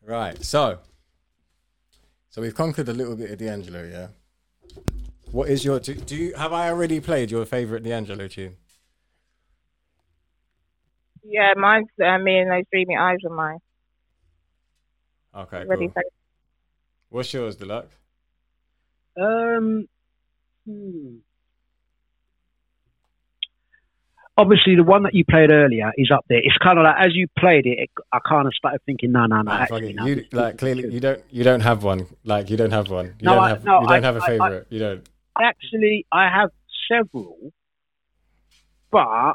Right. 0.03 0.43
So, 0.45 0.79
so 2.31 2.43
we've 2.43 2.55
conquered 2.55 2.89
a 2.89 2.95
little 2.95 3.17
bit 3.17 3.31
of 3.31 3.39
D'Angelo. 3.39 3.85
Yeah. 3.85 4.09
What 5.31 5.49
is 5.49 5.65
your? 5.65 5.81
Do, 5.81 5.95
do 5.95 6.17
you 6.17 6.35
have 6.35 6.53
I 6.53 6.69
already 6.69 7.01
played 7.01 7.31
your 7.31 7.45
favorite 7.45 7.85
D'Angelo 7.85 8.29
tune? 8.29 8.57
Yeah, 11.31 11.53
mine's 11.57 11.89
uh, 12.03 12.19
me 12.19 12.39
and 12.39 12.51
those 12.51 12.65
dreamy 12.73 12.97
eyes 12.97 13.19
are 13.25 13.35
mine. 13.35 13.59
Okay. 15.37 15.65
Cool. 15.69 15.93
What's 17.11 17.33
yours, 17.33 17.57
Dlux? 17.57 17.87
Um, 19.21 19.87
hmm. 20.67 21.17
Obviously, 24.37 24.77
the 24.77 24.85
one 24.85 25.03
that 25.03 25.15
you 25.15 25.25
played 25.29 25.51
earlier 25.51 25.91
is 25.97 26.11
up 26.15 26.25
there. 26.29 26.39
It's 26.39 26.57
kind 26.63 26.79
of 26.79 26.85
like 26.85 26.95
as 26.99 27.09
you 27.15 27.27
played 27.39 27.67
it, 27.67 27.79
it 27.81 27.91
I 28.13 28.21
kind 28.27 28.47
of 28.47 28.55
started 28.55 28.81
thinking, 28.87 29.11
no, 29.11 29.27
no, 29.27 29.43
no. 29.43 29.51
Actually, 29.51 29.91
it. 29.91 29.97
no, 29.97 30.07
You 30.07 30.25
like 30.33 30.59
clearly 30.59 30.89
you 30.93 31.01
don't 31.01 31.21
you 31.31 31.43
don't 31.43 31.61
have 31.61 31.83
one. 31.83 32.07
Like 32.25 32.49
you 32.49 32.57
don't 32.57 32.71
have 32.71 32.89
one. 32.89 33.07
You 33.19 33.27
No, 33.27 33.35
don't 33.35 33.45
I- 33.45 33.49
have 33.49 33.65
no, 33.65 33.81
you 33.81 33.87
don't 33.89 34.05
I- 34.05 34.07
have 34.07 34.17
a 34.17 34.21
I- 34.21 34.25
I- 34.25 34.27
favorite. 34.29 34.67
you 34.71 34.79
don't. 34.79 35.09
Actually, 35.41 36.07
I 36.13 36.29
have 36.29 36.51
several, 36.91 37.53
but 38.93 39.35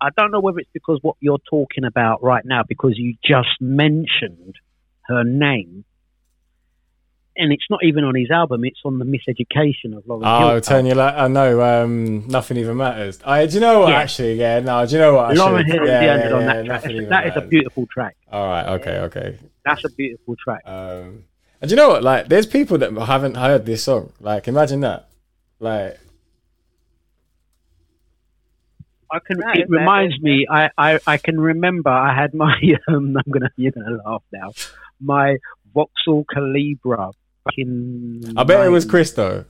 I 0.00 0.08
don't 0.16 0.30
know 0.30 0.40
whether 0.40 0.58
it's 0.58 0.70
because 0.72 0.98
what 1.02 1.16
you're 1.20 1.40
talking 1.50 1.84
about 1.84 2.22
right 2.22 2.44
now, 2.44 2.62
because 2.66 2.94
you 2.96 3.16
just 3.24 3.60
mentioned 3.60 4.54
her 5.02 5.24
name, 5.24 5.84
and 7.36 7.52
it's 7.52 7.64
not 7.70 7.80
even 7.84 8.04
on 8.04 8.14
his 8.14 8.30
album; 8.30 8.64
it's 8.64 8.80
on 8.84 8.98
the 8.98 9.04
Miseducation 9.04 9.96
of 9.96 10.04
Lauryn 10.04 10.22
Oh, 10.24 10.50
Hill. 10.52 10.60
turn 10.60 10.86
your. 10.86 11.00
I 11.00 11.28
know. 11.28 11.60
Um, 11.62 12.26
nothing 12.28 12.56
even 12.56 12.76
matters. 12.76 13.18
I. 13.24 13.46
Do 13.46 13.54
you 13.54 13.60
know 13.60 13.80
what? 13.80 13.90
Yeah. 13.90 13.98
Actually, 14.00 14.34
yeah. 14.34 14.60
No. 14.60 14.84
Do 14.86 14.92
you 14.94 15.00
know 15.00 15.14
what? 15.14 15.30
I 15.30 15.34
Lauryn. 15.34 15.66
Hill 15.66 15.86
yeah, 15.86 16.02
yeah, 16.02 16.12
ended 16.12 16.32
on 16.32 16.40
yeah, 16.42 16.46
that 16.62 16.82
track. 16.82 17.08
That 17.08 17.26
is 17.28 17.32
a 17.36 17.46
beautiful 17.46 17.86
track. 17.86 18.16
All 18.32 18.46
right. 18.46 18.66
Okay. 18.80 18.98
Okay. 18.98 19.38
That's 19.64 19.84
a 19.84 19.90
beautiful 19.90 20.36
track. 20.42 20.62
Um, 20.66 21.24
and 21.60 21.68
do 21.68 21.70
you 21.70 21.76
know 21.76 21.90
what? 21.90 22.02
Like, 22.02 22.28
there's 22.28 22.46
people 22.46 22.78
that 22.78 22.92
haven't 22.92 23.36
heard 23.36 23.66
this 23.66 23.84
song. 23.84 24.12
Like, 24.20 24.48
imagine 24.48 24.80
that. 24.80 25.08
Like, 25.58 25.98
I 29.12 29.18
can. 29.20 29.38
That 29.38 29.56
it 29.58 29.62
is 29.64 29.68
reminds 29.70 30.20
me. 30.20 30.46
I, 30.50 30.70
I 30.78 31.00
I 31.06 31.16
can 31.18 31.40
remember. 31.40 31.90
I 31.90 32.14
had 32.14 32.34
my. 32.34 32.54
Um, 32.88 33.16
I'm 33.16 33.32
gonna. 33.32 33.50
You're 33.56 33.72
gonna 33.72 33.98
laugh 34.06 34.22
now. 34.32 34.52
My 35.00 35.36
Vauxhall 35.74 36.24
Calibra. 36.34 37.12
back 37.44 37.54
in 37.56 38.34
I 38.36 38.44
bet 38.44 38.64
it 38.66 38.70
was 38.70 38.84
Chris 38.84 39.12
though. 39.12 39.44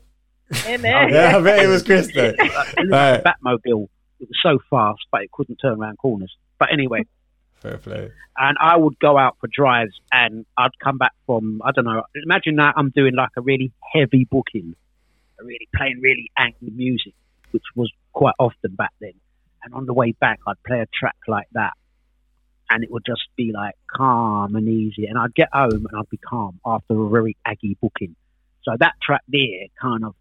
Yeah, 0.67 1.37
I 1.37 1.41
bet 1.43 1.63
it 1.65 1.69
was 1.69 1.83
Chris 1.83 2.11
though. 2.15 2.35
It 2.37 2.39
looked 2.39 2.55
like 2.91 2.91
Right. 2.91 3.25
Batmobile. 3.25 3.89
It 4.21 4.29
was 4.29 4.39
so 4.43 4.59
fast, 4.69 5.01
but 5.13 5.23
it 5.23 5.31
couldn't 5.33 5.57
turn 5.57 5.81
around 5.81 5.97
corners. 5.99 6.37
But 6.59 6.73
anyway, 6.73 7.05
Fair 7.61 7.79
play. 7.79 8.11
and 8.37 8.57
I 8.61 8.77
would 8.77 8.99
go 8.99 9.17
out 9.17 9.37
for 9.41 9.49
drives, 9.53 9.93
and 10.13 10.45
I'd 10.59 10.77
come 10.83 10.99
back 10.99 11.13
from. 11.27 11.63
I 11.65 11.71
don't 11.73 11.85
know. 11.85 12.03
Imagine 12.25 12.57
that 12.57 12.75
I'm 12.77 12.91
doing 12.91 13.15
like 13.15 13.31
a 13.37 13.41
really 13.43 13.73
heavy 13.95 14.25
booking, 14.31 14.75
really 15.41 15.69
playing 15.77 16.01
really 16.03 16.31
angry 16.37 16.71
music, 16.75 17.15
which 17.53 17.63
was 17.77 17.91
quite 18.13 18.35
often 18.39 18.75
back 18.75 18.93
then. 19.01 19.13
And 19.63 19.75
on 19.75 19.87
the 19.87 19.93
way 19.93 20.13
back, 20.13 20.39
I'd 20.47 20.63
play 20.67 20.81
a 20.81 20.87
track 20.93 21.17
like 21.29 21.49
that, 21.53 21.73
and 22.71 22.83
it 22.83 22.91
would 22.91 23.05
just 23.05 23.23
be 23.37 23.53
like 23.53 23.75
calm 23.95 24.57
and 24.57 24.69
easy. 24.69 25.07
And 25.07 25.19
I'd 25.19 25.35
get 25.35 25.49
home 25.53 25.87
and 25.91 25.99
I'd 25.99 26.09
be 26.11 26.17
calm 26.19 26.61
after 26.65 27.01
a 27.01 27.09
very 27.09 27.37
aggy 27.45 27.77
booking. 27.81 28.17
So 28.63 28.73
that 28.79 28.95
track 29.03 29.23
there 29.29 29.67
kind 29.81 30.05
of, 30.05 30.15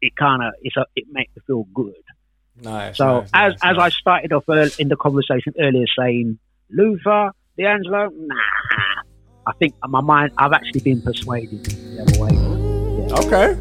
it 0.00 0.14
kind 0.16 0.42
of, 0.42 0.54
it's 0.62 0.76
a, 0.76 0.86
it 0.96 1.06
makes 1.10 1.34
me 1.36 1.42
feel 1.46 1.66
good. 1.74 1.94
Nice. 2.60 2.96
So 2.96 3.20
nice, 3.20 3.30
as 3.34 3.52
nice, 3.52 3.58
as 3.62 3.78
I 3.78 3.88
started 3.90 4.32
off 4.32 4.44
earl 4.48 4.68
in 4.78 4.88
the 4.88 4.96
conversation 4.96 5.54
earlier, 5.58 5.86
saying 5.98 6.38
Luther, 6.70 7.30
D'Angelo, 7.56 8.10
nah. 8.12 8.34
I 9.46 9.52
think 9.58 9.74
in 9.82 9.90
my 9.90 10.02
mind, 10.02 10.32
I've 10.36 10.52
actually 10.52 10.80
been 10.80 11.00
persuaded 11.00 11.64
the 11.64 12.02
other 12.02 12.20
way. 12.20 12.32
Okay. 13.24 13.58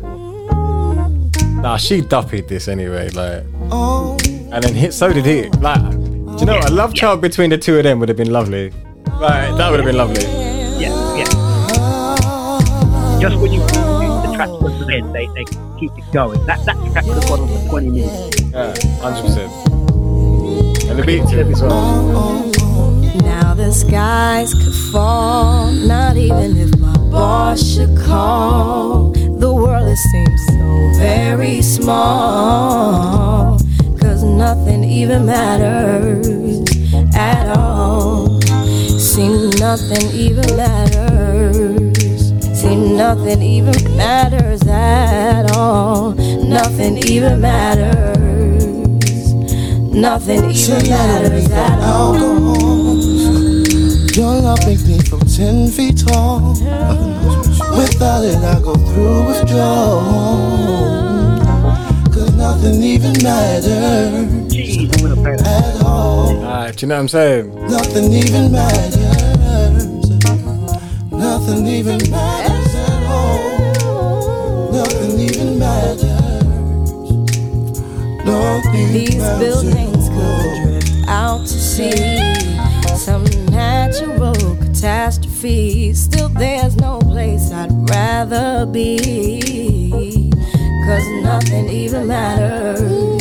Nah, 1.62 1.78
she 1.78 2.02
duppied 2.02 2.50
this 2.50 2.68
anyway. 2.68 3.10
Like, 3.10 3.44
Oh, 3.72 4.18
and 4.52 4.64
then 4.64 4.74
hit. 4.74 4.94
So 4.94 5.12
did 5.12 5.26
he. 5.26 5.50
Like, 5.60 5.82
do 5.82 5.98
you 6.40 6.46
know? 6.46 6.56
what? 6.56 6.70
A 6.70 6.74
love 6.74 6.94
child 6.94 7.22
between 7.22 7.50
the 7.50 7.58
two 7.58 7.78
of 7.78 7.84
them 7.84 8.00
would 8.00 8.10
have 8.10 8.18
been 8.18 8.32
lovely. 8.32 8.72
Right, 9.20 9.52
that 9.58 9.70
would 9.72 9.80
have 9.80 9.86
been 9.86 9.98
lovely. 9.98 10.24
Yeah, 10.80 11.18
yeah. 11.18 11.26
Just 13.20 13.38
when 13.38 13.52
you 13.52 13.62
the 13.62 14.34
track 14.36 14.50
was 14.50 14.78
to 14.86 14.94
end, 14.94 15.14
they, 15.16 15.26
they 15.28 15.46
keep 15.80 15.92
it 15.98 16.12
going. 16.14 16.46
That 16.46 16.64
that 16.66 16.76
track 16.92 17.06
could 17.06 17.16
have 17.16 17.28
gone 17.28 17.42
on 17.42 17.48
for 17.48 17.70
twenty 17.70 17.90
minutes. 17.90 18.42
Yeah, 18.42 18.74
hundred 19.02 19.24
percent. 19.24 19.52
And 20.90 21.00
the 21.00 21.04
beat 21.06 21.28
to 21.30 21.40
it 21.40 21.48
as 21.48 21.62
well. 21.62 22.52
Now 23.24 23.54
the 23.56 23.72
skies 23.72 24.54
could 24.54 24.92
fall, 24.92 25.72
not 25.72 26.16
even 26.16 26.56
if 26.58 26.78
my 26.78 26.96
boss 27.12 27.62
should 27.62 27.98
call. 27.98 29.12
The 29.12 29.54
world 29.54 29.88
it 29.88 29.98
seems 29.98 30.46
so 30.48 30.92
very 31.00 31.62
small, 31.62 33.58
cause 33.58 33.67
nothing 34.38 34.84
even 34.84 35.26
matters 35.26 36.64
at 37.16 37.58
all. 37.58 38.40
See, 39.00 39.50
nothing 39.60 40.12
even 40.12 40.56
matters. 40.56 42.60
See, 42.60 42.76
nothing 42.76 43.42
even 43.42 43.98
matters 43.98 44.62
at 44.68 45.52
all. 45.56 46.12
Nothing 46.12 46.98
even 46.98 47.42
matters. 47.42 48.64
Nothing 49.92 50.52
even 50.52 50.90
matters 50.90 51.50
at 51.52 51.80
all. 51.82 52.16
your 54.16 54.42
love 54.42 54.60
makes 54.68 54.86
me 54.86 55.00
from 55.00 55.22
ten 55.22 55.70
feet 55.70 55.98
tall. 56.06 56.52
Without 57.76 58.24
it, 58.24 58.38
I 58.38 58.60
go 58.62 58.76
through 58.76 59.28
withdrawal. 59.28 61.27
Cause 62.48 62.64
nothing 62.64 62.82
even 62.82 63.12
matters 63.24 63.68
at 63.68 64.14
all. 65.84 66.46
Ah, 66.46 66.72
do 66.72 66.86
you 66.86 66.88
know 66.88 66.96
what 66.96 67.02
I'm 67.02 67.08
saying? 67.10 67.54
Nothing 67.70 68.14
even 68.14 68.52
matters. 68.54 68.96
Nothing 71.12 71.68
even 71.68 71.98
matters 72.10 72.76
at 72.76 73.04
all. 73.04 74.72
Nothing 74.72 75.20
even 75.20 75.60
matters. 75.60 76.04
Nothing 78.26 78.94
These 78.94 79.18
matters. 79.18 79.40
buildings 79.40 80.08
could 80.08 80.80
drift 80.82 81.10
out 81.10 81.42
to 81.42 81.48
sea. 81.48 82.18
Some 82.96 83.26
natural 83.52 84.56
catastrophe. 84.56 85.94
Still, 85.94 86.30
there's 86.30 86.78
no 86.78 87.00
place 87.00 87.52
I'd 87.52 87.74
rather 87.90 88.66
be. 88.66 90.27
Cause 90.88 91.06
nothing 91.22 91.68
even 91.70 92.08
matters 92.08 93.20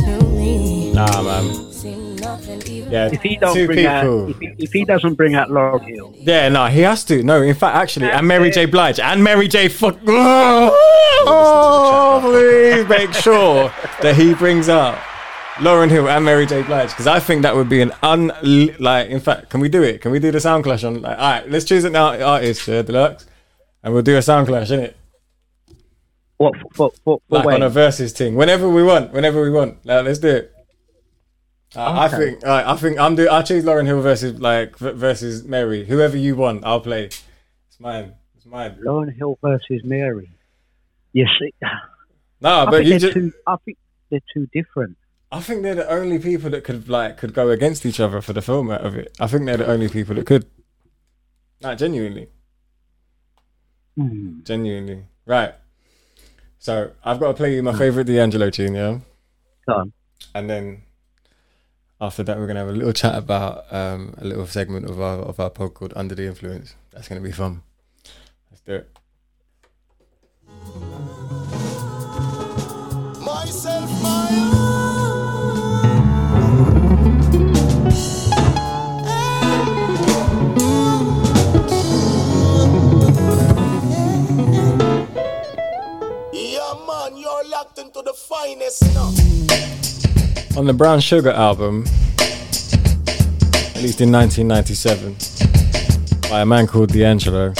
to 0.00 0.24
me. 0.36 0.92
Nah, 0.92 1.22
man. 1.22 1.72
See, 1.72 1.94
nothing 2.16 2.60
even 2.66 2.92
Yeah, 2.92 3.08
If 3.10 3.22
he 3.22 3.36
don't 3.36 3.54
two 3.54 3.66
bring 3.66 3.78
people. 3.78 3.90
out, 4.24 4.30
if 4.30 4.38
he, 4.38 4.54
if 4.58 4.72
he 4.72 4.84
doesn't 4.84 5.14
bring 5.14 5.34
out 5.34 5.48
Lauryn 5.48 5.82
Hill, 5.88 6.12
Yeah, 6.18 6.50
no, 6.50 6.66
he 6.66 6.80
has 6.80 7.02
to. 7.04 7.22
No, 7.22 7.40
in 7.40 7.54
fact, 7.54 7.74
actually, 7.74 8.10
and 8.10 8.28
Mary 8.28 8.50
J. 8.50 8.66
Blige 8.66 9.00
and 9.00 9.24
Mary 9.24 9.48
J. 9.48 9.68
Fuck. 9.68 9.98
Oh, 11.22 12.20
please 12.22 12.88
make 12.88 13.12
sure 13.12 13.70
that 14.02 14.14
he 14.16 14.32
brings 14.34 14.68
up 14.70 14.94
Lauryn 15.56 15.90
Hill 15.90 16.08
and 16.08 16.24
Mary 16.24 16.46
J. 16.46 16.62
Blige 16.62 16.88
because 16.90 17.06
I 17.06 17.20
think 17.20 17.42
that 17.42 17.54
would 17.54 17.68
be 17.68 17.82
an 17.82 17.92
un 18.02 18.32
like. 18.78 19.08
In 19.10 19.20
fact, 19.20 19.50
can 19.50 19.60
we 19.60 19.68
do 19.68 19.82
it? 19.82 20.00
Can 20.00 20.12
we 20.12 20.18
do 20.18 20.30
the 20.30 20.40
sound 20.40 20.64
clash 20.64 20.82
on? 20.84 21.02
Like, 21.02 21.18
all 21.18 21.30
right, 21.32 21.50
let's 21.50 21.66
choose 21.66 21.84
it 21.84 21.92
now. 21.92 22.18
Artist, 22.22 22.66
yeah, 22.68 22.82
Dlux, 22.82 23.26
and 23.82 23.92
we'll 23.92 24.02
do 24.02 24.16
a 24.16 24.22
sound 24.22 24.46
clash, 24.46 24.70
innit? 24.70 24.94
What 26.40 26.54
for? 26.74 26.90
for, 26.90 26.90
for, 27.04 27.20
Like 27.28 27.44
on 27.56 27.62
a 27.62 27.68
versus 27.68 28.14
thing, 28.14 28.34
whenever 28.34 28.66
we 28.66 28.82
want, 28.82 29.12
whenever 29.12 29.42
we 29.42 29.50
want. 29.50 29.84
Like, 29.84 30.06
let's 30.06 30.18
do 30.20 30.28
it. 30.28 30.54
Uh, 31.76 31.92
I 32.00 32.08
think 32.08 32.44
uh, 32.46 32.62
I 32.66 32.76
think 32.76 32.98
I'm 32.98 33.14
do 33.14 33.28
I 33.28 33.42
choose 33.42 33.62
Lauryn 33.62 33.84
Hill 33.84 34.00
versus 34.00 34.40
like 34.40 34.78
v- 34.78 34.92
versus 34.92 35.44
Mary. 35.44 35.84
Whoever 35.84 36.16
you 36.16 36.36
want, 36.36 36.64
I'll 36.64 36.80
play. 36.80 37.04
It's 37.68 37.78
mine. 37.78 38.14
It's 38.36 38.46
mine. 38.46 38.78
Lauryn 38.82 39.14
Hill 39.14 39.38
versus 39.42 39.82
Mary. 39.84 40.30
You 41.12 41.26
see, 41.38 41.52
No, 42.40 42.48
I 42.66 42.70
but 42.70 42.86
you 42.86 42.98
just. 42.98 43.12
too, 43.12 43.32
I 43.46 43.56
think 43.64 43.76
they're 44.08 44.20
too 44.32 44.48
different. 44.54 44.96
I 45.30 45.40
think 45.40 45.62
they're 45.62 45.74
the 45.74 45.90
only 45.90 46.18
people 46.18 46.48
that 46.50 46.64
could 46.64 46.88
like 46.88 47.18
could 47.18 47.34
go 47.34 47.50
against 47.50 47.84
each 47.84 48.00
other 48.00 48.22
for 48.22 48.32
the 48.32 48.40
format 48.42 48.80
of 48.80 48.96
it. 48.96 49.14
I 49.20 49.26
think 49.26 49.44
they're 49.44 49.58
the 49.58 49.68
only 49.70 49.88
people 49.90 50.14
that 50.14 50.24
could. 50.26 50.46
Not 51.60 51.76
genuinely, 51.76 52.28
Hmm. 53.94 54.40
genuinely. 54.42 55.04
Right. 55.26 55.54
So 56.60 56.92
I've 57.02 57.18
got 57.18 57.28
to 57.28 57.34
play 57.34 57.54
you 57.54 57.62
my 57.62 57.72
favorite 57.72 58.04
D'Angelo 58.04 58.50
tune, 58.50 58.74
yeah. 58.74 58.98
Go 59.66 59.74
on. 59.74 59.92
And 60.34 60.48
then 60.48 60.82
after 62.00 62.22
that, 62.22 62.38
we're 62.38 62.46
gonna 62.46 62.60
have 62.60 62.68
a 62.68 62.72
little 62.72 62.92
chat 62.92 63.16
about 63.16 63.72
um, 63.72 64.14
a 64.18 64.24
little 64.24 64.46
segment 64.46 64.88
of 64.88 65.00
our 65.00 65.18
of 65.20 65.40
our 65.40 65.48
pod 65.48 65.72
called 65.72 65.94
Under 65.96 66.14
the 66.14 66.26
Influence. 66.26 66.74
That's 66.92 67.08
gonna 67.08 67.22
be 67.22 67.32
fun. 67.32 67.62
Let's 68.50 68.60
do 68.62 68.74
it. 68.74 68.90
Myself, 73.20 74.02
my 74.02 74.59
the 88.10 88.16
finest 88.16 88.82
now. 88.94 90.58
On 90.58 90.66
the 90.66 90.72
Brown 90.72 90.98
Sugar 90.98 91.30
album, 91.30 91.84
released 93.76 94.00
in 94.00 94.10
1997, 94.10 95.14
by 96.28 96.40
a 96.40 96.46
man 96.46 96.66
called 96.66 96.90
D'Angelo. 96.92 97.54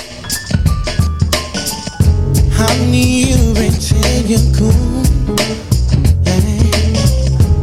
Honey, 2.59 3.31
you 3.31 3.55
pretend 3.55 4.29
you're 4.29 4.41
cool. 4.59 5.05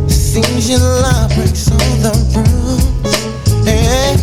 Seems 0.08 0.70
your 0.70 0.80
love 0.80 1.36
breaks 1.36 1.70
all 1.70 1.96
the 2.06 2.14
rules. 2.32 2.86
Hey, 3.66 3.84
hey. 3.84 4.16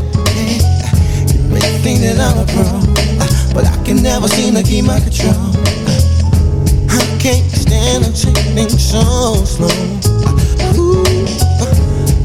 You 1.35 1.41
may 1.53 1.61
think 1.83 2.01
that 2.01 2.17
I'm 2.19 2.39
a 2.39 2.47
pro, 2.49 2.65
but 3.53 3.67
I 3.67 3.85
can 3.85 4.03
never 4.03 4.29
seem 4.29 4.55
to 4.55 4.63
keep 4.63 4.87
my 4.87 5.01
control. 5.01 5.54
I 7.85 8.01
can't 8.01 8.17
stand 8.17 8.35
a 8.35 8.65
changing 8.65 8.79
so 8.79 9.35
slow. 9.45 9.69
Ooh, 10.77 11.03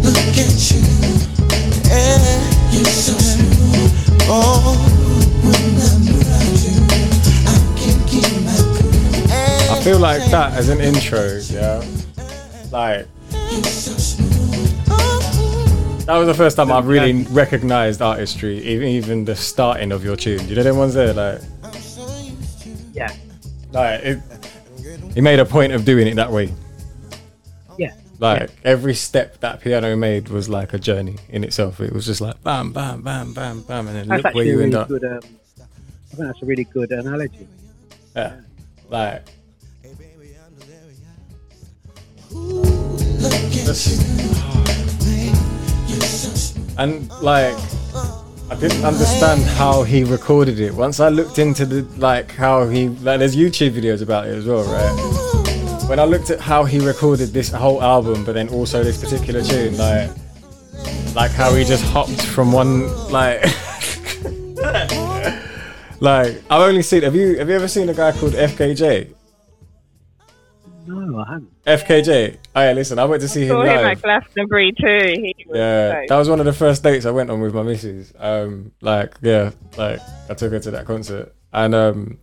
look 0.04 0.38
at 0.38 0.72
you. 0.72 0.80
Yeah, 1.86 2.72
you're 2.72 2.86
so 2.86 3.14
smooth. 3.18 3.92
Oh, 4.32 4.78
when 5.44 5.76
I'm 5.84 6.08
around 6.16 6.60
you, 6.64 6.76
I 7.46 7.48
can't 7.78 8.04
keep 8.08 8.30
my 8.46 8.56
cool. 8.56 9.76
I 9.76 9.82
feel 9.84 10.00
like 10.00 10.24
that 10.32 10.54
as 10.54 10.70
an 10.70 10.80
intro, 10.80 11.40
yeah. 11.50 11.84
Like 12.72 13.08
that 16.06 16.18
was 16.18 16.28
the 16.28 16.34
first 16.36 16.56
time 16.56 16.72
I 16.72 16.80
really 16.80 17.24
recognized 17.24 18.02
artistry, 18.02 18.60
even 18.60 18.88
even 18.88 19.26
the 19.26 19.36
starting 19.36 19.92
of 19.92 20.04
your 20.06 20.16
tune. 20.16 20.48
You 20.48 20.56
know 20.56 20.64
them 20.64 20.78
ones 20.78 20.94
there, 20.94 21.14
like 21.14 21.42
Yeah. 22.94 23.12
like 23.72 24.02
it. 24.04 24.20
He 25.20 25.22
made 25.22 25.42
a 25.42 25.46
point 25.46 25.74
of 25.74 25.84
doing 25.84 26.08
it 26.08 26.16
that 26.16 26.32
way. 26.32 26.54
Yeah. 27.78 27.94
Like 28.20 28.52
every 28.64 28.96
step 28.96 29.42
that 29.42 29.60
piano 29.60 29.94
made 29.98 30.30
was 30.30 30.48
like 30.48 30.72
a 30.72 30.80
journey 30.80 31.18
in 31.28 31.44
itself. 31.44 31.82
It 31.82 31.92
was 31.92 32.06
just 32.06 32.22
like 32.22 32.42
bam, 32.42 32.72
bam, 32.72 33.02
bam, 33.02 33.34
bam, 33.34 33.64
bam, 33.64 33.88
and 33.90 33.98
then 33.98 34.08
That's 34.08 34.24
look 34.24 34.34
where 34.34 34.46
you 34.46 34.62
end 34.62 34.76
up. 34.76 34.88
good. 34.88 35.04
Um, 35.04 35.20
I 35.20 36.16
think 36.16 36.20
that's 36.20 36.42
a 36.42 36.46
really 36.46 36.64
good 36.64 36.94
analogy. 36.94 37.50
Yeah, 38.16 38.40
like. 38.88 39.28
And 46.78 47.12
like, 47.22 47.58
I 48.52 48.56
didn't 48.56 48.84
understand 48.84 49.44
how 49.44 49.84
he 49.84 50.04
recorded 50.04 50.60
it. 50.60 50.74
Once 50.74 51.00
I 51.00 51.10
looked 51.10 51.40
into 51.40 51.66
the 51.66 51.82
like 52.00 52.32
how 52.32 52.68
he 52.68 52.90
like, 52.90 53.20
there's 53.20 53.36
YouTube 53.36 53.72
videos 53.72 54.02
about 54.02 54.28
it 54.28 54.36
as 54.36 54.46
well, 54.46 54.64
right? 54.64 55.90
When 55.90 56.00
I 56.00 56.06
looked 56.06 56.30
at 56.30 56.40
how 56.40 56.66
he 56.66 56.80
recorded 56.80 57.30
this 57.30 57.52
whole 57.52 57.82
album, 57.82 58.26
but 58.26 58.34
then 58.34 58.50
also 58.50 58.84
this 58.84 59.00
particular 59.02 59.42
tune, 59.42 59.78
like, 59.78 60.12
like 61.16 61.32
how 61.32 61.54
he 61.54 61.64
just 61.64 61.84
hopped 61.86 62.22
from 62.22 62.52
one 62.52 62.88
like. 63.12 63.44
Like 66.02 66.42
I've 66.50 66.62
only 66.62 66.82
seen. 66.82 67.04
Have 67.04 67.16
you 67.16 67.38
have 67.40 67.50
you 67.50 67.56
ever 67.56 67.68
seen 67.68 67.90
a 67.90 67.94
guy 67.94 68.14
called 68.14 68.32
FKJ? 68.32 69.14
I 71.20 71.34
haven't. 71.34 71.64
FKJ. 71.66 72.38
Oh 72.56 72.62
yeah, 72.62 72.72
listen. 72.74 73.00
I 73.00 73.06
went 73.06 73.22
to 73.22 73.28
see 73.28 73.42
him 73.44 73.50
Saw 73.50 73.62
him 73.62 73.68
live. 73.68 73.86
at 73.86 74.02
Glastonbury 74.02 74.72
too. 74.72 74.86
He 75.36 75.46
was 75.48 75.58
Yeah, 75.58 75.92
so- 75.92 76.06
that 76.10 76.18
was 76.18 76.30
one 76.30 76.40
of 76.40 76.46
the 76.46 76.54
first 76.54 76.84
dates 76.84 77.06
I 77.06 77.12
went 77.12 77.30
on 77.30 77.40
with 77.42 77.54
my 77.54 77.64
missus. 77.64 78.14
Um, 78.18 78.72
like 78.82 79.14
yeah, 79.22 79.52
like 79.78 80.00
I 80.30 80.34
took 80.34 80.52
her 80.52 80.60
to 80.60 80.72
that 80.72 80.86
concert, 80.86 81.34
and 81.54 81.74
um, 81.76 82.18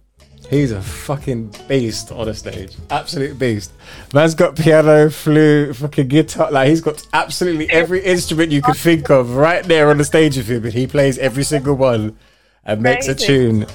he's 0.51 0.73
a 0.73 0.81
fucking 0.83 1.55
beast 1.69 2.13
on 2.13 2.27
the 2.27 2.35
stage. 2.35 2.77
Absolute 2.91 3.39
beast. 3.39 3.73
Man's 4.15 4.35
got 4.35 4.57
piano, 4.57 5.11
flute, 5.11 5.77
fucking 5.77 6.09
guitar. 6.09 6.51
Like 6.51 6.69
he's 6.69 6.81
got 6.81 7.07
absolutely 7.13 7.69
every 7.71 8.05
instrument 8.05 8.53
you 8.53 8.63
could 8.63 8.77
think 8.77 9.11
of 9.11 9.37
right 9.37 9.65
there 9.65 9.91
on 9.91 9.99
the 9.99 10.05
stage 10.05 10.37
with 10.37 10.49
him, 10.49 10.65
and 10.65 10.73
he 10.75 10.87
plays 10.87 11.19
every 11.19 11.45
single 11.45 11.75
one 11.75 12.17
and 12.65 12.83
makes 12.83 13.09
a 13.09 13.15
tune. 13.15 13.67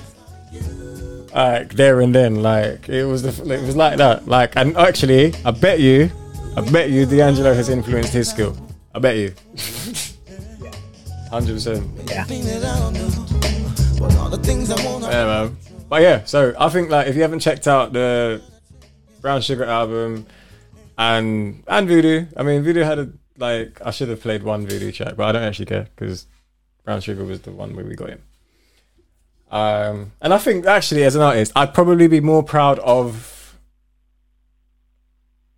Like 1.34 1.74
there 1.76 2.02
and 2.02 2.14
then, 2.14 2.42
like 2.42 2.90
it 2.90 3.06
was 3.06 3.22
the 3.24 3.54
it 3.54 3.62
was 3.62 3.76
like 3.76 3.98
that. 3.98 4.28
Like 4.28 4.56
and 4.58 4.76
actually, 4.76 5.34
I 5.46 5.52
bet 5.52 5.80
you, 5.80 6.12
I 6.58 6.62
bet 6.72 6.90
you, 6.90 7.06
D'Angelo 7.06 7.54
has 7.54 7.70
influenced 7.70 8.12
his 8.14 8.30
skill. 8.30 8.56
I 8.94 9.00
bet 9.00 9.16
you. 9.16 9.34
Hundred 11.30 11.54
percent. 11.54 11.88
Yeah. 12.10 12.26
Yeah, 15.12 15.26
man. 15.26 15.58
But 15.88 16.02
yeah, 16.02 16.24
so 16.26 16.54
I 16.60 16.68
think 16.70 16.90
like 16.90 17.08
if 17.08 17.16
you 17.16 17.22
haven't 17.22 17.40
checked 17.40 17.68
out 17.68 17.94
the 17.94 18.42
Brown 19.22 19.42
Sugar 19.42 19.64
album 19.64 20.26
and 20.98 21.64
and 21.68 21.88
Voodoo, 21.88 22.26
I 22.36 22.44
mean 22.44 22.64
Voodoo 22.64 22.82
had 22.82 23.00
a 23.00 23.10
like 23.38 23.82
I 23.86 23.92
should 23.92 24.10
have 24.10 24.22
played 24.22 24.44
one 24.44 24.68
Voodoo 24.68 24.92
track, 24.92 25.16
but 25.16 25.24
I 25.30 25.32
don't 25.32 25.44
actually 25.44 25.68
care 25.68 25.88
because 25.96 26.28
Brown 26.84 27.00
Sugar 27.00 27.24
was 27.24 27.42
the 27.42 27.52
one 27.52 27.76
where 27.76 27.86
we 27.86 27.96
got 27.96 28.10
him. 28.10 28.22
Um, 29.52 30.14
and 30.22 30.34
I 30.34 30.38
think 30.38 30.66
actually 30.66 31.04
as 31.04 31.16
an 31.16 31.22
artist, 31.22 31.52
I'd 31.56 31.74
probably 31.74 32.08
be 32.08 32.22
more 32.22 32.42
proud 32.42 32.80
of 32.80 33.58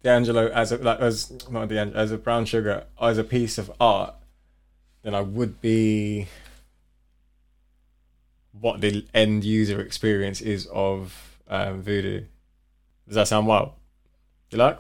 D'Angelo 0.02 0.48
as 0.48 0.72
a 0.72 0.78
like 0.78 1.00
as 1.00 1.32
not 1.50 1.70
D'Angelo 1.70 2.00
as 2.00 2.12
a 2.12 2.18
Brown 2.18 2.46
Sugar 2.46 2.86
as 3.00 3.18
a 3.20 3.24
piece 3.24 3.58
of 3.58 3.72
art 3.80 4.16
than 5.04 5.14
I 5.14 5.22
would 5.22 5.62
be 5.62 6.28
what 8.60 8.82
the 8.82 9.06
end 9.14 9.44
user 9.44 9.80
experience 9.80 10.42
is 10.42 10.68
of 10.68 11.38
um, 11.48 11.82
Voodoo. 11.82 12.24
Does 13.08 13.16
that 13.16 13.28
sound 13.28 13.48
wild? 13.48 13.72
Like? 14.52 14.80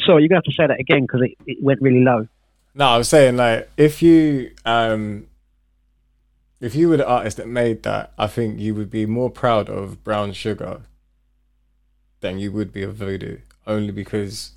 Sorry, 0.00 0.22
you're 0.22 0.28
going 0.28 0.30
to 0.30 0.34
have 0.36 0.42
to 0.44 0.52
say 0.52 0.66
that 0.66 0.80
again 0.80 1.02
because 1.02 1.22
it, 1.22 1.36
it 1.46 1.62
went 1.62 1.80
really 1.80 2.02
low. 2.02 2.26
No, 2.74 2.86
I 2.86 2.98
was 2.98 3.08
saying 3.08 3.36
like 3.36 3.70
if 3.76 4.02
you 4.02 4.52
um 4.64 5.27
if 6.60 6.74
you 6.74 6.88
were 6.88 6.96
the 6.96 7.06
artist 7.06 7.36
that 7.36 7.48
made 7.48 7.82
that, 7.84 8.12
I 8.18 8.26
think 8.26 8.58
you 8.58 8.74
would 8.74 8.90
be 8.90 9.06
more 9.06 9.30
proud 9.30 9.68
of 9.68 10.02
Brown 10.02 10.32
Sugar 10.32 10.82
than 12.20 12.38
you 12.38 12.50
would 12.52 12.72
be 12.72 12.82
of 12.82 12.94
Voodoo, 12.96 13.38
only 13.66 13.92
because 13.92 14.52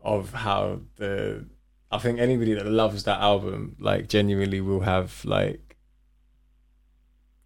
of 0.00 0.32
how 0.32 0.80
the 0.96 1.44
I 1.90 1.98
think 1.98 2.18
anybody 2.18 2.54
that 2.54 2.66
loves 2.66 3.04
that 3.04 3.20
album 3.20 3.76
like 3.78 4.08
genuinely 4.08 4.60
will 4.60 4.80
have 4.80 5.24
like 5.24 5.72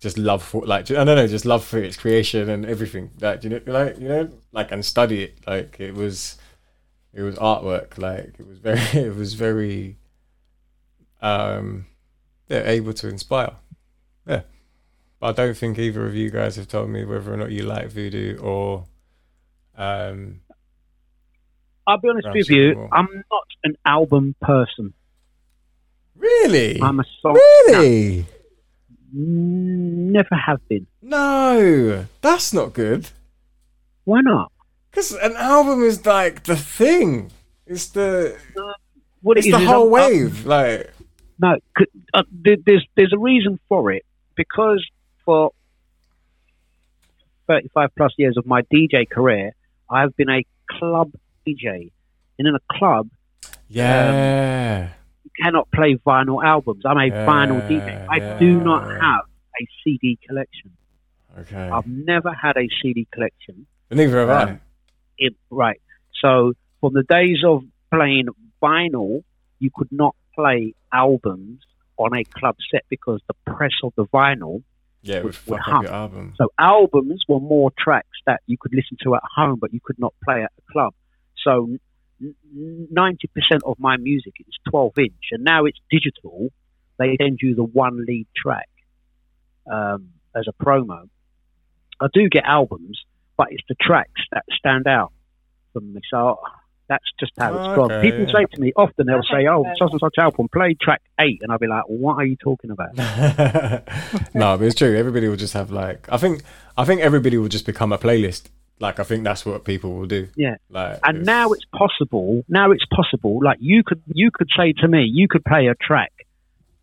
just 0.00 0.18
love 0.18 0.42
for 0.42 0.64
like 0.66 0.90
I 0.90 1.04
don't 1.04 1.16
know, 1.16 1.26
just 1.26 1.44
love 1.44 1.64
for 1.64 1.78
its 1.78 1.96
creation 1.96 2.48
and 2.48 2.64
everything. 2.66 3.10
Like 3.20 3.42
you 3.44 3.50
know, 3.50 3.60
like 3.66 3.98
you 3.98 4.08
know, 4.08 4.30
like 4.52 4.70
and 4.70 4.84
study 4.84 5.24
it. 5.24 5.38
Like 5.46 5.80
it 5.80 5.94
was, 5.94 6.36
it 7.12 7.22
was 7.22 7.36
artwork. 7.36 7.98
Like 7.98 8.34
it 8.38 8.46
was 8.46 8.58
very, 8.58 8.80
it 9.06 9.14
was 9.14 9.34
very, 9.34 9.96
um, 11.22 11.86
yeah, 12.48 12.62
able 12.64 12.92
to 12.94 13.08
inspire. 13.08 13.52
Yeah, 14.26 14.42
but 15.20 15.26
I 15.38 15.44
don't 15.44 15.56
think 15.56 15.78
either 15.78 16.06
of 16.06 16.14
you 16.14 16.30
guys 16.30 16.56
have 16.56 16.68
told 16.68 16.90
me 16.90 17.04
whether 17.04 17.32
or 17.32 17.36
not 17.36 17.50
you 17.50 17.62
like 17.62 17.88
Voodoo 17.88 18.38
or, 18.38 18.84
um, 19.76 20.40
I'll 21.86 21.98
be 21.98 22.08
honest 22.08 22.28
with 22.34 22.50
you, 22.50 22.74
more. 22.74 22.88
I'm 22.92 23.08
not 23.30 23.44
an 23.64 23.76
album 23.84 24.34
person. 24.40 24.92
Really? 26.16 26.80
I'm 26.82 26.98
a 27.00 27.04
song. 27.22 27.34
Really? 27.34 28.20
No. 28.20 28.26
Never 29.18 30.34
have 30.34 30.66
been. 30.68 30.86
No, 31.02 32.06
that's 32.20 32.52
not 32.52 32.72
good. 32.72 33.10
Why 34.04 34.20
not? 34.20 34.50
Because 34.90 35.12
an 35.12 35.36
album 35.36 35.82
is 35.82 36.04
like 36.04 36.44
the 36.44 36.56
thing. 36.56 37.30
It's 37.66 37.86
the 37.86 38.36
What 39.22 39.36
it 39.36 39.40
it's 39.40 39.46
is 39.48 39.52
the 39.52 39.66
whole 39.66 39.94
I'm- 39.96 40.10
wave. 40.12 40.46
Like 40.46 40.92
No, 41.38 41.56
uh, 42.14 42.22
there's 42.32 42.86
there's 42.96 43.12
a 43.12 43.18
reason 43.18 43.58
for 43.68 43.92
it 43.92 44.04
because 44.36 44.84
for 45.24 45.50
35 47.46 47.90
plus 47.96 48.12
years 48.18 48.36
of 48.36 48.46
my 48.46 48.62
DJ 48.62 49.08
career, 49.08 49.52
I've 49.90 50.16
been 50.16 50.30
a 50.30 50.44
club 50.70 51.12
DJ. 51.46 51.90
And 52.38 52.48
in 52.48 52.54
a 52.54 52.60
club, 52.78 53.08
Yeah. 53.68 54.88
you 55.24 55.30
cannot 55.42 55.70
play 55.70 55.94
vinyl 55.96 56.44
albums. 56.44 56.82
I'm 56.84 56.98
a 56.98 57.10
vinyl 57.10 57.66
DJ. 57.68 58.06
I 58.08 58.38
do 58.38 58.60
not 58.60 58.88
have 59.00 59.24
a 59.60 59.66
CD 59.84 60.18
collection. 60.26 60.72
okay. 61.38 61.68
I've 61.70 61.86
never 61.86 62.32
had 62.32 62.56
a 62.56 62.68
CD 62.82 63.06
collection. 63.12 63.66
Neither 63.90 64.18
have 64.20 64.30
I. 64.30 64.42
Um, 64.52 64.60
it, 65.18 65.34
right. 65.50 65.80
So 66.20 66.54
from 66.80 66.94
the 66.94 67.04
days 67.04 67.38
of 67.46 67.62
playing 67.92 68.26
vinyl, 68.62 69.22
you 69.58 69.70
could 69.74 69.92
not 69.92 70.14
play 70.36 70.74
albums 70.92 71.60
on 71.96 72.14
a 72.14 72.24
club 72.24 72.56
set 72.70 72.84
because 72.90 73.20
the 73.26 73.34
press 73.52 73.72
of 73.82 73.92
the 73.96 74.04
vinyl 74.06 74.62
Yeah, 75.02 75.22
would 75.22 75.24
would 75.24 75.34
fuck 75.34 75.60
up 75.60 75.64
hum. 75.64 75.82
your 75.84 75.92
album. 75.92 76.34
So 76.36 76.48
albums 76.58 77.24
were 77.26 77.40
more 77.40 77.70
tracks 77.78 78.18
that 78.26 78.40
you 78.46 78.56
could 78.60 78.74
listen 78.74 78.96
to 79.04 79.14
at 79.14 79.22
home, 79.34 79.58
but 79.60 79.72
you 79.72 79.80
could 79.82 79.98
not 79.98 80.14
play 80.24 80.42
at 80.42 80.52
a 80.58 80.72
club. 80.72 80.92
So 81.42 81.76
ninety 82.20 83.28
percent 83.34 83.62
of 83.64 83.76
my 83.78 83.96
music 83.96 84.34
is 84.40 84.54
twelve 84.70 84.92
inch, 84.98 85.26
and 85.32 85.42
now 85.44 85.64
it's 85.64 85.80
digital. 85.90 86.48
They 86.98 87.16
send 87.20 87.38
you 87.42 87.54
the 87.54 87.64
one 87.64 88.04
lead 88.06 88.26
track 88.34 88.68
um, 89.70 90.10
as 90.34 90.46
a 90.48 90.64
promo. 90.64 91.08
I 92.00 92.06
do 92.12 92.28
get 92.28 92.44
albums, 92.44 93.02
but 93.36 93.48
it's 93.50 93.64
the 93.68 93.76
tracks 93.80 94.22
that 94.32 94.44
stand 94.58 94.86
out 94.86 95.12
from 95.72 95.92
me. 95.92 96.00
So 96.10 96.38
that's 96.88 97.04
just 97.18 97.32
how 97.38 97.54
it's 97.56 97.76
gone. 97.76 98.00
People 98.00 98.20
yeah. 98.20 98.32
say 98.32 98.44
to 98.54 98.60
me 98.60 98.72
often, 98.76 99.06
they'll 99.06 99.22
say, 99.22 99.46
"Oh, 99.48 99.64
such 99.78 99.90
and 99.90 100.00
such 100.00 100.14
album, 100.18 100.48
play 100.52 100.76
track 100.80 101.02
eight. 101.20 101.40
and 101.42 101.50
I'll 101.50 101.58
be 101.58 101.66
like, 101.66 101.84
"What 101.86 102.14
are 102.14 102.24
you 102.24 102.36
talking 102.36 102.70
about?" 102.70 102.96
no, 104.34 104.56
but 104.56 104.62
it's 104.62 104.74
true. 104.74 104.96
Everybody 104.96 105.28
will 105.28 105.36
just 105.36 105.54
have 105.54 105.70
like 105.70 106.08
I 106.10 106.16
think 106.16 106.42
I 106.76 106.84
think 106.84 107.00
everybody 107.00 107.38
will 107.38 107.48
just 107.48 107.66
become 107.66 107.92
a 107.92 107.98
playlist. 107.98 108.48
Like 108.78 109.00
I 109.00 109.04
think 109.04 109.24
that's 109.24 109.46
what 109.46 109.64
people 109.64 109.94
will 109.94 110.06
do. 110.06 110.28
Yeah. 110.36 110.56
Like 110.68 111.00
and 111.02 111.24
now 111.24 111.52
it's 111.52 111.64
possible. 111.74 112.44
Now 112.48 112.72
it's 112.72 112.84
possible. 112.86 113.40
Like 113.42 113.58
you 113.60 113.82
could, 113.84 114.02
you 114.06 114.30
could 114.32 114.48
say 114.56 114.74
to 114.80 114.88
me, 114.88 115.08
you 115.10 115.28
could 115.28 115.44
play 115.44 115.68
a 115.68 115.74
track 115.74 116.12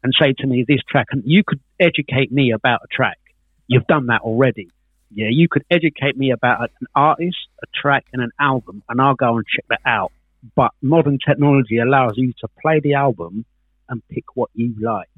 and 0.04 0.14
say 0.20 0.34
to 0.40 0.48
me 0.48 0.66
this 0.68 0.82
track, 0.90 1.08
and 1.12 1.24
you 1.26 1.44
could 1.46 1.62
educate 1.80 2.32
me 2.32 2.52
about 2.52 2.82
a 2.84 2.88
track. 2.92 3.20
You've 3.68 3.88
done 3.88 4.08
that 4.08 4.22
already. 4.22 4.70
Yeah, 5.16 5.28
you 5.30 5.48
could 5.50 5.64
educate 5.70 6.18
me 6.18 6.32
about 6.32 6.62
an 6.62 6.88
artist, 6.96 7.38
a 7.62 7.68
track, 7.74 8.06
and 8.14 8.22
an 8.22 8.32
album, 8.40 8.84
and 8.90 9.00
I'll 9.00 9.16
go 9.16 9.36
and 9.36 9.46
check 9.46 9.66
that 9.70 9.82
out. 9.86 10.12
But 10.56 10.72
modern 10.82 11.20
technology 11.26 11.78
allows 11.78 12.14
you 12.16 12.34
to 12.40 12.48
play 12.62 12.80
the 12.80 12.96
album 12.96 13.46
and 13.90 14.02
pick 14.10 14.36
what 14.36 14.50
you 14.54 14.76
like. 14.82 15.10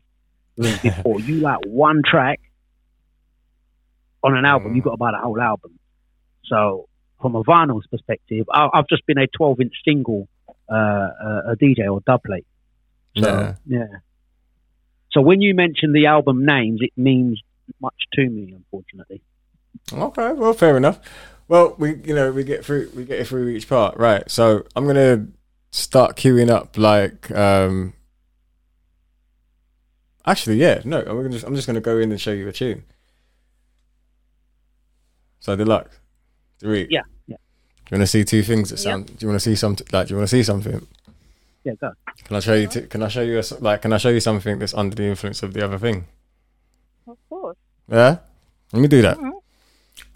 Whereas 0.56 0.80
before, 0.84 1.22
you 1.22 1.40
like 1.40 1.60
one 1.66 2.02
track 2.06 2.40
on 4.24 4.36
an 4.36 4.46
album, 4.46 4.76
you've 4.76 4.84
got 4.84 4.92
to 4.92 4.98
buy 4.98 5.12
the 5.12 5.20
whole 5.20 5.40
album. 5.40 5.80
So, 6.46 6.88
from 7.22 7.36
a 7.36 7.44
vinyl's 7.44 7.88
perspective, 7.88 8.46
I, 8.52 8.68
I've 8.74 8.88
just 8.88 9.06
been 9.06 9.18
a 9.18 9.28
12 9.28 9.62
inch 9.62 9.74
single 9.86 10.28
uh, 10.70 10.74
a 10.74 11.56
DJ 11.62 11.92
or 11.92 12.02
dubplate. 12.02 12.46
So, 13.18 13.28
Yeah. 13.28 13.56
yeah. 13.66 13.88
So, 15.12 15.22
when 15.22 15.42
you 15.42 15.56
mention 15.56 15.94
the 15.94 16.08
album 16.08 16.46
names, 16.46 16.82
it 16.82 16.92
means 16.98 17.42
much 17.82 17.96
to 18.14 18.30
me, 18.30 18.54
unfortunately. 18.54 19.22
Okay, 19.94 20.34
well, 20.34 20.53
fair 20.53 20.78
enough. 20.78 20.99
Well, 21.48 21.76
we 21.78 21.95
you 22.03 22.16
know 22.16 22.32
we 22.32 22.44
get 22.44 22.66
through 22.66 22.91
we 22.95 23.06
get 23.06 23.28
through 23.28 23.49
each 23.49 23.70
part, 23.70 23.98
right? 23.98 24.30
So 24.30 24.66
I'm 24.76 24.88
gonna 24.88 25.28
start 25.72 26.16
queuing 26.16 26.49
up 26.49 26.78
like 26.78 27.30
um. 27.32 27.94
Actually, 30.26 30.57
yeah, 30.57 30.82
no, 30.84 30.99
I'm 30.99 31.16
gonna 31.18 31.30
just 31.30 31.45
I'm 31.45 31.56
just 31.56 31.68
gonna 31.68 31.82
go 31.82 31.99
in 31.99 32.12
and 32.12 32.20
show 32.20 32.32
you 32.32 32.48
a 32.48 32.52
tune. 32.52 32.84
So 35.40 35.56
Dlux, 35.56 35.88
Derrique. 36.60 36.88
Yeah, 36.90 37.02
yeah. 37.28 37.38
Do 37.86 37.91
you 37.91 37.99
want 37.99 38.02
to 38.02 38.07
see 38.07 38.24
two 38.24 38.41
things 38.41 38.72
that 38.72 38.78
sound? 38.78 39.06
Do 39.06 39.14
you 39.20 39.28
want 39.28 39.40
to 39.40 39.48
see 39.48 39.56
some? 39.56 39.76
Like, 39.91 40.07
do 40.07 40.16
you 40.16 40.18
want 40.18 40.28
to 40.28 40.36
see 40.36 40.41
something? 40.41 40.88
Yeah, 41.64 41.74
go. 41.80 41.91
Can 42.24 42.36
I 42.36 42.40
show 42.40 42.56
you? 42.56 42.68
T- 42.68 42.88
can 42.88 43.03
I 43.03 43.07
show 43.07 43.22
you 43.22 43.40
a, 43.40 43.44
like? 43.60 43.84
Can 43.84 43.94
I 43.94 43.98
show 43.99 44.10
you 44.10 44.20
something 44.20 44.57
that's 44.57 44.74
under 44.74 44.95
the 44.95 45.03
influence 45.03 45.44
of 45.44 45.53
the 45.53 45.64
other 45.64 45.78
thing? 45.78 46.06
Of 47.07 47.18
course. 47.30 47.57
Yeah. 47.88 48.18
Let 48.74 48.82
me 48.82 48.88
do 48.88 49.03
that. 49.03 49.20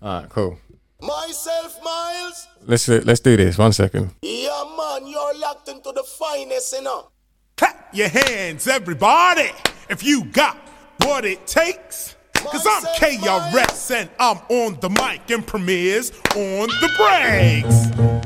All 0.02 0.22
right, 0.22 0.30
cool. 0.30 0.58
Myself, 1.02 1.80
Myles. 1.84 2.48
Let's 2.66 2.86
do- 2.86 3.02
let's 3.02 3.20
do 3.22 3.38
this. 3.38 3.58
One 3.58 3.74
second. 3.74 4.12
Yeah, 4.22 4.64
man, 4.78 5.08
you're 5.08 5.38
locked 5.40 5.70
into 5.70 5.92
the 5.94 6.04
finest, 6.04 6.74
you 6.74 6.82
know. 6.84 7.10
Clap 7.58 7.90
your 7.94 8.10
hands, 8.10 8.68
everybody, 8.68 9.52
if 9.90 10.04
you 10.04 10.26
got 10.26 10.58
what 11.04 11.26
it 11.26 11.46
takes. 11.48 12.16
Cause 12.34 12.66
I'm 12.66 12.84
KRS 12.96 13.92
and 13.92 14.10
I'm 14.18 14.38
on 14.50 14.80
the 14.80 14.90
mic 14.90 15.30
and 15.30 15.46
Premier's 15.46 16.12
on 16.36 16.68
the 16.68 16.90
breaks. 16.98 18.19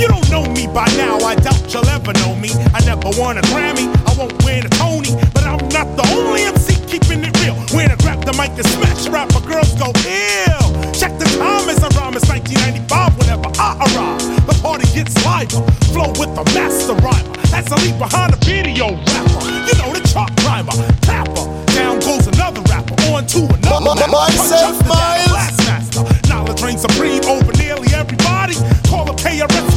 You 0.00 0.08
don't 0.08 0.30
know 0.30 0.44
me 0.48 0.66
by 0.66 0.86
now, 0.96 1.18
I 1.18 1.34
doubt 1.36 1.60
you'll 1.72 1.86
ever 1.88 2.12
know 2.24 2.34
me. 2.34 2.50
I 2.72 2.80
never 2.86 3.10
won 3.20 3.36
a 3.36 3.42
Grammy, 3.52 3.84
I 4.08 4.12
won't 4.16 4.32
win 4.44 4.64
a 4.64 4.70
Tony, 4.80 5.12
but 5.34 5.44
I'm 5.44 5.60
not 5.68 5.86
the 5.96 6.08
only 6.16 6.42
MC 6.44 6.74
keeping 6.88 7.20
it 7.22 7.36
real. 7.44 7.54
When 7.76 7.90
I 7.90 7.96
grab 7.96 8.24
the 8.24 8.32
mic 8.32 8.56
and 8.56 8.66
smash 8.66 9.06
rapper, 9.08 9.40
girls 9.44 9.74
go 9.76 9.92
ill. 10.08 10.68
Check 10.96 11.12
the 11.20 11.28
time 11.36 11.68
as 11.68 11.84
I 11.84 11.88
rhyme, 12.00 12.16
it's 12.16 12.28
1995 12.32 13.18
whenever 13.20 13.48
I 13.60 13.76
arrive. 13.92 14.24
The 14.48 14.56
party 14.64 14.88
gets 14.96 15.12
liver, 15.20 15.60
flow 15.92 16.08
with 16.16 16.32
the 16.32 16.44
master 16.56 16.96
rhymer. 17.04 17.36
That's 17.52 17.68
a 17.68 17.76
leap 17.84 17.98
behind 18.00 18.32
a 18.32 18.38
video 18.40 18.96
rapper. 18.96 19.40
You 19.68 19.74
know 19.84 19.92
the 19.92 20.00
chart 20.08 20.32
climber, 20.40 20.72
tapper. 21.04 21.44
Down 21.76 22.00
goes 22.00 22.24
another 22.26 22.62
rapper, 22.72 22.96
on 23.12 23.26
to 23.36 23.44
another. 23.44 23.84
M- 23.84 24.00
m- 24.00 24.00
rapper. 24.00 24.16
Punch 24.16 24.38
myself, 24.48 24.64
up 24.64 24.78
to 24.80 24.88
that 24.88 25.28
Myles. 25.28 25.32
last 25.36 25.58
master. 25.68 26.02
Knowledge 26.28 26.62
reigns 26.64 26.80
supreme 26.80 27.20
over 27.28 27.52
nearly 27.60 27.92
everybody. 27.92 28.56
Call 28.88 29.04
up 29.10 29.16
KRS 29.20 29.38
and 29.38 29.48
guaranteed 29.50 29.68
to 29.68 29.69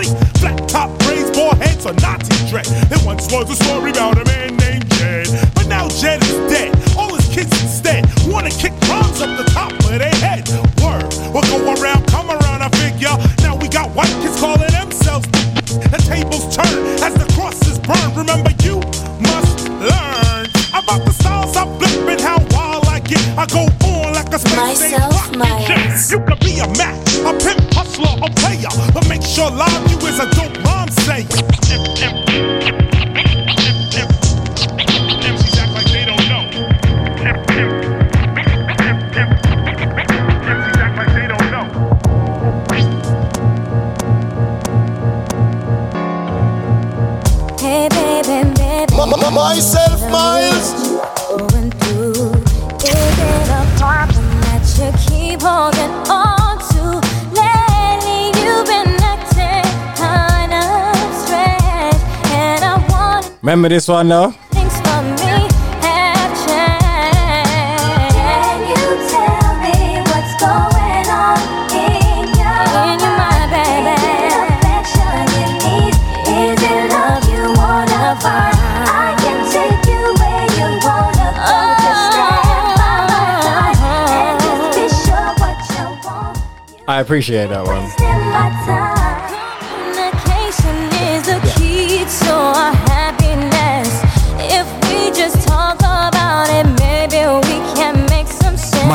a 0.00 0.14
party. 0.14 0.38
Flat 0.38 0.68
top 0.68 0.98
braids, 1.00 1.30
bald 1.30 1.56
heads, 1.58 1.86
or 1.86 1.94
Nazi 1.94 2.50
dread. 2.50 2.66
There 2.88 2.98
once 3.04 3.30
was 3.30 3.50
a 3.50 3.64
story 3.64 3.90
about 3.90 4.18
a 4.18 4.24
man 4.24 4.56
named 4.56 4.88
Jed. 4.94 5.28
But 5.54 5.66
now 5.66 5.88
Jed 5.88 6.22
is 6.22 6.36
dead. 6.50 6.74
All 6.96 7.14
his 7.14 7.28
kids 7.28 7.52
instead 7.62 8.06
wanna 8.26 8.50
kick 8.50 8.72
drums 8.80 9.20
up 9.20 9.36
the 9.36 9.44
top 9.50 9.72
of 9.72 9.98
their 9.98 10.14
head. 10.16 10.48
Word, 10.82 11.04
we'll 11.32 11.42
go 11.42 11.74
around, 11.74 12.06
come 12.08 12.30
around, 12.30 12.62
I 12.62 12.68
figure. 12.70 13.14
Now 13.42 13.56
we 13.56 13.68
got 13.68 13.90
white 13.90 14.12
kids 14.22 14.38
calling 14.38 14.70
themselves 14.70 15.26
the 15.90 15.98
tables 16.06 16.54
turn 16.54 16.78
as 17.02 17.14
the 17.14 17.26
crosses 17.34 17.78
burn. 17.78 18.14
Remember, 18.16 18.50
you 18.62 18.76
must 19.20 19.68
learn 19.68 20.46
about 20.74 21.04
the 21.04 21.12
styles 21.12 21.56
I 21.56 21.64
flip 21.78 22.08
and 22.08 22.20
how 22.20 22.38
wild 22.50 22.86
I 22.86 23.00
get. 23.00 23.22
I 23.38 23.46
go 23.46 23.66
on 23.86 24.14
like 24.14 24.32
a 24.32 24.38
space 24.38 24.92
Myself, 24.92 25.36
Myles. 25.36 26.10
You 26.10 26.20
could 26.20 26.40
be 26.40 26.58
a 26.58 26.68
Mac, 26.78 26.96
but 29.40 29.52
make 29.52 29.68
sure 29.70 29.80
live 29.80 29.90
you 29.90 29.96
is 30.06 30.18
a 30.20 30.26
dope 30.36 30.56
rhyme 30.64 30.88
say. 30.90 31.24
MCs 35.24 35.56
act 35.58 35.72
like 35.72 35.86
they 35.86 36.04
don't 36.04 36.28
know. 36.28 36.44
MCs 40.44 40.80
act 40.84 40.96
like 40.96 41.12
they 41.14 41.26
don't 41.26 41.50
know. 41.50 41.66
Hey, 47.58 47.88
baby, 47.88 48.38
baby. 48.54 48.94
Myself, 49.30 50.00
Myles. 50.10 50.49
Sure 63.42 63.70
this 63.70 63.88
one 63.88 64.08
though? 64.08 64.34
I 86.86 87.00
appreciate 87.00 87.46
that 87.48 87.64
one. 87.64 87.99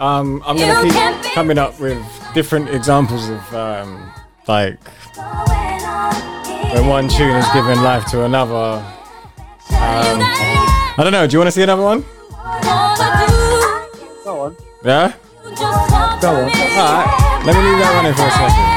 Um, 0.00 0.42
I'm 0.46 0.56
going 0.56 0.88
to 0.88 0.94
keep 0.94 1.32
coming 1.34 1.58
up 1.58 1.78
with 1.78 2.02
different 2.32 2.70
examples 2.70 3.28
of 3.28 3.54
um, 3.54 4.10
like 4.48 4.80
when 6.72 6.86
one 6.86 7.06
tune 7.06 7.36
is 7.36 7.46
giving 7.52 7.82
life 7.82 8.06
to 8.06 8.24
another. 8.24 8.82
Um, 9.68 10.20
I 10.22 10.94
don't 10.98 11.12
know. 11.12 11.26
Do 11.26 11.34
you 11.34 11.38
want 11.38 11.48
to 11.48 11.52
see 11.52 11.62
another 11.62 11.82
one? 11.82 12.00
Go 14.24 14.40
on. 14.40 14.56
Yeah. 14.82 15.12
Go 15.44 16.30
on. 16.30 16.44
All 16.44 16.48
right. 16.48 17.42
Let 17.44 17.54
me 17.54 17.62
leave 17.62 17.78
that 17.78 17.92
running 17.94 18.14
for 18.14 18.22
a 18.24 18.30
second. 18.30 18.69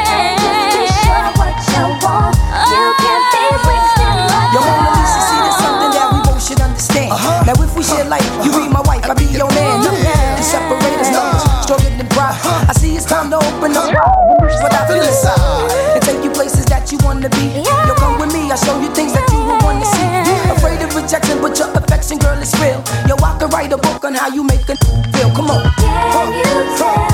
open 13.63 13.77
up 13.77 13.87
without 14.41 14.87
feeling 14.87 15.07
inside 15.07 15.95
and 15.95 16.03
take 16.03 16.23
you 16.23 16.31
places 16.31 16.65
that 16.65 16.91
you 16.91 16.97
wanna 17.03 17.29
be. 17.29 17.63
Yeah. 17.63 17.87
Yo, 17.87 17.95
come 17.95 18.19
with 18.19 18.33
me, 18.33 18.51
I'll 18.51 18.57
show 18.57 18.79
you 18.79 18.89
things 18.93 19.13
that 19.13 19.29
you 19.31 19.39
will 19.39 19.59
wanna 19.63 19.85
see. 19.85 20.51
Afraid 20.51 20.81
of 20.81 20.95
rejection, 20.95 21.41
but 21.41 21.57
your 21.57 21.71
affection, 21.71 22.17
girl, 22.19 22.37
is 22.39 22.53
real. 22.59 22.83
Yo, 23.07 23.15
I 23.23 23.37
could 23.39 23.53
write 23.53 23.71
a 23.71 23.77
book 23.77 24.03
on 24.03 24.15
how 24.15 24.27
you 24.27 24.43
make 24.43 24.67
a 24.67 24.75
feel. 25.15 25.31
Come 25.31 25.51
on. 25.51 25.63
Can 25.77 26.33
you 26.33 26.77
tell 26.77 27.12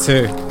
Sí. 0.00 0.49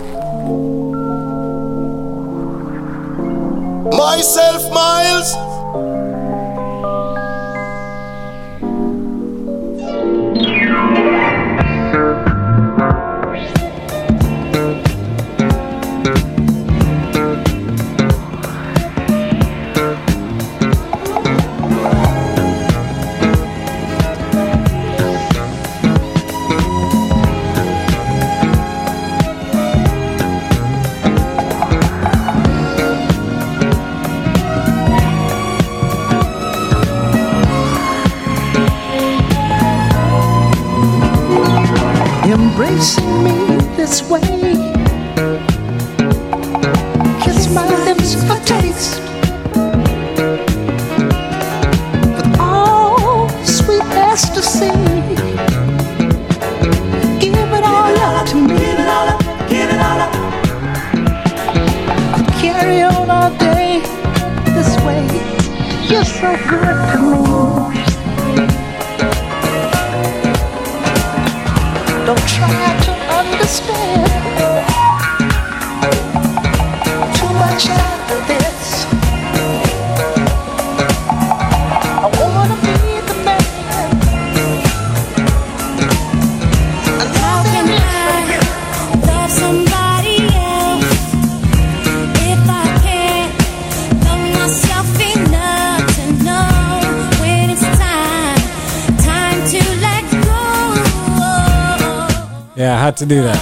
to 103.00 103.06
do 103.06 103.22
that. 103.24 103.40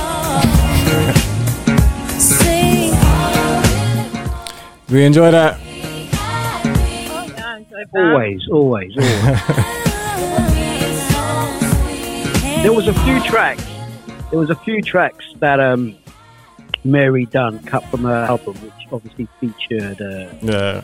we 4.91 5.03
enjoy 5.03 5.31
that? 5.31 5.59
Always, 7.93 8.47
always, 8.49 8.95
always. 8.95 8.95
there 12.61 12.73
was 12.73 12.87
a 12.87 12.93
few 13.03 13.19
tracks. 13.23 13.65
There 14.29 14.39
was 14.39 14.51
a 14.51 14.55
few 14.57 14.83
tracks 14.83 15.25
that 15.39 15.59
um, 15.59 15.97
Mary 16.83 17.25
Dunn 17.25 17.57
cut 17.63 17.83
from 17.85 18.03
her 18.03 18.25
album, 18.25 18.55
which 18.57 18.87
obviously 18.91 19.27
featured 19.39 19.99
uh, 19.99 20.29
yeah. 20.43 20.83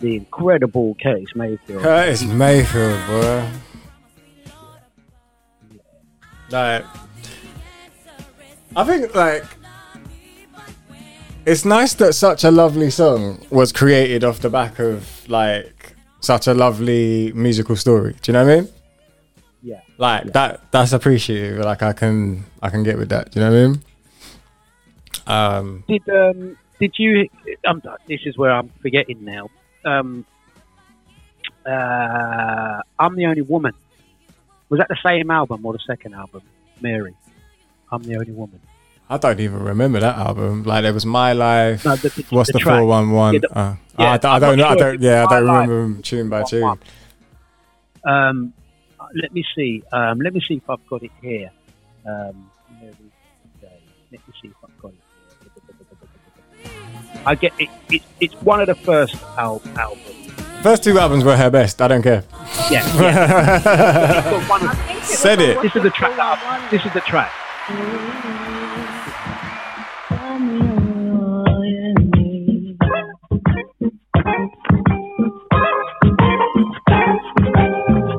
the 0.00 0.16
incredible 0.16 0.96
Case 0.96 1.28
Mayfield. 1.36 1.82
Curtis 1.82 2.24
Mayfield, 2.24 2.98
bro. 3.06 3.48
like. 6.50 6.84
I 8.74 8.84
think 8.84 9.14
like 9.14 9.44
it's 11.44 11.64
nice 11.64 11.92
that 11.94 12.14
such 12.14 12.44
a 12.44 12.50
lovely 12.50 12.88
song 12.88 13.44
was 13.50 13.72
created 13.72 14.24
off 14.24 14.40
the 14.40 14.48
back 14.48 14.78
of 14.78 15.28
like 15.28 15.94
such 16.20 16.46
a 16.46 16.54
lovely 16.54 17.32
musical 17.34 17.76
story. 17.76 18.14
Do 18.22 18.30
you 18.30 18.32
know 18.32 18.46
what 18.46 18.52
I 18.52 18.60
mean? 18.60 18.68
Yeah. 19.62 19.80
Like 19.98 20.32
that. 20.32 20.70
That's 20.70 20.92
appreciative. 20.92 21.58
Like 21.58 21.82
I 21.82 21.92
can, 21.92 22.44
I 22.62 22.70
can 22.70 22.82
get 22.82 22.96
with 22.96 23.10
that. 23.10 23.32
Do 23.32 23.40
you 23.40 23.46
know 23.46 23.52
what 23.52 23.58
I 23.58 23.66
mean? 23.66 23.82
Um, 25.26 25.84
Did 25.88 26.08
um, 26.08 26.58
did 26.80 26.94
you? 26.98 27.28
Um, 27.66 27.82
this 28.08 28.20
is 28.24 28.36
where 28.36 28.50
I'm 28.50 28.70
forgetting 28.80 29.24
now. 29.24 29.48
Um, 29.84 30.24
uh, 31.66 32.80
I'm 32.98 33.14
the 33.16 33.26
only 33.26 33.42
woman. 33.42 33.72
Was 34.68 34.78
that 34.78 34.88
the 34.88 34.98
same 35.04 35.30
album 35.30 35.64
or 35.64 35.74
the 35.74 35.78
second 35.86 36.14
album? 36.14 36.42
Mary. 36.80 37.14
I'm 37.92 38.02
the 38.02 38.16
only 38.16 38.32
woman. 38.32 38.60
I 39.10 39.18
don't 39.18 39.38
even 39.40 39.62
remember 39.62 40.00
that 40.00 40.16
album. 40.16 40.62
Like 40.64 40.82
there 40.82 40.94
was 40.94 41.04
My 41.04 41.34
Life. 41.34 41.84
No, 41.84 41.96
the- 41.96 42.08
the- 42.08 42.24
What's 42.30 42.50
the 42.52 42.60
four 42.60 42.84
one 42.86 43.10
one? 43.10 43.40
Uh, 43.52 43.74
I, 43.98 44.16
don't- 44.16 44.32
I 44.32 44.38
don't 44.38 44.58
know. 44.58 44.66
I 44.68 44.74
don't. 44.74 45.00
Yeah, 45.00 45.26
I 45.26 45.30
don't 45.40 45.46
remember 45.46 45.82
them 45.82 46.02
tune 46.02 46.28
by 46.30 46.42
tune. 46.44 46.78
Um, 48.04 48.54
let 49.14 49.34
me 49.34 49.44
see. 49.54 49.82
Um, 49.92 50.18
let 50.20 50.32
me 50.32 50.40
see 50.46 50.54
if 50.54 50.70
I've 50.70 50.84
got 50.86 51.02
it 51.02 51.10
here. 51.20 51.50
Um, 52.06 52.50
let 52.80 52.98
me 54.26 54.34
see 54.40 54.48
if 54.48 54.54
I've 54.64 54.78
got 54.80 54.92
it. 54.92 54.98
Here. 56.64 56.72
I 57.26 57.34
get 57.34 57.52
it. 57.58 57.68
it 57.90 58.02
it's 58.20 58.34
one 58.42 58.60
of 58.60 58.66
the 58.66 58.74
first 58.74 59.16
al- 59.36 59.62
albums. 59.76 60.06
First 60.62 60.84
two 60.84 60.98
albums 60.98 61.24
were 61.24 61.36
her 61.36 61.50
best. 61.50 61.82
I 61.82 61.88
don't 61.88 62.02
care. 62.02 62.24
Yeah. 62.70 62.86
yeah. 63.00 65.00
Said 65.02 65.40
it. 65.40 65.60
This 65.60 65.74
is 65.76 65.82
the 65.82 65.90
track. 65.90 66.16
That 66.16 66.38
I, 66.42 66.70
this 66.70 66.84
is 66.86 66.92
the 66.94 67.00
track. 67.00 67.30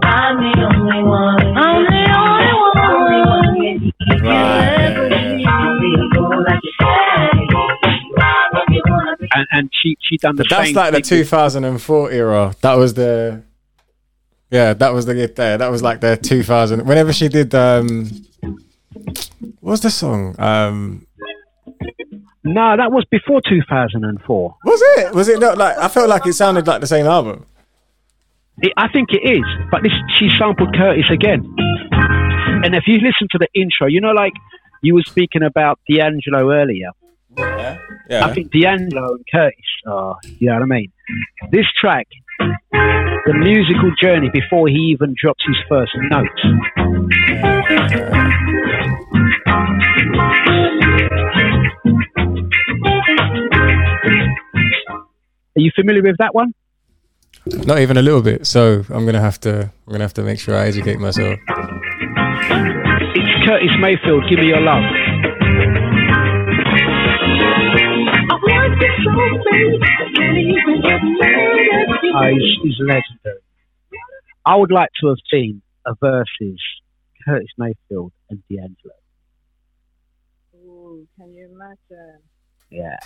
I'm 0.06 0.38
the 0.42 0.54
only 0.64 1.04
one. 1.04 1.58
I'm 1.58 1.84
the 1.86 2.04
only 2.18 2.54
one. 2.54 3.94
And, 9.36 9.48
and 9.52 9.70
she 9.74 9.98
she 10.02 10.18
done 10.18 10.36
the 10.36 10.44
But 10.44 10.50
that's 10.50 10.74
like 10.76 10.92
the 10.94 11.02
thing 11.02 11.20
with- 11.20 11.28
2004 11.30 12.12
era. 12.12 12.54
That 12.62 12.74
was 12.76 12.94
the. 12.94 13.44
Yeah, 14.52 14.74
that 14.76 14.94
was 14.94 15.06
the 15.08 15.14
there. 15.36 15.58
That 15.58 15.72
was 15.72 15.82
like 15.82 16.00
the 16.02 16.16
2000. 16.16 16.86
Whenever 16.86 17.12
she 17.12 17.28
did, 17.28 17.56
um, 17.56 18.08
what 19.60 19.72
was 19.72 19.82
the 19.82 19.90
song? 19.90 20.36
Um, 20.40 21.08
No, 22.44 22.76
that 22.76 22.92
was 22.92 23.06
before 23.10 23.42
2004. 23.48 24.56
was 24.66 24.82
it? 24.98 25.14
Was 25.14 25.30
it 25.30 25.40
not 25.40 25.58
like? 25.58 25.78
I 25.78 25.88
felt 25.88 26.10
like 26.10 26.26
it 26.26 26.34
sounded 26.34 26.68
like 26.68 26.82
the 26.82 26.88
same 26.88 27.06
album. 27.06 27.46
It, 28.60 28.74
I 28.78 28.88
think 28.90 29.10
it 29.12 29.24
is, 29.28 29.46
but 29.72 29.82
this 29.82 29.94
she 30.18 30.30
sampled 30.38 30.76
Curtis 30.76 31.10
again. 31.10 31.44
And 32.64 32.76
if 32.76 32.84
you 32.88 32.96
listen 32.96 33.28
to 33.32 33.38
the 33.38 33.48
intro, 33.56 33.88
you 33.88 34.00
know, 34.02 34.12
like 34.12 34.34
you 34.82 34.94
were 34.94 35.04
speaking 35.06 35.44
about 35.44 35.80
D'Angelo 35.90 36.52
earlier. 36.52 36.92
Yeah. 37.38 37.78
yeah. 38.10 38.26
I 38.26 38.34
think 38.34 38.52
D'Angelo 38.52 39.16
and 39.16 39.26
Curtis 39.32 39.58
are, 39.88 40.18
you 40.40 40.48
know 40.48 40.56
what 40.56 40.64
I 40.64 40.66
mean? 40.66 40.92
This 41.52 41.66
track, 41.80 42.08
the 42.40 43.34
musical 43.34 43.92
journey 44.00 44.30
before 44.32 44.68
he 44.68 44.94
even 44.94 45.16
drops 45.20 45.44
his 45.48 45.58
first 45.68 45.92
note. 46.12 46.30
Are 55.56 55.62
you 55.62 55.72
familiar 55.76 56.02
with 56.02 56.18
that 56.18 56.34
one? 56.34 56.54
Not 57.46 57.80
even 57.80 57.98
a 57.98 58.02
little 58.02 58.22
bit. 58.22 58.48
So 58.48 58.84
I'm 58.90 59.06
gonna 59.06 59.22
have 59.22 59.40
to. 59.42 59.72
I'm 59.86 59.92
gonna 59.92 60.04
have 60.04 60.14
to 60.16 60.24
make 60.24 60.40
sure 60.40 60.56
I 60.56 60.66
educate 60.66 61.00
myself. 61.00 61.38
It's 63.16 63.46
Curtis 63.46 63.70
Mayfield, 63.80 64.24
Give 64.30 64.40
Me 64.40 64.48
Your 64.48 64.62
Love. 64.62 64.84
Oh, 72.16 72.28
he's, 72.32 72.58
he's 72.64 72.80
legendary. 72.80 73.42
I 74.46 74.56
would 74.56 74.72
like 74.72 74.90
to 75.02 75.08
have 75.08 75.18
seen 75.32 75.62
a 75.86 75.94
versus 76.00 76.62
Curtis 77.26 77.50
Mayfield 77.58 78.12
and 78.30 78.42
D'Angelo. 78.50 79.03
Ooh, 81.74 81.78
can 81.90 81.98
you 81.98 82.04
imagine? 82.04 82.22
Yeah. 82.70 82.98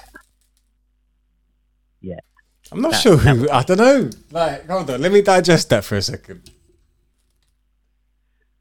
Yeah. 2.02 2.20
I'm 2.72 2.82
not 2.82 2.92
That- 2.92 3.02
sure 3.02 3.18
who. 3.18 3.50
I 3.50 3.64
don't 3.64 3.78
know. 3.78 4.10
Like, 4.32 4.68
hold 4.68 4.90
on. 4.90 5.02
Let 5.02 5.12
me 5.12 5.22
digest 5.22 5.70
that 5.70 5.84
for 5.86 5.96
a 5.96 6.02
second. 6.02 6.50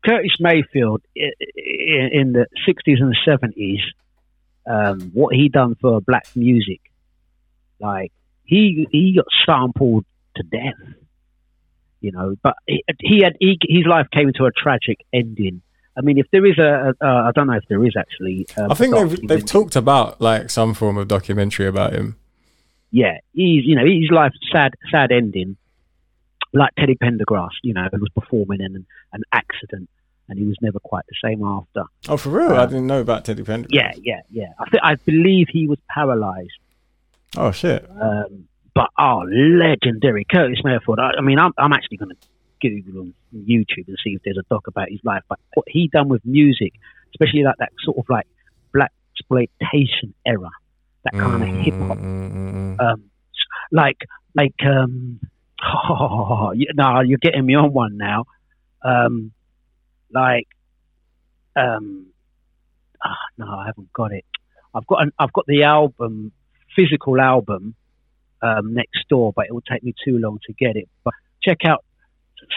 Curtis 0.05 0.37
Mayfield 0.39 1.03
i- 1.19 1.33
i- 1.41 2.11
in 2.12 2.33
the 2.33 2.47
60s 2.65 3.01
and 3.01 3.16
70s, 3.24 3.81
um, 4.66 5.11
what 5.12 5.35
he 5.35 5.49
done 5.49 5.74
for 5.81 6.01
black 6.01 6.28
music, 6.37 6.81
like 7.81 8.12
he 8.45 8.87
he 8.93 9.15
got 9.16 9.27
sampled 9.45 10.05
to 10.37 10.43
death, 10.45 10.74
you 12.01 12.12
know. 12.12 12.37
But 12.41 12.55
he, 12.66 12.85
he 13.01 13.20
had 13.23 13.37
he, 13.41 13.59
his 13.69 13.85
life 13.87 14.07
came 14.12 14.33
to 14.35 14.45
a 14.45 14.53
tragic 14.53 14.99
ending. 15.12 15.62
I 15.98 16.02
mean, 16.02 16.18
if 16.18 16.27
there 16.31 16.44
is 16.44 16.59
a, 16.59 16.94
a 17.01 17.05
uh, 17.06 17.28
I 17.28 17.31
don't 17.35 17.47
know 17.47 17.55
if 17.55 17.64
there 17.68 17.85
is 17.85 17.94
actually. 17.97 18.47
Um, 18.56 18.70
I 18.70 18.74
think 18.74 18.94
they've 18.94 19.28
they've 19.28 19.44
talked 19.47 19.77
about 19.77 20.20
like 20.20 20.51
some 20.51 20.74
form 20.74 20.98
of 20.98 21.09
documentary 21.09 21.66
about 21.66 21.93
him. 21.93 22.16
yeah, 22.90 23.18
he's 23.32 23.64
you 23.64 23.74
know 23.77 23.85
his 23.85 24.10
life 24.10 24.32
sad 24.52 24.74
sad 24.90 25.10
ending, 25.12 25.56
like 26.52 26.73
Teddy 26.78 26.97
Pendergrass, 26.97 27.51
you 27.62 27.73
know, 27.74 27.89
who 27.90 27.98
was 27.98 28.10
performing 28.10 28.60
in 28.60 28.74
an, 28.77 28.86
an 29.12 29.23
accident 29.32 29.89
and 30.28 30.39
he 30.40 30.44
was 30.44 30.56
never 30.60 30.81
quite 30.81 31.05
the 31.09 31.14
same 31.28 31.43
after. 31.44 31.85
Oh, 32.09 32.16
for 32.16 32.31
real? 32.31 32.51
I 32.51 32.64
Uh, 32.64 32.66
didn't 32.66 32.89
know 32.89 33.01
about 33.01 33.24
Teddy 33.24 33.44
Pendergrass. 33.44 33.68
Yeah, 33.70 33.93
yeah, 34.02 34.20
yeah. 34.31 34.48
I 34.59 34.68
think 34.68 34.82
I 34.82 34.97
believe 34.97 35.47
he 35.51 35.66
was 35.68 35.78
paralysed. 35.89 36.59
Oh 37.36 37.52
shit. 37.52 37.89
Um, 38.01 38.48
but 38.74 38.90
oh, 38.98 39.23
legendary 39.28 40.27
Curtis 40.31 40.59
Mayfield. 40.64 40.98
I, 40.98 41.12
I 41.18 41.20
mean, 41.23 41.39
I'm 41.39 41.52
I'm 41.56 41.73
actually 41.73 41.97
going 41.98 42.10
to 42.10 42.16
Google 42.70 43.02
on 43.02 43.14
YouTube 43.34 43.88
and 43.88 43.97
see 44.02 44.10
if 44.10 44.22
there's 44.24 44.38
a 44.38 44.44
doc 44.48 44.66
about 44.66 44.90
his 44.90 45.01
life. 45.05 45.22
But 45.28 45.38
what 45.55 45.66
he 45.68 45.88
done 45.88 46.09
with 46.09 46.24
music, 46.24 46.72
especially 47.14 47.43
like 47.43 47.56
that 47.59 47.72
sort 47.84 47.98
of 47.98 48.05
like 48.09 48.26
black 48.72 48.93
exploitation 49.12 50.14
era, 50.24 50.51
that 51.05 51.12
kind 51.12 51.43
of 51.43 51.64
hip 51.64 51.74
hop, 51.74 51.98
um, 51.98 53.10
like 53.72 53.98
like 54.34 54.55
um, 54.64 55.20
oh, 55.62 56.52
you, 56.55 56.66
no, 56.74 57.01
you're 57.01 57.18
getting 57.18 57.47
me 57.47 57.55
on 57.55 57.72
one 57.72 57.97
now. 57.97 58.24
Um, 58.82 59.32
like 60.12 60.48
um, 61.56 62.06
ah, 63.02 63.16
no, 63.38 63.47
I 63.47 63.66
haven't 63.66 63.93
got 63.93 64.12
it. 64.12 64.24
I've 64.74 64.86
got 64.86 65.02
an, 65.02 65.12
I've 65.18 65.32
got 65.32 65.47
the 65.47 65.64
album, 65.64 66.32
physical 66.74 67.20
album, 67.20 67.74
um, 68.43 68.74
next 68.74 69.09
door, 69.09 69.32
but 69.34 69.47
it 69.47 69.52
will 69.52 69.62
take 69.62 69.82
me 69.82 69.94
too 70.05 70.18
long 70.18 70.38
to 70.47 70.52
get 70.52 70.76
it. 70.76 70.88
But 71.05 71.14
check 71.43 71.59
out 71.66 71.84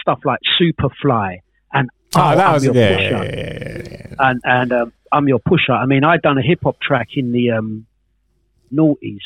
stuff 0.00 0.20
like 0.24 0.40
Superfly 0.60 1.38
and 1.72 1.88
Oh, 2.16 2.20
Oh, 2.32 2.36
that 2.36 2.46
I'm 2.48 2.54
was 2.54 2.64
Your 2.64 2.74
yeah, 2.74 2.96
Pusher. 2.96 3.24
yeah, 3.24 3.82
yeah, 3.90 4.14
and 4.18 4.40
and 4.44 4.72
um, 4.72 4.92
I'm 5.12 5.28
your 5.28 5.38
pusher. 5.38 5.72
I 5.72 5.86
mean, 5.86 6.02
I'd 6.04 6.22
done 6.22 6.38
a 6.38 6.42
hip 6.42 6.60
hop 6.64 6.80
track 6.80 7.08
in 7.16 7.30
the 7.32 7.52
um, 7.52 7.86
noughties 8.72 9.20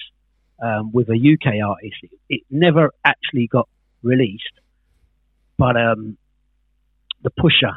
um, 0.63 0.93
with 0.93 1.09
a 1.09 1.15
UK 1.15 1.55
artist. 1.67 1.97
It, 2.03 2.11
it 2.29 2.41
never 2.51 2.91
actually 3.05 3.47
got 3.47 3.69
released, 4.03 4.43
but 5.59 5.77
um, 5.77 6.17
the 7.23 7.31
pusher. 7.31 7.75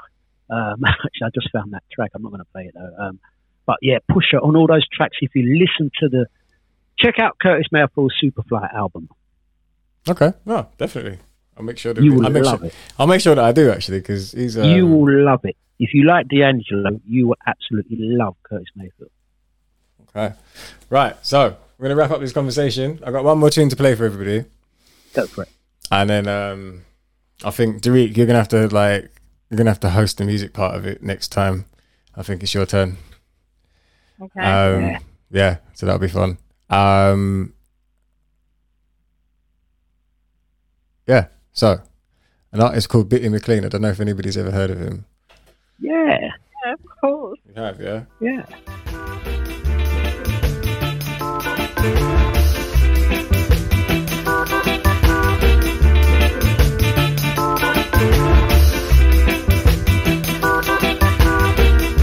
Um, 0.50 0.84
actually, 0.86 1.26
I 1.26 1.30
just 1.34 1.52
found 1.52 1.74
that 1.74 1.84
track. 1.92 2.12
I'm 2.14 2.22
not 2.24 2.30
going 2.32 2.40
to 2.44 2.52
play 2.52 2.64
it 2.66 2.74
though. 2.74 3.04
Um, 3.06 3.20
but 3.66 3.78
yeah, 3.82 3.98
pusher 4.10 4.38
on 4.40 4.56
all 4.56 4.68
those 4.68 4.88
tracks. 4.90 5.18
If 5.22 5.36
you 5.36 5.58
listen 5.60 5.92
to 6.00 6.08
the, 6.10 6.26
check 6.98 7.20
out 7.20 7.38
Curtis 7.42 7.68
Mayfield's 7.72 8.14
Superfly 8.24 8.74
album. 8.74 9.10
Okay. 10.08 10.32
No, 10.46 10.68
definitely. 10.78 11.20
I'll 11.58 11.64
make 11.64 11.78
sure 11.78 11.94
that 11.94 12.04
You 12.04 12.14
will 12.14 12.26
I'll 12.26 12.32
make 12.32 12.44
love 12.46 12.60
sure, 12.60 12.68
it. 12.68 12.76
I'll 13.00 13.08
make 13.08 13.22
sure 13.22 13.36
that 13.36 13.44
I 13.44 13.52
do 13.52 13.72
actually 13.72 14.00
because 14.00 14.32
he's. 14.32 14.58
Um, 14.58 14.66
you 14.70 14.86
will 14.88 15.24
love 15.24 15.42
it. 15.44 15.56
If 15.80 15.94
you 15.94 16.06
like 16.06 16.28
D'Angelo, 16.28 17.00
you 17.08 17.28
will 17.28 17.38
absolutely 17.46 17.98
love 18.00 18.36
Curtis 18.44 18.68
Mayfield. 18.76 19.12
Okay. 20.10 20.34
Right. 20.90 21.16
So 21.26 21.58
We're 21.78 21.84
gonna 21.90 21.96
wrap 21.96 22.12
up 22.12 22.20
this 22.20 22.34
conversation. 22.34 23.00
I've 23.04 23.14
got 23.14 23.24
one 23.24 23.38
more 23.40 23.50
tune 23.50 23.70
to 23.70 23.76
play 23.76 23.94
for 23.96 24.06
everybody, 24.06 24.46
Go 25.14 25.28
for 25.28 25.44
it. 25.44 25.50
and 25.92 26.10
then 26.10 26.28
um, 26.28 26.82
I 27.44 27.52
think 27.52 27.82
Derrique, 27.82 28.16
you're 28.18 28.26
gonna 28.26 28.40
have 28.40 28.48
to 28.50 28.68
like 28.70 29.12
you're 29.50 29.58
gonna 29.58 29.70
have 29.70 29.80
to 29.82 29.90
host 29.92 30.18
the 30.18 30.26
music 30.26 30.54
part 30.54 30.76
of 30.76 30.86
it 30.86 31.04
next 31.04 31.28
time. 31.30 31.66
I 32.16 32.24
think 32.24 32.42
it's 32.42 32.54
your 32.54 32.66
turn. 32.66 32.98
Okay. 34.20 34.40
Um, 34.40 34.82
Yeah. 34.82 35.00
yeah. 35.30 35.58
so 35.76 35.86
that'll 35.86 36.00
be 36.00 36.08
fun. 36.08 36.38
Um, 36.70 37.54
yeah. 41.08 41.28
So, 41.58 41.82
an 42.52 42.62
artist 42.62 42.88
called 42.88 43.10
Bitty 43.10 43.30
McLean. 43.30 43.66
I 43.66 43.70
don't 43.70 43.82
know 43.82 43.90
if 43.90 44.00
anybody's 44.00 44.38
ever 44.38 44.52
heard 44.52 44.70
of 44.70 44.80
him. 44.80 45.06
Yeah. 45.80 46.20
Yeah, 46.64 46.74
of 46.74 46.80
course. 47.02 47.40
You 47.48 47.54
have, 47.60 47.82
yeah. 47.82 48.04
Yeah. 48.22 48.46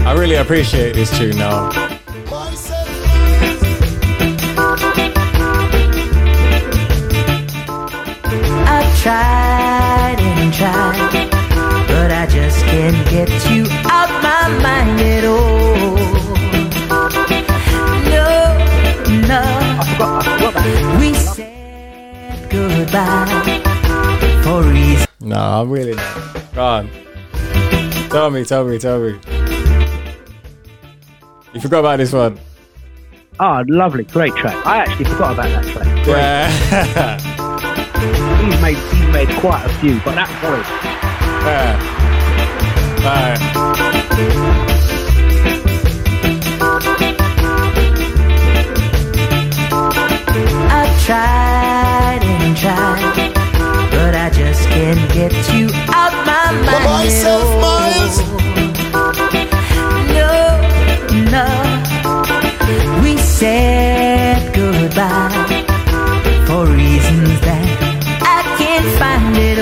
I 0.05 0.15
really 0.19 0.35
appreciate 0.35 0.95
this 0.95 1.17
tune 1.17 1.37
now. 1.37 1.69
I've 8.67 9.01
tried 9.01 9.44
and 10.37 10.53
tried, 10.53 11.29
but 11.87 12.11
I 12.11 12.25
just 12.27 12.59
can't 12.65 13.09
get 13.09 13.29
you 13.49 13.65
out 13.89 14.09
my 14.21 14.47
mind 14.61 14.99
at 15.01 15.25
all. 15.25 15.95
No, 18.11 18.27
no. 19.27 20.99
We 20.99 21.13
said 21.13 22.49
goodbye 22.49 23.61
for 24.43 24.61
reasons. 24.63 25.07
No, 25.21 25.37
I'm 25.37 25.69
really 25.69 25.95
not. 25.95 26.53
Go 26.53 26.65
on. 26.65 26.89
Tell 28.09 28.29
me, 28.31 28.45
tell 28.45 28.65
me, 28.65 28.79
tell 28.79 28.99
me. 28.99 29.19
You 31.53 31.61
forgot 31.61 31.79
about 31.79 31.97
this 31.97 32.13
one. 32.13 32.39
Oh, 33.39 33.63
lovely, 33.67 34.03
great 34.03 34.33
track. 34.35 34.65
I 34.65 34.77
actually 34.77 35.05
forgot 35.05 35.33
about 35.33 35.49
that 35.49 35.65
track. 35.73 36.05
Great. 36.05 36.15
Yeah. 36.15 37.31
He's 37.99 38.61
made 38.61 38.77
he's 38.77 39.07
made 39.13 39.29
quite 39.39 39.65
a 39.65 39.69
few, 39.79 39.99
but 40.03 40.15
that 40.15 40.29
voice. 40.41 40.69
yeah. 41.45 42.05
Right. 43.05 44.45
I've 50.77 51.03
tried 51.05 52.21
and 52.23 52.57
tried, 52.57 53.33
but 53.91 54.15
I 54.15 54.29
just 54.31 54.67
can't 54.69 55.11
get 55.13 55.31
you 55.53 55.69
out 55.93 56.13
my 56.25 56.51
mind. 56.51 56.83
myself, 56.85 57.47
Myles. 57.61 58.17
No, 60.15 60.33
no. 61.31 61.47
We 63.03 63.17
said 63.17 64.53
goodbye 64.53 65.63
for 66.47 66.65
reasons 66.65 67.39
that 67.41 67.55
I 67.55 67.63
can't 67.63 67.64
find 68.99 69.37
it 69.37 69.54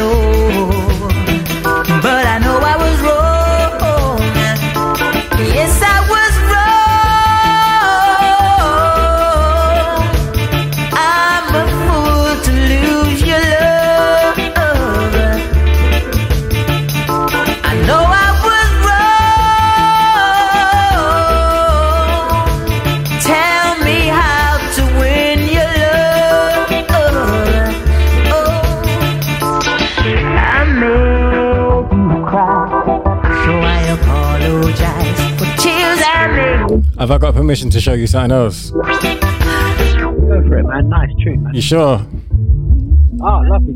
Have 37.04 37.12
I 37.12 37.18
got 37.18 37.36
permission 37.36 37.70
to 37.72 37.82
show 37.82 37.92
you 37.92 38.08
something 38.08 38.32
else? 38.32 38.70
Go 38.72 38.82
for 38.82 40.58
it, 40.58 40.64
man. 40.64 40.88
Nice 40.88 41.10
tune, 41.22 41.44
man. 41.44 41.54
You 41.54 41.60
sure? 41.60 42.00
Oh, 43.22 43.42
lovely. 43.44 43.76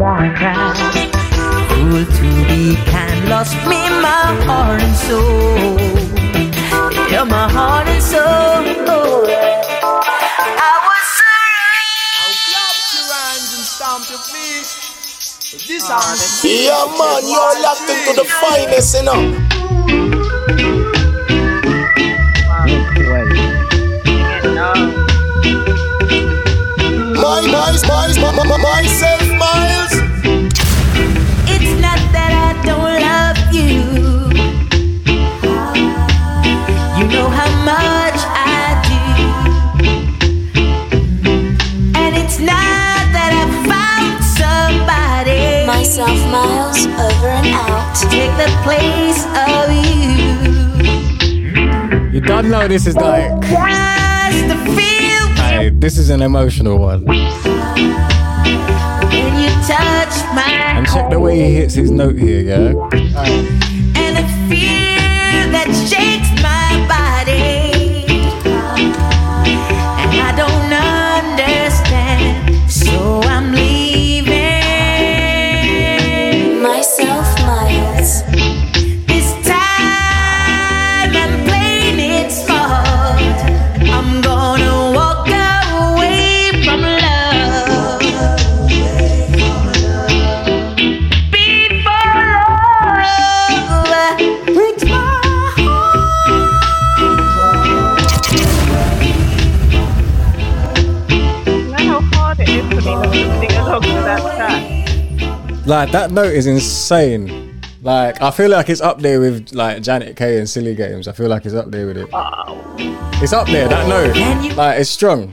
I 0.00 0.30
cried. 0.38 1.10
Cruel 1.70 2.04
to 2.06 2.22
be 2.46 2.76
kind, 2.86 3.28
lost 3.28 3.56
me 3.66 3.82
my 3.98 4.30
heart 4.46 4.80
and 4.80 4.94
soul. 4.94 5.58
You're 7.10 7.26
my 7.26 7.50
heart 7.50 7.88
and 7.88 8.00
soul. 8.00 8.22
I 10.54 10.78
was 10.86 11.08
Yeah, 16.44 16.86
man, 16.96 17.26
you're 17.26 17.60
locked 17.60 17.90
into 17.90 18.12
the 18.14 18.24
finest, 18.40 18.94
you 18.96 19.02
know. 19.02 19.47
My, 27.28 27.42
my, 27.42 27.50
my, 27.52 28.32
my, 28.32 28.42
my, 28.42 28.56
myself, 28.56 29.20
Myles. 29.36 29.92
It's 31.44 31.74
not 31.78 32.00
that 32.16 32.32
I 32.32 32.56
don't 32.64 33.00
love 33.04 33.36
you. 33.52 33.84
You 36.96 37.04
know 37.12 37.28
how 37.28 37.50
much 37.68 38.20
I 38.32 38.80
do. 38.88 39.04
And 42.00 42.16
it's 42.16 42.38
not 42.40 43.12
that 43.12 43.32
I 43.36 43.44
found 43.68 44.24
somebody. 44.24 45.66
Myself, 45.66 46.18
Myles, 46.32 46.86
over 46.86 47.28
and 47.28 47.48
out. 47.48 47.94
To 47.96 48.08
take 48.08 48.34
the 48.40 48.48
place 48.64 49.26
of 49.36 49.68
you. 49.84 50.00
You 52.10 52.20
don't 52.22 52.48
know 52.48 52.66
this 52.66 52.86
is 52.86 52.96
like. 52.96 53.87
This 55.78 55.96
is 55.96 56.10
an 56.10 56.22
emotional 56.22 56.78
one. 56.78 57.04
when 57.04 57.16
you 57.16 57.28
touch 59.66 60.14
my 60.34 60.72
And 60.76 60.86
check 60.86 61.08
the 61.10 61.20
way 61.20 61.36
he 61.36 61.54
hits 61.54 61.74
his 61.74 61.90
note 61.90 62.16
here, 62.18 62.40
yeah? 62.40 63.74
Like, 105.68 105.90
that 105.92 106.10
note 106.12 106.32
is 106.32 106.46
insane. 106.46 107.60
Like, 107.82 108.22
I 108.22 108.30
feel 108.30 108.48
like 108.48 108.70
it's 108.70 108.80
up 108.80 109.00
there 109.00 109.20
with, 109.20 109.52
like, 109.52 109.82
Janet 109.82 110.16
Kay 110.16 110.38
and 110.38 110.48
Silly 110.48 110.74
Games. 110.74 111.06
I 111.06 111.12
feel 111.12 111.28
like 111.28 111.44
it's 111.44 111.54
up 111.54 111.70
there 111.70 111.86
with 111.86 111.98
it. 111.98 112.08
It's 113.22 113.34
up 113.34 113.46
there, 113.48 113.68
that 113.68 113.86
note. 113.86 114.56
Like, 114.56 114.80
it's 114.80 114.88
strong. 114.88 115.30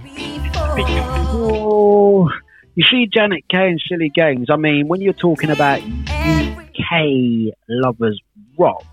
Oh, 1.31 2.29
you 2.75 2.83
see, 2.91 3.07
Janet 3.07 3.45
Kay 3.49 3.69
and 3.69 3.81
Silly 3.87 4.11
Games. 4.13 4.47
I 4.49 4.57
mean, 4.57 4.89
when 4.89 4.99
you're 4.99 5.13
talking 5.13 5.51
about 5.51 5.81
UK 5.81 7.53
lovers 7.69 8.19
rock, 8.57 8.83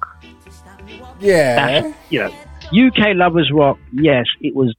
Yeah. 1.18 1.92
you 2.10 2.20
know, 2.20 2.32
UK 2.72 3.14
lovers 3.14 3.50
rock. 3.52 3.78
Yes, 3.92 4.26
it 4.40 4.54
was 4.54 4.74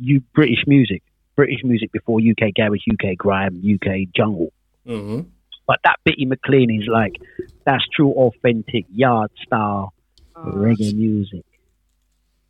you 0.00 0.20
British 0.34 0.64
music, 0.66 1.02
British 1.36 1.62
music 1.62 1.92
before 1.92 2.18
UK 2.20 2.52
garage, 2.56 2.80
UK 2.92 3.16
grime, 3.16 3.62
UK 3.64 4.08
jungle. 4.14 4.52
Mm-hmm. 4.86 5.28
But 5.66 5.80
that 5.84 5.96
Bitty 6.04 6.26
McLean 6.26 6.70
is 6.70 6.88
like 6.88 7.16
that's 7.64 7.84
true, 7.94 8.12
authentic 8.12 8.86
yard 8.90 9.30
style 9.44 9.92
reggae 10.36 10.94
music, 10.94 11.44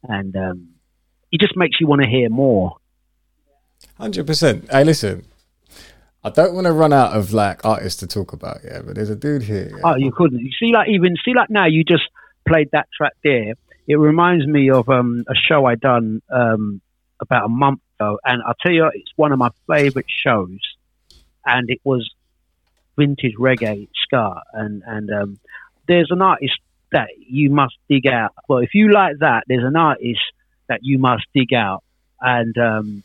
and 0.02 0.36
um, 0.36 0.68
it 1.32 1.40
just 1.40 1.56
makes 1.56 1.80
you 1.80 1.86
want 1.86 2.02
to 2.02 2.08
hear 2.08 2.28
more. 2.28 2.76
Hundred 3.98 4.26
percent. 4.26 4.70
Hey, 4.70 4.84
listen. 4.84 5.24
I 6.24 6.30
don't 6.30 6.54
want 6.54 6.66
to 6.66 6.72
run 6.72 6.92
out 6.92 7.16
of 7.16 7.32
like 7.32 7.64
artists 7.64 8.00
to 8.00 8.06
talk 8.08 8.32
about, 8.32 8.58
yeah. 8.64 8.80
But 8.84 8.96
there's 8.96 9.10
a 9.10 9.16
dude 9.16 9.42
here. 9.42 9.70
yeah. 9.70 9.80
Oh, 9.84 9.94
you 9.94 10.10
couldn't. 10.10 10.40
You 10.40 10.50
see, 10.58 10.72
like 10.72 10.88
even 10.88 11.14
see, 11.24 11.34
like 11.34 11.50
now 11.50 11.66
you 11.66 11.84
just 11.84 12.02
played 12.48 12.68
that 12.72 12.88
track 12.96 13.12
there. 13.22 13.54
It 13.86 13.94
reminds 13.94 14.44
me 14.44 14.70
of 14.70 14.88
um, 14.88 15.24
a 15.28 15.34
show 15.34 15.66
I 15.66 15.76
done 15.76 16.20
um, 16.28 16.80
about 17.20 17.44
a 17.44 17.48
month 17.48 17.80
ago, 17.98 18.18
and 18.24 18.42
I'll 18.44 18.56
tell 18.60 18.72
you, 18.72 18.90
it's 18.92 19.12
one 19.14 19.30
of 19.30 19.38
my 19.38 19.50
favourite 19.68 20.08
shows, 20.08 20.58
and 21.44 21.70
it 21.70 21.78
was 21.84 22.10
vintage 22.98 23.34
reggae 23.38 23.88
ska, 24.04 24.42
and 24.52 24.82
and 24.86 25.10
um, 25.10 25.38
there's 25.88 26.08
an 26.10 26.22
artist 26.22 26.58
that 26.92 27.08
you 27.28 27.50
must 27.50 27.74
dig 27.88 28.06
out. 28.06 28.30
Well, 28.48 28.58
if 28.60 28.70
you 28.74 28.92
like 28.92 29.16
that, 29.20 29.44
there's 29.48 29.64
an 29.64 29.76
artist 29.76 30.20
that 30.68 30.80
you 30.82 30.98
must 30.98 31.24
dig 31.34 31.52
out, 31.54 31.82
and 32.20 32.56
um, 32.58 33.02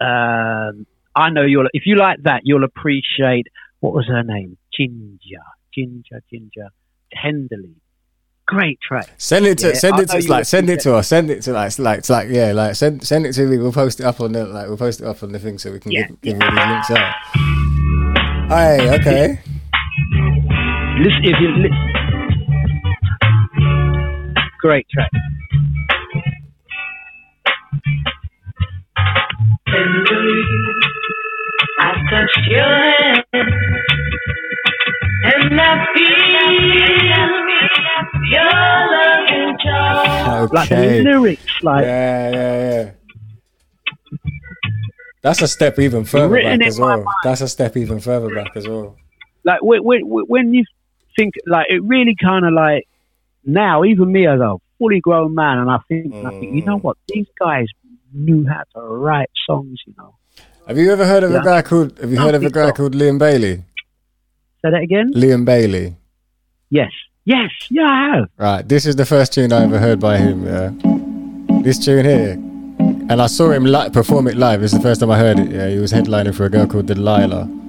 um, 0.00 0.86
I 1.14 1.30
know 1.30 1.42
you'll. 1.42 1.68
If 1.72 1.84
you 1.86 1.96
like 1.96 2.22
that, 2.24 2.42
you'll 2.44 2.64
appreciate 2.64 3.46
what 3.80 3.92
was 3.92 4.06
her 4.06 4.22
name? 4.22 4.56
Ginger, 4.76 5.42
Ginger, 5.74 6.22
Ginger, 6.30 6.68
Tenderly. 7.12 7.74
Great 8.46 8.80
track. 8.80 9.08
Send 9.16 9.46
it 9.46 9.58
to 9.58 9.68
Yeah, 9.68 9.74
send 9.74 10.00
it 10.00 10.08
to 10.08 10.28
like 10.28 10.44
send 10.44 10.70
it 10.70 10.80
to 10.80 10.94
us. 10.96 11.06
Send 11.06 11.30
it 11.30 11.42
to 11.42 11.52
like 11.52 11.78
like 11.78 12.08
like 12.08 12.28
yeah 12.30 12.50
like 12.52 12.74
send 12.74 13.06
send 13.06 13.24
it 13.24 13.32
to 13.34 13.46
me. 13.46 13.58
We'll 13.58 13.72
post 13.72 14.00
it 14.00 14.06
up 14.06 14.20
on 14.20 14.32
the 14.32 14.44
like 14.44 14.66
we'll 14.66 14.76
post 14.76 15.00
it 15.00 15.06
up 15.06 15.22
on 15.22 15.30
the 15.30 15.38
thing 15.38 15.58
so 15.58 15.70
we 15.70 15.78
can 15.78 15.92
Yeah, 15.92 16.08
give, 16.08 16.20
give 16.20 16.40
all 16.40 16.50
these 16.50 16.66
links 16.66 16.90
out. 16.90 17.14
Hey, 18.50 18.90
okay. 18.98 19.38
Listen, 20.98 21.22
if 21.22 21.36
you 21.40 21.48
li- 21.62 21.92
great 24.58 24.86
track. 24.90 25.10
I 31.78 31.94
touched 32.10 32.46
your 32.48 32.64
hand, 32.64 33.24
and 35.22 35.60
I 35.60 35.86
feel 35.94 36.50
your 38.32 38.50
love 38.90 39.26
and 39.30 39.58
joy. 39.64 40.54
Like 40.56 40.68
the 40.70 41.02
lyrics, 41.04 41.52
like 41.62 41.84
yeah, 41.84 42.30
yeah, 42.30 42.70
yeah. 42.82 42.90
That's 45.22 45.42
a 45.42 45.48
step 45.48 45.78
even 45.78 46.04
further 46.04 46.42
back 46.42 46.60
as 46.62 46.78
well. 46.78 47.04
That's 47.24 47.40
a 47.42 47.48
step 47.48 47.76
even 47.76 48.00
further 48.00 48.34
back 48.34 48.52
as 48.56 48.66
well. 48.66 48.96
like 49.44 49.62
when, 49.62 49.84
when, 49.84 50.00
when 50.04 50.54
you 50.54 50.64
think 51.16 51.34
like 51.46 51.66
it 51.68 51.82
really 51.84 52.16
kind 52.20 52.44
of 52.46 52.52
like 52.52 52.86
now 53.44 53.84
even 53.84 54.10
me 54.12 54.26
as 54.26 54.40
a 54.40 54.56
fully 54.78 55.00
grown 55.00 55.34
man 55.34 55.58
and 55.58 55.70
I 55.70 55.78
think, 55.88 56.14
I 56.24 56.30
think 56.38 56.54
you 56.54 56.62
know 56.62 56.78
Mm. 56.78 56.82
what 56.84 56.96
these 57.08 57.26
guys 57.38 57.66
knew 58.14 58.46
how 58.48 58.62
to 58.74 58.80
write 58.80 59.30
songs 59.46 59.78
you 59.86 59.94
know 59.98 60.14
Have 60.66 60.78
you 60.78 60.90
ever 60.92 61.04
heard 61.06 61.22
of 61.24 61.30
Yeah. 61.32 61.40
a 61.40 61.44
guy 61.44 61.62
called 61.62 61.98
Have 62.00 62.10
you 62.12 62.18
heard 62.18 62.34
of 62.34 62.42
a 62.44 62.50
guy 62.50 62.70
called 62.72 62.94
Liam 62.94 63.18
Bailey? 63.18 63.56
say 64.62 64.70
that 64.70 64.82
again 64.82 65.12
Liam 65.14 65.44
Bailey. 65.44 65.96
yes 66.70 66.92
yes 67.24 67.50
yeah 67.70 67.86
I 67.88 68.16
have 68.16 68.28
Right, 68.38 68.68
this 68.68 68.86
is 68.86 68.96
the 68.96 69.04
first 69.06 69.32
tune 69.34 69.52
I 69.52 69.64
ever 69.64 69.78
heard 69.78 70.00
by 70.00 70.16
him. 70.18 70.44
Yeah, 70.46 70.70
this 71.62 71.78
tune 71.84 72.04
here, 72.04 72.36
and 73.10 73.20
I 73.20 73.26
saw 73.26 73.50
him 73.50 73.64
li- 73.64 73.90
perform 73.90 74.28
it 74.28 74.36
live. 74.36 74.62
Is 74.62 74.70
the 74.72 74.80
first 74.80 75.00
time 75.00 75.10
I 75.10 75.18
heard 75.18 75.38
it. 75.38 75.50
Yeah, 75.50 75.68
he 75.68 75.78
was 75.78 75.92
headlining 75.92 76.34
for 76.34 76.44
a 76.44 76.50
girl 76.50 76.66
called 76.66 76.86
Delilah. 76.86 77.59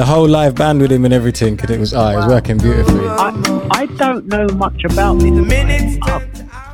The 0.00 0.06
whole 0.06 0.26
live 0.26 0.54
band 0.54 0.80
with 0.80 0.90
him 0.90 1.04
and 1.04 1.12
everything, 1.12 1.60
and 1.60 1.70
it 1.70 1.78
was 1.78 1.92
ah, 1.92 2.12
it 2.12 2.16
was 2.16 2.26
working 2.26 2.56
beautifully. 2.56 3.06
I, 3.06 3.28
I 3.80 3.84
don't 4.02 4.24
know 4.34 4.46
much 4.64 4.82
about 4.84 5.20
him 5.20 5.50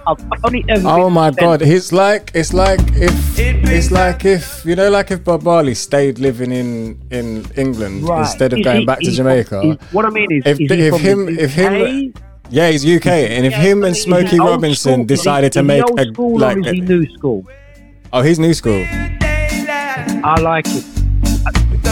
I've, 0.09 0.21
I've 0.33 0.45
only 0.45 0.65
ever 0.69 0.87
Oh 0.89 1.11
my 1.11 1.31
sent- 1.31 1.39
god, 1.41 1.63
it's 1.63 1.93
like 1.93 2.31
it's 2.35 2.53
like 2.53 2.79
if 2.95 3.15
it's 3.37 3.91
like 3.91 4.25
if 4.25 4.65
you 4.65 4.77
know 4.77 4.91
like 4.91 5.11
if 5.11 5.25
Bob 5.25 5.43
Marley 5.43 5.75
stayed 5.75 6.21
living 6.21 6.53
in 6.53 6.71
in 7.11 7.45
England 7.57 8.05
Right. 8.09 8.21
instead 8.21 8.53
of 8.53 8.61
Is 8.61 8.65
going 8.65 8.81
he- 8.83 8.87
back 8.87 9.01
to 9.01 9.11
Jamaica. 9.11 9.61
he's- 9.63 9.79
what 9.91 10.05
I 10.05 10.11
mean 10.11 10.31
is, 10.31 10.43
if 10.47 10.61
is 10.61 10.71
if 10.71 11.01
him 11.01 11.27
the 11.27 11.43
if 11.47 11.53
him 11.53 12.15
yeah 12.51 12.71
he's 12.71 12.85
UK 12.87 13.09
and 13.35 13.45
if 13.45 13.55
him 13.55 13.83
and 13.83 13.97
Smokey 13.97 14.39
Robinson 14.39 14.93
school? 15.01 15.05
Decided 15.17 15.51
to 15.59 15.65
make 15.65 15.83
a 15.83 16.05
like 16.45 16.59
or 16.59 16.61
is 16.61 16.73
he 16.75 16.79
a- 16.79 16.85
new 16.95 17.03
school 17.17 17.45
oh 18.13 18.23
he's 18.23 18.39
new 18.39 18.55
school. 18.55 18.85
I 20.33 20.35
like 20.41 20.67
it. 20.69 20.96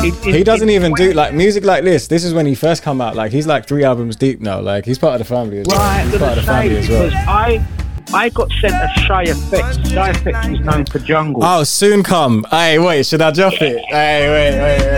It- 0.05 0.27
it- 0.27 0.35
He 0.35 0.45
doesn't 0.45 0.69
even 0.71 0.93
do 0.95 1.13
like 1.13 1.33
music 1.35 1.65
like 1.65 1.85
this. 1.85 2.07
This 2.09 2.25
is 2.25 2.35
when 2.35 2.47
he 2.47 2.55
first 2.55 2.83
come 2.83 3.01
out. 3.01 3.17
Like 3.17 3.33
he's 3.33 3.47
like 3.47 3.67
three 3.67 3.85
albums 3.85 4.17
deep 4.17 4.41
now. 4.41 4.61
Like 4.61 4.85
he's 4.85 4.99
part 4.99 5.15
of 5.21 5.27
the 5.27 5.35
family 5.35 5.61
as 5.61 5.67
well. 5.67 5.79
Right, 5.79 6.05
He's 6.05 6.15
I'm 6.15 6.21
part 6.21 6.33
of 6.39 6.45
the 6.45 6.51
family 6.53 6.83
say 6.83 7.07
as 7.07 7.13
well. 7.13 7.25
I 7.29 7.67
I 8.13 8.29
got 8.29 8.51
sent 8.61 8.75
a 8.75 8.89
Shy 9.01 9.25
FX. 9.25 9.91
Shy 9.91 10.13
FX 10.13 10.53
is 10.53 10.61
known 10.61 10.85
for 10.85 10.99
jungle. 10.99 11.43
Oh, 11.43 11.65
soon 11.65 12.03
come. 12.03 12.45
Hey, 12.51 12.79
wait, 12.79 13.07
should 13.07 13.23
I 13.23 13.31
drop 13.31 13.55
it? 13.55 13.83
Hey, 13.89 14.29
wait, 14.29 14.53
wait, 14.61 14.81
wait. 14.81 14.91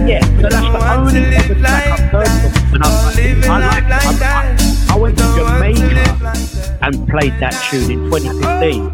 wait. 0.00 0.08
Yeah, 0.08 0.24
so 0.40 0.48
that's 0.48 0.52
the 0.72 0.80
only 0.96 1.36
ever 1.36 1.54
track 1.54 2.00
I've 2.00 2.00
heard 2.10 2.28
from. 2.28 2.74
And 2.74 2.84
I, 2.84 2.86
I, 2.88 3.80
like, 3.80 3.92
I, 4.22 4.56
I, 4.90 4.94
I 4.94 4.96
went 4.98 5.18
to 5.18 5.24
Jamaica 5.36 6.78
and 6.80 7.06
played 7.08 7.34
that 7.38 7.52
tune 7.70 7.90
in 7.90 8.10
2015, 8.10 8.90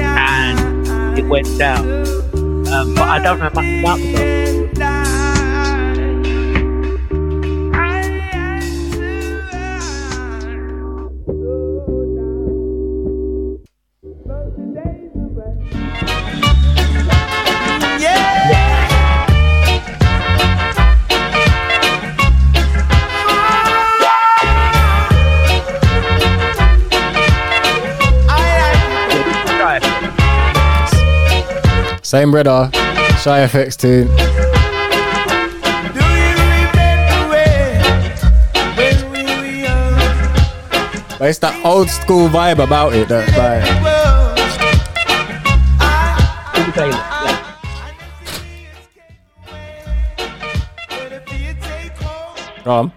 and 0.00 1.18
it 1.18 1.26
went 1.26 1.46
down. 1.58 2.07
Um, 2.78 2.94
but 2.94 3.08
I 3.08 3.18
don't 3.18 3.40
know 3.40 3.50
much 3.52 3.64
about 3.80 3.98
the 3.98 4.47
Same 32.08 32.30
brother, 32.30 32.70
Shy 33.20 33.46
FX 33.46 33.76
tune. 33.76 34.08
But 41.18 41.28
it's 41.28 41.38
that 41.40 41.60
old 41.66 41.90
school 41.90 42.30
vibe 42.30 42.64
about 42.64 42.94
it 42.94 43.08
that 43.08 43.28
like 43.36 43.68
Go 52.64 52.90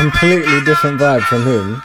completely 0.00 0.62
different 0.62 0.98
vibe 0.98 1.20
from 1.20 1.42
him. 1.42 1.82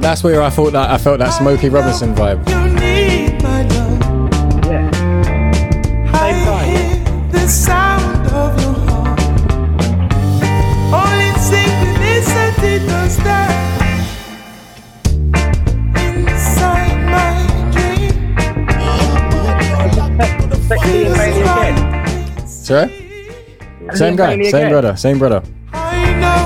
That's 0.00 0.24
where 0.24 0.42
I 0.42 0.50
thought 0.50 0.72
that 0.72 0.90
I 0.90 0.98
felt 0.98 1.20
that 1.20 1.30
Smokey 1.30 1.68
Robinson 1.68 2.14
vibe. 2.16 2.75
Same 23.96 24.16
guy, 24.16 24.30
same 24.42 24.54
again? 24.54 24.70
brother, 24.70 24.96
same 24.96 25.18
brother. 25.18 25.42
That 25.72 26.36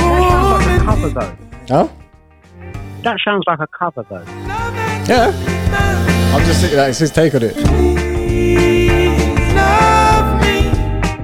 sounds 0.00 0.66
like 0.66 0.70
a 0.70 0.84
cover 0.84 1.08
though. 1.10 1.36
Huh? 1.68 1.88
That 3.02 3.20
sounds 3.24 3.44
like 3.46 3.60
a 3.60 3.66
cover 3.68 4.04
though. 4.08 4.24
Yeah. 5.08 5.32
I'm 6.34 6.44
just 6.44 6.60
thinking 6.60 6.76
that 6.76 6.90
it's 6.90 6.98
his 6.98 7.10
take 7.10 7.34
on 7.34 7.42
it. 7.42 7.56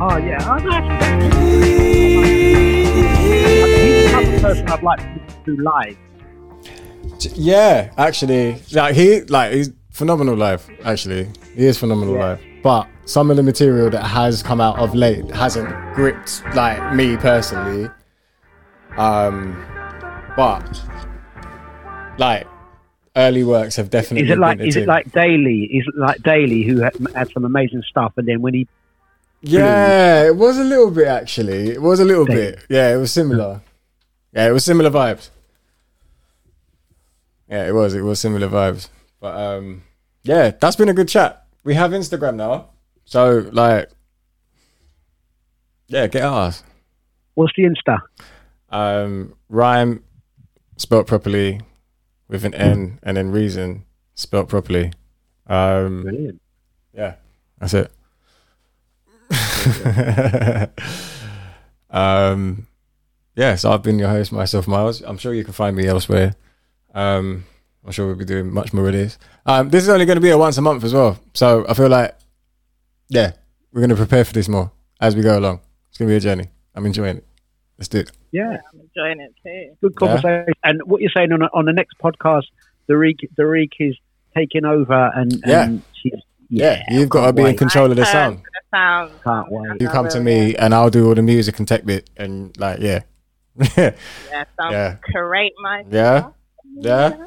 Oh 0.01 0.17
yeah, 0.17 0.39
oh, 0.47 0.59
that's 0.61 0.87
He's 3.25 4.05
the 4.05 4.11
type 4.13 4.27
of 4.35 4.43
person 4.43 4.69
I'd 4.69 4.83
like 4.83 5.01
to 5.01 5.21
do 5.45 5.63
live. 5.63 5.97
Yeah, 7.35 7.91
actually, 7.97 8.61
like 8.73 8.95
he 8.95 9.23
like 9.23 9.53
he's 9.53 9.71
phenomenal 9.91 10.37
live. 10.37 10.69
Actually, 10.85 11.29
he 11.55 11.67
is 11.67 11.79
phenomenal 11.79 12.15
live. 12.17 12.41
But 12.63 12.89
some 13.07 13.31
of 13.31 13.37
the 13.37 13.43
material 13.43 13.91
that 13.91 14.03
has 14.05 14.43
come 14.43 14.61
out 14.61 14.79
of 14.79 14.95
late 14.95 15.31
hasn't 15.31 15.69
gripped 15.95 16.43
like 16.55 16.95
me 16.95 17.17
personally. 17.17 17.91
Um, 18.97 19.65
but 20.37 20.83
like 22.19 22.47
early 23.17 23.45
works 23.45 23.77
have 23.77 23.91
definitely. 23.91 24.27
Is 24.27 24.33
it 24.33 24.39
like 24.39 24.59
been 24.59 24.69
is 24.69 24.77
it 24.77 24.87
like 24.87 25.11
Daley? 25.13 25.65
Is 25.65 25.87
it 25.87 25.99
like 25.99 26.23
Daley 26.23 26.63
who 26.63 26.81
had, 26.81 26.95
had 27.15 27.31
some 27.33 27.45
amazing 27.45 27.83
stuff, 27.89 28.13
and 28.17 28.27
then 28.27 28.41
when 28.41 28.55
he 28.55 28.69
Yeah, 29.43 30.27
it 30.27 30.37
was 30.37 30.59
a 30.59 30.65
little 30.65 30.91
bit 30.91 31.07
actually. 31.07 31.71
It 31.71 31.83
was 31.83 32.01
a 32.01 32.05
little 32.05 32.27
bit. 32.27 32.65
Yeah, 32.69 32.95
it 32.95 32.97
was 32.97 33.13
similar. 33.13 33.61
Yeah, 34.33 34.49
it 34.49 34.53
was 34.53 34.65
similar 34.65 34.91
vibes. 34.91 35.31
Yeah, 37.49 37.69
it 37.69 37.73
was. 37.73 37.95
It 37.95 38.01
was 38.03 38.19
similar 38.19 38.49
vibes. 38.49 38.89
But 39.21 39.37
um, 39.37 39.83
yeah, 40.23 40.53
that's 40.59 40.77
been 40.77 40.89
a 40.89 40.95
good 40.95 41.09
chat. 41.09 41.47
We 41.63 41.75
have 41.75 41.91
Instagram 41.93 42.37
now, 42.37 42.71
so 43.05 43.49
like, 43.53 43.91
yeah, 45.89 46.07
get 46.07 46.23
ours. 46.23 46.63
what's 47.35 47.53
the 47.57 47.65
Insta? 47.65 47.99
Um, 48.71 49.35
rhyme 49.49 50.03
spelt 50.77 51.07
properly 51.07 51.61
with 52.29 52.45
an 52.45 52.55
N, 52.55 52.99
and 53.03 53.17
then 53.17 53.31
reason 53.31 53.85
spelt 54.15 54.49
properly. 54.49 54.93
Um, 55.47 56.03
Brilliant. 56.03 56.41
Yeah, 56.93 57.15
that's 57.59 57.75
it. 57.75 57.91
um, 61.91 62.67
yeah, 63.37 63.57
so 63.57 63.73
I've 63.73 63.83
been 63.83 63.99
your 63.99 64.09
host, 64.09 64.33
myself, 64.33 64.69
Myles. 64.69 65.03
I'm 65.03 65.19
sure 65.19 65.35
you 65.35 65.45
can 65.45 65.53
find 65.53 65.77
me 65.77 65.87
elsewhere. 65.87 66.35
Um, 66.95 67.45
I'm 67.85 67.93
sure 67.93 68.07
we'll 68.07 68.17
be 68.17 68.25
doing 68.25 68.53
much 68.53 68.73
more 68.73 68.87
of 68.87 68.93
this. 68.93 69.19
Um, 69.45 69.71
this 69.71 69.83
is 69.83 69.89
only 69.89 70.07
going 70.07 70.17
to 70.17 70.23
be 70.23 70.31
a 70.31 70.39
once 70.39 70.57
a 70.57 70.63
month 70.63 70.85
as 70.85 70.95
well. 70.95 71.19
So 71.35 71.67
I 71.69 71.75
feel 71.75 71.89
like, 71.89 72.17
yeah, 73.09 73.33
we're 73.73 73.81
going 73.81 73.91
to 73.91 73.97
prepare 73.97 74.25
for 74.25 74.33
this 74.33 74.49
more 74.49 74.71
as 75.01 75.15
we 75.17 75.23
go 75.23 75.39
along. 75.39 75.61
It's 75.89 75.99
going 75.99 76.09
to 76.09 76.13
be 76.13 76.17
a 76.17 76.21
journey. 76.21 76.49
I'm 76.75 76.87
enjoying 76.87 77.19
it. 77.19 77.25
Let's 77.79 77.89
do 77.89 77.99
it. 77.99 78.13
Yeah, 78.33 78.59
I'm 78.73 78.81
enjoying 78.81 79.21
it 79.21 79.35
too. 79.43 79.77
good 79.81 79.97
conversation. 79.97 80.53
And 80.65 80.81
what 80.85 81.01
you're 81.01 81.11
saying 81.15 81.33
on 81.33 81.43
on 81.43 81.65
the 81.65 81.73
next 81.73 81.97
podcast, 82.03 82.45
Derrique 82.89 83.29
Derrique 83.37 83.77
is 83.81 83.97
taking 84.37 84.65
over, 84.65 85.11
and, 85.15 85.41
Yeah. 85.47 85.65
and 85.65 85.83
she's 86.01 86.13
Yeah, 86.49 86.83
you've 86.91 87.09
got 87.09 87.21
to 87.21 87.27
can't 87.27 87.37
be 87.37 87.45
in 87.51 87.57
control 87.57 87.91
of 87.91 87.97
the 87.97 88.05
sound. 88.05 88.39
the 88.39 88.77
sound. 88.77 89.11
Can't 89.25 89.47
wait. 89.51 89.81
You 89.81 89.89
come 89.89 90.09
to 90.09 90.21
me 90.21 90.55
and 90.57 90.75
I'll 90.75 90.91
do 90.91 91.09
all 91.09 91.15
the 91.15 91.23
music 91.23 91.59
and 91.59 91.67
tech 91.67 91.85
bit 91.85 92.11
and 92.17 92.57
like, 92.59 92.81
yeah. 92.81 93.01
Yeah, 93.77 93.95
sounds 94.61 94.73
Yeah. 94.73 94.97
great, 95.13 95.53
Mike. 95.63 95.87
Yeah, 95.91 96.29
yeah. 96.77 97.27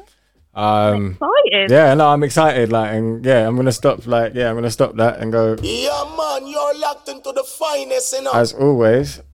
Um, 0.58 1.12
Excited. 1.12 1.70
yeah, 1.70 1.94
no, 1.94 2.08
I'm 2.08 2.24
excited. 2.24 2.72
Like, 2.72 2.92
and 2.92 3.24
yeah, 3.24 3.46
I'm 3.46 3.54
gonna 3.54 3.70
stop. 3.70 4.06
Like, 4.06 4.34
yeah, 4.34 4.50
I'm 4.50 4.56
gonna 4.56 4.70
stop 4.72 4.96
that 4.96 5.20
and 5.20 5.30
go. 5.30 5.56
Yeah, 5.62 6.04
man, 6.18 6.48
you're 6.48 6.76
locked 6.80 7.08
into 7.08 7.30
the 7.32 7.44
finest, 7.44 8.12
you 8.14 8.22
know. 8.22 8.32
As 8.32 8.52
always, 8.54 9.20